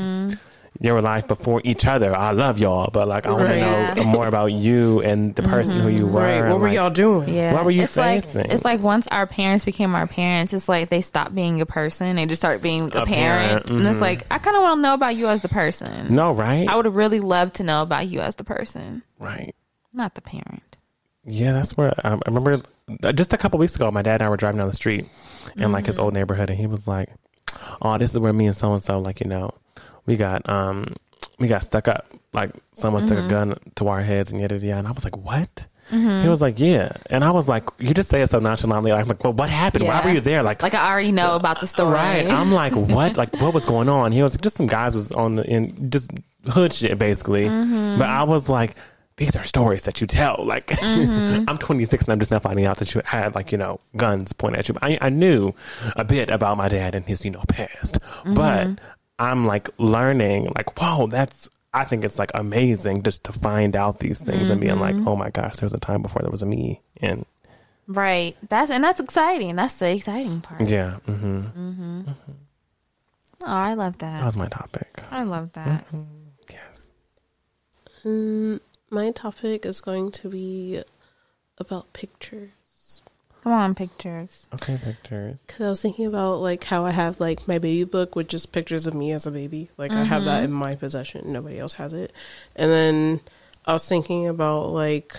your 0.81 1.01
life 1.01 1.27
before 1.27 1.61
each 1.65 1.85
other. 1.85 2.15
I 2.15 2.31
love 2.31 2.57
y'all, 2.57 2.89
but 2.91 3.07
like 3.07 3.25
I 3.25 3.31
want 3.31 3.43
to 3.49 3.59
know 3.59 3.93
Yeah. 3.97 4.03
more 4.05 4.27
about 4.27 4.53
you 4.53 5.01
and 5.01 5.35
the 5.35 5.43
person 5.43 5.79
who 5.81 5.89
you 5.89 6.07
were. 6.07 6.21
Right. 6.21 6.31
and, 6.41 6.49
What 6.51 6.59
were 6.61 6.67
like, 6.67 6.75
y'all 6.75 6.89
doing? 6.89 7.27
Yeah, 7.33 7.53
What 7.53 7.65
were 7.65 7.71
you 7.71 7.83
it's 7.83 7.97
like 7.97 8.23
facing? 8.23 8.45
it's 8.49 8.63
like 8.63 8.79
once 8.81 9.05
our 9.09 9.27
parents 9.27 9.65
became 9.65 9.93
our 9.93 10.07
parents, 10.07 10.53
it's 10.53 10.69
like 10.69 10.87
they 10.89 11.01
stopped 11.01 11.35
being 11.35 11.59
a 11.59 11.65
person, 11.65 12.15
they 12.15 12.25
just 12.25 12.41
started 12.41 12.61
being 12.61 12.83
a, 12.95 13.01
A 13.01 13.05
parent, 13.05 13.65
parent, 13.65 13.69
and 13.71 13.81
it's 13.87 13.97
mhm. 13.97 14.01
like 14.01 14.25
I 14.31 14.37
kind 14.37 14.55
of 14.55 14.63
want 14.63 14.77
to 14.77 14.81
know 14.81 14.93
about 14.93 15.15
you 15.17 15.27
as 15.27 15.41
the 15.41 15.49
person. 15.49 16.15
No, 16.15 16.31
right? 16.31 16.65
I 16.67 16.75
would 16.77 16.87
really 16.93 17.19
love 17.19 17.51
to 17.53 17.63
know 17.63 17.81
about 17.81 18.07
you 18.07 18.21
as 18.21 18.35
the 18.35 18.45
person, 18.45 19.03
right. 19.19 19.53
not 19.93 20.15
the 20.15 20.21
parent. 20.21 20.77
Yeah, 21.25 21.51
that's 21.51 21.75
where 21.75 21.93
I, 22.05 22.13
I 22.13 22.19
remember. 22.25 22.61
uh, 23.03 23.11
Just 23.11 23.33
a 23.33 23.37
couple 23.37 23.59
weeks 23.59 23.75
ago, 23.75 23.91
my 23.91 24.01
dad 24.01 24.21
and 24.21 24.23
I 24.23 24.29
were 24.29 24.37
driving 24.37 24.59
down 24.59 24.69
the 24.69 24.73
street 24.75 25.05
in 25.57 25.71
like 25.73 25.83
Mm-hmm. 25.83 25.87
his 25.91 25.99
old 25.99 26.13
neighborhood, 26.13 26.49
and 26.49 26.57
he 26.57 26.67
was 26.67 26.87
like, 26.87 27.09
"Oh, 27.81 27.97
this 27.97 28.11
is 28.11 28.19
where 28.19 28.31
me 28.33 28.45
and 28.47 28.55
so 28.55 28.71
and 28.71 28.81
so, 28.81 28.99
like 28.99 29.19
you 29.19 29.27
know, 29.27 29.51
we 30.09 30.15
got 30.17 30.47
um, 30.49 30.95
we 31.37 31.47
got 31.47 31.63
stuck 31.63 31.87
up. 31.87 32.05
Like 32.33 32.51
someone 32.73 33.01
stuck 33.05 33.17
a 33.17 33.21
Mm-hmm. 33.21 33.29
gun 33.29 33.55
to 33.75 33.87
our 33.87 34.01
heads 34.01 34.31
and 34.31 34.41
yada 34.41 34.55
yada." 34.57 34.79
And 34.79 34.87
I 34.87 34.91
was 34.91 35.03
like, 35.03 35.15
"What?" 35.17 35.67
He 35.91 36.27
was 36.29 36.39
like, 36.41 36.59
"Yeah," 36.59 36.91
and 37.09 37.23
I 37.23 37.31
was 37.31 37.47
like, 37.47 37.63
"You 37.79 37.93
just 37.95 38.09
say 38.09 38.21
it 38.21 38.29
so 38.29 38.37
nonchalantly." 38.39 38.91
I'm 38.91 39.07
like, 39.07 39.23
"Well, 39.23 39.33
what 39.33 39.49
happened? 39.49 39.85
Why 39.87 40.01
were 40.05 40.11
you 40.11 40.21
there?" 40.21 40.43
Like, 40.43 40.61
Like 40.61 40.75
I 40.75 40.87
already 40.91 41.11
know 41.11 41.35
about 41.35 41.61
the 41.61 41.67
story. 41.67 41.93
Right. 41.93 42.29
I'm 42.29 42.51
like, 42.51 42.73
what? 42.75 43.17
Like, 43.17 43.33
what 43.41 43.53
was 43.55 43.65
going 43.65 43.89
on? 43.89 44.11
He 44.11 44.21
was 44.21 44.37
just 44.37 44.55
some 44.57 44.67
guys 44.67 44.93
was 44.93 45.11
on 45.11 45.35
the 45.35 45.43
in 45.49 45.89
just 45.89 46.11
hood 46.47 46.73
shit 46.73 46.97
basically. 46.99 47.49
But 47.49 48.07
I 48.07 48.21
was 48.23 48.49
like, 48.49 48.75
these 49.17 49.35
are 49.35 49.43
stories 49.43 49.83
that 49.85 49.99
you 49.99 50.05
tell. 50.05 50.45
Like, 50.45 50.71
I'm 50.83 51.57
26 51.57 52.03
and 52.03 52.11
I'm 52.13 52.19
just 52.19 52.29
now 52.31 52.37
finding 52.39 52.65
out 52.67 52.77
that 52.77 52.93
you 52.93 53.01
had 53.03 53.33
like 53.33 53.51
you 53.51 53.57
know 53.57 53.79
guns 53.97 54.31
pointed 54.31 54.59
at 54.59 54.69
you. 54.69 54.75
I, 54.83 54.99
I 55.01 55.09
knew 55.09 55.53
a 55.95 56.03
bit 56.03 56.29
about 56.29 56.55
my 56.57 56.69
dad 56.69 56.93
and 56.93 57.03
his 57.07 57.25
you 57.25 57.31
know 57.31 57.43
past, 57.47 57.97
but 58.25 58.67
I'm 59.19 59.45
like 59.45 59.69
learning 59.77 60.51
like, 60.55 60.79
whoa, 60.79 61.07
that's. 61.07 61.49
I 61.71 61.83
think 61.85 62.03
it's 62.03 62.17
like 62.17 62.31
amazing 62.33 63.03
just 63.03 63.23
to 63.25 63.31
find 63.31 63.75
out 63.75 63.99
these 63.99 64.19
things 64.19 64.49
and 64.49 64.59
being 64.59 64.79
like, 64.79 64.95
oh 65.05 65.15
my 65.15 65.29
gosh, 65.29 65.57
there 65.57 65.67
was 65.67 65.73
a 65.73 65.77
time 65.77 66.01
before 66.01 66.23
there 66.23 66.31
was 66.31 66.41
a 66.41 66.47
me, 66.47 66.81
and 66.97 67.25
right. 67.85 68.35
That's 68.49 68.71
and 68.71 68.83
that's 68.83 68.99
exciting. 68.99 69.55
That's 69.55 69.75
the 69.75 69.91
exciting 69.91 70.41
part. 70.41 70.67
yeah, 70.67 70.97
Mm 71.07 71.19
hmm 71.19 71.39
Mm 71.41 71.73
hmm. 71.75 72.01
Oh, 73.43 73.47
I 73.47 73.73
love 73.75 73.99
that 73.99 74.19
that. 74.19 74.25
was 74.25 74.35
my 74.35 74.47
topic. 74.47 75.03
I 75.11 75.23
love 75.23 75.53
that. 75.53 75.85
Yes. 76.51 76.89
Mm, 78.03 78.59
my 78.89 79.11
topic 79.11 79.65
is 79.65 79.79
going 79.79 80.11
to 80.11 80.29
be 80.29 80.81
about 81.57 81.93
pictures. 81.93 82.49
Come 83.43 83.53
on, 83.53 83.75
pictures. 83.75 84.49
Okay, 84.53 84.77
pictures. 84.83 85.37
Because 85.47 85.61
I 85.61 85.69
was 85.69 85.81
thinking 85.81 86.05
about 86.05 86.41
like 86.41 86.63
how 86.65 86.85
I 86.85 86.91
have 86.91 87.19
like 87.19 87.47
my 87.47 87.57
baby 87.57 87.85
book 87.85 88.15
with 88.15 88.27
just 88.27 88.51
pictures 88.51 88.85
of 88.85 88.93
me 88.93 89.11
as 89.11 89.25
a 89.25 89.31
baby. 89.31 89.69
Like 89.77 89.91
I 89.91 90.03
have 90.03 90.25
that 90.25 90.37
mm-hmm. 90.37 90.45
in 90.45 90.51
my 90.51 90.75
possession. 90.75 91.31
Nobody 91.31 91.57
else 91.57 91.73
has 91.73 91.93
it. 91.93 92.11
And 92.55 92.69
then 92.69 93.21
I 93.65 93.73
was 93.73 93.87
thinking 93.87 94.27
about 94.27 94.71
like 94.71 95.15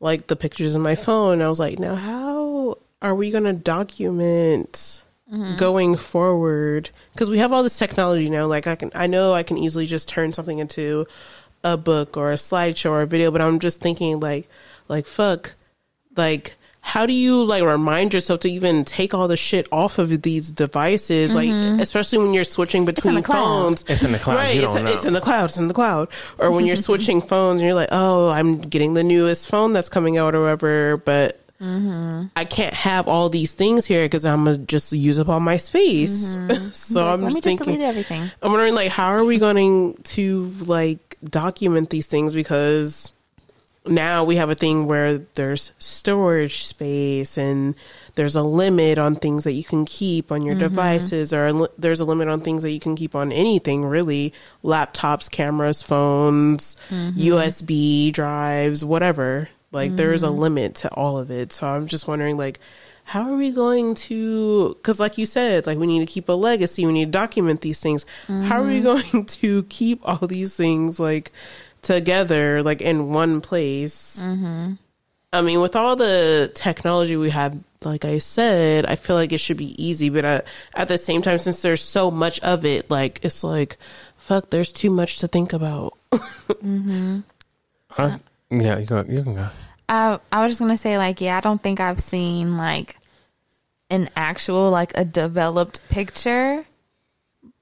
like 0.00 0.26
the 0.26 0.36
pictures 0.36 0.74
in 0.74 0.82
my 0.82 0.94
phone. 0.94 1.40
I 1.40 1.48
was 1.48 1.60
like, 1.60 1.78
now 1.78 1.94
how 1.94 2.78
are 3.00 3.14
we 3.14 3.30
going 3.30 3.44
to 3.44 3.52
document 3.52 5.02
mm-hmm. 5.32 5.56
going 5.56 5.96
forward? 5.96 6.90
Because 7.12 7.30
we 7.30 7.38
have 7.38 7.52
all 7.52 7.62
this 7.62 7.78
technology 7.78 8.28
now. 8.28 8.46
Like 8.46 8.66
I 8.66 8.76
can, 8.76 8.90
I 8.94 9.06
know 9.06 9.32
I 9.32 9.42
can 9.42 9.58
easily 9.58 9.86
just 9.86 10.08
turn 10.08 10.32
something 10.32 10.58
into 10.58 11.06
a 11.62 11.76
book 11.76 12.16
or 12.16 12.32
a 12.32 12.36
slideshow 12.36 12.90
or 12.90 13.02
a 13.02 13.06
video. 13.06 13.30
But 13.30 13.42
I'm 13.42 13.60
just 13.60 13.80
thinking 13.80 14.20
like, 14.20 14.48
like 14.88 15.06
fuck, 15.06 15.54
like 16.16 16.55
how 16.86 17.04
do 17.04 17.12
you 17.12 17.42
like 17.42 17.64
remind 17.64 18.14
yourself 18.14 18.38
to 18.38 18.48
even 18.48 18.84
take 18.84 19.12
all 19.12 19.26
the 19.26 19.36
shit 19.36 19.66
off 19.72 19.98
of 19.98 20.22
these 20.22 20.52
devices 20.52 21.34
like 21.34 21.48
mm-hmm. 21.48 21.80
especially 21.80 22.16
when 22.18 22.32
you're 22.32 22.44
switching 22.44 22.84
between 22.84 23.16
the 23.16 23.22
cloud. 23.22 23.42
phones 23.42 23.84
It's 23.88 24.04
in 24.04 24.12
the 24.12 24.20
cloud. 24.20 24.36
right 24.36 24.54
You 24.54 24.62
it's, 24.62 24.72
don't 24.74 24.84
know. 24.84 24.92
it's 24.92 25.04
in 25.04 25.12
the 25.12 25.20
cloud 25.20 25.46
it's 25.46 25.56
in 25.56 25.66
the 25.66 25.74
cloud 25.74 26.08
or 26.38 26.52
when 26.52 26.64
you're 26.64 26.76
switching 26.88 27.20
phones 27.20 27.60
and 27.60 27.66
you're 27.66 27.74
like 27.74 27.88
oh 27.90 28.28
i'm 28.28 28.60
getting 28.60 28.94
the 28.94 29.02
newest 29.02 29.48
phone 29.48 29.72
that's 29.72 29.88
coming 29.88 30.16
out 30.16 30.36
or 30.36 30.42
whatever 30.42 30.96
but 30.98 31.40
mm-hmm. 31.60 32.26
I 32.36 32.44
can't 32.44 32.74
have 32.74 33.08
all 33.08 33.30
these 33.30 33.52
things 33.54 33.84
here 33.84 34.04
because 34.04 34.24
I'm 34.24 34.44
gonna 34.44 34.58
just 34.58 34.92
use 34.92 35.18
up 35.18 35.28
all 35.28 35.40
my 35.40 35.56
space. 35.56 36.38
Mm-hmm. 36.38 36.68
so 36.72 37.04
Like, 37.04 37.14
I'm 37.14 37.20
let 37.22 37.26
me 37.26 37.26
just 37.26 37.34
just 37.36 37.44
thinking, 37.44 37.64
delete 37.66 37.80
everything. 37.80 38.30
I'm 38.42 38.52
wondering 38.52 38.74
like 38.76 38.92
how 38.92 39.08
are 39.08 39.24
we 39.24 39.38
going 39.38 39.94
to 40.14 40.52
like 40.66 41.16
document 41.24 41.90
these 41.90 42.06
things 42.06 42.32
because 42.32 43.10
now 43.88 44.24
we 44.24 44.36
have 44.36 44.50
a 44.50 44.54
thing 44.54 44.86
where 44.86 45.18
there's 45.34 45.72
storage 45.78 46.64
space 46.64 47.36
and 47.36 47.74
there's 48.14 48.34
a 48.34 48.42
limit 48.42 48.98
on 48.98 49.16
things 49.16 49.44
that 49.44 49.52
you 49.52 49.64
can 49.64 49.84
keep 49.84 50.32
on 50.32 50.42
your 50.42 50.54
mm-hmm. 50.54 50.64
devices 50.64 51.32
or 51.32 51.52
li- 51.52 51.68
there's 51.78 52.00
a 52.00 52.04
limit 52.04 52.28
on 52.28 52.40
things 52.40 52.62
that 52.62 52.70
you 52.70 52.80
can 52.80 52.96
keep 52.96 53.14
on 53.14 53.32
anything 53.32 53.84
really. 53.84 54.32
Laptops 54.64 55.30
cameras 55.30 55.82
phones 55.82 56.76
mm-hmm. 56.88 57.18
usb 57.18 58.12
drives 58.12 58.84
whatever. 58.84 59.48
Like 59.72 59.96
there's 59.96 60.22
a 60.22 60.26
mm-hmm. 60.26 60.38
limit 60.40 60.74
to 60.76 60.88
all 60.94 61.18
of 61.18 61.30
it. 61.30 61.52
So 61.52 61.66
i'm 61.66 61.86
just 61.86 62.08
wondering 62.08 62.36
like 62.36 62.58
how 63.04 63.30
are 63.30 63.36
we 63.36 63.52
going 63.52 63.94
to 63.94 64.74
because 64.74 64.98
like 64.98 65.16
you 65.16 65.26
said 65.26 65.64
like 65.64 65.78
we 65.78 65.86
need 65.86 66.00
to 66.00 66.12
keep 66.12 66.28
a 66.28 66.32
legacy. 66.32 66.84
We 66.84 66.92
need 66.92 67.04
to 67.06 67.10
document 67.12 67.60
these 67.60 67.80
things. 67.80 68.04
How 68.26 68.62
are 68.62 68.66
we 68.66 68.80
going 68.92 69.26
to 69.26 69.62
keep 69.64 70.00
all 70.02 70.26
these 70.26 70.56
things? 70.56 70.98
Like 70.98 71.30
together 71.86 72.62
like 72.62 72.80
in 72.82 73.08
one 73.12 73.40
place 73.40 74.20
i 75.32 75.40
mean 75.40 75.60
with 75.60 75.76
all 75.76 75.94
the 75.96 76.50
technology 76.54 77.16
we 77.16 77.30
have 77.30 77.56
like 77.84 78.04
i 78.04 78.18
said 78.18 78.84
i 78.86 78.96
feel 78.96 79.14
like 79.16 79.32
it 79.32 79.38
should 79.38 79.56
be 79.56 79.80
easy 79.82 80.10
but 80.10 80.24
uh, 80.24 80.40
at 80.74 80.88
the 80.88 80.98
same 80.98 81.22
time 81.22 81.38
since 81.38 81.62
there's 81.62 81.82
so 81.82 82.10
much 82.10 82.40
of 82.40 82.64
it 82.64 82.90
like 82.90 83.20
it's 83.22 83.44
like 83.44 83.76
fuck 84.16 84.50
there's 84.50 84.72
too 84.72 84.90
much 84.90 85.18
to 85.18 85.28
think 85.28 85.52
about 85.52 85.96
Huh? 87.96 88.18
Yeah, 88.50 88.78
you 88.78 88.86
go. 88.86 89.04
You 89.08 89.22
can 89.22 89.34
go. 89.34 89.48
I 89.88 90.18
I 90.30 90.42
was 90.42 90.52
just 90.52 90.60
gonna 90.60 90.76
say 90.76 90.98
like 90.98 91.20
yeah, 91.20 91.38
I 91.38 91.40
don't 91.40 91.62
think 91.62 91.80
I've 91.80 92.00
seen 92.00 92.58
like 92.58 92.98
an 93.88 94.10
actual 94.16 94.70
like 94.70 94.96
a 94.96 95.04
developed 95.04 95.80
picture 95.88 96.64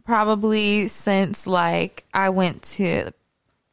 probably 0.04 0.88
since 0.88 1.46
like 1.46 2.04
I 2.12 2.30
went 2.30 2.62
to 2.62 3.12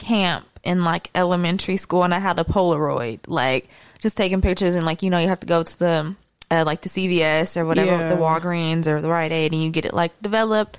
camp 0.01 0.45
in 0.63 0.83
like 0.83 1.09
elementary 1.15 1.77
school 1.77 2.03
and 2.03 2.13
I 2.13 2.19
had 2.19 2.37
a 2.39 2.43
Polaroid 2.43 3.19
like 3.27 3.69
just 3.99 4.17
taking 4.17 4.41
pictures 4.41 4.75
and 4.75 4.85
like 4.85 5.01
you 5.03 5.09
know 5.09 5.17
you 5.19 5.27
have 5.29 5.39
to 5.39 5.47
go 5.47 5.63
to 5.63 5.79
the 5.79 6.15
uh, 6.51 6.63
like 6.65 6.81
the 6.81 6.89
CVS 6.89 7.55
or 7.55 7.65
whatever 7.65 7.91
Yeah. 7.91 8.07
the 8.09 8.15
Walgreens 8.15 8.85
or 8.87 8.99
the 9.01 9.09
Rite 9.09 9.31
Aid 9.31 9.53
and 9.53 9.63
you 9.63 9.69
get 9.69 9.85
it 9.85 9.93
like 9.93 10.11
developed. 10.21 10.77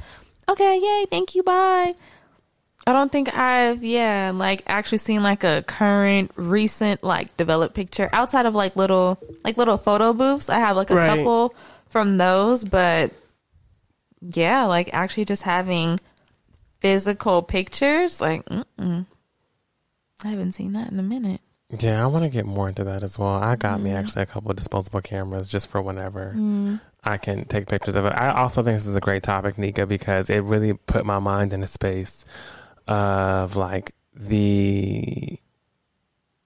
Okay, 0.48 0.78
yay, 0.82 1.06
thank 1.08 1.34
you, 1.34 1.42
bye. 1.42 1.94
I 2.86 2.92
don't 2.92 3.10
think 3.12 3.32
I've 3.34 3.82
yeah 3.84 4.32
like 4.34 4.62
actually 4.66 4.98
seen 4.98 5.22
like 5.22 5.44
a 5.44 5.62
current 5.62 6.30
recent 6.36 7.02
like 7.04 7.36
developed 7.36 7.74
picture 7.76 8.10
outside 8.12 8.44
of 8.44 8.54
like 8.54 8.74
little 8.76 9.18
like 9.44 9.56
little 9.56 9.78
photo 9.78 10.12
booths. 10.12 10.50
I 10.50 10.58
have 10.58 10.76
like 10.76 10.90
a 10.90 10.96
Right. 10.96 11.06
couple 11.16 11.54
from 11.86 12.18
those, 12.18 12.64
but 12.64 13.12
yeah, 14.20 14.64
like 14.66 14.90
actually 14.92 15.24
just 15.26 15.42
having 15.44 15.98
physical 16.80 17.42
pictures 17.42 18.20
like 18.20 18.44
mm-mm. 18.46 19.06
I 20.24 20.28
haven't 20.28 20.52
seen 20.52 20.72
that 20.72 20.90
in 20.90 20.98
a 20.98 21.02
minute. 21.02 21.40
Yeah, 21.80 22.02
I 22.02 22.06
want 22.06 22.24
to 22.24 22.28
get 22.28 22.44
more 22.44 22.68
into 22.68 22.84
that 22.84 23.02
as 23.02 23.18
well. 23.18 23.34
I 23.34 23.56
got 23.56 23.80
me 23.80 23.92
actually 23.92 24.22
a 24.22 24.26
couple 24.26 24.50
of 24.50 24.56
disposable 24.56 25.00
cameras 25.00 25.48
just 25.48 25.68
for 25.68 25.80
whenever 25.80 26.34
mm. 26.36 26.80
I 27.02 27.16
can 27.16 27.46
take 27.46 27.66
pictures 27.66 27.96
of 27.96 28.04
it. 28.04 28.12
I 28.14 28.30
also 28.30 28.62
think 28.62 28.76
this 28.76 28.86
is 28.86 28.96
a 28.96 29.00
great 29.00 29.22
topic, 29.22 29.56
Nika, 29.56 29.86
because 29.86 30.28
it 30.28 30.40
really 30.40 30.74
put 30.74 31.06
my 31.06 31.18
mind 31.18 31.54
in 31.54 31.62
a 31.62 31.66
space 31.66 32.26
of 32.86 33.56
like 33.56 33.94
the 34.14 35.38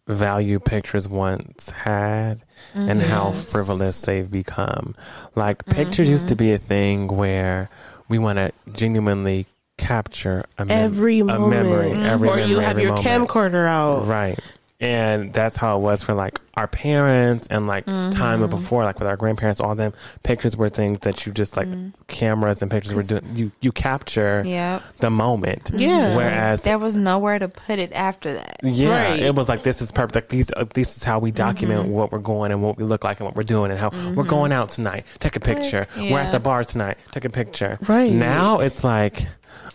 value 0.06 0.60
pictures 0.60 1.08
once 1.08 1.70
had 1.70 2.44
and 2.74 3.02
how 3.02 3.30
mm-hmm. 3.30 3.40
frivolous 3.40 4.00
they've 4.02 4.30
become. 4.30 4.94
Like 5.34 5.66
pictures 5.66 6.08
used 6.08 6.28
to 6.28 6.36
mm-hmm. 6.36 6.44
be 6.44 6.52
a 6.52 6.58
thing 6.58 7.08
where 7.08 7.68
we 8.08 8.18
want 8.20 8.38
to 8.38 8.52
genuinely 8.72 9.46
capture 9.78 10.44
a, 10.58 10.64
mem- 10.64 10.84
every 10.84 11.20
a 11.20 11.24
moment, 11.24 11.66
mm-hmm. 11.66 12.00
memory, 12.00 12.08
every 12.08 12.28
or 12.28 12.38
you 12.38 12.46
memory, 12.56 12.64
have 12.64 12.78
your 12.78 12.94
moment. 12.96 13.28
camcorder 13.28 13.66
out. 13.68 14.06
Right. 14.06 14.38
And 14.78 15.32
that's 15.32 15.56
how 15.56 15.78
it 15.78 15.80
was 15.80 16.02
for 16.02 16.12
like 16.12 16.38
our 16.54 16.68
parents 16.68 17.46
and 17.46 17.66
like 17.66 17.86
mm-hmm. 17.86 18.10
time 18.10 18.46
before, 18.50 18.84
like 18.84 18.98
with 18.98 19.08
our 19.08 19.16
grandparents, 19.16 19.58
all 19.58 19.74
them 19.74 19.94
pictures 20.22 20.54
were 20.54 20.68
things 20.68 20.98
that 21.00 21.24
you 21.24 21.32
just 21.32 21.56
like 21.56 21.66
mm. 21.66 21.94
cameras 22.08 22.60
and 22.60 22.70
pictures 22.70 22.94
were 22.94 23.02
doing. 23.02 23.24
You 23.34 23.52
you 23.62 23.72
capture 23.72 24.42
Yep. 24.44 24.82
the 24.98 25.08
moment. 25.08 25.64
Mm-hmm. 25.64 25.78
Yeah. 25.78 26.14
Whereas 26.14 26.62
There 26.62 26.76
was 26.78 26.94
nowhere 26.94 27.38
to 27.38 27.48
put 27.48 27.78
it 27.78 27.90
after 27.94 28.34
that. 28.34 28.58
yeah, 28.62 29.12
Right. 29.12 29.20
it 29.20 29.34
was 29.34 29.48
like 29.48 29.62
this 29.62 29.80
is 29.80 29.90
perfect. 29.92 30.14
Like 30.14 30.28
these, 30.28 30.50
uh, 30.54 30.66
this 30.74 30.98
is 30.98 31.02
how 31.02 31.20
we 31.20 31.30
document 31.30 31.84
Mm-hmm. 31.84 31.92
what 31.92 32.12
we're 32.12 32.18
going 32.18 32.52
and 32.52 32.62
what 32.62 32.76
we 32.76 32.84
look 32.84 33.02
like 33.02 33.18
and 33.18 33.24
what 33.26 33.34
we're 33.34 33.44
doing 33.44 33.70
and 33.70 33.80
how 33.80 33.88
we're 34.14 34.24
going 34.24 34.52
out 34.52 34.68
tonight. 34.68 35.06
Take 35.20 35.36
a 35.36 35.40
picture. 35.40 35.86
We're 35.96 36.18
at 36.20 36.32
the 36.32 36.40
bar 36.40 36.64
tonight. 36.64 36.98
Take 37.12 37.24
a 37.24 37.30
picture. 37.30 37.78
Right. 37.88 38.12
now, 38.12 38.60
it's 38.60 38.84
like 38.84 39.26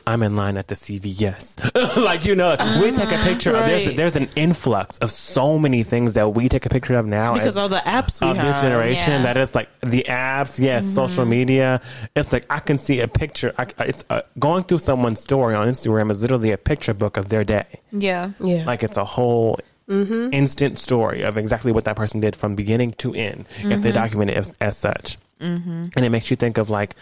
I'm 0.07 0.23
in 0.23 0.35
line 0.35 0.57
at 0.57 0.67
the 0.67 0.75
CVS. 0.75 1.57
like 2.03 2.25
you 2.25 2.35
know, 2.35 2.55
we 2.81 2.91
take 2.91 3.11
a 3.11 3.17
ah, 3.17 3.23
picture. 3.23 3.55
of 3.55 3.65
There's 3.65 3.87
Right. 3.87 3.97
there's 3.97 4.15
an 4.15 4.29
influx 4.35 4.97
of 4.99 5.11
so 5.11 5.57
many 5.59 5.83
things 5.83 6.13
that 6.13 6.33
we 6.33 6.49
take 6.49 6.65
a 6.65 6.69
picture 6.69 6.97
of 6.97 7.05
now 7.05 7.33
Because 7.33 7.49
as- 7.49 7.57
all 7.57 7.69
the 7.69 7.77
apps 7.77 8.21
we 8.21 8.29
of 8.29 8.37
have. 8.37 8.45
this 8.45 8.61
generation 8.61 9.13
Yeah. 9.13 9.23
that 9.23 9.37
is 9.37 9.55
like 9.55 9.69
the 9.81 10.05
apps 10.07 10.59
yes 10.59 10.85
mm-hmm. 10.85 10.95
social 10.95 11.25
media 11.25 11.81
it's 12.15 12.31
like 12.31 12.45
i 12.49 12.59
can 12.59 12.77
see 12.77 12.99
a 12.99 13.07
picture 13.07 13.53
I, 13.57 13.67
it's 13.79 14.03
uh, 14.09 14.21
going 14.39 14.63
through 14.63 14.79
someone's 14.79 15.19
story 15.19 15.55
on 15.55 15.67
instagram 15.67 16.11
is 16.11 16.21
literally 16.21 16.51
a 16.51 16.57
picture 16.57 16.93
book 16.93 17.17
of 17.17 17.29
their 17.29 17.43
day 17.43 17.65
Yeah. 17.91 18.31
Yeah. 18.39 18.65
like 18.65 18.83
it's 18.83 18.97
a 18.97 19.05
whole 19.05 19.59
mm-hmm. 19.89 20.33
instant 20.33 20.79
story 20.79 21.21
of 21.23 21.37
exactly 21.37 21.71
what 21.71 21.85
that 21.85 21.95
person 21.95 22.19
did 22.19 22.35
from 22.35 22.55
beginning 22.55 22.91
to 23.03 23.13
end 23.13 23.45
if 23.59 23.81
they 23.81 23.89
mm-hmm. 23.89 23.91
document 23.93 24.31
it 24.31 24.37
as, 24.37 24.53
as 24.61 24.77
such 24.77 25.17
Mm-hmm. 25.41 25.83
and 25.95 26.05
it 26.05 26.09
makes 26.09 26.29
you 26.29 26.35
think 26.35 26.57
of 26.57 26.69
like 26.69 26.95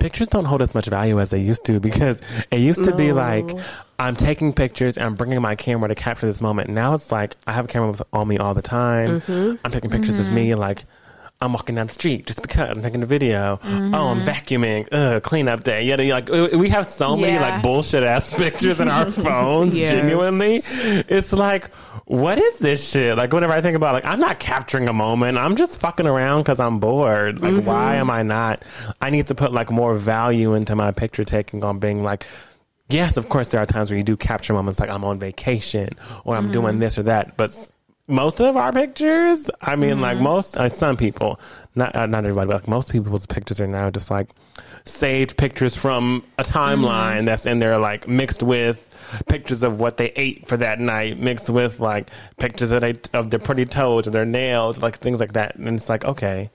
pictures 0.00 0.26
don't 0.28 0.46
hold 0.46 0.62
as 0.62 0.74
much 0.74 0.86
value 0.86 1.20
as 1.20 1.30
they 1.30 1.40
used 1.40 1.64
to 1.66 1.78
because 1.88 2.20
it 2.50 2.58
used 2.58 2.84
to 2.84 2.94
be 2.94 3.12
like 3.12 3.46
i'm 3.98 4.16
taking 4.16 4.52
pictures 4.52 4.96
and 4.96 5.06
i'm 5.06 5.14
bringing 5.14 5.40
my 5.40 5.54
camera 5.54 5.88
to 5.88 5.94
capture 5.94 6.26
this 6.26 6.40
moment 6.42 6.68
now 6.70 6.94
it's 6.94 7.12
like 7.12 7.36
i 7.46 7.52
have 7.52 7.66
a 7.66 7.68
camera 7.68 7.90
with- 7.90 8.02
on 8.12 8.26
me 8.26 8.36
all 8.36 8.52
the 8.52 8.62
time 8.62 9.20
mm-hmm. 9.20 9.56
i'm 9.64 9.70
taking 9.70 9.90
pictures 9.90 10.18
of 10.18 10.32
me 10.32 10.48
mm-hmm. 10.48 10.60
like 10.60 10.84
I'm 11.40 11.52
walking 11.52 11.74
down 11.74 11.88
the 11.88 11.92
street 11.92 12.26
just 12.26 12.40
because 12.40 12.76
I'm 12.76 12.82
taking 12.82 13.02
a 13.02 13.06
video. 13.06 13.58
Oh, 13.62 14.08
I'm 14.08 14.20
vacuuming. 14.20 14.88
Ugh, 14.92 15.22
cleanup 15.22 15.64
day. 15.64 15.82
Yeah, 15.82 15.96
like 15.96 16.28
we 16.28 16.56
we 16.56 16.68
have 16.70 16.86
so 16.86 17.16
many 17.16 17.34
Yeah. 17.34 17.42
like 17.42 17.62
bullshit 17.62 18.02
ass 18.02 18.30
pictures 18.38 18.80
in 18.80 18.88
our 18.88 19.10
phones. 19.26 19.76
Yes. 19.76 19.90
Genuinely, 19.90 20.60
it's 21.08 21.32
like, 21.32 21.70
what 22.06 22.38
is 22.38 22.58
this 22.58 22.86
shit? 22.86 23.16
Like, 23.16 23.32
whenever 23.32 23.52
I 23.52 23.60
think 23.60 23.76
about, 23.76 23.94
like, 23.94 24.04
I'm 24.04 24.20
not 24.20 24.38
capturing 24.38 24.88
a 24.88 24.92
moment. 24.92 25.38
I'm 25.38 25.56
just 25.56 25.80
fucking 25.80 26.06
around 26.06 26.42
because 26.42 26.60
I'm 26.60 26.78
bored. 26.78 27.40
Like, 27.40 27.64
why 27.64 27.96
am 27.96 28.10
I 28.10 28.22
not? 28.22 28.62
I 29.00 29.10
need 29.10 29.26
to 29.28 29.34
put 29.34 29.52
like 29.52 29.70
more 29.70 29.94
value 29.96 30.54
into 30.54 30.76
my 30.76 30.90
picture 30.90 31.24
taking 31.24 31.64
on 31.64 31.78
being 31.78 32.02
like. 32.02 32.26
Yes, 32.90 33.16
of 33.16 33.30
course, 33.30 33.48
there 33.48 33.62
are 33.62 33.66
times 33.66 33.90
where 33.90 33.96
you 33.96 34.04
do 34.04 34.14
capture 34.14 34.52
moments 34.52 34.78
like 34.78 34.90
I'm 34.90 35.04
on 35.04 35.18
vacation 35.18 35.88
or 36.24 36.36
I'm 36.36 36.52
doing 36.52 36.80
this 36.80 36.98
or 36.98 37.04
that, 37.04 37.34
but 37.38 37.70
most 38.06 38.40
of 38.40 38.56
our 38.56 38.72
pictures, 38.72 39.50
I 39.62 39.76
mean, 39.76 40.00
like 40.00 40.18
most, 40.18 40.56
uh, 40.56 40.68
some 40.68 40.96
people, 40.96 41.40
not 41.74 41.96
uh, 41.96 42.06
not 42.06 42.24
everybody, 42.24 42.48
but 42.48 42.54
like 42.56 42.68
most 42.68 42.92
people's 42.92 43.26
pictures 43.26 43.60
are 43.60 43.66
now 43.66 43.90
just 43.90 44.10
like 44.10 44.28
saved 44.84 45.38
pictures 45.38 45.74
from 45.76 46.22
a 46.38 46.42
timeline 46.42 47.24
that's 47.24 47.46
in 47.46 47.58
there, 47.58 47.78
like 47.78 48.06
mixed 48.06 48.42
with 48.42 48.93
pictures 49.28 49.62
of 49.62 49.80
what 49.80 49.96
they 49.96 50.10
ate 50.16 50.48
for 50.48 50.56
that 50.56 50.80
night, 50.80 51.18
mixed 51.18 51.50
with 51.50 51.80
like 51.80 52.10
pictures 52.38 52.70
of, 52.70 52.80
they, 52.80 52.94
of 53.12 53.30
their 53.30 53.40
pretty 53.40 53.64
toes 53.64 54.06
or 54.06 54.10
their 54.10 54.24
nails, 54.24 54.82
like 54.82 54.98
things 54.98 55.20
like 55.20 55.32
that. 55.32 55.56
And 55.56 55.68
it's 55.68 55.88
like, 55.88 56.04
okay, 56.04 56.50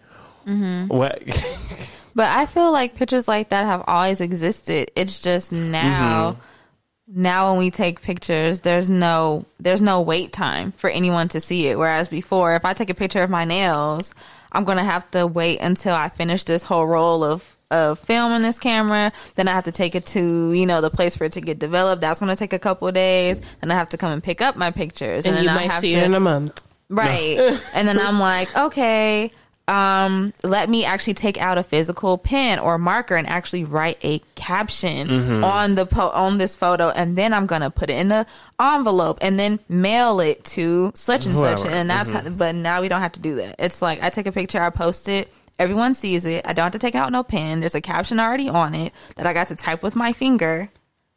mm-hmm. 0.46 0.88
what? 0.88 1.22
But 2.16 2.36
I 2.36 2.48
feel 2.48 2.72
like 2.72 2.96
pictures 2.96 3.28
like 3.28 3.50
that 3.50 3.66
have 3.66 3.84
always 3.88 4.20
existed. 4.20 4.92
It's 4.96 5.22
just 5.22 5.52
now 5.52 6.32
mm-hmm. 6.32 7.22
now 7.22 7.50
when 7.50 7.60
we 7.60 7.72
take 7.72 8.02
pictures, 8.02 8.62
there's 8.62 8.90
no 8.90 9.46
there's 9.60 9.82
no 9.82 10.02
wait 10.02 10.34
time 10.34 10.74
for 10.74 10.90
anyone 10.90 11.30
to 11.30 11.40
see 11.40 11.68
it. 11.68 11.78
Whereas 11.78 12.08
before, 12.08 12.56
if 12.56 12.66
I 12.66 12.74
take 12.74 12.90
a 12.90 12.94
picture 12.96 13.24
of 13.24 13.30
my 13.30 13.46
nails, 13.46 14.14
I'm 14.52 14.64
gonna 14.64 14.84
have 14.84 15.10
to 15.12 15.28
wait 15.28 15.62
until 15.62 15.96
I 15.96 16.10
finish 16.10 16.44
this 16.44 16.64
whole 16.64 16.86
roll 16.86 17.24
of 17.24 17.56
of 17.72 18.00
film 18.00 18.32
in 18.34 18.42
this 18.42 18.60
camera. 18.60 19.12
Then 19.36 19.48
I 19.48 19.54
have 19.54 19.66
to 19.66 19.72
take 19.72 19.96
it 19.96 20.06
to 20.08 20.54
you 20.54 20.66
know 20.66 20.82
the 20.82 20.90
place 20.90 21.16
for 21.16 21.26
it 21.26 21.34
to 21.34 21.42
get 21.42 21.60
developed. 21.60 22.02
That's 22.02 22.20
gonna 22.20 22.36
take 22.36 22.54
a 22.54 22.60
couple 22.60 22.88
of 22.88 22.94
days. 22.94 23.42
Then 23.62 23.72
I 23.72 23.76
have 23.76 23.90
to 23.90 23.98
come 23.98 24.12
and 24.12 24.24
pick 24.24 24.42
up 24.42 24.56
my 24.56 24.72
pictures, 24.72 25.26
and 25.26 25.36
then 25.36 25.44
you 25.44 25.50
might 25.50 25.72
see 25.74 25.94
to, 25.94 26.00
it 26.00 26.04
in 26.04 26.14
a 26.14 26.20
month. 26.20 26.62
Right. 26.90 27.38
and 27.76 27.88
then 27.88 28.00
I'm 28.00 28.20
like, 28.20 28.56
okay, 28.56 29.32
um, 29.70 30.34
let 30.44 30.68
me 30.68 30.84
actually 30.84 31.14
take 31.14 31.40
out 31.40 31.60
a 31.60 31.64
physical 31.64 32.18
pen 32.18 32.58
or 32.58 32.80
marker 32.80 33.16
and 33.16 33.28
actually 33.28 33.64
write 33.64 34.00
a 34.04 34.20
caption 34.34 35.44
on 35.44 35.76
the 35.76 35.86
po- 35.86 36.10
on 36.10 36.40
this 36.40 36.56
photo, 36.56 36.90
and 36.90 37.16
then 37.16 37.34
I'm 37.34 37.46
gonna 37.46 37.70
put 37.70 37.92
it 37.92 37.94
in 37.94 38.08
the 38.08 38.26
envelope 38.60 39.20
and 39.22 39.40
then 39.40 39.60
mail 39.70 40.20
it 40.20 40.44
to 40.46 40.92
such 40.96 41.28
and 41.28 41.38
such, 41.38 41.66
and 41.66 41.90
that's 41.90 42.10
how, 42.10 42.28
but 42.30 42.56
now 42.56 42.82
we 42.82 42.88
don't 42.88 43.02
have 43.02 43.12
to 43.14 43.20
do 43.20 43.36
that. 43.36 43.56
It's 43.60 43.82
like 43.82 44.02
I 44.02 44.10
take 44.10 44.26
a 44.26 44.32
picture, 44.32 44.60
I 44.60 44.72
post 44.72 45.08
it. 45.08 45.32
Everyone 45.60 45.94
sees 45.94 46.26
it. 46.26 46.48
I 46.48 46.54
don't 46.54 46.64
have 46.64 46.72
to 46.72 46.80
take 46.80 46.96
out 46.96 47.12
no 47.12 47.22
pen. 47.22 47.60
There's 47.60 47.76
a 47.76 47.82
caption 47.82 48.20
already 48.20 48.50
on 48.50 48.74
it 48.74 48.94
that 49.18 49.28
I 49.28 49.34
got 49.34 49.50
to 49.50 49.56
type 49.56 49.84
with 49.84 49.96
my 49.96 50.14
finger, 50.14 50.70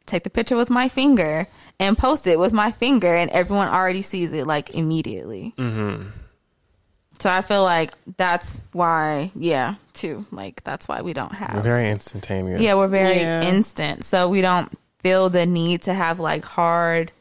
take 0.05 0.23
the 0.23 0.29
picture 0.29 0.57
with 0.57 0.69
my 0.69 0.89
finger, 0.89 1.47
and 1.79 1.97
post 1.97 2.27
it 2.27 2.37
with 2.37 2.51
my 2.53 2.71
finger, 2.71 3.15
and 3.15 3.31
everyone 3.31 3.69
already 3.69 4.01
sees 4.01 4.33
it 4.33 4.45
like 4.45 4.69
immediately. 4.71 5.53
Mm-hmm. 5.57 6.09
So 7.19 7.29
I 7.29 7.41
feel 7.41 7.63
like 7.63 7.93
that's 8.17 8.53
why, 8.73 9.31
yeah, 9.33 9.75
too. 9.93 10.25
Like 10.31 10.61
that's 10.65 10.89
why 10.89 11.01
we 11.01 11.13
don't 11.13 11.33
have. 11.33 11.63
Very 11.63 11.89
instantaneous. 11.89 12.61
Yeah, 12.61 12.75
we're 12.75 12.87
very 12.89 13.21
Yeah. 13.21 13.43
instant, 13.43 14.03
so 14.03 14.27
we 14.27 14.41
don't 14.41 14.69
feel 14.99 15.29
the 15.29 15.45
need 15.45 15.83
to 15.83 15.93
have 15.93 16.19
like 16.19 16.43
hard 16.43 17.11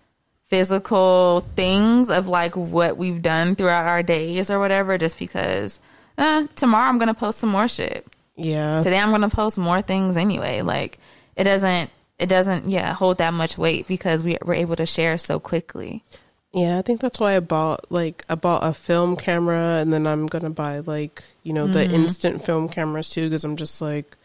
physical 0.48 1.46
things 1.54 2.10
of 2.10 2.26
like 2.28 2.56
what 2.56 2.96
we've 2.96 3.22
done 3.22 3.54
throughout 3.54 3.86
our 3.86 4.02
days 4.02 4.50
or 4.50 4.58
whatever. 4.58 4.98
Just 4.98 5.18
because 5.18 5.78
uh, 6.18 6.46
tomorrow 6.54 6.88
I'm 6.88 6.98
gonna 6.98 7.14
post 7.14 7.38
some 7.38 7.50
more 7.50 7.68
shit. 7.68 8.06
Yeah. 8.36 8.80
Today 8.82 8.98
I'm 8.98 9.10
gonna 9.10 9.28
post 9.28 9.58
more 9.58 9.82
things 9.82 10.16
anyway. 10.16 10.62
Like 10.62 10.98
it 11.36 11.44
doesn't. 11.44 11.90
It 12.18 12.28
doesn't, 12.28 12.68
yeah, 12.68 12.92
hold 12.94 13.18
that 13.18 13.34
much 13.34 13.58
weight 13.58 13.88
because 13.88 14.22
we 14.22 14.38
we're 14.44 14.54
able 14.54 14.76
to 14.76 14.86
share 14.86 15.18
so 15.18 15.40
quickly. 15.40 16.04
Yeah, 16.52 16.78
I 16.78 16.82
think 16.82 17.00
that's 17.00 17.18
why 17.18 17.34
I 17.34 17.40
bought 17.40 17.90
like 17.90 18.24
I 18.28 18.34
bought 18.36 18.64
a 18.64 18.74
film 18.74 19.16
camera 19.16 19.78
and 19.80 19.92
then 19.92 20.06
I'm 20.06 20.26
going 20.26 20.44
to 20.44 20.50
buy 20.50 20.80
like, 20.80 21.24
you 21.42 21.52
know, 21.52 21.66
the 21.66 21.84
instant 21.84 22.44
film 22.44 22.68
cameras 22.68 23.08
too 23.08 23.28
cuz 23.30 23.42
I'm 23.42 23.56
just 23.56 23.80
like 23.80 24.16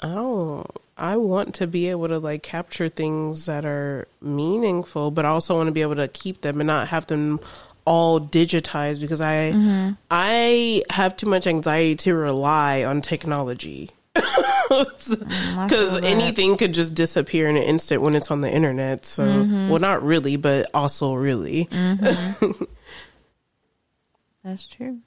I 0.00 0.08
don't 0.08 0.70
I 0.98 1.16
want 1.16 1.54
to 1.56 1.66
be 1.66 1.88
able 1.88 2.08
to 2.08 2.18
like 2.18 2.42
capture 2.42 2.88
things 2.88 3.46
that 3.46 3.64
are 3.64 4.06
meaningful, 4.20 5.10
but 5.10 5.24
I 5.24 5.28
also 5.28 5.56
want 5.56 5.66
to 5.68 5.72
be 5.72 5.82
able 5.82 5.96
to 5.96 6.08
keep 6.08 6.42
them 6.42 6.60
and 6.60 6.66
not 6.66 6.88
have 6.88 7.06
them 7.06 7.40
all 7.86 8.20
digitized 8.20 9.00
because 9.00 9.20
I 9.20 9.52
mm-hmm. 9.52 9.92
I 10.10 10.82
have 10.90 11.16
too 11.16 11.28
much 11.28 11.46
anxiety 11.46 11.94
to 11.96 12.14
rely 12.14 12.84
on 12.84 13.00
technology. 13.00 13.90
Mm, 14.16 15.68
because 15.68 16.02
anything 16.02 16.56
could 16.56 16.74
just 16.74 16.94
disappear 16.94 17.48
in 17.48 17.56
an 17.56 17.62
instant 17.62 18.02
when 18.02 18.14
it's 18.14 18.30
on 18.30 18.40
the 18.40 18.50
internet. 18.50 19.04
So, 19.04 19.24
mm-hmm. 19.24 19.68
well, 19.68 19.78
not 19.78 20.02
really, 20.02 20.36
but 20.36 20.68
also 20.74 21.14
really. 21.14 21.66
Mm-hmm. 21.66 22.64
That's 24.44 24.66
true. 24.66 25.00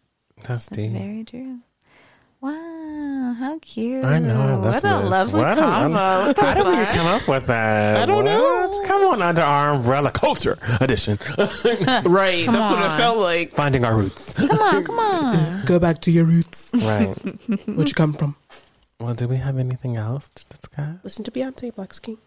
That's 0.43 0.67
That's 0.67 0.81
deep. 0.81 0.91
very 0.91 1.23
true. 1.23 1.59
Wow, 2.89 3.33
how 3.33 3.59
cute! 3.59 4.03
I 4.03 4.17
know. 4.19 4.59
What 4.59 4.83
a 4.83 4.87
nice. 4.87 5.09
lovely 5.09 5.39
What 5.41 5.57
a- 5.57 5.61
combo. 5.61 5.99
What 6.27 6.35
the 6.35 6.41
How 6.41 6.53
did 6.55 6.65
we 6.65 6.85
come 6.85 7.07
up 7.07 7.27
with 7.27 7.45
that? 7.47 7.97
I 8.01 8.05
don't 8.05 8.25
know. 8.25 8.83
Come 8.87 9.03
on, 9.03 9.21
under 9.21 9.41
our 9.43 9.73
umbrella 9.75 10.09
culture 10.11 10.57
edition. 10.81 11.19
Right. 11.37 12.45
Come 12.45 12.55
that's 12.55 12.71
what 12.71 12.83
it 12.85 12.97
felt 12.97 13.17
like. 13.19 13.53
Finding 13.53 13.85
our 13.85 13.95
roots. 13.95 14.33
Come 14.33 14.49
on, 14.59 14.83
come 14.83 14.99
on. 14.99 15.65
Go 15.65 15.79
back 15.79 15.99
to 16.01 16.11
your 16.11 16.25
roots. 16.25 16.71
right. 16.75 17.13
Where'd 17.67 17.89
you 17.89 17.93
come 17.93 18.13
from? 18.13 18.35
Well, 18.99 19.13
do 19.13 19.27
we 19.27 19.37
have 19.37 19.57
anything 19.57 19.95
else 19.97 20.29
to 20.29 20.45
discuss? 20.47 20.95
Listen 21.03 21.23
to 21.25 21.31
Beyonce, 21.31 21.73
Black 21.75 21.91
Is 21.91 21.99
King. 21.99 22.17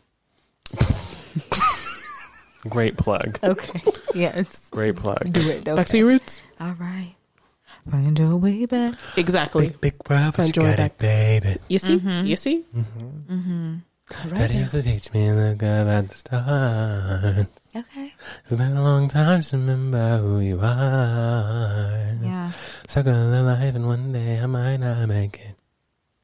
Great 2.68 2.96
plug. 2.96 3.38
Okay. 3.42 3.82
Yes. 4.14 4.68
Great 4.70 4.94
plug. 4.96 5.32
Do 5.32 5.50
it. 5.50 5.64
Back 5.64 5.86
to 5.88 5.98
your 5.98 6.06
roots. 6.06 6.40
All 6.60 6.74
right. 6.78 7.14
Find 7.90 8.18
your 8.18 8.36
way 8.36 8.66
back. 8.66 8.94
Exactly. 9.16 9.74
big 9.80 9.94
world, 10.08 10.34
but 10.36 10.46
you 10.56 10.62
got 10.62 10.78
it, 10.78 10.98
baby. 10.98 11.56
You 11.68 11.78
see? 11.78 11.98
Mm-hmm. 11.98 12.26
You 12.26 12.36
see? 12.36 12.64
All 12.76 14.30
right. 14.30 14.34
Daddy 14.34 14.56
used 14.56 14.72
to 14.72 14.82
teach 14.82 15.12
me 15.12 15.26
to 15.26 15.34
look 15.34 15.62
up 15.62 15.88
at 15.88 16.08
the 16.08 16.14
stars. 16.14 17.46
Okay. 17.74 18.12
It's 18.44 18.56
been 18.56 18.76
a 18.76 18.82
long 18.82 19.08
time 19.08 19.40
to 19.40 19.56
remember 19.56 20.18
who 20.18 20.40
you 20.40 20.60
are. 20.60 22.18
Yeah. 22.22 22.52
Circle 22.86 23.12
of 23.34 23.46
life, 23.46 23.74
and 23.74 23.86
one 23.86 24.12
day 24.12 24.40
I 24.40 24.46
might 24.46 24.76
not 24.76 25.08
make 25.08 25.40
it. 25.40 25.56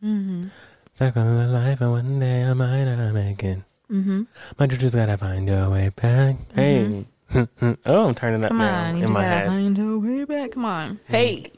Mm-hmm. 0.04 0.48
Circle 0.94 1.40
of 1.40 1.50
life, 1.50 1.80
and 1.80 1.90
one 1.90 2.18
day 2.18 2.44
I 2.44 2.52
might 2.52 2.84
not 2.84 3.14
make 3.14 3.42
it. 3.42 3.58
Mm-hmm. 3.90 4.22
My 4.58 4.66
just 4.66 4.94
gotta 4.94 5.16
find 5.16 5.48
your 5.48 5.70
way 5.70 5.88
back. 5.88 6.36
Hey, 6.54 7.06
oh, 7.86 8.08
I'm 8.08 8.14
turning 8.14 8.42
up 8.44 8.48
Come 8.48 8.58
now 8.58 8.84
on, 8.88 8.96
you 8.98 9.04
in 9.06 9.12
my 9.12 9.22
gotta 9.22 9.34
head. 9.36 9.46
find 9.48 9.76
your 9.78 9.98
way 9.98 10.24
back. 10.24 10.52
Come 10.52 10.64
on. 10.64 11.00
Hey. 11.08 11.52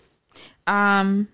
Um 0.66 1.28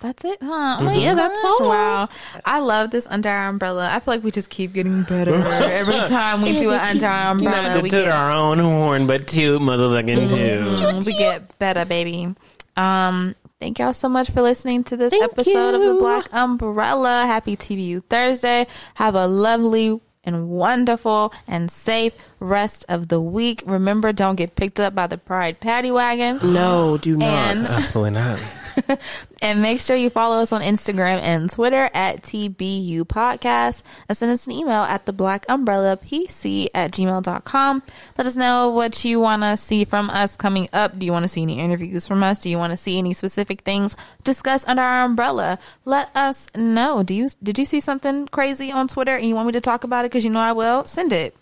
that's 0.00 0.22
it, 0.24 0.38
huh? 0.42 0.76
Oh 0.80 0.84
my 0.84 0.92
Yeah, 0.94 1.14
that's 1.14 1.40
gosh, 1.42 1.60
all. 1.62 1.68
Wow. 1.70 2.08
I 2.44 2.58
love 2.58 2.90
this 2.90 3.06
under 3.06 3.30
our 3.30 3.48
umbrella. 3.48 3.88
I 3.90 4.00
feel 4.00 4.12
like 4.14 4.22
we 4.22 4.30
just 4.30 4.50
keep 4.50 4.74
getting 4.74 5.02
better. 5.04 5.34
Every 5.34 5.94
time 5.94 6.42
we 6.42 6.52
do 6.52 6.72
an 6.72 6.80
under 6.80 7.06
our 7.06 7.30
umbrella, 7.30 7.62
Not 7.68 7.76
to 7.76 7.80
we 7.80 7.88
toot 7.88 8.04
get, 8.04 8.12
our 8.12 8.30
own 8.32 8.58
horn, 8.58 9.06
but 9.06 9.26
toot 9.26 9.62
motherfucking 9.62 10.28
toot. 10.28 10.72
Mm, 10.72 11.06
we 11.06 11.16
get 11.16 11.58
better, 11.58 11.86
baby. 11.86 12.34
Um, 12.76 13.34
thank 13.60 13.78
y'all 13.78 13.94
so 13.94 14.10
much 14.10 14.30
for 14.30 14.42
listening 14.42 14.84
to 14.84 14.96
this 14.96 15.10
Thank 15.10 15.24
episode 15.24 15.74
of 15.74 15.80
you. 15.80 15.94
the 15.94 15.98
Black 16.00 16.28
Umbrella. 16.34 17.24
Happy 17.24 17.56
TBU 17.56 18.04
Thursday. 18.10 18.66
Have 18.94 19.14
a 19.14 19.26
lovely 19.26 20.00
and 20.24 20.48
wonderful 20.48 21.32
and 21.46 21.70
safe 21.70 22.14
rest 22.40 22.84
of 22.88 23.08
the 23.08 23.20
week. 23.20 23.62
Remember, 23.66 24.12
don't 24.12 24.36
get 24.36 24.56
picked 24.56 24.80
up 24.80 24.94
by 24.94 25.06
the 25.06 25.18
Pride 25.18 25.60
Paddy 25.60 25.90
Wagon. 25.90 26.38
No, 26.42 26.98
do 26.98 27.16
not. 27.16 27.28
And 27.28 27.60
Absolutely 27.66 28.12
not. 28.12 28.38
and 29.42 29.62
make 29.62 29.80
sure 29.80 29.96
you 29.96 30.10
follow 30.10 30.38
us 30.38 30.52
on 30.52 30.62
Instagram 30.62 31.20
and 31.20 31.50
Twitter 31.50 31.90
at 31.94 32.22
TBU 32.22 33.02
Podcast. 33.02 33.82
And 34.08 34.16
send 34.16 34.32
us 34.32 34.46
an 34.46 34.52
email 34.52 34.82
at 34.82 35.06
the 35.06 35.12
Black 35.12 35.44
Umbrella 35.48 35.96
PC 35.96 36.68
at 36.74 36.92
gmail.com. 36.92 37.82
Let 38.18 38.26
us 38.26 38.36
know 38.36 38.70
what 38.70 39.04
you 39.04 39.20
want 39.20 39.42
to 39.42 39.56
see 39.56 39.84
from 39.84 40.10
us 40.10 40.36
coming 40.36 40.68
up. 40.72 40.98
Do 40.98 41.06
you 41.06 41.12
want 41.12 41.24
to 41.24 41.28
see 41.28 41.42
any 41.42 41.58
interviews 41.58 42.06
from 42.06 42.22
us? 42.22 42.38
Do 42.38 42.48
you 42.48 42.58
want 42.58 42.72
to 42.72 42.76
see 42.76 42.98
any 42.98 43.14
specific 43.14 43.62
things 43.62 43.96
discussed 44.22 44.68
under 44.68 44.82
our 44.82 45.04
umbrella? 45.04 45.58
Let 45.84 46.14
us 46.14 46.48
know. 46.54 47.02
Do 47.02 47.14
you 47.14 47.28
did 47.42 47.58
you 47.58 47.64
see 47.64 47.80
something 47.80 48.26
crazy 48.28 48.70
on 48.72 48.88
Twitter 48.88 49.16
and 49.16 49.26
you 49.26 49.34
want 49.34 49.46
me 49.46 49.52
to 49.52 49.60
talk 49.60 49.84
about 49.84 50.04
it? 50.04 50.10
Because 50.10 50.24
you 50.24 50.30
know 50.30 50.40
I 50.40 50.52
will. 50.52 50.84
Send 50.84 51.12
it. 51.12 51.36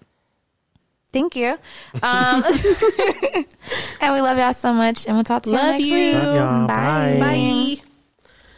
Thank 1.12 1.36
you. 1.36 1.58
Um, 2.02 2.42
and 4.00 4.12
we 4.12 4.20
love 4.20 4.38
y'all 4.38 4.54
so 4.54 4.72
much. 4.72 5.06
And 5.06 5.16
we'll 5.16 5.24
talk 5.24 5.42
to 5.44 5.50
you 5.50 5.56
Love 5.56 5.72
next 5.72 5.84
you. 5.84 5.94
week. 5.94 6.14
Love 6.14 6.36
y'all. 6.36 6.66
Bye. 6.66 7.18
Bye. 7.20 7.76
Bye. 7.80 7.91